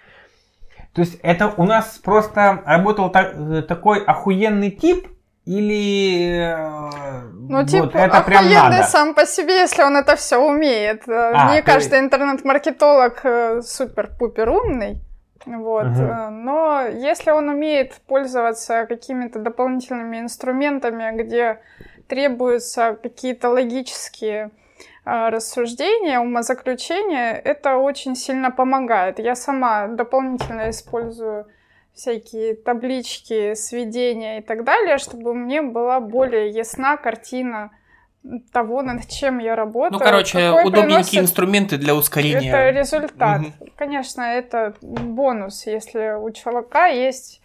То 0.94 1.02
есть 1.02 1.20
это 1.24 1.54
у 1.58 1.64
нас 1.64 1.98
просто 2.04 2.62
работал 2.66 3.10
та- 3.12 3.32
э, 3.34 3.62
такой 3.64 4.04
охуенный 4.04 4.70
тип 4.72 5.08
или 5.46 6.40
э, 6.40 7.22
Ну, 7.34 7.58
вот 7.58 7.68
типа, 7.68 7.98
это 7.98 8.22
прям 8.22 8.46
надо? 8.50 8.84
сам 8.84 9.14
по 9.14 9.26
себе, 9.26 9.60
если 9.62 9.84
он 9.84 9.98
это 9.98 10.16
все 10.16 10.38
умеет. 10.38 11.08
Э, 11.08 11.32
А, 11.36 11.54
Не 11.56 11.62
то 11.62 11.66
каждый 11.72 12.00
интернет-маркетолог 12.00 13.26
супер-пупер 13.66 14.50
умный. 14.50 15.02
Вот. 15.46 15.88
Э, 15.98 16.30
Но 16.30 16.84
если 16.86 17.32
он 17.32 17.50
умеет 17.50 17.94
пользоваться 18.08 18.86
какими-то 18.86 19.40
дополнительными 19.40 20.20
инструментами, 20.20 21.12
где 21.22 21.60
требуются 22.08 22.98
какие-то 23.02 23.50
логические 23.50 24.52
рассуждения, 25.06 26.20
умозаключения, 26.20 27.34
это 27.34 27.78
очень 27.78 28.16
сильно 28.16 28.52
помогает. 28.52 29.20
Я 29.20 29.36
сама 29.36 29.88
дополнительно 29.88 30.70
использую 30.70 31.48
всякие 31.94 32.56
таблички, 32.56 33.54
сведения 33.54 34.40
и 34.40 34.42
так 34.42 34.64
далее, 34.64 34.98
чтобы 34.98 35.34
мне 35.34 35.62
была 35.62 36.00
более 36.00 36.50
ясна 36.50 36.98
картина 36.98 37.72
того, 38.52 38.82
над 38.82 39.08
чем 39.10 39.40
я 39.40 39.56
работаю. 39.56 40.00
Ну, 40.00 40.00
короче, 40.00 40.40
какой 40.40 40.66
удобненькие 40.66 41.22
инструменты 41.22 41.78
для 41.78 41.94
ускорения. 41.94 42.50
это 42.50 42.70
результат. 42.70 43.42
Мгм. 43.42 43.54
Конечно, 43.76 44.22
это 44.22 44.76
бонус, 44.82 45.68
если 45.68 46.18
у 46.18 46.32
чувака 46.32 46.88
есть 46.88 47.43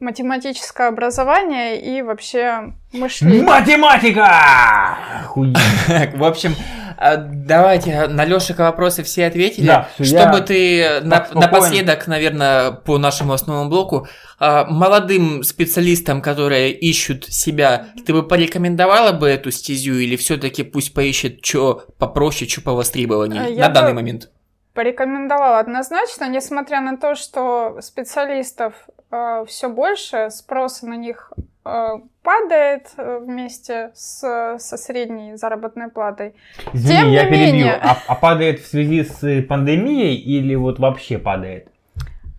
математическое 0.00 0.88
образование 0.88 1.80
и 1.80 2.02
вообще 2.02 2.72
мышление. 2.92 3.42
Математика! 3.42 4.98
В 6.16 6.24
общем, 6.24 6.54
а, 6.96 7.16
давайте 7.16 8.08
на 8.08 8.24
Лешика 8.24 8.62
вопросы 8.62 9.02
все 9.02 9.26
ответили. 9.26 9.66
Да, 9.66 9.88
всё, 9.98 10.04
я 10.16 10.22
Чтобы 10.22 10.40
ты 10.44 11.00
на- 11.02 11.28
напоследок, 11.32 12.06
наверное, 12.08 12.72
по 12.72 12.98
нашему 12.98 13.32
основному 13.32 13.70
блоку, 13.70 14.08
а, 14.40 14.64
молодым 14.64 15.42
специалистам, 15.44 16.20
которые 16.20 16.72
ищут 16.72 17.26
себя, 17.26 17.86
ты 18.04 18.12
бы 18.12 18.26
порекомендовала 18.26 19.12
бы 19.12 19.28
эту 19.28 19.50
стезю 19.50 19.94
или 19.94 20.16
все-таки 20.16 20.62
пусть 20.64 20.92
поищет 20.92 21.44
что 21.44 21.84
попроще, 21.98 22.50
что 22.50 22.62
по 22.62 22.72
востребованию 22.72 23.44
А, 23.44 23.48
я 23.48 23.68
на 23.68 23.74
данный 23.74 23.92
момент? 23.94 24.30
Порекомендовал 24.78 25.56
однозначно, 25.56 26.28
несмотря 26.28 26.80
на 26.80 26.96
то, 26.96 27.16
что 27.16 27.80
специалистов 27.80 28.74
э, 29.10 29.44
все 29.48 29.68
больше, 29.68 30.30
спрос 30.30 30.82
на 30.82 30.94
них 30.94 31.32
э, 31.64 31.94
падает 32.22 32.92
э, 32.96 33.18
вместе 33.18 33.90
с, 33.94 34.56
со 34.60 34.76
средней 34.76 35.34
заработной 35.34 35.88
платой. 35.88 36.36
Извини, 36.72 37.00
Тем 37.00 37.10
я 37.10 37.24
не 37.24 37.30
перебью. 37.30 37.54
менее. 37.54 37.74
А, 37.82 37.98
а 38.06 38.14
падает 38.14 38.60
в 38.60 38.68
связи 38.68 39.02
с 39.02 39.42
пандемией 39.48 40.14
или 40.14 40.54
вот 40.54 40.78
вообще 40.78 41.18
падает? 41.18 41.66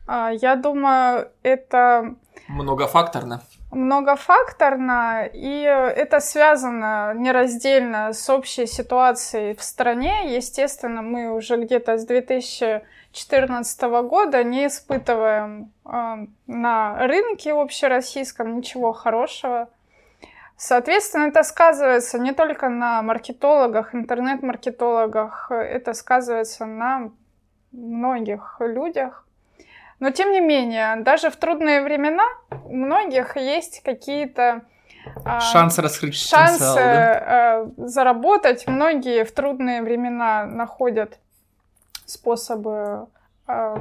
А, 0.08 0.30
Я 0.32 0.56
думаю, 0.56 1.28
это 1.44 2.16
Многофакторно. 2.48 3.42
Многофакторно, 3.72 5.30
и 5.32 5.62
это 5.62 6.20
связано 6.20 7.14
нераздельно 7.16 8.14
с 8.14 8.30
общей 8.30 8.66
ситуацией 8.66 9.54
в 9.56 9.62
стране. 9.62 10.36
Естественно, 10.36 11.02
мы 11.02 11.32
уже 11.32 11.58
где-то 11.58 11.98
с 11.98 12.06
2014 12.06 13.82
года 14.08 14.44
не 14.44 14.68
испытываем 14.68 15.72
э, 15.86 16.26
на 16.48 17.08
рынке 17.08 17.54
общероссийском 17.54 18.58
ничего 18.58 18.92
хорошего. 18.92 19.70
Соответственно, 20.58 21.28
это 21.28 21.44
сказывается 21.44 22.20
не 22.20 22.34
только 22.34 22.70
на 22.70 23.02
маркетологах, 23.02 23.96
интернет-маркетологах, 23.96 25.52
это 25.52 25.94
сказывается 25.94 26.66
на 26.66 27.12
многих 27.72 28.58
людях. 28.60 29.26
Но 30.00 30.12
тем 30.12 30.32
не 30.32 30.40
менее, 30.40 30.98
даже 30.98 31.30
в 31.30 31.36
трудные 31.36 31.82
времена 31.82 32.24
у 32.66 32.76
многих 32.76 33.36
есть 33.36 33.82
какие-то 33.84 34.62
а, 35.26 35.40
Шанс 35.40 35.78
раскрыть 35.78 36.16
шансы 36.16 36.54
потенциал, 36.60 36.76
да? 36.76 37.64
э, 37.78 37.88
заработать. 37.88 38.68
Многие 38.68 39.24
в 39.26 39.32
трудные 39.32 39.82
времена 39.82 40.46
находят 40.46 41.18
способы, 42.06 43.08
э, 43.48 43.76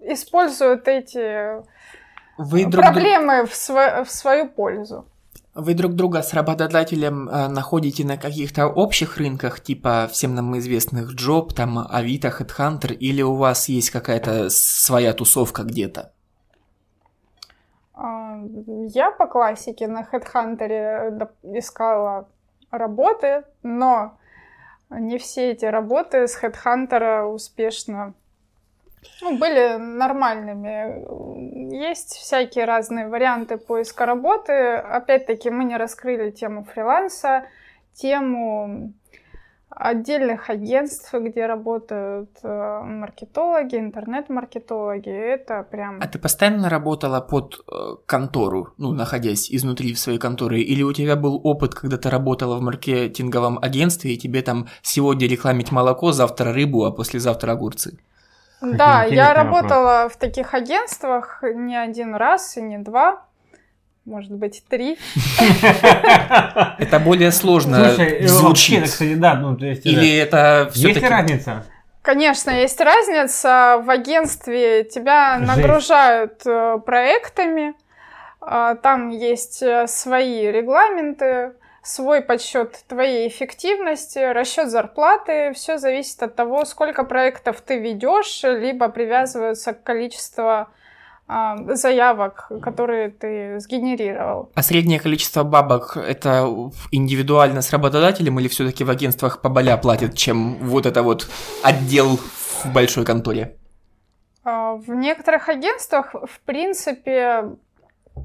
используют 0.00 0.88
эти 0.88 1.62
Вы 2.38 2.60
друг, 2.62 2.70
друг- 2.72 2.84
проблемы 2.84 3.46
в, 3.46 3.52
сво- 3.52 4.04
в 4.04 4.10
свою 4.10 4.48
пользу. 4.48 5.06
Вы 5.54 5.74
друг 5.74 5.94
друга 5.94 6.22
с 6.22 6.32
работодателем 6.32 7.28
э, 7.28 7.48
находите 7.48 8.04
на 8.04 8.16
каких-то 8.16 8.66
общих 8.68 9.18
рынках, 9.18 9.60
типа 9.60 10.08
всем 10.10 10.34
нам 10.34 10.56
известных 10.58 11.12
Джоб, 11.12 11.52
там 11.52 11.78
Авито, 11.90 12.28
Headhunter, 12.28 12.92
или 12.92 13.22
у 13.22 13.34
вас 13.34 13.68
есть 13.68 13.90
какая-то 13.90 14.48
своя 14.50 15.12
тусовка 15.12 15.62
где-то? 15.64 16.12
А, 17.94 18.38
Я 18.88 19.10
по 19.10 19.26
классике 19.26 19.88
на 19.88 20.02
HeadHunter 20.02 21.10
доп- 21.18 21.58
искала 21.58 22.28
работы, 22.70 23.42
но 23.62 24.18
не 24.88 25.18
все 25.18 25.50
эти 25.50 25.64
работы 25.64 26.28
с 26.28 26.40
HeadHunter 26.42 27.24
успешно 27.24 28.14
ну, 29.22 29.38
были 29.38 29.76
нормальными. 29.76 31.74
Есть 31.74 32.16
всякие 32.16 32.64
разные 32.64 33.08
варианты 33.08 33.56
поиска 33.56 34.06
работы. 34.06 34.52
Опять-таки 34.52 35.50
мы 35.50 35.64
не 35.64 35.76
раскрыли 35.76 36.30
тему 36.30 36.64
фриланса, 36.64 37.44
тему 37.94 38.92
отдельных 39.70 40.50
агентств, 40.50 41.14
где 41.14 41.46
работают 41.46 42.30
э, 42.42 42.80
маркетологи, 42.82 43.76
интернет-маркетологи. 43.76 45.10
Это 45.10 45.62
прям... 45.62 46.00
А 46.02 46.08
ты 46.08 46.18
постоянно 46.18 46.68
работала 46.68 47.20
под 47.20 47.60
э, 47.66 47.96
контору, 48.04 48.74
ну, 48.78 48.92
находясь 48.92 49.50
изнутри 49.50 49.94
в 49.94 49.98
своей 49.98 50.18
конторе, 50.18 50.60
или 50.60 50.82
у 50.82 50.92
тебя 50.92 51.16
был 51.16 51.40
опыт, 51.44 51.74
когда 51.74 51.96
ты 51.96 52.10
работала 52.10 52.56
в 52.56 52.62
маркетинговом 52.62 53.58
агентстве, 53.62 54.14
и 54.14 54.18
тебе 54.18 54.42
там 54.42 54.66
сегодня 54.82 55.28
рекламить 55.28 55.72
молоко, 55.72 56.12
завтра 56.12 56.52
рыбу, 56.52 56.84
а 56.84 56.90
послезавтра 56.90 57.52
огурцы? 57.52 57.98
Да, 58.60 59.04
я 59.04 59.34
работала 59.34 60.08
в 60.08 60.16
таких 60.16 60.54
агентствах 60.54 61.42
не 61.42 61.76
один 61.76 62.14
раз 62.14 62.56
и 62.56 62.60
не 62.62 62.78
два, 62.78 63.24
может 64.04 64.32
быть, 64.32 64.64
три. 64.68 64.98
Это 66.78 66.98
более 66.98 67.32
сложно 67.32 67.76
э, 67.98 68.26
звучит. 68.26 68.84
кстати, 68.84 69.14
да, 69.14 69.34
ну, 69.34 69.56
то 69.56 69.66
есть... 69.66 69.86
Или 69.86 70.16
это 70.16 70.36
это- 70.36 70.70
Есть 70.74 70.76
все-таки... 70.76 71.06
разница? 71.06 71.64
Конечно, 72.02 72.50
есть 72.50 72.80
разница. 72.80 73.82
В 73.84 73.90
агентстве 73.90 74.84
тебя 74.84 75.38
нагружают 75.38 76.40
э, 76.46 76.78
проектами, 76.84 77.74
а, 78.40 78.74
там 78.76 79.10
есть 79.10 79.62
э, 79.62 79.86
свои 79.86 80.46
регламенты, 80.50 81.52
свой 81.90 82.22
подсчет 82.22 82.84
твоей 82.88 83.28
эффективности, 83.28 84.18
расчет 84.32 84.70
зарплаты. 84.70 85.52
Все 85.54 85.78
зависит 85.78 86.22
от 86.22 86.36
того, 86.36 86.64
сколько 86.64 87.04
проектов 87.04 87.60
ты 87.60 87.78
ведешь, 87.78 88.42
либо 88.42 88.88
привязываются 88.88 89.72
к 89.72 89.82
количеству 89.82 90.66
а, 91.26 91.56
заявок, 91.74 92.50
которые 92.62 93.10
ты 93.10 93.60
сгенерировал. 93.60 94.50
А 94.54 94.62
среднее 94.62 94.98
количество 94.98 95.44
бабок 95.44 95.96
это 95.96 96.48
индивидуально 96.90 97.62
с 97.62 97.72
работодателем 97.72 98.40
или 98.40 98.48
все-таки 98.48 98.84
в 98.84 98.90
агентствах 98.90 99.40
поболя 99.40 99.76
платят, 99.76 100.16
чем 100.16 100.54
вот 100.56 100.86
это 100.86 101.02
вот 101.02 101.28
отдел 101.62 102.16
в 102.16 102.72
большой 102.72 103.04
конторе? 103.04 103.56
А, 104.44 104.74
В 104.74 104.90
некоторых 104.90 105.48
агентствах, 105.48 106.14
в 106.14 106.40
принципе, 106.44 107.44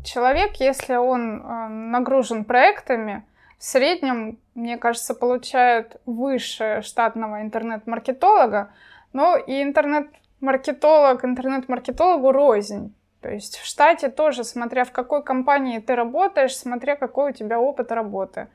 человек, 0.04 0.56
если 0.60 0.96
он 0.96 1.42
а, 1.44 1.70
нагружен 1.70 2.44
проектами, 2.44 3.24
в 3.58 3.64
среднем, 3.64 4.40
мне 4.54 4.78
кажется, 4.78 5.14
получает 5.14 6.00
выше 6.06 6.82
штатного 6.84 7.42
интернет-маркетолога, 7.42 8.72
но 9.14 9.38
и 9.38 9.64
интернет-маркетолог 9.64 11.24
интернет-маркетологу 11.24 12.32
рознь. 12.32 12.94
То 13.22 13.32
есть 13.32 13.58
в 13.58 13.66
штате 13.66 14.10
тоже, 14.10 14.44
смотря 14.44 14.84
в 14.84 14.92
какой 14.92 15.24
компании 15.24 15.80
ты 15.80 15.96
работаешь, 15.96 16.56
смотря 16.56 16.96
какой 16.96 17.32
у 17.32 17.34
тебя 17.34 17.60
опыт 17.60 17.92
работы. 17.92 18.50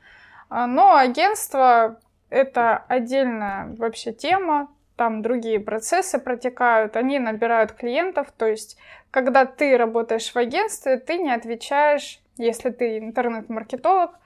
А, 0.49 0.67
Но 0.67 0.95
агентство— 0.95 1.99
это 2.31 2.85
отдельная 2.87 3.75
вообще 3.77 4.13
тема, 4.13 4.69
там 4.95 5.23
другие 5.23 5.59
процессы 5.59 6.19
протекают, 6.19 6.95
они 6.95 7.19
набирают 7.19 7.73
клиентов, 7.73 8.31
то 8.37 8.47
есть 8.47 8.77
когда 9.11 9.45
ты 9.45 9.77
работаешь 9.77 10.31
в 10.31 10.37
агентстве, 10.37 10.99
ты 10.99 11.19
не 11.19 11.33
отвечаешь, 11.33 12.21
если 12.37 12.71
ты 12.71 12.99
интернет-маркетолог, 12.99 14.20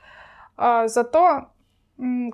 за 0.56 1.04
то, 1.04 1.50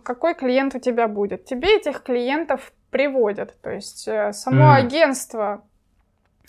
какой 0.02 0.34
клиент 0.34 0.74
у 0.74 0.78
тебя 0.78 1.08
будет. 1.08 1.44
Тебе 1.44 1.76
этих 1.76 2.02
клиентов 2.02 2.72
приводят, 2.90 3.60
то 3.62 3.70
есть 3.70 4.08
э, 4.08 4.32
само 4.32 4.64
Мгм. 4.64 4.72
агентство 4.72 5.62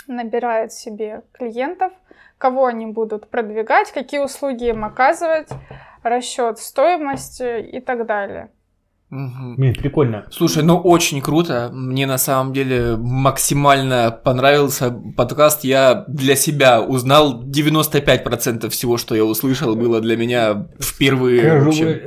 набирает 0.07 0.73
себе 0.73 1.21
клиентов, 1.33 1.93
кого 2.37 2.65
они 2.65 2.87
будут 2.87 3.29
продвигать, 3.29 3.91
какие 3.91 4.19
услуги 4.19 4.69
им 4.69 4.83
оказывать, 4.83 5.49
расчет 6.03 6.57
стоимости 6.57 7.61
и 7.61 7.79
так 7.79 8.05
далее. 8.05 8.49
Мгм. 9.11 9.55
Блин, 9.57 9.75
прикольно. 9.75 10.23
Слушай, 10.31 10.63
ну 10.63 10.77
очень 10.77 11.21
круто. 11.21 11.69
Мне 11.73 12.05
на 12.07 12.17
самом 12.17 12.53
деле 12.53 12.95
максимально 12.97 14.09
понравился 14.23 14.89
подкаст. 15.17 15.65
Я 15.65 16.05
для 16.07 16.35
себя 16.35 16.81
узнал 16.81 17.43
95% 17.43 18.69
всего, 18.69 18.97
что 18.97 19.13
я 19.13 19.25
услышал, 19.25 19.75
было 19.75 19.99
для 19.99 20.15
меня 20.15 20.67
впервые. 20.79 21.41
Скажу, 21.61 21.89
э, 21.89 22.01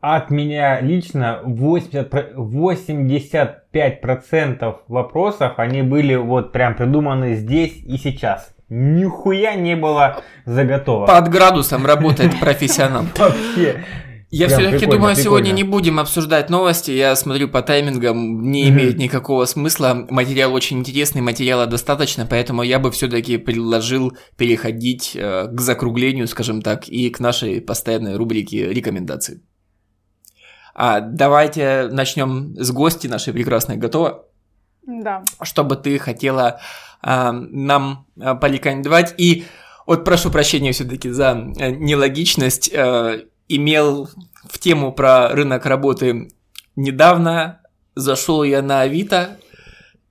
от 0.00 0.30
меня 0.30 0.80
лично 0.80 1.40
80, 1.44 2.08
про- 2.08 2.28
85% 2.34 4.76
вопросов, 4.88 5.52
они 5.58 5.82
были 5.82 6.14
вот 6.14 6.52
прям 6.52 6.74
придуманы 6.74 7.34
здесь 7.34 7.76
и 7.84 7.98
сейчас. 7.98 8.54
Нихуя 8.70 9.54
не 9.54 9.76
было 9.76 10.20
заготовок. 10.44 11.08
Под 11.08 11.28
градусом 11.28 11.86
работает 11.86 12.38
профессионал. 12.38 13.04
Вообще. 13.18 13.82
Я 14.30 14.46
Прям 14.48 14.60
все-таки 14.60 14.78
прикольно, 14.80 15.00
думаю, 15.00 15.16
сегодня 15.16 15.50
прикольно. 15.52 15.56
не 15.56 15.62
будем 15.64 15.98
обсуждать 15.98 16.50
новости. 16.50 16.90
Я 16.90 17.16
смотрю 17.16 17.48
по 17.48 17.62
таймингам, 17.62 18.42
не 18.50 18.66
Мгм. 18.66 18.74
имеет 18.78 18.98
никакого 18.98 19.46
смысла. 19.46 20.06
Материал 20.10 20.52
очень 20.52 20.80
интересный, 20.80 21.22
материала 21.22 21.64
достаточно, 21.66 22.26
поэтому 22.26 22.62
я 22.62 22.78
бы 22.78 22.90
все-таки 22.90 23.38
предложил 23.38 24.12
переходить 24.36 25.12
э, 25.16 25.46
к 25.50 25.58
закруглению, 25.60 26.28
скажем 26.28 26.60
так, 26.60 26.88
и 26.88 27.08
к 27.08 27.20
нашей 27.20 27.62
постоянной 27.62 28.16
рубрике 28.16 28.68
рекомендаций. 28.70 29.40
А, 30.74 31.00
давайте 31.00 31.88
начнем 31.90 32.54
с 32.56 32.70
гости 32.70 33.06
нашей 33.06 33.32
прекрасной. 33.32 33.76
Готова? 33.76 34.26
Да. 34.86 35.22
что 35.42 35.64
бы 35.64 35.76
ты 35.76 35.98
хотела 35.98 36.60
а, 37.02 37.32
нам 37.32 38.06
а, 38.20 38.34
порекомендовать. 38.34 39.14
И 39.18 39.44
вот 39.86 40.04
прошу 40.04 40.30
прощения 40.30 40.72
все-таки 40.72 41.08
за 41.10 41.52
э, 41.58 41.70
нелогичность. 41.70 42.70
э, 42.72 43.22
имел 43.48 44.08
в 44.44 44.58
тему 44.58 44.92
про 44.92 45.28
рынок 45.28 45.66
работы 45.66 46.30
недавно. 46.76 47.60
Зашел 47.94 48.44
я 48.44 48.62
на 48.62 48.82
Авито 48.82 49.38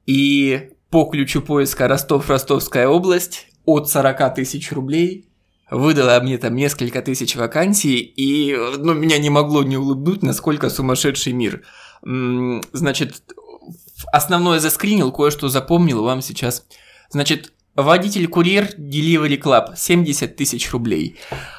и 0.05 0.72
по 0.89 1.05
ключу 1.05 1.41
поиска 1.41 1.88
Ростов-Ростовская 1.88 2.88
область 2.88 3.47
от 3.65 3.89
40 3.89 4.35
тысяч 4.35 4.72
рублей 4.72 5.27
выдала 5.69 6.19
мне 6.22 6.38
там 6.38 6.55
несколько 6.55 7.01
тысяч 7.01 7.35
вакансий, 7.35 7.97
и 7.97 8.55
ну, 8.77 8.93
меня 8.93 9.18
не 9.18 9.30
могло 9.30 9.64
не 9.64 9.77
улыбнуть, 9.77 10.23
насколько 10.23 10.69
сумасшедший 10.69 11.34
мир. 11.34 11.64
Значит, 12.01 13.22
основное 14.11 14.59
заскринил, 14.59 15.11
кое-что 15.11 15.49
запомнил 15.49 16.03
вам 16.03 16.22
сейчас. 16.22 16.65
Значит, 17.09 17.51
Водитель-курьер 17.78 18.70
Delivery 18.78 19.40
Club 19.40 19.76
70 19.76 20.36
тысяч 20.36 20.72
рублей. 20.72 21.18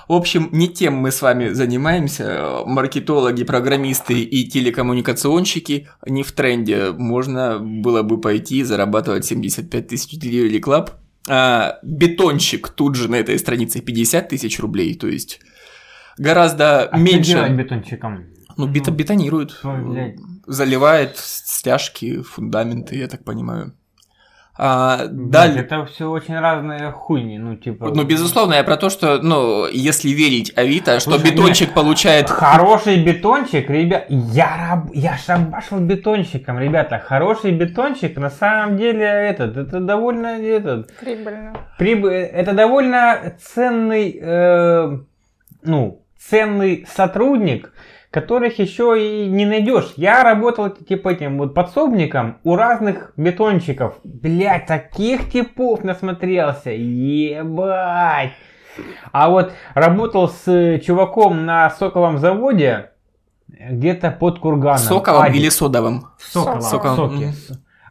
В 0.09 0.13
общем, 0.15 0.49
не 0.51 0.69
тем 0.69 0.95
мы 0.95 1.13
с 1.13 1.23
вами 1.23 1.51
занимаемся. 1.51 2.63
Маркетологи, 2.67 3.45
программисты 3.45 4.21
и 4.21 4.49
телекоммуникационщики 4.49 5.89
не 6.07 6.25
в 6.25 6.33
тренде. 6.33 6.91
Можно 6.91 7.61
было 7.61 8.03
бы 8.03 8.21
пойти 8.21 8.65
зарабатывать 8.65 9.25
75 9.27 9.87
тысяч 9.87 10.15
Delivery 10.15 10.61
Club. 10.61 10.91
А 11.29 11.79
бетонщик 11.85 12.69
тут 12.71 12.97
же 12.97 13.09
на 13.09 13.17
этой 13.17 13.39
странице 13.39 13.81
50 13.81 14.29
тысяч 14.29 14.59
рублей. 14.59 14.95
То 14.97 15.07
есть 15.07 15.41
гораздо 16.17 16.85
А 16.89 16.99
меньше. 16.99 17.31
Что 17.31 17.45
делать 17.47 17.53
бетончиком? 17.53 18.27
Ну, 18.57 18.67
бето- 18.67 18.91
бетонирует. 18.91 19.57
Ой, 19.63 19.85
блядь. 19.85 20.17
Заливает 20.49 21.17
стяжки, 21.17 22.23
фундаменты, 22.23 22.97
я 22.97 23.07
так 23.07 23.23
понимаю. 23.25 23.73
А, 24.61 25.07
далее. 25.09 25.61
Это 25.61 25.87
все 25.87 26.11
очень 26.11 26.37
разные 26.37 26.91
хуйни, 26.91 27.39
ну 27.39 27.55
типа... 27.55 27.93
Ну, 27.95 28.03
безусловно, 28.03 28.55
я 28.55 28.65
про 28.65 28.77
то, 28.77 28.91
что, 28.91 29.21
ну, 29.23 29.69
если 29.69 30.09
верить 30.09 30.53
Авито, 30.57 30.99
что 30.99 31.13
Слушай, 31.13 31.31
бетончик 31.31 31.75
получает... 31.75 32.29
Хороший 32.29 33.05
бетончик, 33.05 33.71
ребят, 33.71 34.07
я, 34.09 34.57
раб... 34.57 34.91
я 34.93 35.17
шабашил 35.17 35.79
бетонщиком, 35.79 36.59
ребята, 36.59 36.99
хороший 36.99 37.53
бетончик, 37.53 38.17
на 38.17 38.31
самом 38.31 38.77
деле, 38.77 39.05
этот, 39.05 39.57
это 39.57 39.79
довольно, 39.79 40.27
этот, 40.27 40.93
Прибыльно. 40.99 41.53
прибы- 41.79 42.11
это 42.11 42.53
довольно 42.53 43.35
ценный, 43.41 44.19
э, 44.21 44.99
ну, 45.63 46.03
ценный 46.19 46.85
сотрудник, 46.93 47.73
которых 48.11 48.59
еще 48.59 48.97
и 48.99 49.27
не 49.27 49.45
найдешь. 49.47 49.93
Я 49.97 50.23
работал 50.23 50.71
типа 50.71 51.11
этим 51.11 51.39
вот 51.39 51.55
подсобником 51.55 52.39
у 52.45 52.57
разных 52.57 53.13
бетонщиков. 53.17 53.97
Блять, 54.05 54.67
таких 54.67 55.31
типов 55.31 55.85
насмотрелся. 55.85 56.71
Ебать. 56.71 58.33
А 59.13 59.29
вот 59.29 59.53
работал 59.75 60.29
с 60.29 60.79
чуваком 60.85 61.45
на 61.45 61.71
соковом 61.71 62.19
заводе 62.19 62.91
где-то 63.49 64.11
под 64.11 64.39
Курганом. 64.39 64.79
Соковым 64.79 65.23
Адик. 65.23 65.37
или 65.37 65.49
содовым? 65.49 66.07
Соковом. 66.19 66.61
Соковом, 66.61 66.97
Соки. 66.97 67.35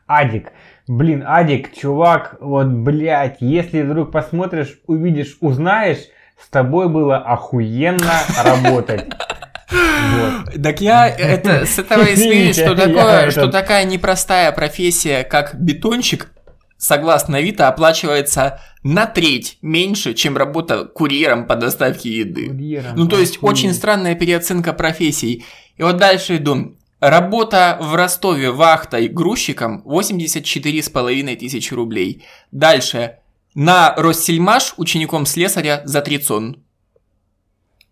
Адик. 0.07 0.51
Блин, 0.87 1.23
Адик, 1.27 1.75
чувак, 1.75 2.37
вот, 2.39 2.67
блядь, 2.67 3.41
если 3.41 3.81
вдруг 3.81 4.11
посмотришь, 4.11 4.79
увидишь, 4.87 5.37
узнаешь, 5.41 6.05
с 6.41 6.47
тобой 6.47 6.87
было 6.87 7.17
охуенно 7.17 8.13
работать. 8.41 9.05
Вот. 9.69 10.61
Так 10.61 10.81
я 10.81 11.07
это, 11.07 11.65
с 11.65 11.77
этого 11.77 12.03
и 12.03 12.15
смеюсь, 12.15 12.55
что, 12.55 12.75
такое, 12.75 13.31
что 13.31 13.47
такая 13.47 13.85
непростая 13.85 14.51
профессия, 14.51 15.23
как 15.23 15.59
бетонщик, 15.59 16.31
согласно 16.77 17.37
Авито, 17.37 17.67
оплачивается 17.67 18.61
на 18.83 19.05
треть 19.05 19.57
меньше, 19.61 20.13
чем 20.13 20.37
работа 20.37 20.85
курьером 20.85 21.45
по 21.45 21.55
доставке 21.55 22.09
еды. 22.09 22.47
Курьером, 22.47 22.95
Ну, 22.95 23.07
то 23.07 23.19
есть, 23.19 23.39
очень 23.41 23.73
странная 23.73 24.15
переоценка 24.15 24.73
профессий. 24.73 25.45
И 25.75 25.83
вот 25.83 25.97
дальше 25.97 26.37
иду. 26.37 26.77
Работа 26.99 27.77
в 27.79 27.93
Ростове 27.93 28.49
вахтой 28.49 29.07
грузчиком 29.07 29.83
84,5 29.85 31.35
тысячи 31.35 31.73
рублей. 31.73 32.25
Дальше. 32.51 33.17
На 33.53 33.93
Россельмаш 33.95 34.73
учеником 34.77 35.25
слесаря 35.25 35.81
за 35.85 36.01
трицон. 36.01 36.63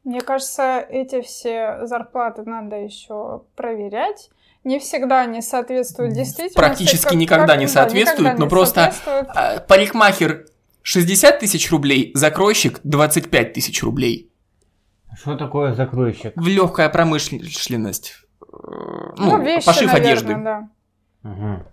Мне 0.06 0.22
кажется, 0.22 0.80
эти 0.80 1.22
все 1.22 1.80
зарплаты 1.86 2.44
надо 2.44 2.78
еще 2.78 3.42
проверять. 3.56 4.30
Не 4.64 4.80
всегда 4.80 5.22
они 5.22 5.42
соответствуют 5.42 6.14
действительности. 6.14 6.56
Практически 6.56 7.04
как- 7.10 7.14
никогда 7.16 7.48
как- 7.48 7.60
не 7.60 7.66
да, 7.66 7.72
соответствуют, 7.72 8.20
никогда 8.20 8.40
но 8.40 8.46
не 8.46 8.50
просто- 8.50 8.82
соответствуют. 8.82 9.28
А, 9.36 9.60
Парикмахер 9.62 10.46
60 10.82 11.40
тысяч 11.40 11.70
рублей, 11.72 12.12
закройщик 12.16 12.80
25 12.84 13.54
тысяч 13.54 13.84
рублей. 13.84 14.32
Что 15.18 15.36
такое 15.36 15.74
закройщик? 15.74 16.34
В 16.36 16.48
легкая 16.48 16.90
промышленность. 16.90 18.14
Э, 18.42 18.46
Ну, 19.18 19.38
Ну, 19.38 19.42
вещи, 19.44 19.66
пошив 19.66 19.92
наверное, 19.94 20.12
одежды. 20.12 20.36
да. 20.44 20.70
Мгм. 21.24 21.64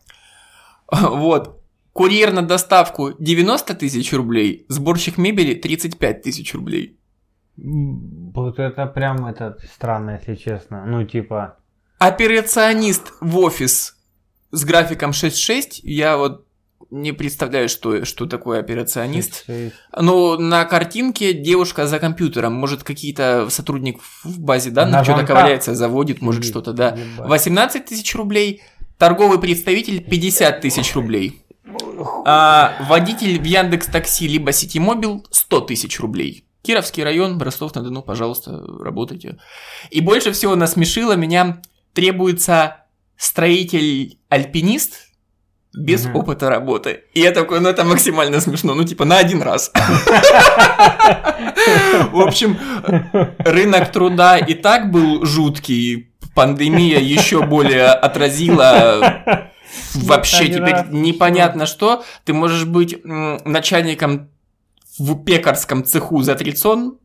Вот. 1.18 1.58
Курьер 1.92 2.32
на 2.32 2.42
доставку 2.42 3.12
90 3.18 3.74
тысяч 3.74 4.12
рублей, 4.14 4.64
сборщик 4.68 5.18
мебели 5.18 5.54
35 5.54 6.22
тысяч 6.22 6.54
рублей. 6.54 6.98
Вот 7.56 8.58
это 8.58 8.86
прям 8.86 9.26
это 9.26 9.56
странно, 9.74 10.18
если 10.20 10.34
честно. 10.34 10.84
Ну, 10.86 11.04
типа... 11.04 11.56
Операционист 11.98 13.12
в 13.20 13.38
офис 13.38 13.96
с 14.50 14.64
графиком 14.64 15.10
6.6, 15.10 15.80
я 15.82 16.16
вот 16.16 16.46
не 16.90 17.12
представляю, 17.12 17.68
что, 17.68 18.04
что 18.04 18.26
такое 18.26 18.60
операционист. 18.60 19.44
шесть- 19.46 19.74
Ну, 19.98 20.36
на 20.38 20.64
картинке 20.64 21.32
девушка 21.32 21.86
за 21.86 21.98
компьютером, 21.98 22.52
может, 22.54 22.82
какие-то 22.84 23.48
сотрудник 23.50 24.00
в 24.24 24.40
базе 24.40 24.70
данных 24.70 24.94
На 24.96 25.04
что-то 25.04 25.26
ковыряется, 25.26 25.74
заводит, 25.74 26.20
может, 26.20 26.42
сидит. 26.42 26.52
что-то, 26.52 26.72
да. 26.72 26.90
Ебать. 26.96 27.28
18 27.28 27.84
тысяч 27.86 28.14
рублей, 28.14 28.62
торговый 28.98 29.40
представитель 29.40 30.02
50 30.04 30.60
тысяч 30.60 30.94
рублей. 30.94 31.44
А 32.26 32.72
водитель 32.88 33.40
в 33.40 33.44
Яндекс 33.44 33.86
Такси 33.86 34.28
либо 34.28 34.52
Ситимобил 34.52 35.26
100 35.30 35.60
тысяч 35.62 35.98
рублей. 36.00 36.44
Кировский 36.62 37.02
район, 37.02 37.40
Ростов-на-Дону, 37.40 38.02
пожалуйста, 38.02 38.62
работайте. 38.80 39.38
И 39.90 40.00
больше 40.00 40.30
всего 40.32 40.54
насмешило 40.54 41.14
меня, 41.14 41.60
требуется 41.92 42.76
строитель-альпинист 43.16 45.08
без 45.74 46.04
Мгм. 46.04 46.16
опыта 46.16 46.48
работы. 46.50 47.00
И 47.14 47.20
я 47.20 47.32
такой, 47.32 47.60
ну 47.60 47.68
это 47.68 47.82
максимально 47.84 48.40
смешно, 48.40 48.74
ну 48.74 48.84
типа 48.84 49.04
на 49.04 49.18
один 49.18 49.42
раз. 49.42 49.72
В 52.12 52.20
общем, 52.20 52.58
рынок 53.38 53.90
труда 53.90 54.36
и 54.38 54.54
так 54.54 54.90
был 54.90 55.24
жуткий, 55.24 56.10
пандемия 56.34 56.98
еще 57.00 57.44
более 57.46 57.86
отразила 57.88 59.50
вообще 59.94 60.46
теперь 60.48 60.84
непонятно 60.90 61.66
что. 61.66 62.04
Ты 62.24 62.34
можешь 62.34 62.64
быть 62.66 63.00
начальником 63.04 64.28
в 64.98 65.24
пекарском 65.24 65.84
цеху 65.84 66.22
за 66.22 66.34
трицон 66.34 66.98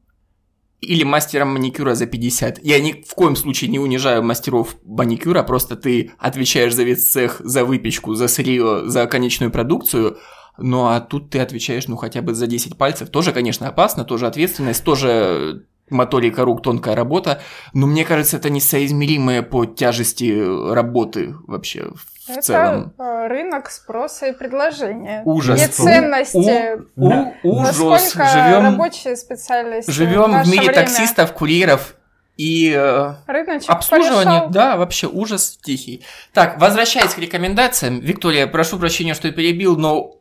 или 0.81 1.03
мастером 1.03 1.53
маникюра 1.53 1.95
за 1.95 2.05
50. 2.05 2.59
Я 2.63 2.79
ни 2.79 3.03
в 3.07 3.13
коем 3.15 3.35
случае 3.35 3.69
не 3.69 3.79
унижаю 3.79 4.23
мастеров 4.23 4.75
маникюра, 4.83 5.43
просто 5.43 5.75
ты 5.75 6.11
отвечаешь 6.19 6.75
за 6.75 6.83
весь 6.83 7.09
цех, 7.09 7.41
за 7.43 7.65
выпечку, 7.65 8.13
за 8.13 8.27
сырье, 8.27 8.83
за 8.85 9.07
конечную 9.07 9.51
продукцию, 9.51 10.17
ну 10.57 10.87
а 10.87 10.99
тут 10.99 11.29
ты 11.29 11.39
отвечаешь, 11.39 11.87
ну 11.87 11.95
хотя 11.95 12.21
бы 12.21 12.33
за 12.33 12.47
10 12.47 12.77
пальцев. 12.77 13.09
Тоже, 13.09 13.31
конечно, 13.31 13.67
опасно, 13.67 14.03
тоже 14.03 14.27
ответственность, 14.27 14.83
тоже 14.83 15.65
моторика 15.89 16.43
рук, 16.43 16.61
тонкая 16.61 16.95
работа, 16.95 17.41
но 17.73 17.87
мне 17.87 18.03
кажется, 18.03 18.37
это 18.37 18.49
несоизмеримое 18.49 19.41
по 19.41 19.65
тяжести 19.65 20.71
работы 20.73 21.35
вообще 21.47 21.91
в 22.27 22.31
Это 22.31 22.41
целом. 22.41 22.93
э, 22.99 23.27
рынок 23.27 23.69
спроса 23.69 24.27
и 24.27 24.31
предложения. 24.33 25.21
Ужас. 25.25 25.61
И 25.61 25.67
ценности. 25.67 26.77
У- 26.95 27.09
Да. 27.09 27.33
ужас. 27.43 27.79
Насколько 27.79 28.27
Живем, 28.29 28.63
рабочие 28.63 29.15
специалисты 29.15 29.91
живем 29.91 30.23
в 30.23 30.27
наше 30.29 30.49
мире 30.51 30.67
время. 30.67 30.73
таксистов, 30.73 31.33
курьеров 31.33 31.95
и 32.37 32.73
э, 32.75 33.13
Рыночек 33.27 33.69
обслуживание. 33.69 34.23
порешал. 34.25 34.49
Да, 34.49 34.77
вообще 34.77 35.07
ужас 35.07 35.57
тихий. 35.63 36.03
Так, 36.33 36.59
возвращаясь 36.59 37.13
к 37.13 37.17
рекомендациям, 37.17 37.99
Виктория, 37.99 38.45
прошу 38.47 38.77
прощения, 38.77 39.13
что 39.13 39.27
я 39.27 39.33
перебил, 39.33 39.75
но 39.77 40.15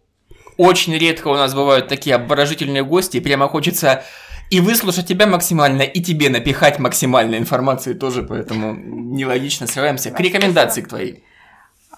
очень 0.56 0.96
редко 0.96 1.28
у 1.28 1.34
нас 1.34 1.54
бывают 1.54 1.88
такие 1.88 2.16
обворожительные 2.16 2.82
гости, 2.84 3.20
прямо 3.20 3.46
хочется 3.48 4.02
и 4.48 4.60
выслушать 4.60 5.06
тебя 5.06 5.26
максимально, 5.26 5.82
и 5.82 6.00
тебе 6.00 6.30
напихать 6.30 6.78
максимально 6.78 7.34
информации 7.36 7.92
тоже, 7.94 8.22
поэтому 8.22 8.74
нелогично 8.74 9.66
срываемся. 9.66 10.10
К 10.10 10.16
Да, 10.16 10.22
рекомендации 10.22 10.80
к 10.82 10.88
твоей. 10.88 11.24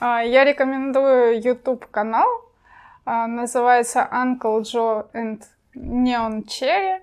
А, 0.01 0.23
Я 0.23 0.45
рекомендую 0.45 1.43
YouTube 1.43 1.87
канал. 1.91 2.29
а, 3.05 3.27
Называется 3.27 4.09
Uncle 4.13 4.61
Joe 4.61 5.11
and 5.13 5.43
Neon 5.75 6.45
Cherry. 6.45 7.01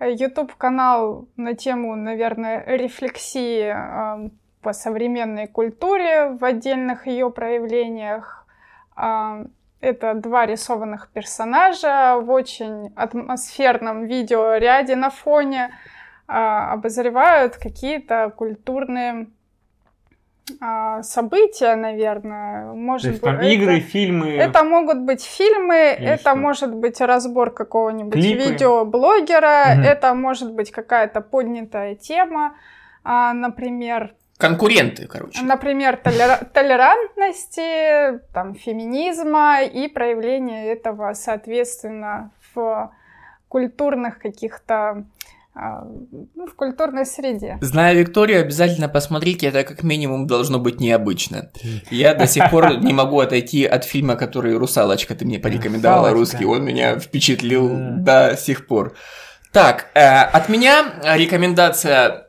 YouTube 0.00 0.54
канал 0.56 1.28
на 1.36 1.54
тему, 1.54 1.94
наверное, 1.96 2.64
рефлексии 2.66 3.68
а, 3.68 4.30
по 4.62 4.72
современной 4.72 5.48
культуре 5.48 6.30
в 6.30 6.42
отдельных 6.44 7.06
ее 7.06 7.30
проявлениях. 7.30 8.46
Это 8.96 10.14
два 10.14 10.46
рисованных 10.46 11.10
персонажа 11.12 12.16
в 12.18 12.30
очень 12.30 12.90
атмосферном 12.96 14.06
видеоряде 14.06 14.96
на 14.96 15.10
фоне 15.10 15.74
обозревают 16.26 17.58
какие-то 17.58 18.32
культурные 18.34 19.26
события, 21.02 21.74
наверное. 21.74 22.66
То 22.70 22.74
Может 22.74 23.10
есть 23.12 23.22
там 23.22 23.38
быть, 23.38 23.52
игры, 23.52 23.78
это, 23.78 23.86
фильмы... 23.86 24.30
это 24.36 24.62
могут 24.64 25.00
быть 25.00 25.24
фильмы, 25.24 25.96
Или 25.98 26.06
это 26.08 26.30
что? 26.30 26.34
может 26.36 26.74
быть 26.74 27.00
разбор 27.00 27.50
какого-нибудь 27.50 28.12
Клипы. 28.12 28.50
видеоблогера, 28.50 29.74
Мгм. 29.74 29.82
это 29.84 30.14
может 30.14 30.52
быть 30.52 30.70
какая-то 30.70 31.20
поднятая 31.20 31.94
тема, 31.94 32.54
а, 33.04 33.32
например, 33.32 34.14
конкуренты, 34.38 35.06
короче. 35.06 35.42
Например, 35.42 35.96
толера- 36.02 36.44
толерантности, 36.52 38.20
там, 38.32 38.54
феминизма 38.54 39.62
и 39.62 39.88
проявление 39.88 40.66
этого, 40.72 41.12
соответственно, 41.14 42.30
в 42.54 42.90
культурных 43.48 44.18
каких-то 44.18 44.74
а, 44.74 45.04
ну, 45.54 46.46
в 46.46 46.54
культурной 46.54 47.06
среде. 47.06 47.58
Зная 47.60 47.94
Викторию, 47.94 48.40
обязательно 48.40 48.88
посмотрите, 48.88 49.46
это 49.46 49.62
как 49.64 49.82
минимум 49.82 50.26
должно 50.26 50.58
быть 50.58 50.80
необычно. 50.80 51.50
Я 51.90 52.14
до 52.14 52.26
сих 52.26 52.50
пор 52.50 52.78
не 52.78 52.92
могу 52.92 53.20
отойти 53.20 53.64
от 53.64 53.84
фильма, 53.84 54.16
который 54.16 54.56
«Русалочка» 54.56 55.14
ты 55.14 55.24
мне 55.24 55.38
порекомендовала 55.38 56.10
русский, 56.10 56.44
он 56.44 56.64
меня 56.64 56.98
впечатлил 56.98 57.70
до 57.98 58.36
сих 58.36 58.66
пор. 58.66 58.94
Так, 59.52 59.90
э, 59.94 60.00
от 60.00 60.48
меня 60.48 60.94
рекомендация 61.14 62.24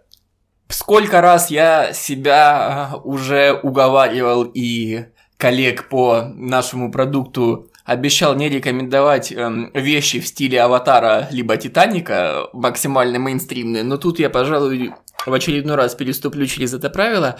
Сколько 0.68 1.22
раз 1.22 1.52
я 1.52 1.94
себя 1.94 2.92
э, 2.92 2.98
уже 3.04 3.54
уговаривал 3.54 4.44
и 4.44 5.06
коллег 5.38 5.90
по 5.90 6.24
нашему 6.34 6.92
продукту 6.92 7.70
обещал 7.86 8.36
не 8.36 8.50
рекомендовать 8.50 9.32
эм, 9.32 9.72
вещи 9.74 10.20
в 10.20 10.28
стиле 10.28 10.62
Аватара 10.62 11.28
либо 11.32 11.56
Титаника, 11.56 12.50
максимально 12.52 13.20
мейнстримные, 13.20 13.84
но 13.84 13.98
тут 13.98 14.20
я, 14.20 14.30
пожалуй, 14.30 14.92
в 15.26 15.34
очередной 15.34 15.76
раз 15.76 15.96
переступлю 15.96 16.48
через 16.48 16.74
это 16.74 16.90
правило. 16.90 17.38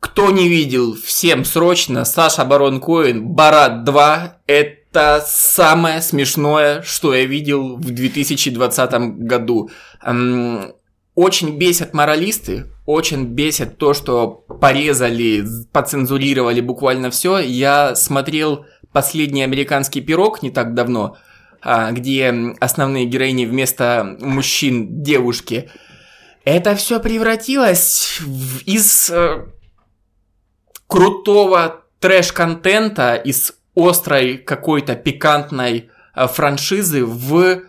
Кто 0.00 0.30
не 0.30 0.48
видел, 0.48 0.94
всем 0.94 1.44
срочно, 1.44 2.04
Саша 2.04 2.44
Барон 2.44 2.80
Коэн, 2.80 3.26
Барат 3.26 3.84
2, 3.84 4.38
это 4.46 5.24
самое 5.26 6.02
смешное, 6.02 6.82
что 6.82 7.14
я 7.14 7.24
видел 7.24 7.76
в 7.76 7.90
2020 7.90 8.92
году. 9.18 9.70
Эм, 10.04 10.72
очень 11.14 11.58
бесят 11.58 11.94
моралисты, 11.94 12.66
очень 12.86 13.24
бесит 13.24 13.76
то, 13.76 13.92
что 13.92 14.44
порезали, 14.60 15.44
поцензурировали 15.72 16.60
буквально 16.60 17.10
все. 17.10 17.38
Я 17.38 17.96
смотрел 17.96 18.66
последний 18.92 19.42
американский 19.42 20.00
пирог 20.00 20.42
не 20.42 20.50
так 20.50 20.74
давно, 20.74 21.16
а, 21.60 21.90
где 21.92 22.34
основные 22.60 23.06
героини 23.06 23.44
вместо 23.46 24.16
мужчин 24.20 25.02
девушки. 25.02 25.70
Это 26.44 26.74
все 26.76 26.98
превратилось 27.00 28.20
в- 28.20 28.62
из 28.64 29.10
э, 29.10 29.46
крутого 30.86 31.82
трэш-контента, 32.00 33.14
из 33.16 33.54
острой 33.74 34.38
какой-то 34.38 34.94
пикантной 34.96 35.90
э, 36.14 36.26
франшизы 36.26 37.04
в 37.04 37.62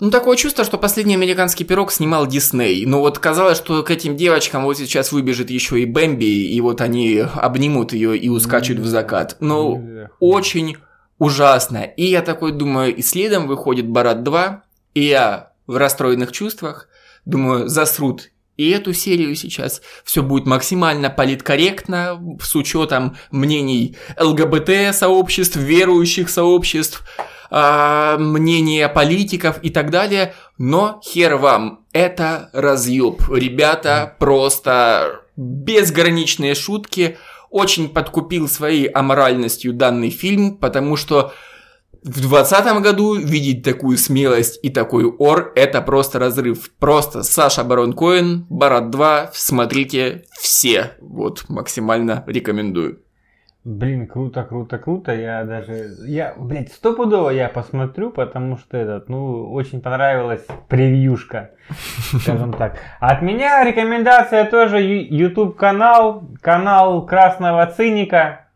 ну, 0.00 0.10
такое 0.10 0.36
чувство, 0.36 0.64
что 0.64 0.78
последний 0.78 1.14
американский 1.14 1.64
пирог 1.64 1.92
снимал 1.92 2.26
Дисней. 2.26 2.86
Но 2.86 3.00
вот 3.00 3.18
казалось, 3.18 3.58
что 3.58 3.82
к 3.82 3.90
этим 3.90 4.16
девочкам 4.16 4.64
вот 4.64 4.78
сейчас 4.78 5.12
выбежит 5.12 5.50
еще 5.50 5.80
и 5.80 5.84
Бэмби, 5.84 6.24
и 6.24 6.60
вот 6.60 6.80
они 6.80 7.18
обнимут 7.18 7.92
ее 7.92 8.16
и 8.16 8.28
ускачут 8.28 8.78
в 8.78 8.86
закат. 8.86 9.36
Ну, 9.40 10.08
очень 10.18 10.78
ужасно. 11.18 11.84
И 11.84 12.06
я 12.06 12.22
такой 12.22 12.52
думаю, 12.52 12.96
и 12.96 13.02
следом 13.02 13.46
выходит 13.46 13.88
Барат 13.88 14.22
2, 14.22 14.62
и 14.94 15.04
я 15.04 15.52
в 15.66 15.76
расстроенных 15.76 16.32
чувствах 16.32 16.88
думаю, 17.24 17.68
засрут 17.68 18.30
и 18.60 18.68
эту 18.70 18.92
серию 18.92 19.34
сейчас. 19.36 19.80
Все 20.04 20.22
будет 20.22 20.46
максимально 20.46 21.08
политкорректно, 21.08 22.20
с 22.42 22.54
учетом 22.54 23.16
мнений 23.30 23.96
ЛГБТ-сообществ, 24.18 25.56
верующих 25.56 26.28
сообществ, 26.28 27.02
а, 27.50 28.16
мнения 28.18 28.88
политиков 28.88 29.58
и 29.62 29.70
так 29.70 29.90
далее. 29.90 30.34
Но 30.58 31.00
хер 31.04 31.36
вам, 31.36 31.86
это 31.92 32.50
разъеб. 32.52 33.22
Ребята 33.28 34.14
просто 34.18 35.22
безграничные 35.36 36.54
шутки. 36.54 37.18
Очень 37.50 37.88
подкупил 37.88 38.48
своей 38.48 38.86
аморальностью 38.86 39.72
данный 39.72 40.10
фильм, 40.10 40.56
потому 40.56 40.96
что 40.96 41.32
в 42.02 42.20
2020 42.20 42.82
году 42.82 43.14
видеть 43.14 43.62
такую 43.62 43.98
смелость 43.98 44.58
и 44.62 44.70
такой 44.70 45.04
ор– 45.04 45.52
это 45.54 45.82
просто 45.82 46.18
разрыв. 46.18 46.70
Просто 46.78 47.22
Саша 47.22 47.62
Барон 47.62 47.92
Коэн, 47.92 48.46
Барат 48.48 48.90
2, 48.90 49.32
смотрите 49.34 50.24
все. 50.40 50.92
Вот, 51.00 51.44
максимально 51.48 52.24
рекомендую. 52.26 53.00
Блин, 53.62 54.06
круто, 54.06 54.42
круто, 54.42 54.78
круто. 54.78 55.12
Я 55.12 55.44
даже, 55.44 55.90
я, 56.06 56.34
блядь, 56.34 56.72
стопудово 56.72 57.28
я 57.28 57.50
посмотрю, 57.50 58.10
потому 58.10 58.56
что 58.56 58.78
этот, 58.78 59.10
ну, 59.10 59.52
очень 59.52 59.82
понравилась 59.82 60.46
превьюшка, 60.68 61.50
скажем 62.22 62.54
так. 62.54 62.78
От 63.00 63.20
меня 63.20 63.62
рекомендация 63.62 64.46
тоже 64.46 64.80
YouTube 64.80 65.56
канал, 65.56 66.24
канал 66.40 67.04
Красного 67.04 67.66
Циника. 67.66 68.46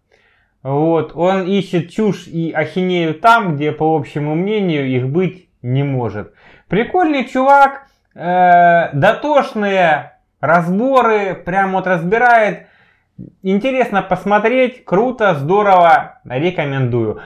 Вот, 0.63 1.13
он 1.15 1.43
ищет 1.43 1.91
чушь 1.91 2.27
и 2.27 2.51
ахинею 2.51 3.13
там, 3.13 3.57
где, 3.57 3.73
по 3.73 3.95
общему 3.95 4.35
мнению, 4.35 4.87
их 4.87 5.07
быть 5.07 5.51
не 5.61 5.83
может. 5.83 6.33
Прикольный 6.69 7.27
чувак, 7.27 7.89
э, 8.15 8.89
дотошные 8.95 10.13
разборы, 10.41 11.35
прям 11.35 11.73
вот 11.73 11.87
разбирает. 11.87 12.69
Интересно 13.43 14.03
посмотреть, 14.03 14.85
круто, 14.85 15.35
здорово, 15.35 16.19
рекомендую. 16.25 17.21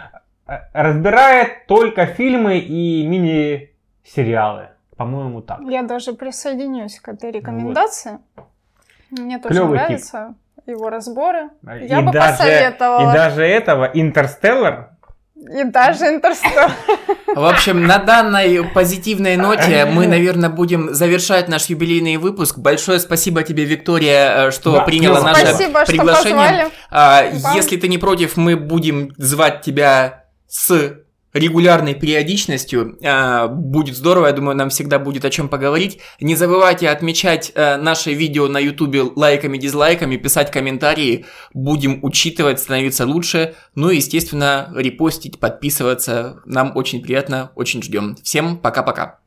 Э, 0.46 0.58
Разбирает 0.72 1.66
только 1.66 2.06
фильмы 2.06 2.58
и 2.58 3.06
мини-сериалы. 3.06 4.68
По-моему, 4.96 5.40
так. 5.42 5.60
Я 5.60 5.82
даже 5.82 6.12
присоединюсь 6.12 6.98
к 7.00 7.08
этой 7.08 7.30
рекомендации. 7.30 8.18
Мне 9.10 9.38
тоже 9.38 9.54
Клёвый 9.54 9.78
тип. 9.78 9.86
нравятся 9.86 10.34
его 10.66 10.90
разборы. 10.90 11.48
И 11.80 11.86
Я 11.86 12.02
бы 12.02 12.12
даже- 12.12 12.32
посоветовала. 12.36 13.10
И 13.10 13.14
даже 13.14 13.42
этого, 13.44 13.84
Интерстеллар, 13.94 14.90
И 15.40 15.64
даже 15.64 16.06
Интерстеллар. 16.06 16.72
В 17.34 17.44
общем, 17.44 17.86
на 17.86 17.98
данной 17.98 18.64
позитивной 18.64 19.36
ноте 19.36 19.84
мы, 19.84 20.06
наверное, 20.06 20.50
будем 20.50 20.92
завершать 20.92 21.48
наш 21.48 21.66
юбилейный 21.66 22.16
выпуск. 22.16 22.58
Большое 22.58 22.98
спасибо 22.98 23.42
тебе, 23.44 23.64
Виктория, 23.64 24.48
э, 24.48 24.50
что 24.50 24.72
Да, 24.72 24.80
приняла 24.80 25.22
наше 25.22 25.46
Спасибо, 25.46 25.84
что 25.84 25.92
приглашение. 25.92 26.32
позвали. 26.34 26.68
А. 26.90 27.24
Если 27.54 27.76
ты 27.76 27.88
не 27.88 27.98
против, 27.98 28.36
мы 28.36 28.56
будем 28.56 29.12
звать 29.16 29.62
тебя 29.62 30.24
с 30.48 30.98
регулярной 31.32 31.94
периодичностью. 31.94 32.98
А, 33.04 33.48
Будет 33.48 33.96
здорово, 33.96 34.26
я 34.26 34.32
думаю, 34.32 34.56
нам 34.56 34.70
всегда 34.70 34.98
будет 34.98 35.24
о 35.24 35.30
чем 35.30 35.48
поговорить. 35.48 36.00
Не 36.20 36.34
забывайте 36.34 36.88
отмечать 36.88 37.52
э, 37.54 37.76
наши 37.76 38.12
видео 38.12 38.48
на 38.48 38.58
ютубе 38.58 39.02
лайками, 39.02 39.58
дизлайками, 39.58 40.16
писать 40.16 40.50
комментарии. 40.50 41.26
Будем 41.54 42.00
учитывать, 42.02 42.60
становиться 42.60 43.06
лучше. 43.06 43.54
Ну 43.74 43.90
и, 43.90 43.96
естественно, 43.96 44.72
репостить, 44.74 45.38
подписываться. 45.38 46.40
Нам 46.44 46.72
очень 46.74 47.02
приятно, 47.02 47.52
очень 47.54 47.82
ждем. 47.82 48.16
Всем 48.22 48.56
пока-пока. 48.58 49.18